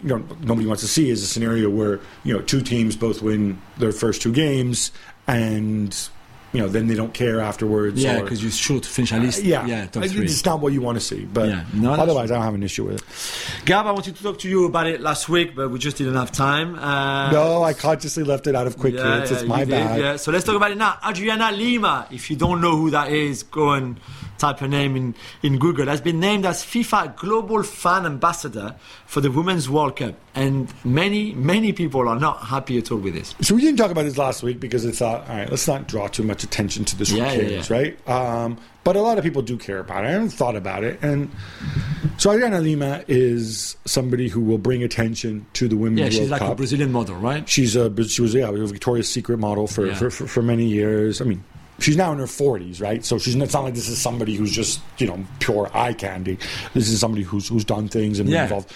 you 0.03 0.09
know, 0.09 0.25
nobody 0.43 0.67
wants 0.67 0.83
to 0.83 0.89
see 0.89 1.11
is 1.11 1.23
a 1.23 1.27
scenario 1.27 1.71
where 1.71 2.01
you 2.25 2.33
know 2.35 2.41
two 2.41 2.61
teams 2.63 2.97
both 2.97 3.23
win 3.23 3.59
their 3.79 3.93
first 3.93 4.23
two 4.23 4.33
games 4.33 4.91
and 5.29 6.09
you 6.55 6.61
know 6.61 6.69
then 6.69 6.87
they 6.87 6.95
don't 6.95 7.13
care 7.13 7.41
afterwards. 7.41 8.03
Yeah, 8.03 8.21
because 8.23 8.41
you're 8.43 8.53
sure 8.53 8.81
to 8.81 8.89
finish 8.89 9.13
at 9.13 9.21
least. 9.21 9.43
yeah, 9.43 9.67
yeah, 9.67 9.87
top 9.87 10.05
It's 10.05 10.45
not 10.45 10.61
what 10.61 10.73
you 10.73 10.81
want 10.81 10.97
to 10.97 11.05
see, 11.05 11.25
but 11.25 11.49
Yeah. 11.49 11.65
No, 11.75 11.93
otherwise, 11.93 12.31
I 12.31 12.35
don't 12.35 12.45
have 12.45 12.55
an 12.55 12.63
issue 12.63 12.85
with 12.85 13.03
it. 13.03 13.65
Gab, 13.67 13.87
I 13.87 13.91
wanted 13.91 14.17
to 14.17 14.23
talk 14.23 14.39
to 14.41 14.49
you 14.49 14.65
about 14.67 14.87
it 14.87 15.01
last 15.01 15.29
week, 15.29 15.57
but 15.57 15.71
we 15.71 15.79
just 15.79 15.97
didn't 15.99 16.15
have 16.15 16.31
time. 16.31 16.79
Uh, 16.79 17.33
No, 17.33 17.63
I 17.65 17.75
consciously 17.75 18.23
left 18.23 18.47
it 18.47 18.55
out 18.55 18.67
of 18.67 18.79
quick 18.79 18.95
yeah, 18.95 19.19
hits. 19.21 19.33
It's 19.33 19.43
my 19.43 19.61
you 19.61 19.67
did, 19.67 19.71
bad. 19.73 20.01
yeah. 20.01 20.17
So 20.17 20.31
let's 20.31 20.45
talk 20.45 20.55
about 20.57 20.71
it 20.71 20.79
now. 20.79 20.97
Adriana 21.07 21.51
Lima. 21.53 22.07
If 22.11 22.31
you 22.31 22.37
don't 22.37 22.61
know 22.61 22.77
who 22.77 22.91
that 22.91 23.11
is, 23.11 23.43
go 23.43 23.73
and 23.73 23.99
type 24.39 24.59
her 24.61 24.69
name 24.69 24.97
in, 24.97 25.15
in 25.43 25.59
Google. 25.59 25.87
Has 25.87 26.01
been 26.01 26.21
named 26.21 26.47
as 26.47 26.63
FIFA 26.65 27.17
Global 27.17 27.63
Fan 27.63 28.07
Ambassador 28.07 28.75
for 29.07 29.21
the 29.21 29.31
Women's 29.31 29.69
World 29.69 29.97
Cup, 29.97 30.15
and 30.35 30.73
many 30.85 31.33
many 31.35 31.73
people 31.73 32.09
are 32.09 32.19
not 32.19 32.45
happy 32.45 32.79
at 32.79 32.91
all 32.91 32.99
with 32.99 33.15
this. 33.15 33.35
So 33.41 33.55
we 33.55 33.61
didn't 33.61 33.79
talk 33.79 33.91
about 33.91 34.03
this 34.05 34.19
last 34.19 34.43
week 34.43 34.61
because 34.61 34.85
it's 34.85 34.99
thought, 34.99 35.29
all 35.29 35.37
right, 35.37 35.51
let's 35.51 35.67
not 35.69 35.89
draw 35.89 36.09
too 36.09 36.23
much 36.23 36.45
attention 36.45 36.85
to 36.87 36.97
this. 36.97 37.11
Yeah, 37.13 37.33
yeah, 37.33 37.43
yeah. 37.43 37.63
right? 37.69 38.09
Um, 38.09 38.59
but 38.85 38.97
a 38.97 39.01
lot 39.01 39.17
of 39.17 39.25
people 39.25 39.41
do 39.41 39.57
care 39.57 39.79
about 39.79 40.05
it. 40.05 40.09
I 40.09 40.11
haven't 40.11 40.31
thought 40.31 40.57
about 40.57 40.85
it, 40.85 41.03
and 41.03 41.31
so 42.19 42.31
Adriana 42.33 42.61
Lima 42.61 43.03
is 43.09 43.77
somebody 43.87 44.29
who 44.29 44.41
will 44.41 44.59
bring 44.59 44.83
attention 44.83 45.47
to 45.55 45.69
the 45.69 45.77
women's 45.77 45.99
Yeah, 46.01 46.05
World 46.05 46.13
she's 46.15 46.31
like 46.31 46.41
Cup. 46.41 46.53
a 46.53 46.55
Brazilian 46.55 46.93
model, 46.93 47.17
right? 47.17 47.49
She's 47.49 47.77
a 47.77 47.91
she 48.09 48.21
was 48.23 48.35
yeah 48.35 48.49
a 48.49 48.67
Victoria's 48.67 49.09
Secret 49.09 49.39
model 49.39 49.67
for, 49.67 49.87
Yeah. 49.87 49.95
for, 49.95 50.11
for 50.11 50.27
for 50.27 50.43
many 50.43 50.67
years. 50.67 51.21
I 51.21 51.25
mean, 51.25 51.43
she's 51.79 51.97
now 51.97 52.13
in 52.13 52.19
her 52.19 52.27
forties, 52.27 52.81
right? 52.81 53.05
So 53.05 53.19
she's 53.19 53.37
not, 53.37 53.45
it's 53.45 53.55
not 53.55 53.65
like 53.65 53.75
this 53.75 53.89
is 53.89 53.99
somebody 54.01 54.35
who's 54.37 54.53
just 54.53 54.81
you 54.99 55.07
know 55.07 55.25
pure 55.41 55.71
eye 55.75 55.93
candy. 55.93 56.39
This 56.75 56.89
is 56.89 57.01
somebody 57.01 57.23
who's 57.23 57.49
who's 57.49 57.65
done 57.65 57.89
things 57.89 58.19
and 58.21 58.29
Yeah. 58.29 58.45
involved. 58.45 58.73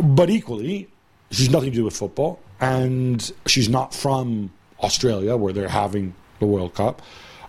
But 0.00 0.30
equally, 0.30 0.88
she's 1.30 1.50
nothing 1.50 1.70
to 1.70 1.76
do 1.76 1.84
with 1.84 1.96
football, 1.96 2.40
and 2.60 3.30
she's 3.46 3.68
not 3.68 3.94
from 3.94 4.50
Australia 4.82 5.36
where 5.36 5.52
they're 5.52 5.68
having 5.68 6.14
the 6.38 6.46
World 6.46 6.74
Cup. 6.74 7.02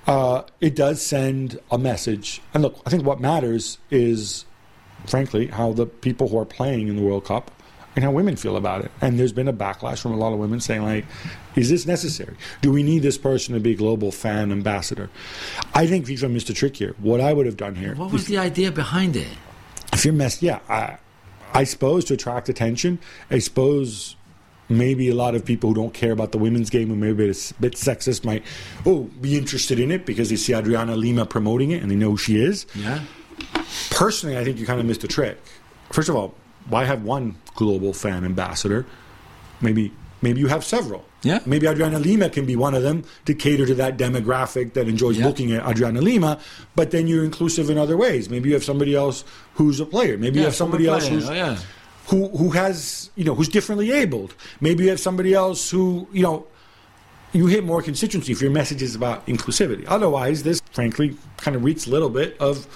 Uh, 0.07 0.41
it 0.59 0.75
does 0.75 1.01
send 1.01 1.59
a 1.69 1.77
message, 1.77 2.41
and 2.53 2.63
look, 2.63 2.81
I 2.85 2.89
think 2.89 3.05
what 3.05 3.19
matters 3.21 3.77
is, 3.91 4.45
frankly, 5.05 5.47
how 5.47 5.73
the 5.73 5.85
people 5.85 6.27
who 6.27 6.37
are 6.39 6.45
playing 6.45 6.87
in 6.87 6.95
the 6.95 7.03
World 7.03 7.25
Cup 7.25 7.51
and 7.95 8.03
how 8.03 8.09
women 8.11 8.35
feel 8.35 8.57
about 8.57 8.83
it. 8.83 8.91
And 9.01 9.19
there's 9.19 9.31
been 9.33 9.47
a 9.47 9.53
backlash 9.53 9.99
from 10.01 10.13
a 10.13 10.17
lot 10.17 10.33
of 10.33 10.39
women 10.39 10.59
saying, 10.59 10.81
like, 10.81 11.05
is 11.55 11.69
this 11.69 11.85
necessary? 11.85 12.35
Do 12.61 12.71
we 12.71 12.83
need 12.83 12.99
this 13.03 13.17
person 13.17 13.53
to 13.53 13.59
be 13.59 13.71
a 13.71 13.75
global 13.75 14.11
fan 14.11 14.51
ambassador? 14.51 15.09
I 15.73 15.85
think 15.87 16.05
FIFA 16.05 16.31
missed 16.31 16.49
a 16.49 16.53
trick 16.53 16.77
here. 16.77 16.95
What 16.99 17.19
I 17.21 17.33
would 17.33 17.45
have 17.45 17.57
done 17.57 17.75
here, 17.75 17.95
What 17.95 18.11
was 18.11 18.25
the 18.27 18.37
idea 18.37 18.71
behind 18.71 19.15
it? 19.15 19.27
if 19.93 20.05
you're 20.05 20.13
messed, 20.13 20.41
yeah, 20.41 20.59
I, 20.69 20.97
I 21.53 21.65
suppose 21.65 22.05
to 22.05 22.13
attract 22.13 22.47
attention, 22.47 22.99
I 23.29 23.39
suppose 23.39 24.15
maybe 24.69 25.09
a 25.09 25.13
lot 25.15 25.35
of 25.35 25.43
people 25.43 25.69
who 25.71 25.75
don't 25.75 25.93
care 25.93 26.13
about 26.13 26.31
the 26.31 26.37
women's 26.37 26.69
game 26.69 26.89
and 26.91 27.01
maybe 27.01 27.25
it's 27.25 27.51
a 27.51 27.53
bit 27.55 27.73
sexist 27.73 28.23
might, 28.23 28.41
oh, 28.85 29.03
be 29.19 29.37
interested 29.37 29.77
in 29.77 29.91
it 29.91 30.05
because 30.05 30.29
they 30.29 30.37
see 30.37 30.53
Adriana 30.55 30.95
Lima 30.95 31.25
promoting 31.25 31.71
it 31.71 31.81
and 31.81 31.91
they 31.91 31.95
know 31.95 32.11
who 32.11 32.17
she 32.17 32.41
is. 32.41 32.65
Yeah. 32.75 33.01
Personally, 33.89 34.37
I 34.37 34.45
think 34.45 34.57
you 34.59 34.65
kind 34.65 34.79
of 34.79 34.85
missed 34.85 35.03
a 35.03 35.07
trick. 35.09 35.37
First 35.91 36.07
of 36.07 36.15
all, 36.15 36.33
why 36.69 36.85
have 36.85 37.03
one 37.03 37.35
global 37.55 37.91
fan 37.91 38.23
ambassador? 38.23 38.85
Maybe 39.59 39.91
maybe 40.21 40.39
you 40.39 40.47
have 40.47 40.63
several. 40.63 41.03
Yeah. 41.23 41.39
Maybe 41.45 41.67
Adriana 41.67 41.99
Lima 41.99 42.29
can 42.29 42.45
be 42.45 42.55
one 42.55 42.73
of 42.73 42.83
them 42.83 43.03
to 43.25 43.33
cater 43.33 43.65
to 43.65 43.75
that 43.75 43.97
demographic 43.97 44.73
that 44.73 44.87
enjoys 44.87 45.17
Yeah. 45.17 45.27
looking 45.27 45.51
at 45.51 45.67
Adriana 45.67 46.01
Lima, 46.01 46.39
but 46.75 46.91
then 46.91 47.07
you're 47.07 47.23
inclusive 47.23 47.69
in 47.69 47.77
other 47.77 47.95
ways. 47.97 48.29
Maybe 48.29 48.49
you 48.49 48.55
have 48.55 48.63
somebody 48.63 48.95
else 48.95 49.23
who's 49.55 49.79
a 49.79 49.85
player. 49.85 50.17
Maybe 50.17 50.39
you 50.39 50.45
have 50.45 50.55
somebody 50.55 50.87
else 50.87 51.07
who's 51.07 51.29
Oh, 51.29 51.33
yeah. 51.33 51.57
who 52.07 52.29
who 52.29 52.49
has 52.51 53.09
you 53.15 53.23
know 53.23 53.35
who's 53.35 53.49
differently 53.49 53.91
abled. 53.91 54.33
Maybe 54.59 54.83
you 54.85 54.89
have 54.89 54.99
somebody 54.99 55.33
else 55.33 55.69
who 55.69 56.07
you 56.11 56.23
know 56.23 56.45
you 57.33 57.45
hit 57.45 57.63
more 57.63 57.81
constituency 57.81 58.31
if 58.33 58.41
your 58.41 58.51
message 58.51 58.81
is 58.81 58.93
about 58.95 59.25
inclusivity. 59.27 59.85
Otherwise, 59.87 60.43
this 60.43 60.61
frankly 60.71 61.15
kind 61.37 61.55
of 61.55 61.63
reeks 61.63 61.87
a 61.87 61.89
little 61.89 62.09
bit 62.09 62.35
of 62.39 62.67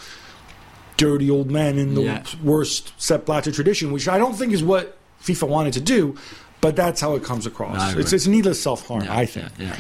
dirty 0.98 1.30
old 1.30 1.52
men 1.52 1.78
in 1.78 1.94
the 1.96 2.02
Yeah. 2.04 2.24
worst 2.44 2.94
Sepp 2.98 3.26
Blatter 3.26 3.52
tradition, 3.52 3.92
which 3.92 4.08
I 4.08 4.18
don't 4.18 4.36
think 4.36 4.54
is 4.54 4.64
what 4.64 4.98
FIFA 5.22 5.48
wanted 5.50 5.74
to 5.74 5.82
do, 5.82 6.16
but 6.66 6.76
that's 6.76 7.00
how 7.00 7.14
it 7.14 7.24
comes 7.24 7.46
across. 7.46 7.80
I. 7.80 8.00
It's, 8.00 8.12
it's 8.12 8.26
needless 8.26 8.60
self 8.60 8.88
harm, 8.88 9.04
Yeah, 9.04 9.16
I 9.16 9.28
think. 9.28 9.52
Yeah, 9.60 9.68
yeah. 9.68 9.80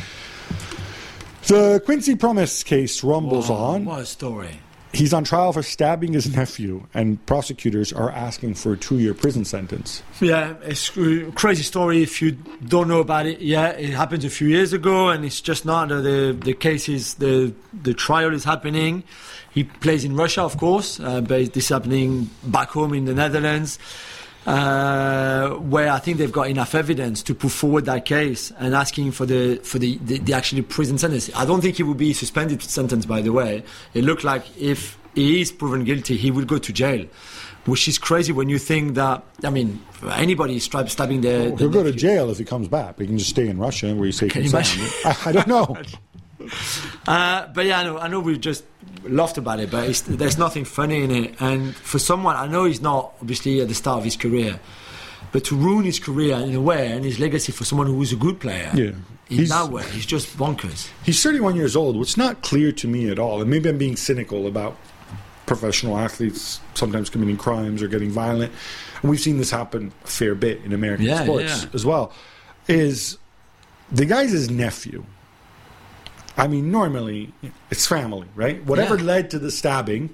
The 1.47 1.81
Quincy 1.83 2.15
Promes 2.15 2.63
case 2.63 3.03
rumbles 3.03 3.49
on. 3.49 3.85
What 3.85 4.01
a 4.01 4.05
story. 4.05 4.59
He's 4.93 5.11
on 5.11 5.23
trial 5.23 5.51
for 5.51 5.63
stabbing 5.63 6.13
his 6.13 6.33
nephew, 6.35 6.85
and 6.93 7.23
prosecutors 7.25 7.91
are 7.91 8.11
asking 8.11 8.53
for 8.53 8.73
a 8.73 8.77
two 8.77 8.99
year 8.99 9.15
prison 9.15 9.45
sentence. 9.45 10.03
Yeah, 10.21 10.53
it's 10.61 10.95
a 10.95 11.31
crazy 11.31 11.63
story. 11.63 12.03
If 12.03 12.21
you 12.21 12.33
don't 12.67 12.87
know 12.87 12.99
about 12.99 13.25
it, 13.25 13.41
yeah, 13.41 13.69
it 13.69 13.89
happened 13.89 14.23
a 14.23 14.29
few 14.29 14.47
years 14.47 14.71
ago, 14.71 15.09
and 15.09 15.25
it's 15.25 15.41
just 15.41 15.65
not 15.65 15.91
uh, 15.91 16.01
the 16.01 16.37
the 16.39 16.53
case 16.53 16.87
is 16.87 17.15
the 17.15 17.51
the 17.73 17.95
trial 17.95 18.31
is 18.31 18.43
happening. 18.43 19.03
He 19.51 19.63
plays 19.63 20.05
in 20.05 20.15
Russia, 20.15 20.43
of 20.43 20.57
course, 20.57 20.99
uh, 20.99 21.21
but 21.21 21.53
this 21.53 21.65
is 21.65 21.69
happening 21.69 22.29
back 22.43 22.69
home 22.69 22.93
in 22.93 23.05
the 23.05 23.13
Netherlands, 23.15 23.79
uh, 24.45 25.49
where 25.55 25.91
I 25.91 25.99
think 25.99 26.17
they've 26.17 26.31
got 26.31 26.49
enough 26.49 26.75
evidence 26.75 27.23
to 27.23 27.35
put 27.35 27.51
forward 27.51 27.85
that 27.85 28.05
case 28.05 28.51
and 28.57 28.75
asking 28.75 29.11
for 29.11 29.25
the 29.25 29.57
for 29.57 29.79
the, 29.79 29.97
the, 30.03 30.19
the 30.19 30.33
actually 30.33 30.61
prison 30.61 30.97
sentence. 30.97 31.29
I 31.35 31.45
don't 31.45 31.61
think 31.61 31.77
he 31.77 31.83
will 31.83 31.95
be 31.95 32.13
suspended 32.13 32.61
sentence. 32.61 33.05
By 33.05 33.21
the 33.21 33.31
way, 33.31 33.63
it 33.93 34.03
looked 34.03 34.23
like 34.23 34.45
if 34.57 34.97
he 35.15 35.41
is 35.41 35.51
proven 35.51 35.83
guilty, 35.83 36.17
he 36.17 36.31
will 36.31 36.45
go 36.45 36.57
to 36.57 36.73
jail. 36.73 37.05
Which 37.65 37.87
is 37.87 37.97
crazy 37.97 38.31
when 38.31 38.47
you 38.47 38.59
think 38.59 38.93
that 38.93 39.23
I 39.43 39.49
mean 39.49 39.83
anybody 40.11 40.59
stab, 40.59 40.87
stabbing 40.91 41.21
their, 41.21 41.45
He'll 41.45 41.55
their 41.55 41.69
go 41.69 41.83
to 41.83 41.91
jail 41.91 42.29
if 42.29 42.37
he 42.37 42.45
comes 42.45 42.67
back. 42.67 42.99
He 42.99 43.07
can 43.07 43.17
just 43.17 43.31
stay 43.31 43.47
in 43.47 43.57
Russia 43.57 43.95
where 43.95 44.05
he's 44.05 44.17
safe 44.17 44.31
Can 44.31 44.43
you 44.43 44.49
sound. 44.49 44.67
I, 45.03 45.17
I 45.25 45.31
don't 45.31 45.47
know. 45.47 45.75
Uh, 47.07 47.47
but 47.53 47.65
yeah, 47.67 47.79
I 47.79 47.83
know, 47.83 47.97
I 47.99 48.07
know 48.07 48.19
we 48.19 48.37
just 48.37 48.63
laughed 49.03 49.37
about 49.37 49.59
it, 49.59 49.69
but 49.69 49.87
it's, 49.87 50.01
there's 50.01 50.37
nothing 50.39 50.65
funny 50.65 51.03
in 51.03 51.11
it. 51.11 51.35
And 51.39 51.75
for 51.75 51.99
someone, 51.99 52.35
I 52.35 52.47
know 52.47 52.65
he's 52.65 52.81
not 52.81 53.13
obviously 53.21 53.61
at 53.61 53.67
the 53.67 53.75
start 53.75 53.99
of 53.99 54.03
his 54.03 54.15
career, 54.17 54.59
but 55.31 55.43
to 55.45 55.55
ruin 55.55 55.85
his 55.85 55.99
career 55.99 56.35
in 56.37 56.55
a 56.55 56.61
way 56.61 56.91
and 56.91 57.05
his 57.05 57.19
legacy 57.19 57.51
for 57.51 57.63
someone 57.63 57.85
who 57.87 57.95
was 57.97 58.11
a 58.11 58.15
good 58.15 58.39
player, 58.39 58.71
Yeah. 58.73 58.83
in 58.85 58.95
He's- 59.27 59.49
that 59.49 59.69
way, 59.69 59.83
he's 59.91 60.05
just 60.07 60.35
bonkers. 60.37 60.89
He's 61.03 61.21
31 61.21 61.55
years 61.55 61.75
old, 61.75 61.95
which 61.95 62.09
is 62.09 62.17
not 62.17 62.41
clear 62.41 62.71
to 62.71 62.87
me 62.87 63.09
at 63.09 63.19
all. 63.19 63.39
And 63.41 63.49
maybe 63.51 63.69
I'm 63.69 63.77
being 63.77 63.95
cynical 63.97 64.47
about 64.47 64.75
professional 65.45 65.95
athletes 65.97 66.59
sometimes 66.73 67.11
committing 67.11 67.37
crimes 67.37 67.83
or 67.83 67.87
getting 67.87 68.09
violent. 68.09 68.51
And 69.03 69.11
we've 69.11 69.19
seen 69.19 69.37
this 69.37 69.51
happen 69.51 69.91
a 70.03 70.07
fair 70.07 70.33
bit 70.33 70.61
in 70.65 70.73
American 70.73 71.05
Yeah, 71.05 71.23
sports 71.23 71.63
yeah. 71.65 71.69
as 71.73 71.85
well. 71.85 72.11
Is 72.67 73.19
the 73.91 74.05
guy's 74.05 74.31
his 74.31 74.49
nephew. 74.49 75.05
I 76.37 76.47
mean, 76.47 76.71
normally 76.71 77.33
it's 77.71 77.87
family, 77.87 78.27
right? 78.35 78.63
Whatever 78.65 78.97
Yeah. 78.97 79.03
led 79.03 79.29
to 79.31 79.39
the 79.39 79.51
stabbing, 79.51 80.09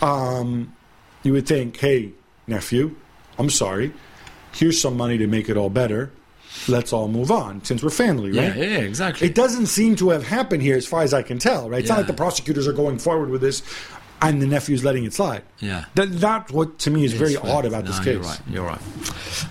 um, 0.00 0.72
you 1.22 1.32
would 1.32 1.46
think, 1.46 1.76
hey, 1.78 2.10
nephew, 2.46 2.94
I'm 3.38 3.50
sorry. 3.50 3.92
Here's 4.52 4.80
some 4.80 4.96
money 4.96 5.18
to 5.18 5.26
make 5.26 5.48
it 5.48 5.56
all 5.56 5.70
better. 5.70 6.10
Let's 6.68 6.92
all 6.92 7.08
move 7.08 7.30
on 7.30 7.62
since 7.64 7.82
we're 7.82 7.90
family, 7.90 8.30
right? 8.32 8.56
Yeah, 8.56 8.64
yeah, 8.64 8.78
exactly. 8.78 9.26
It 9.26 9.34
doesn't 9.34 9.66
seem 9.66 9.96
to 9.96 10.10
have 10.10 10.26
happened 10.26 10.62
here, 10.62 10.76
as 10.76 10.86
far 10.86 11.02
as 11.02 11.12
I 11.12 11.22
can 11.22 11.38
tell. 11.38 11.68
Right? 11.68 11.80
It's 11.80 11.88
not 11.88 11.98
like 11.98 12.06
the 12.06 12.12
prosecutors 12.14 12.66
are 12.66 12.72
going 12.72 12.98
forward 12.98 13.28
with 13.28 13.40
this, 13.42 13.62
and 14.22 14.40
the 14.40 14.46
nephew's 14.46 14.82
letting 14.84 15.04
it 15.04 15.12
slide. 15.12 15.42
Yeah. 15.60 15.84
that, 15.94 16.10
that's 16.20 16.52
what 16.52 16.78
to 16.80 16.90
me 16.90 17.04
is 17.04 17.12
very 17.12 17.36
odd 17.36 17.64
about 17.64 17.84
No, 17.84 17.90
this 17.90 18.04
You're 18.04 18.16
case. 18.18 18.26
right. 18.26 18.40
You're 18.48 18.64
right. 18.64 18.80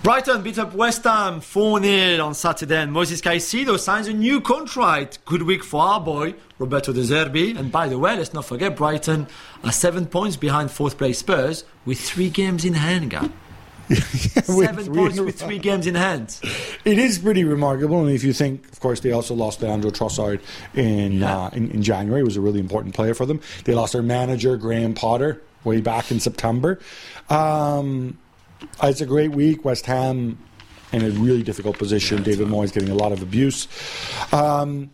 Brighton 0.02 0.42
beat 0.42 0.58
up 0.58 0.74
West 0.74 1.04
Ham 1.04 1.40
4 1.40 1.82
0 1.82 2.24
on 2.24 2.34
Saturday, 2.34 2.76
and 2.82 2.92
Moises 2.92 3.22
Caicedo 3.22 3.78
signs 3.78 4.08
a 4.08 4.12
new 4.12 4.40
contract. 4.40 5.24
Good 5.24 5.42
week 5.42 5.62
for 5.64 5.80
our 5.82 6.00
boy, 6.00 6.34
Roberto 6.58 6.92
De 6.92 7.00
Zerbi. 7.02 7.56
And 7.56 7.70
by 7.70 7.88
the 7.88 7.98
way, 7.98 8.16
let's 8.16 8.34
not 8.34 8.44
forget 8.44 8.76
Brighton 8.76 9.26
are 9.64 9.72
seven 9.72 10.06
points 10.06 10.36
behind 10.36 10.70
fourth 10.70 10.98
place 10.98 11.18
Spurs 11.18 11.64
with 11.84 12.00
three 12.00 12.28
games 12.30 12.64
in 12.64 12.74
hand, 12.74 13.10
guy. 13.88 13.96
Seven 14.42 14.94
points 14.94 15.20
with 15.20 15.38
three 15.40 15.58
games 15.58 15.86
in 15.86 15.94
hand. 15.94 16.38
It 16.84 16.98
is 16.98 17.18
pretty 17.18 17.44
remarkable, 17.44 18.00
and 18.04 18.10
if 18.14 18.24
you 18.24 18.32
think, 18.32 18.66
of 18.72 18.80
course, 18.80 19.00
they 19.00 19.12
also 19.12 19.34
lost 19.34 19.62
Leandro 19.62 19.90
Trossard 19.90 20.40
in, 20.74 21.20
Yeah. 21.20 21.38
uh, 21.46 21.50
in 21.52 21.70
in 21.70 21.82
January. 21.82 22.20
He 22.20 22.24
was 22.24 22.36
a 22.36 22.40
really 22.40 22.60
important 22.60 22.94
player 22.94 23.14
for 23.14 23.26
them. 23.26 23.40
They 23.64 23.74
lost 23.74 23.92
their 23.92 24.02
manager 24.02 24.56
Graham 24.56 24.94
Potter 24.94 25.42
way 25.64 25.80
back 25.80 26.10
in 26.10 26.20
September. 26.20 26.78
Um, 27.28 28.18
it's 28.82 29.00
a 29.00 29.06
great 29.06 29.32
week. 29.32 29.64
West 29.64 29.86
Ham 29.86 30.38
in 30.92 31.02
a 31.04 31.10
really 31.10 31.42
difficult 31.42 31.76
position. 31.78 32.22
David 32.22 32.46
Moyes 32.48 32.72
getting 32.72 32.88
a 32.90 32.94
lot 32.94 33.12
of 33.12 33.20
abuse. 33.22 33.66
Um, 34.32 34.90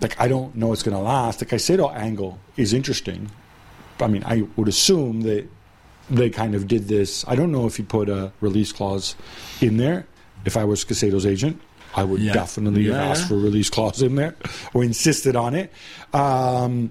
like 0.00 0.18
I 0.20 0.28
don't 0.28 0.54
know 0.56 0.72
it's 0.72 0.82
going 0.82 0.96
to 0.96 1.02
last. 1.02 1.40
The 1.40 1.46
Caicedo 1.46 1.94
angle 1.94 2.38
is 2.56 2.72
interesting. 2.72 3.30
I 4.00 4.06
mean, 4.06 4.22
I 4.24 4.42
would 4.56 4.66
assume 4.68 5.22
that 5.22 5.46
they 6.10 6.28
kind 6.30 6.54
of 6.54 6.66
did 6.66 6.88
this. 6.88 7.24
I 7.28 7.34
don't 7.36 7.52
know 7.52 7.66
if 7.66 7.76
he 7.76 7.82
put 7.82 8.08
a 8.08 8.32
release 8.40 8.72
clause 8.72 9.14
in 9.60 9.76
there. 9.76 10.06
If 10.44 10.56
I 10.56 10.64
was 10.64 10.84
Caicedo's 10.84 11.26
agent, 11.26 11.60
I 11.94 12.02
would 12.04 12.20
Yeah. 12.20 12.32
definitely 12.32 12.84
have 12.86 12.94
asked 12.96 13.22
yeah. 13.22 13.28
for 13.28 13.34
a 13.34 13.38
release 13.38 13.70
clause 13.70 14.02
in 14.02 14.14
there 14.16 14.34
or 14.74 14.82
insisted 14.84 15.36
on 15.36 15.54
it. 15.54 15.72
Um, 16.12 16.90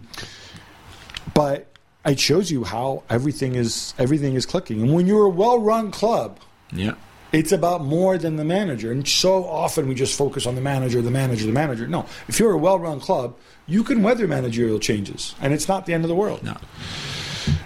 but 1.33 1.67
it 2.05 2.19
shows 2.19 2.49
you 2.51 2.63
how 2.63 3.03
everything 3.09 3.55
is 3.55 3.93
everything 3.97 4.35
is 4.35 4.45
clicking. 4.45 4.81
And 4.81 4.93
when 4.93 5.05
you're 5.07 5.25
a 5.25 5.29
well-run 5.29 5.91
club, 5.91 6.39
Yeah. 6.71 6.93
it's 7.31 7.51
about 7.51 7.83
more 7.83 8.17
than 8.17 8.37
the 8.37 8.45
manager. 8.45 8.91
And 8.91 9.07
so 9.07 9.45
often 9.45 9.87
we 9.87 9.95
just 9.95 10.17
focus 10.17 10.45
on 10.45 10.55
the 10.55 10.61
manager, 10.61 11.01
the 11.01 11.11
manager, 11.11 11.45
the 11.45 11.51
manager. 11.51 11.87
No, 11.87 12.05
if 12.27 12.39
you're 12.39 12.53
a 12.53 12.57
well-run 12.57 12.99
club, 12.99 13.35
you 13.67 13.83
can 13.83 14.01
weather 14.01 14.27
managerial 14.27 14.79
changes, 14.79 15.35
and 15.41 15.53
it's 15.53 15.67
not 15.67 15.85
the 15.85 15.93
end 15.93 16.03
of 16.03 16.07
the 16.09 16.15
world. 16.15 16.41
No. 16.43 16.57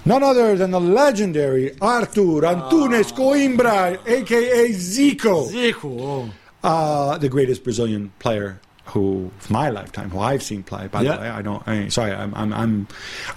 None 0.06 0.24
other 0.24 0.56
than 0.56 0.72
the 0.72 0.80
legendary 0.80 1.72
Artur 1.80 2.42
Antunes 2.42 3.12
Coimbra, 3.14 3.98
aka 4.08 4.70
Zico, 4.72 5.50
Zico. 5.50 5.98
oh. 6.00 6.34
uh, 6.64 7.18
the 7.18 7.30
greatest 7.30 7.64
Brazilian 7.64 8.12
player 8.20 8.60
who, 8.86 9.32
of 9.40 9.50
my 9.50 9.70
lifetime, 9.70 10.10
who 10.10 10.20
I've 10.20 10.44
seen 10.44 10.62
play. 10.64 10.88
By 10.88 11.02
Yeah. 11.04 11.16
the 11.16 11.22
way, 11.22 11.30
I 11.30 11.42
don't. 11.42 11.68
I, 11.68 11.88
sorry, 11.88 12.12
I'm, 12.12 12.34
I'm, 12.36 12.54
I'm, 12.54 12.88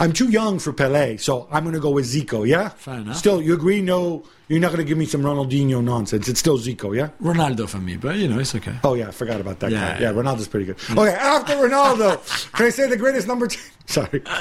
I'm 0.00 0.12
too 0.12 0.28
young 0.28 0.58
for 0.58 0.72
Pele, 0.72 1.16
so 1.18 1.46
I'm 1.52 1.62
going 1.62 1.74
to 1.74 1.80
go 1.80 1.90
with 1.90 2.04
Zico. 2.06 2.46
Yeah. 2.46 2.70
Fair 2.70 2.94
enough. 2.94 3.16
Still, 3.16 3.40
you 3.40 3.54
agree? 3.54 3.80
No, 3.80 4.24
you're 4.48 4.58
not 4.60 4.68
going 4.68 4.78
to 4.78 4.84
give 4.84 4.98
me 4.98 5.06
some 5.06 5.22
Ronaldinho 5.22 5.82
nonsense. 5.84 6.28
It's 6.28 6.40
still 6.40 6.58
Zico. 6.58 6.94
Yeah. 6.96 7.10
Ronaldo 7.22 7.68
for 7.68 7.78
me, 7.78 7.96
but 7.96 8.16
you 8.16 8.26
know, 8.28 8.38
it's 8.40 8.54
okay. 8.56 8.74
Oh 8.82 8.94
yeah, 8.94 9.08
I 9.08 9.10
forgot 9.12 9.40
about 9.40 9.60
that 9.60 9.70
Yeah. 9.70 9.94
guy. 9.94 10.00
Yeah, 10.00 10.12
Ronaldo's 10.12 10.48
pretty 10.48 10.66
good. 10.66 10.78
Okay, 10.90 11.14
after 11.14 11.54
Ronaldo, 11.54 12.52
can 12.52 12.66
I 12.66 12.70
say 12.70 12.88
the 12.88 12.96
greatest 12.96 13.28
number 13.28 13.46
two? 13.46 13.60
Sorry. 13.86 14.22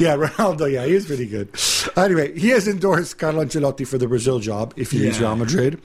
Yeah, 0.00 0.16
Ronaldo. 0.16 0.70
Yeah, 0.72 0.86
he 0.86 0.94
is 0.94 1.06
pretty 1.06 1.26
good. 1.26 1.48
Anyway, 1.96 2.38
he 2.38 2.48
has 2.50 2.66
endorsed 2.68 3.18
Carlo 3.18 3.44
Ancelotti 3.44 3.86
for 3.86 3.98
the 3.98 4.06
Brazil 4.08 4.38
job 4.38 4.72
if 4.76 4.90
he 4.92 4.98
leaves 5.00 5.18
Yeah. 5.18 5.26
Real 5.28 5.36
Madrid. 5.36 5.80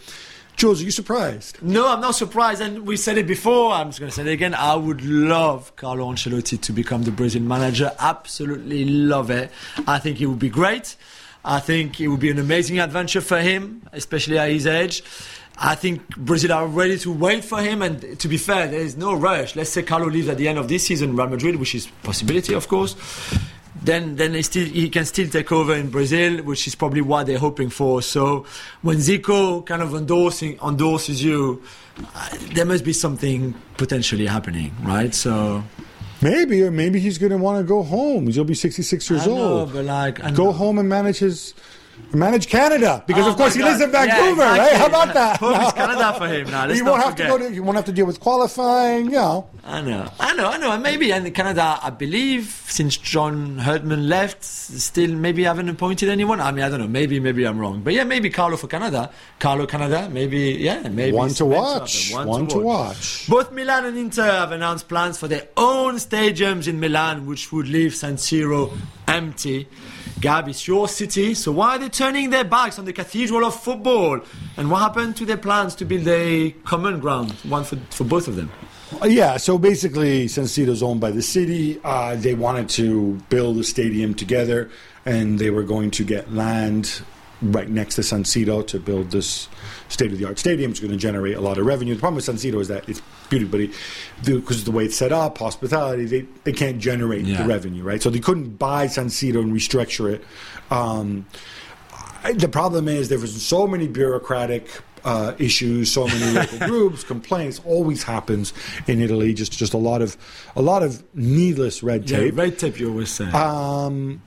Juls, 0.58 0.82
are 0.82 0.86
you 0.86 0.92
surprised? 0.92 1.62
No, 1.62 1.88
I'm 1.88 2.02
not 2.02 2.16
surprised, 2.16 2.62
and 2.62 2.88
we 2.88 2.98
said 2.98 3.20
it 3.20 3.28
before. 3.28 3.74
I'm 3.74 3.90
just 3.90 4.00
going 4.00 4.10
to 4.10 4.16
say 4.16 4.24
it 4.24 4.34
again. 4.34 4.56
I 4.56 4.74
would 4.74 5.06
love 5.06 5.76
Carlo 5.76 6.12
Ancelotti 6.12 6.60
to 6.60 6.74
become 6.74 7.04
the 7.04 7.12
Brazil 7.12 7.44
manager. 7.44 7.92
Absolutely 8.00 8.84
love 8.86 9.30
it. 9.30 9.52
I 9.86 10.00
think 10.00 10.20
it 10.20 10.26
would 10.26 10.40
be 10.40 10.50
great. 10.50 10.96
I 11.46 11.60
think 11.60 12.02
it 12.02 12.08
would 12.08 12.20
be 12.20 12.32
an 12.32 12.40
amazing 12.40 12.80
adventure 12.80 13.22
for 13.22 13.40
him, 13.40 13.88
especially 13.92 14.40
at 14.40 14.50
his 14.50 14.66
age. 14.66 15.04
I 15.60 15.76
think 15.76 16.18
Brazil 16.18 16.52
are 16.54 16.66
ready 16.66 16.98
to 17.00 17.12
wait 17.12 17.46
for 17.46 17.62
him, 17.62 17.84
and 17.84 18.20
to 18.20 18.28
be 18.28 18.38
fair, 18.38 18.68
there 18.68 18.80
is 18.80 18.98
no 18.98 19.14
rush. 19.14 19.56
Let's 19.56 19.70
say 19.70 19.84
Carlo 19.84 20.08
leaves 20.08 20.28
at 20.28 20.38
the 20.38 20.48
end 20.48 20.58
of 20.58 20.68
this 20.70 20.88
season, 20.88 21.16
Real 21.16 21.28
Madrid, 21.28 21.58
which 21.58 21.76
is 21.76 21.86
possibility, 22.02 22.56
of 22.56 22.68
course. 22.68 22.96
Then, 23.88 24.18
then 24.18 24.34
he, 24.34 24.42
still, 24.42 24.66
he 24.66 24.90
can 24.90 25.06
still 25.06 25.30
take 25.30 25.50
over 25.52 25.74
in 25.74 25.90
Brazil, 25.90 26.44
which 26.44 26.68
is 26.68 26.76
probably 26.76 27.00
what 27.00 27.26
they're 27.26 27.40
hoping 27.40 27.70
for. 27.70 28.02
So, 28.02 28.46
when 28.82 28.98
Zico 28.98 29.66
kind 29.66 29.82
of 29.82 29.96
endorsing 29.96 30.60
endorses 30.62 31.24
you, 31.24 31.64
uh, 32.14 32.30
there 32.52 32.66
must 32.66 32.84
be 32.84 32.92
something 32.92 33.56
potentially 33.78 34.26
happening, 34.26 34.76
right? 34.84 35.16
So, 35.16 35.64
Maybe, 36.22 36.64
or 36.64 36.72
maybe 36.72 37.00
he's 37.00 37.18
going 37.18 37.32
to 37.32 37.38
want 37.38 37.60
to 37.60 37.64
go 37.64 37.84
home. 37.84 38.28
He'll 38.28 38.44
be 38.44 38.56
66 38.56 39.10
years 39.10 39.28
know, 39.28 39.38
old. 39.38 39.74
but 39.74 39.86
like, 39.86 40.20
go 40.36 40.46
know. 40.46 40.52
home 40.52 40.80
and 40.80 40.90
manage 40.90 41.20
his 41.20 41.54
manage 42.14 42.48
Canada 42.48 43.04
because 43.06 43.26
Oh 43.26 43.32
of 43.32 43.38
course 43.38 43.54
he 43.54 43.64
lives 43.64 43.82
in 43.82 43.92
God. 43.92 44.08
Yeah, 44.08 44.16
Vancouver, 44.16 44.42
right? 44.42 44.74
How 44.74 44.88
about 44.88 45.14
that? 45.14 45.42
Is 45.68 45.74
Canada 45.74 46.14
for 46.18 46.28
him 46.28 46.50
now. 46.50 46.68
He 46.78 46.82
won't 46.82 47.04
have 47.04 47.16
to 47.16 47.24
go 47.24 47.38
to. 47.38 47.50
He 47.50 47.60
won't 47.60 47.76
have 47.76 47.86
to 47.86 47.92
deal 47.92 48.06
with 48.06 48.20
qualifying. 48.20 49.06
You 49.06 49.12
know. 49.12 49.50
I 49.70 49.82
know, 49.82 50.10
I 50.18 50.34
know, 50.34 50.48
I 50.48 50.58
know. 50.58 50.72
And 50.72 50.82
maybe, 50.82 51.12
and 51.12 51.34
Canada, 51.36 51.78
I 51.84 51.90
believe, 51.90 52.64
since 52.68 52.96
John 52.96 53.58
Herdman 53.58 54.08
left, 54.08 54.42
still 54.42 55.14
maybe 55.14 55.44
haven't 55.44 55.68
appointed 55.68 56.08
anyone. 56.08 56.40
I 56.40 56.52
mean, 56.52 56.64
I 56.64 56.70
don't 56.70 56.80
know. 56.80 56.88
Maybe, 56.88 57.20
maybe 57.20 57.46
I'm 57.46 57.60
wrong. 57.60 57.82
But 57.82 57.94
yeah, 57.94 58.06
maybe 58.06 58.30
Carlo 58.30 58.56
for 58.56 58.68
Canada. 58.68 59.12
Carlo 59.40 59.66
Canada. 59.66 60.10
Maybe, 60.10 60.58
yeah, 60.60 60.88
maybe. 60.88 61.12
One 61.12 61.32
to 61.32 61.46
watch. 61.46 62.12
happen. 62.12 62.28
One 62.28 62.48
to 62.48 62.60
watch. 62.60 63.28
Both 63.28 63.52
Milan 63.52 63.84
and 63.84 63.98
Inter 63.98 64.24
have 64.24 64.54
announced 64.54 64.88
plans 64.88 65.18
for 65.18 65.28
their 65.28 65.50
own 65.58 65.96
stadiums 65.96 66.70
in 66.70 66.80
Milan, 66.80 67.26
which 67.26 67.52
would 67.52 67.68
leave 67.68 67.94
San 67.94 68.16
Siro 68.16 68.72
empty. 69.06 69.68
Gab, 70.20 70.48
it's 70.48 70.68
your 70.68 70.88
city, 70.88 71.34
so 71.36 71.52
why 71.52 71.76
are 71.76 71.80
they 71.88 72.06
turning 72.06 72.30
their 72.30 72.44
backs 72.44 72.78
on 72.80 72.86
the 72.86 72.94
cathedral 72.94 73.46
of 73.46 73.56
football? 73.60 74.20
And 74.58 74.70
what 74.70 74.80
happened 74.80 75.16
to 75.18 75.26
their 75.26 75.38
plans 75.38 75.76
to 75.76 75.86
build 75.86 76.08
a 76.08 76.52
common 76.64 77.00
ground, 77.00 77.32
one 77.44 77.64
for, 77.64 77.78
for 77.90 78.04
both 78.04 78.28
of 78.28 78.36
them? 78.36 78.52
Uh, 79.02 79.06
Yeah, 79.06 79.38
so 79.38 79.58
basically, 79.58 80.28
San 80.28 80.46
Siro's 80.46 80.84
owned 80.84 81.02
by 81.02 81.12
the 81.12 81.22
city. 81.22 81.80
Uh, 81.84 82.16
they 82.16 82.34
wanted 82.34 82.70
to 82.70 83.16
build 83.30 83.58
a 83.58 83.64
stadium 83.64 84.14
together, 84.14 84.70
and 85.06 85.40
they 85.40 85.50
were 85.50 85.64
going 85.64 85.92
to 85.92 86.04
get 86.04 86.34
land 86.34 87.02
right 87.42 87.70
next 87.70 87.94
to 87.96 88.02
San 88.04 88.24
Siro 88.24 88.66
to 88.66 88.80
build 88.80 89.12
this 89.12 89.48
state 89.90 90.12
of 90.12 90.18
the 90.18 90.26
art 90.26 90.40
stadium. 90.40 90.72
It's 90.72 90.80
going 90.80 90.92
to 90.92 90.98
generate 90.98 91.36
a 91.38 91.42
lot 91.42 91.60
of 91.60 91.68
revenue. 91.68 91.94
The 91.94 92.00
problem 92.00 92.16
with 92.16 92.26
San 92.26 92.36
Siro 92.36 92.60
is 92.60 92.68
that 92.70 92.90
it's 92.90 93.00
beautiful, 93.30 93.60
but 93.60 93.70
because 94.26 94.60
of 94.60 94.66
the 94.66 94.72
way 94.72 94.86
it's 94.86 94.96
set 94.98 95.12
up, 95.12 95.38
hospitality, 95.38 96.06
they, 96.06 96.22
they 96.46 96.52
can't 96.52 96.80
generate 96.80 97.26
Yeah. 97.26 97.44
the 97.44 97.48
revenue, 97.48 97.84
right? 97.84 98.02
So 98.02 98.10
they 98.10 98.20
couldn't 98.20 98.58
buy 98.58 98.88
San 98.88 99.08
Siro 99.08 99.40
and 99.42 99.54
restructure 99.54 100.12
it. 100.12 100.24
Um, 100.72 101.28
the 102.34 102.48
problem 102.50 102.88
is 102.88 103.10
there 103.10 103.20
was 103.20 103.42
so 103.46 103.68
many 103.68 103.88
bureaucratic 103.88 104.70
uh, 105.04 105.34
issues, 105.38 105.92
so 105.92 106.08
many 106.08 106.32
local 106.34 106.60
groups, 106.68 107.04
complaints. 107.04 107.62
Always 107.66 108.04
happens 108.04 108.54
in 108.88 109.02
Italy. 109.02 109.34
Just 109.34 109.52
just 109.54 109.74
a 109.74 109.78
lot 109.78 110.02
of 110.02 110.18
a 110.56 110.62
lot 110.62 110.84
of 110.84 111.04
needless 111.16 111.84
red 111.84 112.10
Yeah, 112.10 112.18
tape. 112.20 112.38
red 112.38 112.60
tape, 112.60 112.80
you 112.80 112.90
always 112.90 113.10
say. 113.12 113.26
Um, 113.32 114.22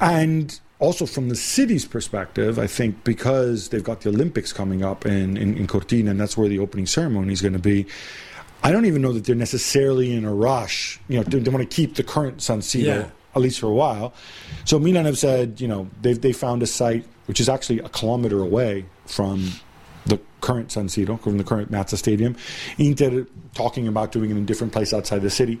and 0.00 0.58
also 0.78 1.06
from 1.06 1.28
the 1.28 1.34
city's 1.36 1.84
perspective, 1.84 2.58
I 2.58 2.66
think 2.66 3.02
because 3.04 3.70
they've 3.70 3.82
got 3.82 4.02
the 4.02 4.10
Olympics 4.10 4.52
coming 4.52 4.84
up 4.84 5.04
in, 5.06 5.36
in, 5.36 5.56
in 5.56 5.66
Cortina, 5.66 6.10
and 6.12 6.20
that's 6.20 6.36
where 6.36 6.48
the 6.48 6.58
opening 6.60 6.86
ceremony 6.86 7.32
is 7.32 7.42
going 7.42 7.54
to 7.54 7.58
be. 7.58 7.86
I 8.62 8.70
don't 8.72 8.86
even 8.86 9.02
know 9.02 9.12
that 9.12 9.24
they're 9.24 9.34
necessarily 9.36 10.12
in 10.12 10.24
a 10.24 10.34
rush. 10.34 11.00
You 11.08 11.18
know, 11.18 11.22
they, 11.24 11.38
they 11.40 11.50
want 11.50 11.68
to 11.68 11.74
keep 11.76 11.94
the 11.94 12.02
current 12.02 12.42
San 12.42 12.60
Siro 12.60 12.84
Yeah. 12.84 13.08
At 13.34 13.42
least 13.42 13.60
for 13.60 13.66
a 13.66 13.74
while. 13.74 14.14
So 14.64 14.78
Milan 14.78 15.04
have 15.04 15.18
said, 15.18 15.60
you 15.60 15.68
know, 15.68 15.88
they've 16.00 16.20
they 16.20 16.32
found 16.32 16.62
a 16.62 16.66
site 16.66 17.04
which 17.26 17.40
is 17.40 17.48
actually 17.48 17.78
a 17.80 17.88
kilometer 17.90 18.40
away 18.40 18.86
from 19.06 19.50
the 20.06 20.18
current 20.40 20.72
San 20.72 20.88
Siro, 20.88 21.20
from 21.20 21.36
the 21.36 21.44
current 21.44 21.70
Meazza 21.70 21.98
Stadium. 21.98 22.36
Inter 22.78 23.26
talking 23.54 23.86
about 23.86 24.12
doing 24.12 24.30
it 24.30 24.36
in 24.36 24.42
a 24.42 24.46
different 24.46 24.72
place 24.72 24.94
outside 24.94 25.20
the 25.20 25.30
city. 25.30 25.60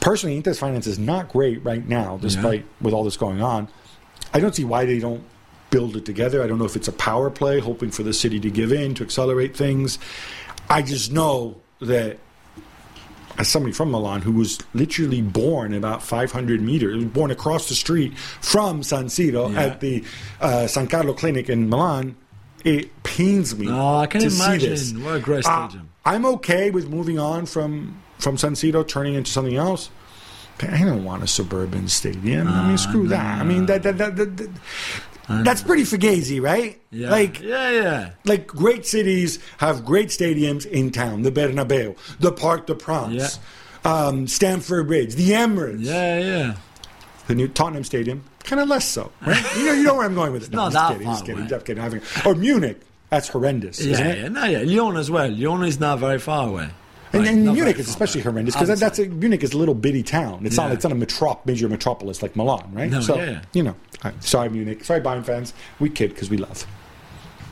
Personally, 0.00 0.36
Inter's 0.36 0.58
finance 0.58 0.86
is 0.86 0.98
not 0.98 1.28
great 1.28 1.62
right 1.62 1.86
now, 1.86 2.16
despite 2.16 2.64
with 2.80 2.94
all 2.94 3.04
this 3.04 3.18
going 3.18 3.42
on. 3.42 3.68
I 4.32 4.40
don't 4.40 4.54
see 4.54 4.64
why 4.64 4.86
they 4.86 4.98
don't 4.98 5.22
build 5.68 5.96
it 5.96 6.06
together. 6.06 6.42
I 6.42 6.46
don't 6.46 6.58
know 6.58 6.64
if 6.64 6.76
it's 6.76 6.88
a 6.88 6.92
power 6.92 7.28
play, 7.28 7.60
hoping 7.60 7.90
for 7.90 8.02
the 8.02 8.14
city 8.14 8.40
to 8.40 8.50
give 8.50 8.72
in 8.72 8.94
to 8.94 9.04
accelerate 9.04 9.54
things. 9.54 9.98
I 10.70 10.80
just 10.80 11.12
know 11.12 11.60
that 11.80 12.18
as 13.38 13.48
somebody 13.48 13.72
from 13.72 13.90
Milan 13.90 14.22
who 14.22 14.32
was 14.32 14.58
literally 14.74 15.20
born 15.22 15.74
about 15.74 16.02
500 16.02 16.60
meters, 16.62 17.02
born 17.04 17.30
across 17.30 17.68
the 17.68 17.74
street 17.74 18.16
from 18.18 18.82
San 18.82 19.06
Siro 19.06 19.52
Yeah. 19.52 19.62
at 19.62 19.80
the 19.80 20.04
uh, 20.40 20.66
San 20.66 20.86
Carlo 20.86 21.12
Clinic 21.14 21.48
in 21.48 21.68
Milan, 21.68 22.16
it 22.64 22.90
pains 23.02 23.56
me. 23.58 23.68
Oh, 23.68 23.98
I 23.98 24.06
can 24.06 24.20
to 24.22 24.30
see 24.30 24.42
imagine. 24.44 24.70
this. 24.70 24.92
What 24.94 25.16
a 25.16 25.20
great 25.20 25.44
Uh, 25.46 25.68
stadium. 25.68 25.88
I'm 26.04 26.24
okay 26.26 26.70
with 26.70 26.88
moving 26.88 27.18
on 27.18 27.46
from 27.46 27.96
from 28.18 28.38
San 28.38 28.52
Siro, 28.54 28.86
turning 28.86 29.14
into 29.14 29.30
something 29.30 29.56
else. 29.56 29.90
I 30.62 30.78
don't 30.78 31.04
want 31.04 31.22
a 31.24 31.26
suburban 31.26 31.88
stadium. 31.88 32.46
I 32.46 32.68
mean, 32.68 32.78
screw 32.78 33.08
that. 33.08 33.40
I 33.40 33.44
mean, 33.44 33.66
that, 33.66 33.82
that, 33.82 33.98
that, 33.98 34.16
that, 34.16 34.36
that- 34.36 34.50
that's 35.28 35.62
pretty 35.62 35.82
fugazi, 35.84 36.40
right? 36.42 36.80
yeah. 36.90 37.10
Like, 37.10 37.40
yeah, 37.40 37.70
yeah. 37.70 38.10
like 38.24 38.46
great 38.46 38.86
cities 38.86 39.38
have 39.58 39.84
great 39.84 40.08
stadiums 40.08 40.66
in 40.66 40.90
town. 40.90 41.22
The 41.22 41.32
Bernabeu, 41.32 41.96
the 42.18 42.32
Parc 42.32 42.66
de 42.66 42.74
France, 42.76 43.38
um, 43.84 44.26
Stamford 44.26 44.86
Bridge, 44.86 45.14
the 45.14 45.30
Emirates, 45.30 45.80
Yeah, 45.80 46.18
yeah. 46.18 46.54
the 47.26 47.34
new 47.34 47.48
Tottenham 47.48 47.84
Stadium. 47.84 48.24
Kind 48.44 48.60
of 48.60 48.68
less 48.68 48.86
so, 48.86 49.10
right? 49.26 49.42
you 49.56 49.64
know, 49.66 49.72
you 49.72 49.82
know 49.84 49.94
where 49.94 50.04
I'm 50.06 50.14
going 50.14 50.32
with 50.32 50.44
it. 50.44 50.50
No, 50.52 50.68
not 50.68 50.72
just 50.72 50.74
that 50.74 50.92
kidding, 50.92 51.06
just 51.06 51.24
kidding, 51.24 51.48
just 51.48 51.64
kidding. 51.66 51.82
Having, 51.82 52.02
or 52.26 52.34
Munich. 52.34 52.80
That's 53.10 53.28
horrendous, 53.28 53.80
Yeah, 53.84 53.92
isn't 53.92 54.06
it? 54.06 54.18
yeah, 54.18 54.28
no, 54.28 54.44
yeah. 54.44 54.58
Lyon 54.62 54.96
as 54.96 55.10
well. 55.10 55.28
Lyon 55.30 55.64
is 55.64 55.78
not 55.80 55.98
very 56.00 56.18
far 56.18 56.48
away. 56.48 56.68
And, 57.12 57.26
and 57.28 57.44
Munich 57.44 57.78
is 57.78 57.88
especially 57.88 58.22
away. 58.22 58.32
horrendous 58.32 58.54
because 58.56 58.68
that, 58.68 58.78
that's 58.80 58.98
a, 58.98 59.06
Munich 59.06 59.44
is 59.44 59.52
a 59.52 59.58
little 59.58 59.74
bitty 59.74 60.02
town. 60.02 60.44
It's 60.44 60.56
not 60.56 60.72
it's 60.72 60.82
not 60.82 60.92
a 60.92 60.96
metrop, 60.96 61.46
major 61.46 61.68
metropolis 61.68 62.22
like 62.22 62.34
Milan, 62.34 62.70
right? 62.72 62.90
No, 62.90 63.00
so 63.00 63.14
yeah. 63.16 63.42
you 63.52 63.62
know, 63.62 63.76
sorry 64.20 64.48
Munich, 64.50 64.84
sorry 64.84 65.00
Bayern 65.00 65.24
fans, 65.24 65.52
we 65.80 65.88
kid 65.90 66.10
because 66.10 66.30
we 66.30 66.36
love. 66.36 66.66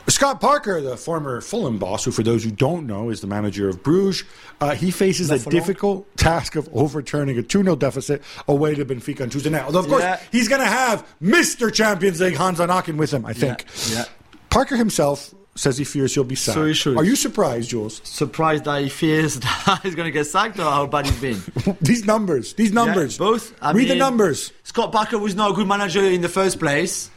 Scott 0.09 0.41
Parker, 0.41 0.81
the 0.81 0.97
former 0.97 1.39
Fulham 1.39 1.79
boss, 1.79 2.03
who 2.03 2.11
for 2.11 2.23
those 2.23 2.43
who 2.43 2.51
don't 2.51 2.85
know 2.85 3.09
is 3.09 3.21
the 3.21 3.27
manager 3.27 3.69
of 3.69 3.81
Bruges, 3.83 4.25
uh, 4.59 4.71
he 4.75 4.91
faces 4.91 5.31
a 5.31 5.39
Fulham. 5.39 5.57
difficult 5.57 6.17
task 6.17 6.55
of 6.57 6.67
overturning 6.73 7.37
a 7.37 7.41
2 7.43 7.63
0 7.63 7.75
deficit 7.77 8.21
away 8.47 8.75
to 8.75 8.83
Benfica 8.85 9.21
on 9.21 9.29
Tuesday 9.29 9.49
night. 9.49 9.63
Although, 9.63 9.79
of 9.79 9.87
course, 9.87 10.03
Yeah. 10.03 10.19
he's 10.31 10.49
going 10.49 10.59
to 10.61 10.67
have 10.67 11.07
Mr. 11.21 11.73
Champions 11.73 12.19
League 12.19 12.35
Hans 12.35 12.59
Vanaken 12.59 12.97
with 12.97 13.11
him, 13.13 13.25
I 13.25 13.31
think. 13.33 13.65
yeah. 13.91 14.03
Parker 14.49 14.75
himself 14.75 15.33
says 15.55 15.77
he 15.77 15.83
fears 15.83 16.13
he'll 16.15 16.23
be 16.23 16.35
sacked. 16.35 16.55
So 16.55 16.65
he 16.65 16.73
should. 16.73 16.97
Are 16.97 17.03
you 17.03 17.15
surprised, 17.15 17.69
Juls? 17.69 18.01
Surprised 18.03 18.63
that 18.65 18.81
he 18.81 18.89
fears 18.89 19.39
that 19.39 19.79
he's 19.83 19.95
going 19.95 20.07
to 20.07 20.11
get 20.11 20.25
sacked 20.25 20.57
or 20.59 20.63
how 20.63 20.85
bad 20.87 21.05
he's 21.05 21.19
been. 21.21 21.77
these 21.81 22.05
numbers, 22.05 22.53
these 22.55 22.71
numbers. 22.71 23.17
Yeah, 23.19 23.25
both. 23.25 23.53
I 23.61 23.71
Read 23.71 23.89
the 23.89 23.95
numbers. 23.95 24.51
Scott 24.63 24.91
Parker 24.91 25.17
was 25.19 25.35
not 25.35 25.51
a 25.51 25.53
good 25.53 25.67
manager 25.67 26.03
in 26.03 26.21
the 26.21 26.29
first 26.29 26.59
place. 26.59 27.09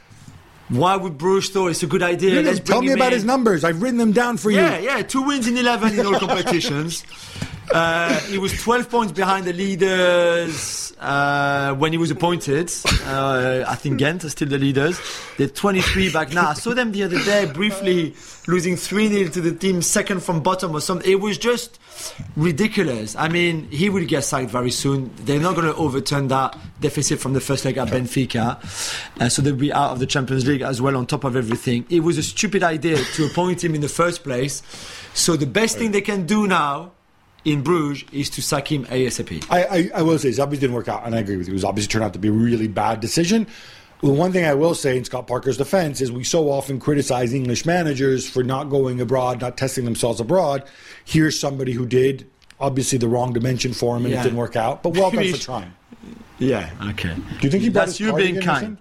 Why 0.68 0.97
would 0.97 1.16
Bruges 1.16 1.51
thought 1.51 1.68
it's 1.68 1.82
a 1.84 1.87
good 1.87 2.03
idea? 2.03 2.43
Let's 2.43 2.59
tell 2.61 2.82
me 2.82 2.91
about 2.93 3.09
in. 3.09 3.12
his 3.12 3.24
numbers. 3.24 3.62
I've 3.62 3.80
written 3.80 3.99
them 3.99 4.11
down 4.12 4.37
for 4.37 4.51
Yeah, 4.51 4.78
you. 4.80 4.87
Yeah, 4.87 4.97
yeah, 4.97 5.03
two 5.03 5.22
wins 5.22 5.47
in 5.47 5.57
11 5.57 5.99
in 5.99 6.05
all 6.05 6.18
competitions. 6.18 7.05
Uh, 7.70 8.18
he 8.20 8.38
was 8.38 8.52
12 8.62 8.88
points 8.88 9.12
behind 9.12 9.44
the 9.44 9.52
leaders 9.52 10.92
uh, 10.98 11.74
when 11.74 11.92
he 11.92 11.98
was 11.98 12.10
appointed. 12.10 12.70
Uh, 13.04 13.64
I 13.66 13.74
think 13.74 13.98
Ghent 13.98 14.24
are 14.24 14.28
still 14.28 14.48
the 14.48 14.58
leaders. 14.58 15.00
They're 15.36 15.48
23 15.48 16.12
back 16.12 16.32
now. 16.32 16.50
I 16.50 16.54
saw 16.54 16.74
them 16.74 16.92
the 16.92 17.02
other 17.02 17.18
day 17.24 17.46
briefly 17.46 18.14
losing 18.46 18.76
3 18.76 19.08
0 19.08 19.30
to 19.30 19.40
the 19.40 19.52
team 19.52 19.82
second 19.82 20.22
from 20.22 20.42
bottom 20.42 20.74
or 20.74 20.80
something. 20.80 21.10
It 21.10 21.20
was 21.20 21.38
just 21.38 21.78
ridiculous. 22.36 23.16
I 23.16 23.28
mean, 23.28 23.68
he 23.70 23.88
will 23.88 24.06
get 24.06 24.22
sacked 24.22 24.50
very 24.50 24.70
soon. 24.70 25.10
They're 25.16 25.40
not 25.40 25.56
going 25.56 25.66
to 25.66 25.74
overturn 25.74 26.28
that 26.28 26.56
deficit 26.80 27.18
from 27.18 27.32
the 27.32 27.40
first 27.40 27.64
leg 27.64 27.78
at 27.78 27.88
Benfica. 27.88 28.62
Uh, 29.20 29.28
so 29.28 29.42
they'll 29.42 29.56
be 29.56 29.72
out 29.72 29.92
of 29.92 29.98
the 29.98 30.06
Champions 30.06 30.46
League 30.46 30.62
as 30.62 30.80
well 30.80 30.96
on 30.96 31.06
top 31.06 31.24
of 31.24 31.36
everything. 31.36 31.84
It 31.90 32.00
was 32.00 32.16
a 32.16 32.22
stupid 32.22 32.62
idea 32.62 32.96
to 32.96 33.26
appoint 33.26 33.64
him 33.64 33.74
in 33.74 33.80
the 33.80 33.88
first 33.88 34.22
place. 34.22 34.62
So 35.14 35.36
the 35.36 35.46
best 35.46 35.78
thing 35.78 35.92
they 35.92 36.02
can 36.02 36.26
do 36.26 36.46
now 36.46 36.92
in 37.47 37.62
Bruges 37.62 38.07
is 38.12 38.28
to 38.30 38.42
sack 38.42 38.70
him 38.70 38.84
ASAP. 38.86 39.47
I, 39.49 39.64
I, 39.64 39.90
I 39.94 40.03
will 40.03 40.18
say, 40.18 40.30
Zubby 40.30 40.59
didn't 40.59 40.72
work 40.72 40.88
out, 40.88 41.07
and 41.07 41.14
I 41.14 41.20
agree 41.20 41.36
with 41.36 41.47
you. 41.47 41.53
It 41.53 41.55
was 41.55 41.64
obviously 41.64 41.88
turned 41.92 42.05
out 42.05 42.12
to 42.14 42.18
be 42.18 42.28
a 42.28 42.32
really 42.32 42.66
bad 42.68 43.01
decision. 43.01 43.47
Well, 44.03 44.14
one 44.14 44.32
thing 44.32 44.44
I 44.44 44.53
will 44.55 44.74
say 44.74 44.99
in 44.99 45.05
Scott 45.05 45.26
Parker's 45.26 45.57
defense 45.57 46.01
is 46.01 46.12
we 46.12 46.24
so 46.24 46.51
often 46.51 46.78
criticize 46.80 47.32
English 47.32 47.64
managers 47.64 48.28
for 48.28 48.42
not 48.42 48.64
going 48.68 49.01
abroad, 49.01 49.40
not 49.40 49.57
testing 49.57 49.84
themselves 49.86 50.20
abroad. 50.20 50.64
Here's 51.05 51.38
somebody 51.38 51.72
who 51.72 51.86
did. 51.86 52.28
Obviously, 52.59 52.99
the 52.99 53.09
wrong 53.09 53.32
dimension 53.32 53.72
for 53.72 53.97
him, 53.97 54.05
and 54.05 54.12
Yeah. 54.12 54.20
it 54.20 54.24
didn't 54.24 54.38
work 54.38 54.57
out. 54.57 54.82
But 54.82 54.90
well 54.94 55.11
done 55.11 55.30
for 55.32 55.38
trying. 55.38 55.72
Yeah, 56.38 56.70
okay. 56.90 57.14
Do 57.14 57.22
you 57.42 57.51
think 57.51 57.62
he 57.62 57.68
That's 57.70 57.99
you 58.01 58.12
being 58.14 58.40
kind. 58.40 58.76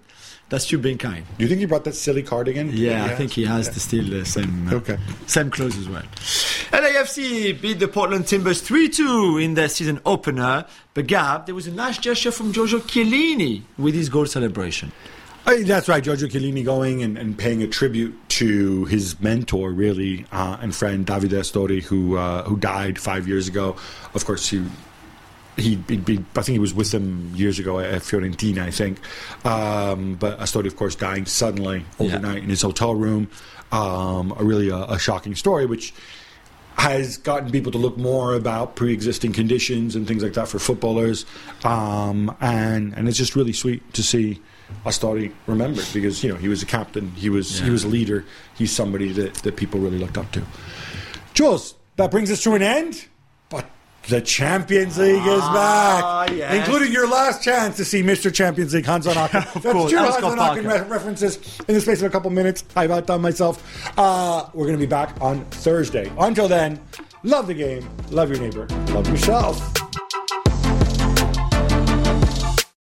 That's 0.48 0.70
you 0.70 0.78
being 0.78 0.96
kind. 0.98 1.24
Do 1.38 1.42
you 1.44 1.48
think 1.48 1.58
he 1.58 1.66
brought 1.66 1.82
that 1.84 1.94
silly 1.94 2.22
cardigan? 2.22 2.70
Yeah, 2.72 3.02
I 3.04 3.08
has? 3.08 3.18
think 3.18 3.32
he 3.32 3.44
has 3.46 3.68
the 3.70 3.80
still 3.80 4.04
the 4.08 4.24
same 4.24 4.68
uh, 4.68 4.74
Okay. 4.76 4.96
same 5.26 5.50
clothes 5.50 5.76
as 5.76 5.88
well. 5.88 6.04
LAFC 6.72 7.60
beat 7.60 7.78
the 7.80 7.88
Portland 7.88 8.26
Timbers 8.26 8.62
3-2 8.62 9.42
in 9.42 9.54
their 9.54 9.68
season 9.68 10.00
opener. 10.06 10.66
But 10.94 11.06
Gab, 11.08 11.46
there 11.46 11.54
was 11.54 11.66
a 11.66 11.72
nice 11.72 11.98
gesture 11.98 12.30
from 12.30 12.52
Giorgio 12.52 12.78
Chiellini 12.78 13.62
with 13.76 13.94
his 13.94 14.08
goal 14.08 14.26
celebration. 14.26 14.92
Uh, 15.46 15.56
That's 15.64 15.88
right, 15.88 16.02
Giorgio 16.02 16.26
Chiellini 16.28 16.64
going 16.64 17.02
and, 17.02 17.16
and 17.16 17.38
paying 17.38 17.62
a 17.62 17.68
tribute 17.68 18.16
to 18.30 18.84
his 18.86 19.20
mentor, 19.20 19.70
really, 19.70 20.26
uh, 20.32 20.56
and 20.60 20.74
friend 20.74 21.06
Davide 21.06 21.30
Astori, 21.30 21.82
who 21.82 22.16
uh, 22.16 22.42
who 22.44 22.56
died 22.56 22.98
five 22.98 23.28
years 23.28 23.46
ago. 23.46 23.76
Of 24.14 24.24
course, 24.24 24.48
he 24.48 24.64
he, 25.56 25.74
I 25.88 26.42
think 26.42 26.46
he 26.46 26.58
was 26.58 26.74
with 26.74 26.90
them 26.90 27.32
years 27.34 27.58
ago 27.58 27.78
at 27.80 28.02
Fiorentina, 28.02 28.62
I 28.62 28.70
think. 28.70 28.98
Um, 29.44 30.14
but 30.16 30.38
Astori, 30.38 30.66
of 30.66 30.76
course, 30.76 30.94
dying 30.94 31.26
suddenly 31.26 31.84
overnight 31.98 32.42
in 32.42 32.48
his 32.48 32.62
hotel 32.62 32.94
room. 32.94 33.28
Um, 33.72 34.32
a 34.38 34.44
really 34.44 34.68
a, 34.68 34.76
a 34.84 34.98
shocking 34.98 35.34
story, 35.34 35.66
which 35.66 35.92
has 36.78 37.16
gotten 37.16 37.50
people 37.50 37.72
to 37.72 37.78
look 37.78 37.96
more 37.96 38.34
about 38.34 38.76
pre-existing 38.76 39.32
conditions 39.32 39.96
and 39.96 40.06
things 40.06 40.22
like 40.22 40.34
that 40.34 40.46
for 40.46 40.58
footballers, 40.58 41.24
um, 41.64 42.34
and 42.40 42.94
and 42.94 43.08
it's 43.08 43.16
just 43.16 43.34
really 43.34 43.52
sweet 43.52 43.92
to 43.94 44.02
see 44.02 44.40
Astori 44.84 45.32
remembered 45.46 45.86
because 45.92 46.22
you 46.22 46.30
know 46.30 46.36
he 46.36 46.48
was 46.48 46.62
a 46.62 46.66
captain, 46.66 47.10
he 47.12 47.30
was 47.30 47.60
he 47.60 47.70
was 47.70 47.84
a 47.84 47.88
leader, 47.88 48.24
he's 48.56 48.70
somebody 48.70 49.10
that, 49.12 49.34
that 49.34 49.56
people 49.56 49.80
really 49.80 49.98
looked 49.98 50.18
up 50.18 50.30
to. 50.32 50.42
Juls, 51.34 51.74
that 51.96 52.10
brings 52.10 52.30
us 52.30 52.42
to 52.42 52.54
an 52.54 52.62
end, 52.62 53.06
the 54.08 54.20
Champions 54.20 54.98
League 54.98 55.16
is 55.26 55.40
Ah, 55.42 56.24
back, 56.28 56.36
yes. 56.36 56.54
including 56.66 56.92
your 56.92 57.08
last 57.08 57.42
chance 57.42 57.76
to 57.76 57.84
see 57.84 58.02
Mr. 58.02 58.32
Champions 58.32 58.72
League 58.74 58.86
Hans 58.86 59.06
van 59.06 59.14
Aken. 59.28 59.32
That's 59.62 59.72
course, 59.72 59.90
two 59.90 59.96
that 59.96 60.06
was 60.06 60.14
Hans 60.16 60.34
van 60.34 60.36
Scott 60.36 60.56
Aken 60.58 60.64
re- 60.84 60.88
references 60.88 61.60
in 61.66 61.74
the 61.74 61.80
space 61.80 62.00
of 62.02 62.06
a 62.06 62.10
couple 62.10 62.30
minutes. 62.30 62.64
I've 62.76 62.90
outdone 62.90 63.20
myself. 63.20 63.62
Uh, 63.98 64.48
we're 64.54 64.66
going 64.66 64.78
to 64.78 64.82
be 64.84 64.88
back 64.88 65.14
on 65.20 65.44
Thursday. 65.46 66.10
Until 66.18 66.46
then, 66.48 66.80
love 67.24 67.46
the 67.48 67.54
game, 67.54 67.88
love 68.10 68.30
your 68.30 68.38
neighbor, 68.40 68.66
love 68.94 69.08
yourself. 69.08 69.60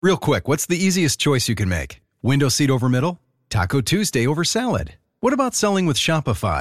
Real 0.03 0.17
quick, 0.19 0.47
what's 0.47 0.67
the 0.67 0.77
easiest 0.77 1.19
choice 1.19 1.49
you 1.49 1.55
can 1.55 1.69
make? 1.69 2.01
Window 2.23 2.49
seat 2.49 2.71
over 2.71 2.89
middle? 2.89 3.19
Taco 3.51 3.81
Tuesday 3.81 4.27
over 4.27 4.45
salad? 4.45 4.95
What 5.21 5.33
about 5.33 5.55
selling 5.55 5.87
with 5.87 5.97
Shopify? 5.97 6.61